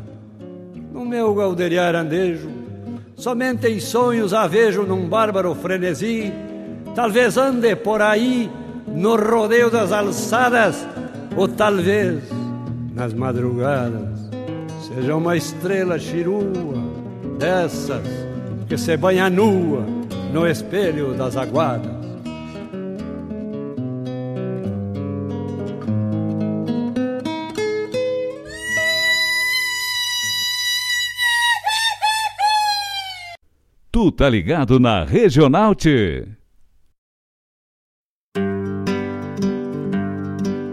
No 0.93 1.05
meu 1.05 1.35
galderiar 1.35 1.95
andejo, 1.95 2.49
somente 3.17 3.69
em 3.69 3.81
sonhos 3.81 4.35
a 4.35 4.47
vejo 4.47 4.83
num 4.83 5.09
bárbaro 5.09 5.55
frenesi. 5.55 6.33
Talvez 6.97 7.37
ande 7.37 7.77
por 7.77 8.01
aí 8.01 8.51
no 8.89 9.17
rodeio 9.17 9.71
das 9.71 9.93
alçadas, 9.93 10.89
ou 11.37 11.47
talvez 11.47 12.25
nas 12.95 13.13
madrugadas 13.13 14.19
seja 14.81 15.15
uma 15.15 15.37
estrela 15.37 15.99
chirua 15.99 16.83
dessas 17.39 18.01
que 18.67 18.79
se 18.79 18.97
banha 18.97 19.29
nua 19.29 19.85
no 20.33 20.47
espelho 20.47 21.13
das 21.13 21.37
aguadas. 21.37 21.95
Tu 33.93 34.13
tá 34.13 34.31
ligado 34.31 34.81
na 34.81 35.05
Regional 35.05 35.75
T. 35.75 36.36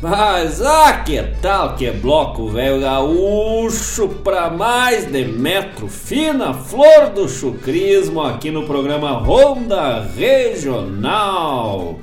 Mas 0.00 0.62
ah, 0.62 1.02
que 1.04 1.22
tal 1.42 1.76
que 1.76 1.90
bloco 1.90 2.48
velho 2.48 2.80
gaúcho 2.80 4.08
pra 4.24 4.48
mais 4.48 5.04
de 5.04 5.24
metro 5.24 5.86
fina 5.86 6.54
flor 6.54 7.10
do 7.10 7.28
chucrismo 7.28 8.22
aqui 8.22 8.50
no 8.50 8.64
programa 8.64 9.10
Ronda 9.18 10.08
Regional. 10.16 11.98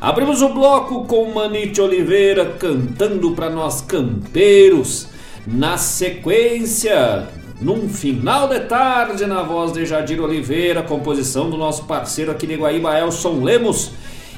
Abrimos 0.00 0.42
o 0.42 0.48
bloco 0.48 1.04
com 1.04 1.32
Manite 1.32 1.80
Oliveira 1.80 2.44
cantando 2.58 3.32
para 3.32 3.48
nós 3.48 3.80
campeiros. 3.82 5.08
Na 5.46 5.78
sequência, 5.78 7.26
num 7.60 7.88
final 7.88 8.48
de 8.48 8.60
tarde, 8.60 9.26
na 9.26 9.42
voz 9.42 9.72
de 9.72 9.84
Jadir 9.84 10.20
Oliveira, 10.22 10.82
composição 10.82 11.50
do 11.50 11.56
nosso 11.56 11.84
parceiro 11.84 12.30
aqui 12.30 12.46
de 12.46 12.54
Guaíba, 12.56 12.98
Elson 12.98 13.42
Lemos. 13.42 13.92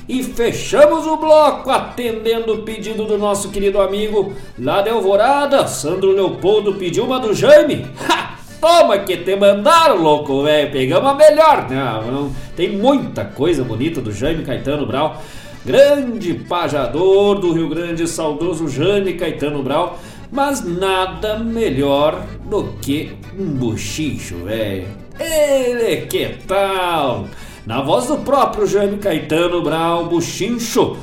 E 0.08 0.24
fechamos 0.24 1.06
o 1.06 1.16
bloco 1.16 1.70
atendendo 1.70 2.54
o 2.54 2.62
pedido 2.62 3.04
do 3.04 3.16
nosso 3.16 3.50
querido 3.50 3.80
amigo 3.80 4.32
lá 4.58 4.82
de 4.82 4.90
Alvorada, 4.90 5.66
Sandro 5.68 6.12
Leopoldo 6.12 6.74
pediu 6.74 7.04
uma 7.04 7.20
do 7.20 7.32
Jaime. 7.32 7.86
Ha! 8.08 8.30
Toma 8.60 8.98
que 8.98 9.16
te 9.16 9.34
mandaram, 9.36 9.96
louco, 9.96 10.42
velho. 10.42 10.70
Pegamos 10.70 11.10
a 11.10 11.14
melhor. 11.14 11.66
Não, 11.70 12.12
não, 12.12 12.32
tem 12.54 12.70
muita 12.70 13.24
coisa 13.24 13.64
bonita 13.64 14.02
do 14.02 14.12
Jaime 14.12 14.44
Caetano 14.44 14.84
Brau. 14.84 15.22
Grande 15.64 16.34
pajador 16.34 17.38
do 17.38 17.52
Rio 17.52 17.68
Grande, 17.68 18.06
saudoso 18.06 18.68
Jaime 18.68 19.14
Caetano 19.14 19.62
Brau. 19.62 19.98
Mas 20.30 20.64
nada 20.64 21.38
melhor 21.38 22.24
do 22.44 22.74
que 22.80 23.12
um 23.38 23.46
bochicho, 23.46 24.44
velho. 24.44 24.86
Ele, 25.18 26.06
que 26.06 26.28
tal? 26.46 27.26
Na 27.66 27.82
voz 27.82 28.06
do 28.06 28.18
próprio 28.18 28.66
Jaime 28.66 28.98
Caetano 28.98 29.62
Brau 29.62 30.06
Buchincho. 30.06 30.96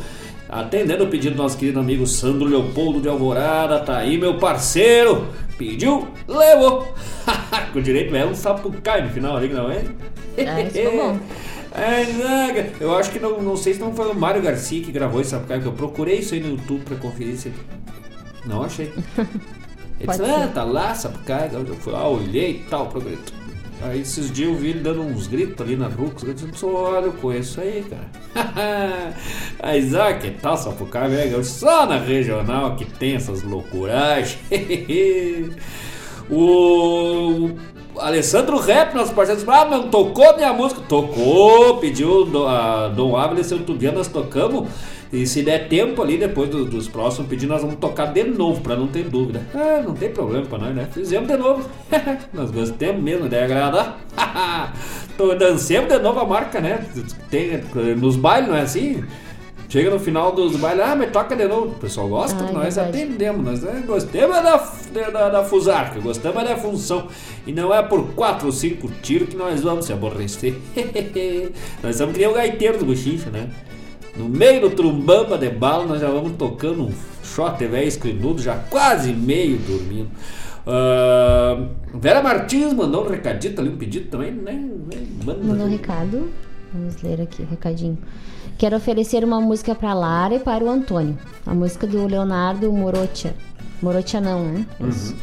Atendendo 0.49 1.03
o 1.03 1.07
pedido 1.07 1.35
do 1.35 1.43
nosso 1.43 1.57
querido 1.57 1.79
amigo 1.79 2.07
Sandro 2.07 2.47
Leopoldo 2.47 3.01
de 3.01 3.09
Alvorada, 3.09 3.79
tá 3.79 3.97
aí 3.97 4.17
meu 4.17 4.35
parceiro. 4.35 5.27
Pediu, 5.57 6.07
levou. 6.27 6.93
Com 7.73 7.81
direito 7.81 8.15
é 8.15 8.25
um 8.25 8.33
sapucai 8.33 9.01
no 9.01 9.09
final 9.09 9.35
ali, 9.35 9.49
não 9.49 9.69
é? 9.69 9.83
Ah, 10.37 10.69
ficou 10.69 10.91
bom. 10.91 11.19
É, 11.77 12.71
eu 12.79 12.95
acho 12.95 13.11
que 13.11 13.19
não, 13.19 13.39
não 13.39 13.55
sei 13.55 13.75
se 13.75 13.79
não 13.79 13.93
foi 13.93 14.09
o 14.09 14.15
Mário 14.15 14.41
Garcia 14.41 14.81
que 14.81 14.91
gravou 14.91 15.21
esse 15.21 15.29
sapucai, 15.29 15.59
que 15.59 15.67
eu 15.67 15.73
procurei 15.73 16.19
isso 16.19 16.33
aí 16.33 16.39
no 16.39 16.51
YouTube 16.51 16.81
pra 16.85 16.95
conferir 16.97 17.35
se. 17.35 17.51
Não 18.47 18.63
achei. 18.63 18.93
Ele 19.99 20.07
disse, 20.11 20.23
ah, 20.23 20.49
tá 20.53 20.63
lá, 20.63 20.93
sapucai. 20.93 21.49
Eu 21.51 21.75
fui 21.75 21.91
lá, 21.91 22.07
olhei 22.07 22.51
e 22.51 22.69
tal, 22.69 22.87
procurei. 22.87 23.17
Aí 23.81 24.01
esses 24.01 24.31
dias 24.31 24.49
eu 24.49 24.55
vi 24.55 24.69
ele 24.69 24.79
dando 24.79 25.01
uns 25.01 25.27
gritos 25.27 25.61
ali 25.61 25.75
na 25.75 25.87
rua, 25.87 26.11
eu 26.23 26.33
disse, 26.33 26.65
olha, 26.65 27.05
eu 27.05 27.13
conheço 27.13 27.61
aí, 27.61 27.85
cara. 27.87 29.13
Aí, 29.59 29.79
Isaac, 29.79 30.21
que 30.21 30.39
tal, 30.39 30.57
Sapucaí, 30.57 31.09
velho? 31.09 31.43
Só 31.43 31.85
na 31.85 31.99
regional 31.99 32.75
que 32.75 32.85
tem 32.85 33.15
essas 33.15 33.43
loucuragens. 33.43 34.39
o 36.29 37.51
Alessandro 37.99 38.57
Rap, 38.57 38.95
nosso 38.95 39.13
parceiro, 39.13 39.39
disse, 39.39 39.51
ah, 39.51 39.65
não 39.65 39.89
tocou 39.89 40.35
minha 40.35 40.53
música. 40.53 40.81
Tocou, 40.87 41.77
pediu 41.77 42.47
a 42.47 42.87
Dom 42.89 43.15
Ávila 43.15 43.41
e 43.41 43.43
seu 43.43 43.59
Tubiano, 43.59 43.99
nós 43.99 44.07
tocamos. 44.07 44.69
E 45.11 45.25
se 45.25 45.41
der 45.41 45.69
tempo 45.69 46.01
ali, 46.01 46.17
depois 46.17 46.49
do, 46.49 46.65
dos 46.65 46.87
próximos 46.87 47.29
pedidos, 47.29 47.49
nós 47.49 47.61
vamos 47.61 47.77
tocar 47.77 48.07
de 48.07 48.23
novo, 48.23 48.61
pra 48.61 48.75
não 48.75 48.87
ter 48.87 49.03
dúvida. 49.03 49.41
Ah, 49.53 49.81
não 49.85 49.93
tem 49.93 50.09
problema 50.09 50.45
pra 50.45 50.57
nós, 50.57 50.75
né? 50.75 50.87
Fizemos 50.91 51.27
de 51.27 51.37
novo. 51.37 51.69
nós 52.33 52.51
gostamos 52.51 53.01
mesmo, 53.01 53.25
ideia 53.25 53.45
agradar. 53.45 53.99
Dancemos 55.39 55.89
de 55.89 55.99
novo 55.99 56.19
a 56.19 56.25
marca, 56.25 56.59
né? 56.59 56.85
Tem, 57.29 57.61
nos 57.95 58.15
bailes, 58.15 58.49
não 58.49 58.55
é 58.55 58.61
assim? 58.61 59.03
Chega 59.69 59.89
no 59.89 59.99
final 59.99 60.31
dos 60.31 60.55
bailes, 60.55 60.83
ah, 60.85 60.95
mas 60.95 61.11
toca 61.11 61.35
de 61.35 61.45
novo. 61.45 61.71
O 61.71 61.75
pessoal 61.75 62.07
gosta, 62.07 62.41
Ai, 62.45 62.53
nós 62.53 62.75
verdade. 62.75 63.03
atendemos. 63.03 63.43
Nós 63.45 63.63
é, 63.65 63.81
gostamos 63.81 64.35
da, 64.37 65.09
da, 65.09 65.29
da 65.29 65.43
Fusarca, 65.43 65.99
gostamos 65.99 66.41
da 66.43 66.55
função. 66.55 67.07
E 67.45 67.51
não 67.51 67.73
é 67.73 67.83
por 67.83 68.13
quatro 68.13 68.47
ou 68.47 68.51
cinco 68.53 68.89
tiros 69.01 69.27
que 69.27 69.35
nós 69.35 69.61
vamos 69.61 69.85
se 69.85 69.91
aborrecer. 69.91 70.55
nós 71.83 71.95
estamos 71.95 72.13
que 72.13 72.19
nem 72.19 72.29
o 72.29 72.33
gaiteiro 72.33 72.77
do 72.77 72.85
bochicho, 72.85 73.29
né? 73.29 73.49
No 74.17 74.27
meio 74.27 74.61
do 74.61 74.69
trumbamba 74.71 75.37
de 75.37 75.49
bala, 75.49 75.85
nós 75.85 76.01
já 76.01 76.09
vamos 76.09 76.33
tocando 76.37 76.83
um 76.83 76.91
shot 77.23 77.63
velho 77.65 77.87
escrinudo, 77.87 78.41
já 78.41 78.55
quase 78.55 79.13
meio 79.13 79.57
dormindo. 79.59 80.09
Ah, 80.65 81.67
Vera 81.93 82.21
Martins 82.21 82.73
mandou 82.73 83.05
um 83.05 83.09
recadito 83.09 83.61
ali, 83.61 83.69
um 83.69 83.77
pedido 83.77 84.09
também, 84.09 84.31
né? 84.31 84.69
Mandou 85.23 85.65
um 85.65 85.69
recado. 85.69 86.29
Vamos 86.73 87.01
ler 87.01 87.21
aqui 87.21 87.43
o 87.43 87.45
recadinho. 87.45 87.97
Quero 88.57 88.75
oferecer 88.75 89.23
uma 89.23 89.39
música 89.39 89.73
para 89.73 89.93
Lara 89.93 90.35
e 90.35 90.39
para 90.39 90.63
o 90.63 90.69
Antônio. 90.69 91.17
A 91.45 91.53
música 91.53 91.87
do 91.87 92.05
Leonardo 92.05 92.71
Morotia. 92.73 93.33
Morotia 93.81 94.19
não, 94.19 94.43
né? 94.43 94.65
Isso. 94.89 95.15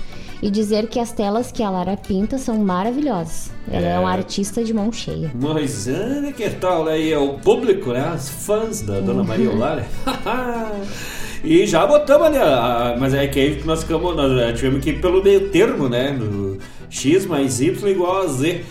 E 0.44 0.50
dizer 0.50 0.88
que 0.88 1.00
as 1.00 1.10
telas 1.10 1.50
que 1.50 1.62
a 1.62 1.70
Lara 1.70 1.96
pinta 1.96 2.36
são 2.36 2.58
maravilhosas. 2.58 3.50
Ela 3.70 3.86
é, 3.86 3.92
É. 3.92 3.98
uma 3.98 4.10
artista 4.12 4.62
de 4.62 4.74
mão 4.74 4.92
cheia. 4.92 5.30
Mas 5.34 5.88
olha 5.88 6.30
que 6.32 6.50
tal 6.50 6.86
aí, 6.86 7.10
é 7.12 7.18
o 7.18 7.34
público, 7.38 7.92
né? 7.92 8.12
Os 8.14 8.28
fãs 8.28 8.82
da 8.82 9.00
Dona 9.00 9.24
Maria 9.24 9.46
Eulália. 9.46 9.86
e 11.42 11.66
já 11.66 11.86
botamos 11.86 12.26
ali, 12.26 12.36
a- 12.38 12.92
a- 12.92 12.96
mas 12.98 13.14
é 13.14 13.26
que 13.26 13.40
aí 13.40 13.56
que 13.56 13.66
nós 13.66 13.82
ficamos, 13.82 14.14
nós 14.14 14.38
eh, 14.40 14.52
tivemos 14.52 14.82
que 14.84 14.90
ir 14.90 15.00
pelo 15.00 15.22
meio 15.22 15.48
termo, 15.48 15.88
né? 15.88 16.10
No 16.12 16.58
X 16.90 17.26
mais 17.26 17.60
Y 17.60 17.88
igual 17.90 18.22
a 18.22 18.26
Z. 18.26 18.62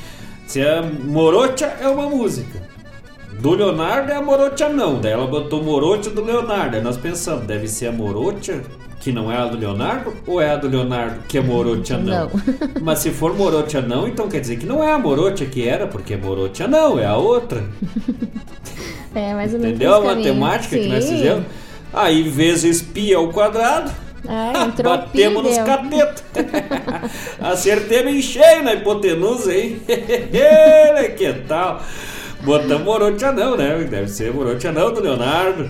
Se 0.47 0.61
a 0.61 0.83
Morocha 0.83 1.65
é 1.81 1.87
uma 1.87 2.07
música. 2.09 2.61
Do 3.39 3.55
Leonardo 3.55 4.11
é 4.11 4.15
a 4.15 4.21
Morocha 4.21 4.69
não. 4.69 5.01
Daí 5.01 5.11
ela 5.13 5.25
botou 5.25 5.63
Morocha 5.63 6.09
do 6.11 6.23
Leonardo. 6.23 6.75
Aí 6.77 6.83
nós 6.83 6.97
pensamos, 6.97 7.45
deve 7.45 7.67
ser 7.67 7.87
a 7.87 7.91
Morocha, 7.91 8.61
que 9.03 9.11
não 9.11 9.29
é 9.29 9.37
a 9.37 9.45
do 9.45 9.57
Leonardo, 9.57 10.13
ou 10.25 10.41
é 10.41 10.51
a 10.51 10.55
do 10.55 10.69
Leonardo 10.69 11.23
que 11.27 11.37
é 11.37 11.41
Morocha 11.41 11.97
não? 11.97 12.29
Não. 12.29 12.31
Mas 12.81 12.99
se 12.99 13.11
for 13.11 13.35
Morocha 13.35 13.81
não, 13.81 14.07
então 14.07 14.29
quer 14.29 14.39
dizer 14.39 14.55
que 14.55 14.65
não 14.65 14.81
é 14.81 14.93
a 14.93 14.97
Morocha 14.97 15.45
que 15.45 15.67
era, 15.67 15.85
porque 15.87 16.15
Morocha 16.15 16.67
não, 16.69 16.97
é 16.97 17.05
a 17.05 17.17
outra. 17.17 17.63
É, 19.15 19.31
mais 19.35 19.53
ou 19.53 19.59
menos. 19.59 19.75
Entendeu 19.75 19.93
a 19.93 20.01
matemática 20.01 20.75
que 20.75 20.87
nós 20.87 21.03
Sim. 21.03 21.17
fizemos? 21.17 21.45
Aí 21.93 22.23
vezes 22.23 22.81
pi 22.81 23.13
ao 23.13 23.29
quadrado. 23.29 23.91
Ah, 24.27 24.71
Batemos 24.83 25.43
nos 25.43 25.57
catetos. 25.59 26.23
Acertemos 27.39 28.11
em 28.11 28.21
cheio 28.23 28.63
na 28.63 28.73
hipotenusa, 28.73 29.55
hein? 29.55 29.79
Que 31.15 31.31
tal? 31.47 31.83
Botamos 32.41 32.83
Morocha 32.83 33.31
não, 33.31 33.55
né? 33.55 33.87
Deve 33.87 34.07
ser 34.07 34.33
Morocha 34.33 34.71
não 34.71 34.91
do 34.91 34.99
Leonardo. 34.99 35.69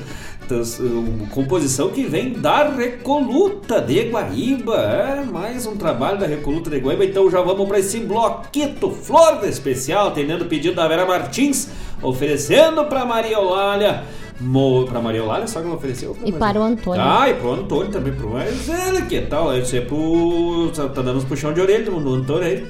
Um, 0.51 1.25
composição 1.27 1.89
que 1.89 2.03
vem 2.03 2.33
da 2.33 2.69
Recoluta 2.69 3.79
de 3.79 4.09
Guaíba. 4.09 4.75
É 4.75 5.23
mais 5.23 5.65
um 5.65 5.75
trabalho 5.77 6.19
da 6.19 6.27
Recoluta 6.27 6.69
de 6.69 6.79
Guaíba. 6.79 7.05
Então 7.05 7.29
já 7.31 7.41
vamos 7.41 7.65
para 7.67 7.79
esse 7.79 8.01
bloquito 8.01 8.91
Flor 8.91 9.39
de 9.39 9.47
Especial, 9.47 10.09
atendendo 10.09 10.43
o 10.43 10.47
pedido 10.47 10.75
da 10.75 10.87
Vera 10.87 11.05
Martins, 11.05 11.69
oferecendo 12.01 12.85
para 12.85 13.05
Maria 13.05 13.37
Eulália. 13.37 14.03
Mo... 14.39 14.85
Para 14.85 15.01
Maria 15.01 15.21
Eulália, 15.21 15.47
só 15.47 15.61
que 15.61 15.65
ela 15.65 15.75
ofereceu. 15.75 16.17
E 16.25 16.31
para 16.31 16.59
o 16.59 16.63
Antônio. 16.63 17.01
Ah, 17.01 17.29
e 17.29 17.35
pro 17.35 17.53
Antônio 17.53 17.91
também, 17.91 18.13
pro 18.13 18.31
mas 18.31 18.67
ele 18.67 19.03
que 19.03 19.21
tal? 19.21 19.57
Isso 19.57 19.75
é 19.75 19.81
pro. 19.81 20.69
Tá 20.75 21.01
dando 21.01 21.17
uns 21.17 21.23
puxão 21.23 21.53
de 21.53 21.61
orelha 21.61 21.89
no 21.89 22.13
Antônio 22.13 22.43
aí. 22.43 22.67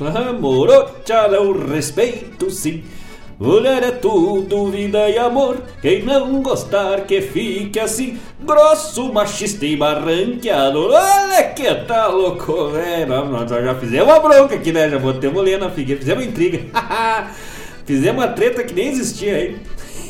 Ah, 0.00 0.32
Morocha, 0.32 1.28
eu 1.30 1.66
respeito 1.68 2.50
sim. 2.50 2.82
Mulher 3.38 3.82
é 3.82 3.90
tudo, 3.90 4.70
vida 4.70 5.08
e 5.08 5.18
amor. 5.18 5.58
Quem 5.82 6.04
não 6.04 6.40
gostar 6.40 7.00
que 7.00 7.20
fique 7.20 7.80
assim, 7.80 8.18
grosso, 8.40 9.12
machista 9.12 9.66
e 9.66 9.76
barranqueado. 9.76 10.88
Olha 10.88 11.42
que 11.54 11.74
tá 11.86 12.06
louco, 12.06 12.68
velho. 12.68 13.24
Nós 13.26 13.50
já 13.50 13.74
fizemos 13.74 14.06
uma 14.06 14.20
bronca 14.20 14.54
aqui, 14.54 14.72
né? 14.72 14.88
Já 14.88 14.98
botamos 14.98 15.42
lenha 15.42 15.58
na 15.58 15.70
figueira, 15.70 16.00
fizemos 16.00 16.24
intriga. 16.24 16.60
fizemos 17.84 18.22
uma 18.22 18.32
treta 18.32 18.62
que 18.62 18.72
nem 18.72 18.88
existia 18.88 19.34
aí. 19.34 19.56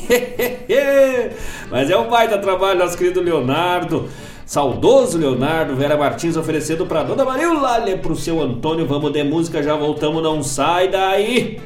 Mas 1.70 1.88
é 1.88 1.96
um 1.96 2.08
baita 2.08 2.36
trabalho, 2.36 2.78
nosso 2.78 2.98
querido 2.98 3.22
Leonardo. 3.22 4.08
Saudoso 4.44 5.16
Leonardo 5.16 5.74
Vera 5.74 5.96
Martins 5.96 6.36
oferecendo 6.36 6.84
para 6.84 7.02
Dona 7.02 7.24
Maria 7.24 7.50
Lália 7.50 7.96
pro 7.96 8.14
seu 8.14 8.42
Antônio. 8.42 8.86
Vamos 8.86 9.10
de 9.10 9.24
música, 9.24 9.62
já 9.62 9.74
voltamos, 9.74 10.22
não 10.22 10.42
sai 10.42 10.88
daí. 10.88 11.58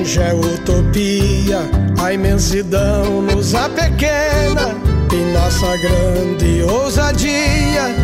longe 0.00 0.18
é 0.18 0.32
utopia, 0.32 1.60
a 2.02 2.12
imensidão 2.12 3.20
nos 3.20 3.54
apequena 3.54 4.74
e 5.12 5.32
nossa 5.34 5.76
grande 5.76 6.62
ousadia 6.62 7.94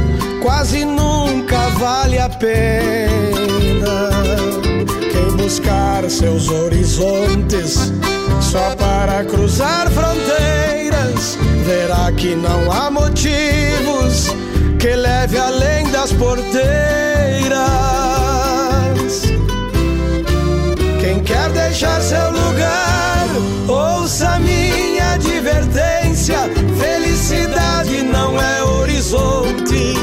quase 0.43 0.85
nunca 0.85 1.56
vale 1.78 2.18
a 2.18 2.28
pena. 2.28 4.10
Quem 5.10 5.36
buscar 5.36 6.09
seus 6.10 6.51
horizontes 6.51 7.90
só 8.43 8.77
para 8.77 9.24
cruzar 9.24 9.90
fronteiras 9.90 11.39
verá 11.64 12.12
que 12.12 12.35
não 12.35 12.70
há 12.70 12.90
motivos 12.90 14.35
que 14.78 14.94
leve 14.94 15.39
além 15.39 15.90
das 15.90 16.12
porteiras. 16.12 18.15
deixar 21.77 22.01
seu 22.01 22.31
lugar. 22.31 23.27
Ouça 23.69 24.39
minha 24.39 25.12
advertência: 25.12 26.39
felicidade 26.81 28.03
não 28.03 28.40
é 28.40 28.62
horizonte, 28.62 29.94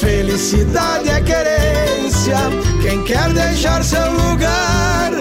felicidade 0.00 1.08
é 1.08 1.20
querência. 1.20 2.36
Quem 2.82 3.04
quer 3.04 3.32
deixar 3.32 3.84
seu 3.84 4.10
lugar, 4.10 5.12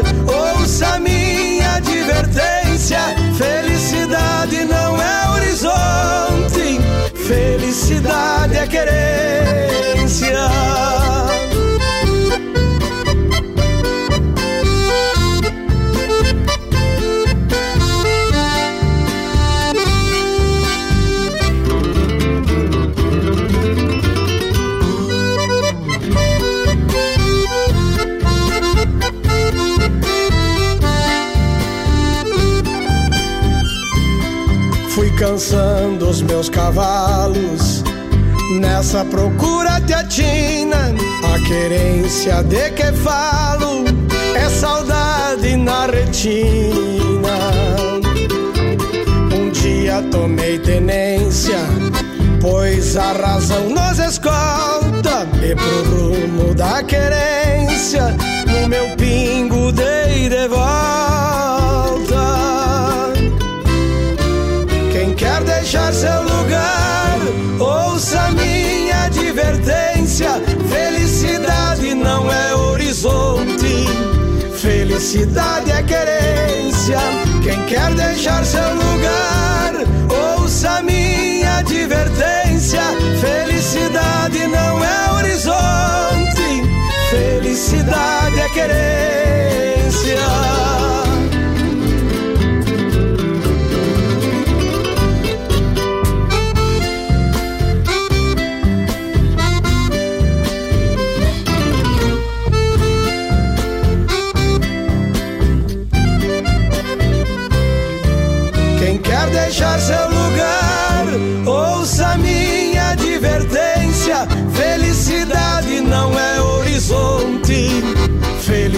ouça 0.58 0.98
minha 0.98 1.76
advertência: 1.76 3.00
felicidade 3.38 4.66
não 4.66 5.00
é 5.00 5.30
horizonte, 5.36 6.82
felicidade 7.28 8.58
é 8.58 8.66
querência. 8.66 10.40
Fui 35.36 35.42
cansando 35.42 36.10
os 36.10 36.22
meus 36.22 36.48
cavalos 36.48 37.84
Nessa 38.62 39.04
procura 39.04 39.80
de 39.80 39.94
atina 39.94 40.94
A 41.34 41.40
querência 41.46 42.42
de 42.44 42.72
que 42.72 42.92
falo 42.94 43.84
É 44.34 44.50
saudade 44.50 45.58
na 45.58 45.88
retina. 45.88 47.52
Um 49.34 49.50
dia 49.52 50.02
tomei 50.10 50.58
tenência 50.58 51.60
Pois 52.40 52.96
a 52.96 53.12
razão 53.12 53.70
nos 53.70 54.00
escolta 54.00 55.28
E 55.44 55.54
pro 55.54 55.84
rumo 55.98 56.56
da 56.56 56.82
querência 56.82 58.16
No 58.48 58.70
meu 58.70 58.96
pingo 58.96 59.74
dei 59.74 60.30
de 60.30 60.48
volta 60.48 61.45
seu 66.06 66.22
lugar, 66.22 67.18
ouça 67.60 68.30
minha 68.32 69.06
advertência. 69.06 70.30
Felicidade 70.70 71.96
não 71.96 72.32
é 72.32 72.56
horizonte, 72.56 73.88
felicidade 74.56 75.72
é 75.72 75.82
querência. 75.82 77.00
Quem 77.44 77.60
quer 77.66 77.92
deixar 77.96 78.46
seu 78.46 78.70
lugar, 78.76 79.74
ouça 80.38 80.84
minha 80.84 81.58
advertência. 81.58 82.84
Felicidade 83.20 84.46
não 84.48 84.84
é 84.84 85.12
horizonte, 85.18 86.48
felicidade 87.10 88.40
é 88.40 88.50
querência. 88.50 89.75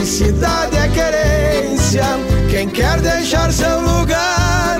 Felicidade 0.08 0.78
é 0.78 0.88
querência. 0.88 2.06
Quem 2.50 2.70
quer 2.70 3.02
deixar 3.02 3.52
seu 3.52 3.82
lugar, 3.82 4.80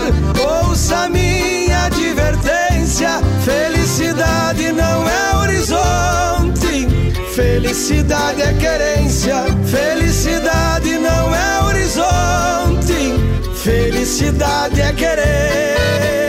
ouça 0.64 1.10
minha 1.10 1.86
advertência. 1.86 3.10
Felicidade 3.44 4.72
não 4.72 5.08
é 5.08 5.36
horizonte, 5.36 6.88
felicidade 7.36 8.42
é 8.42 8.54
querência. 8.54 9.44
Felicidade 9.66 10.98
não 10.98 11.36
é 11.36 11.64
horizonte. 11.64 13.14
Felicidade 13.54 14.80
é 14.80 14.94
querência. 14.94 16.27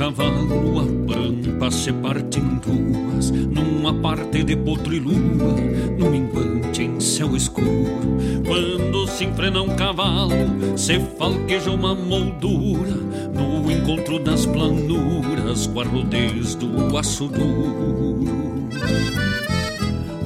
Cavalo, 0.00 0.80
a 0.80 1.12
pampa 1.12 1.70
se 1.70 1.92
parte 1.92 2.40
em 2.40 2.54
duas, 2.56 3.30
numa 3.30 3.92
parte 3.92 4.42
de 4.42 4.56
potro 4.56 4.94
e 4.94 4.98
lua, 4.98 5.60
num 5.98 6.10
minguante 6.10 6.84
em 6.84 6.98
céu 6.98 7.36
escuro. 7.36 8.16
Quando 8.46 9.06
se 9.06 9.26
enfrena 9.26 9.60
um 9.60 9.76
cavalo, 9.76 10.32
se 10.74 10.98
falqueja 11.18 11.70
uma 11.70 11.94
moldura, 11.94 12.96
no 13.34 13.70
encontro 13.70 14.18
das 14.18 14.46
planuras, 14.46 15.66
com 15.66 15.80
a 15.82 15.84
rodez 15.84 16.54
do 16.54 16.96
aço 16.96 17.28
duro. 17.28 18.70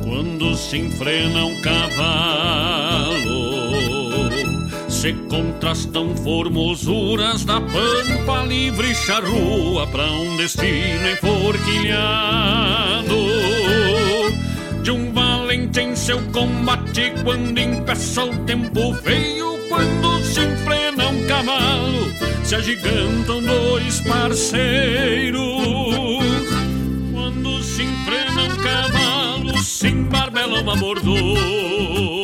Quando 0.05 0.55
se 0.55 0.79
enfrena 0.79 1.47
um 1.47 1.61
cavalo, 1.63 3.14
se 5.05 5.13
contrastam 5.29 6.17
formosuras 6.17 7.45
da 7.45 7.61
pampa 7.61 8.43
livre 8.49 8.91
e 8.91 8.95
charrua 8.95 9.87
para 9.89 10.11
um 10.11 10.35
destino 10.39 11.11
enforquilhado. 11.13 13.15
De 14.83 14.91
um 14.91 15.13
valente 15.13 15.79
em 15.79 15.95
seu 15.95 16.19
combate 16.33 17.13
quando 17.23 17.59
impeça 17.59 18.25
o 18.25 18.35
tempo 18.47 18.95
feio 19.03 19.59
quando 19.69 20.25
se 20.25 20.41
enfrena 20.41 21.09
um 21.09 21.27
cavalo 21.27 22.11
se 22.43 22.55
agigantam 22.55 23.43
dois 23.43 24.01
parceiros. 24.01 25.45
Quando 27.13 27.63
se 27.63 27.83
enfrena 27.83 28.43
um 28.43 28.57
cavalo 28.57 29.59
se 29.59 29.89
embarbela 29.89 30.63
uma 30.63 30.75
mordona 30.77 32.24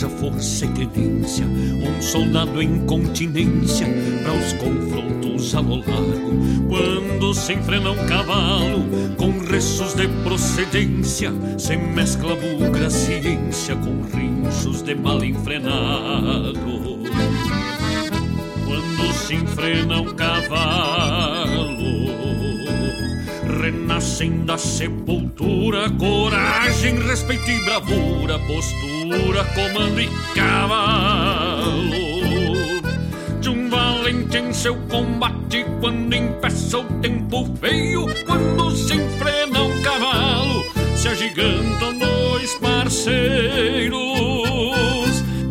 haja 0.00 0.08
força 0.08 0.64
e 0.64 0.68
credência, 0.68 1.44
um 1.44 2.00
soldado 2.00 2.62
em 2.62 2.86
continência 2.86 3.86
para 4.22 4.32
os 4.32 4.52
confrontos 4.54 5.54
a 5.54 5.60
largo. 5.60 6.68
Quando 6.68 7.34
se 7.34 7.52
enfrena 7.52 7.90
um 7.90 8.06
cavalo 8.06 8.86
com 9.18 9.38
restos 9.40 9.94
de 9.94 10.08
procedência, 10.24 11.30
se 11.58 11.76
mescla 11.76 12.34
bugra 12.34 12.88
ciência 12.88 13.76
com 13.76 14.00
rinchos 14.16 14.80
de 14.80 14.94
mal 14.94 15.22
enfrenado. 15.22 17.00
Quando 18.64 19.12
se 19.12 19.34
enfrena 19.34 20.00
um 20.00 20.14
cavalo 20.14 21.80
renascem 23.60 24.44
da 24.44 24.56
sepultura 24.56 25.90
coragem, 25.90 26.98
respeito 27.02 27.50
e 27.50 27.64
bravura, 27.64 28.38
postura, 28.38 28.99
comando 29.54 30.00
e 30.00 30.08
cavalo. 30.34 31.90
De 33.40 33.48
um 33.48 33.68
valente 33.68 34.36
em 34.38 34.52
seu 34.52 34.76
combate, 34.88 35.64
quando 35.80 36.14
empeça 36.14 36.78
o 36.78 36.84
tempo 37.00 37.48
feio, 37.60 38.06
quando 38.24 38.70
se 38.72 38.94
enfrena 38.94 39.62
um 39.62 39.82
cavalo, 39.82 40.64
se 40.96 41.08
agigantam 41.08 41.98
dois 41.98 42.54
parceiros. 42.56 44.00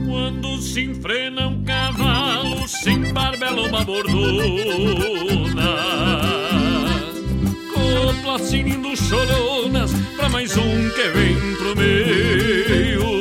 Quando 0.07 0.61
se 0.61 0.81
enfrena 0.85 1.47
um 1.47 1.63
cavalo, 1.63 2.67
se 2.67 2.91
embarbela 2.91 3.61
uma 3.61 3.83
bordona 3.83 5.39
coplas 8.29 8.41
sinindo 8.41 8.95
choronas 8.95 9.91
pra 10.15 10.29
mais 10.29 10.55
um 10.57 10.89
que 10.89 11.07
vem 11.09 11.55
pro 11.55 11.75
meio. 11.75 13.18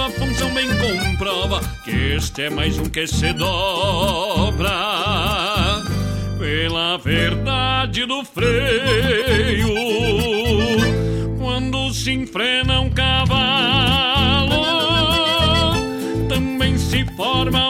Quando 0.00 0.02
a 0.02 0.10
função 0.10 0.48
bem 0.54 0.66
comprova 0.78 1.60
que 1.84 2.14
este 2.14 2.44
é 2.44 2.50
mais 2.50 2.78
um 2.78 2.84
que 2.84 3.06
se 3.06 3.34
dobra 3.34 4.70
pela 6.38 6.96
verdade 6.96 8.06
do 8.06 8.24
freio. 8.24 9.74
Quando 11.38 11.92
se 11.92 12.12
enfrena 12.12 12.80
um 12.80 12.88
cavalo, 12.90 14.64
também 16.28 16.78
se 16.78 17.04
forma 17.14 17.69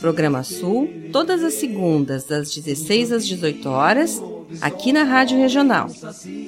Programa 0.00 0.42
Sul, 0.42 0.88
todas 1.12 1.42
as 1.42 1.54
segundas, 1.54 2.24
das 2.24 2.54
16 2.54 3.12
às 3.12 3.26
18 3.26 3.68
horas, 3.68 4.22
aqui 4.60 4.92
na 4.92 5.02
Rádio 5.02 5.38
Regional. 5.38 5.88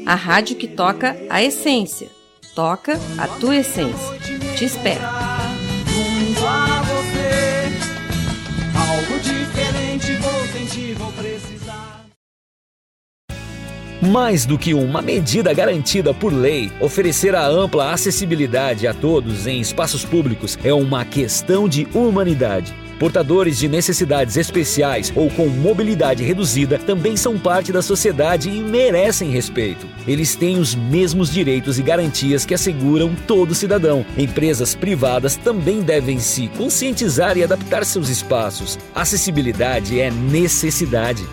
A 0.07 0.15
rádio 0.15 0.57
que 0.57 0.69
toca 0.69 1.17
a 1.29 1.43
essência. 1.43 2.09
Toca 2.55 2.99
a 3.19 3.29
tua 3.29 3.57
essência. 3.57 4.19
Te 4.57 4.65
espero. 4.65 5.03
Mais 14.01 14.47
do 14.47 14.57
que 14.57 14.73
uma 14.73 15.03
medida 15.03 15.53
garantida 15.53 16.15
por 16.15 16.33
lei, 16.33 16.73
oferecer 16.81 17.35
a 17.35 17.47
ampla 17.47 17.93
acessibilidade 17.93 18.87
a 18.87 18.95
todos 18.95 19.47
em 19.47 19.61
espaços 19.61 20.05
públicos 20.05 20.59
é 20.65 20.73
uma 20.73 21.05
questão 21.05 21.69
de 21.69 21.87
humanidade. 21.93 22.88
Portadores 22.99 23.59
de 23.59 23.69
necessidades 23.69 24.37
especiais 24.37 25.13
ou 25.15 25.31
com 25.31 25.47
mobilidade 25.47 26.25
reduzida 26.25 26.79
também 26.79 27.17
são 27.17 27.39
parte 27.39 27.73
da 27.73 27.81
sociedade 27.81 28.51
e 28.51 28.61
merecem 28.61 29.31
respeito. 29.31 29.87
Eles 30.07 30.35
têm 30.35 30.59
os 30.59 30.75
mesmos 30.75 31.31
direitos 31.33 31.79
e 31.79 31.83
garantias 31.83 32.45
que 32.45 32.55
asseguram 32.55 33.15
todo 33.27 33.55
cidadão. 33.55 34.05
Empresas 34.17 34.75
privadas 34.75 35.37
também 35.37 35.81
devem 35.81 36.19
se 36.19 36.49
conscientizar 36.49 37.37
e 37.39 37.45
adaptar 37.45 37.85
seus 37.85 38.09
espaços. 38.09 38.79
Acessibilidade 38.95 40.01
é 40.01 40.11
necessidade. 40.11 41.25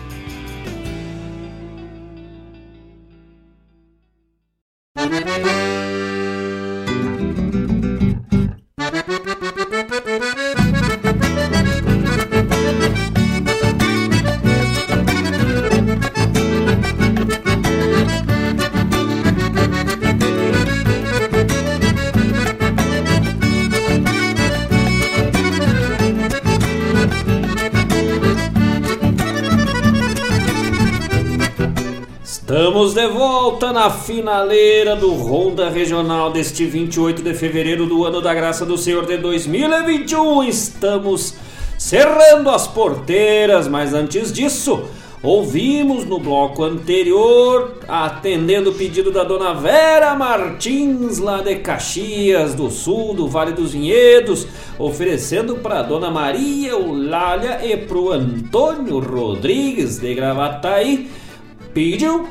Finaleira 34.06 34.94
do 34.94 35.10
Ronda 35.14 35.68
Regional 35.68 36.30
deste 36.30 36.64
28 36.64 37.22
de 37.22 37.34
fevereiro 37.34 37.86
do 37.86 38.04
ano 38.04 38.20
da 38.20 38.32
graça 38.32 38.64
do 38.64 38.78
Senhor 38.78 39.04
de 39.04 39.16
2021. 39.16 40.44
Estamos 40.44 41.34
cerrando 41.76 42.48
as 42.50 42.68
porteiras, 42.68 43.66
mas 43.66 43.92
antes 43.92 44.32
disso, 44.32 44.84
ouvimos 45.20 46.04
no 46.04 46.20
bloco 46.20 46.62
anterior, 46.62 47.78
atendendo 47.88 48.70
o 48.70 48.74
pedido 48.74 49.10
da 49.10 49.24
dona 49.24 49.52
Vera 49.54 50.14
Martins, 50.14 51.18
lá 51.18 51.42
de 51.42 51.56
Caxias 51.56 52.54
do 52.54 52.70
Sul, 52.70 53.12
do 53.12 53.26
Vale 53.26 53.50
dos 53.50 53.72
Vinhedos, 53.72 54.46
oferecendo 54.78 55.56
para 55.56 55.82
dona 55.82 56.12
Maria 56.12 56.70
Eulália 56.70 57.66
e 57.66 57.76
pro 57.76 58.12
Antônio 58.12 59.00
Rodrigues 59.00 59.98
de 59.98 60.14
Gravataí. 60.14 61.10
Pediu 61.74 62.28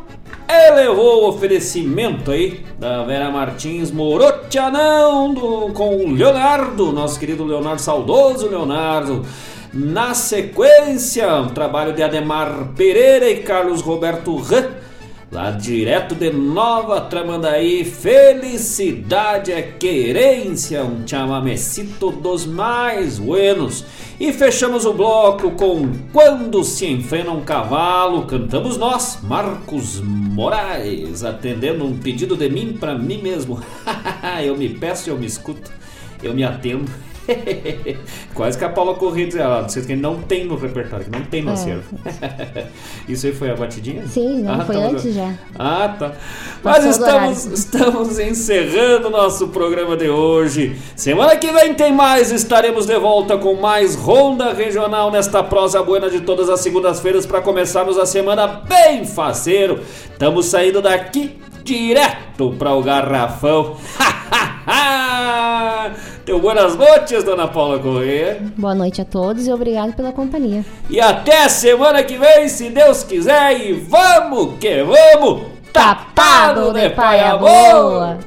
elevou 0.50 1.24
o 1.24 1.30
oferecimento 1.30 2.32
aí 2.32 2.66
da 2.80 3.04
Vera 3.04 3.30
Martins 3.30 3.92
Morotianão 3.92 5.34
do, 5.34 5.74
com 5.74 5.98
o 5.98 6.12
Leonardo, 6.12 6.92
nosso 6.92 7.20
querido 7.20 7.44
Leonardo, 7.44 7.82
saudoso 7.82 8.48
Leonardo. 8.48 9.26
Na 9.74 10.14
sequência, 10.14 11.36
um 11.36 11.50
trabalho 11.50 11.94
de 11.94 12.02
Ademar 12.02 12.70
Pereira 12.76 13.30
e 13.30 13.42
Carlos 13.42 13.82
Roberto 13.82 14.36
Rã 14.38 14.64
Lá 15.36 15.52
direto 15.52 16.16
de 16.16 16.30
Nova 16.30 17.02
Tramandaí, 17.02 17.84
felicidade 17.84 19.52
é 19.52 19.62
querência, 19.62 20.84
um 20.84 21.06
chamamecito 21.06 22.10
dos 22.10 22.46
mais 22.46 23.18
buenos. 23.18 23.84
E 24.18 24.32
fechamos 24.32 24.86
o 24.86 24.94
bloco 24.94 25.52
com 25.52 25.92
Quando 26.14 26.64
se 26.64 26.86
enfrena 26.86 27.32
um 27.32 27.42
cavalo, 27.42 28.26
cantamos 28.26 28.78
nós, 28.78 29.20
Marcos 29.24 30.02
Moraes, 30.36 31.24
atendendo 31.24 31.86
um 31.86 31.98
pedido 31.98 32.36
de 32.36 32.50
mim 32.50 32.74
para 32.74 32.94
mim 32.94 33.22
mesmo. 33.22 33.64
eu 34.44 34.58
me 34.58 34.68
peço, 34.68 35.10
eu 35.10 35.18
me 35.18 35.26
escuto, 35.26 35.72
eu 36.22 36.34
me 36.34 36.44
atendo. 36.44 36.92
Quase 38.34 38.58
que 38.58 38.64
a 38.66 38.70
Paula 38.70 38.96
Corrêa 38.96 39.26
diz, 39.28 39.36
ah, 39.40 39.62
não 39.62 39.70
sei 39.70 39.84
que 39.84 39.96
não 39.96 40.22
tem 40.22 40.46
no 40.46 40.56
repertório, 40.56 41.06
que 41.06 41.12
não 41.12 41.26
tem 41.26 41.42
no 41.42 41.52
É. 41.52 41.54
acervo. 41.54 41.98
Isso 43.08 43.26
aí 43.28 43.34
foi 43.34 43.50
a 43.52 43.56
batidinha? 43.56 44.06
Sim, 44.08 44.42
não, 44.44 44.54
Ah, 44.62 44.66
foi 44.66 44.76
tá, 44.76 44.82
antes 44.82 45.14
já. 45.14 45.34
Ah, 45.58 45.96
tá. 45.98 46.12
Mas 46.64 46.86
estamos, 46.86 47.46
estamos 47.46 48.20
encerrando 48.20 49.10
nosso 49.10 49.48
programa 49.50 49.96
de 49.98 50.10
hoje. 50.10 50.76
Semana 50.96 51.36
que 51.36 51.52
vem 51.52 51.74
tem 51.74 51.94
mais. 51.94 52.32
Estaremos 52.32 52.86
de 52.86 52.98
volta 52.98 53.38
com 53.38 53.56
mais 53.56 53.96
Ronda 53.96 54.54
Regional 54.54 55.12
nesta 55.12 55.44
prosa 55.44 55.82
buena 55.84 56.10
de 56.10 56.22
todas 56.22 56.50
as 56.50 56.60
segundas-feiras 56.62 57.26
para 57.26 57.42
começarmos 57.42 57.98
a 57.98 58.06
semana 58.06 58.48
bem 58.48 59.06
faceiro. 59.06 59.80
Estamos 60.12 60.46
saindo 60.48 60.82
daqui 60.82 61.40
direto 61.64 62.52
para 62.60 62.74
o 62.74 62.82
Garrafão. 62.84 63.78
Então, 66.26 66.40
boas 66.40 66.76
noites, 66.76 67.24
dona 67.24 67.48
Paula 67.48 67.78
Corrêa. 67.78 68.42
Boa 68.58 68.74
noite 68.74 69.00
a 69.00 69.06
todos 69.06 69.46
e 69.46 69.54
obrigado 69.54 69.94
pela 69.94 70.12
companhia. 70.12 70.66
E 70.90 71.00
até 71.00 71.48
semana 71.48 72.04
que 72.04 72.18
vem, 72.18 72.50
se 72.50 72.72
Deus 72.72 73.04
quiser, 73.04 73.62
e 73.62 73.74
vamos 73.74 74.58
que 74.58 74.84
vamos! 74.84 75.44
Tapado 75.72 76.74
de 76.74 76.90
paia 76.90 77.38
boa! 77.38 78.18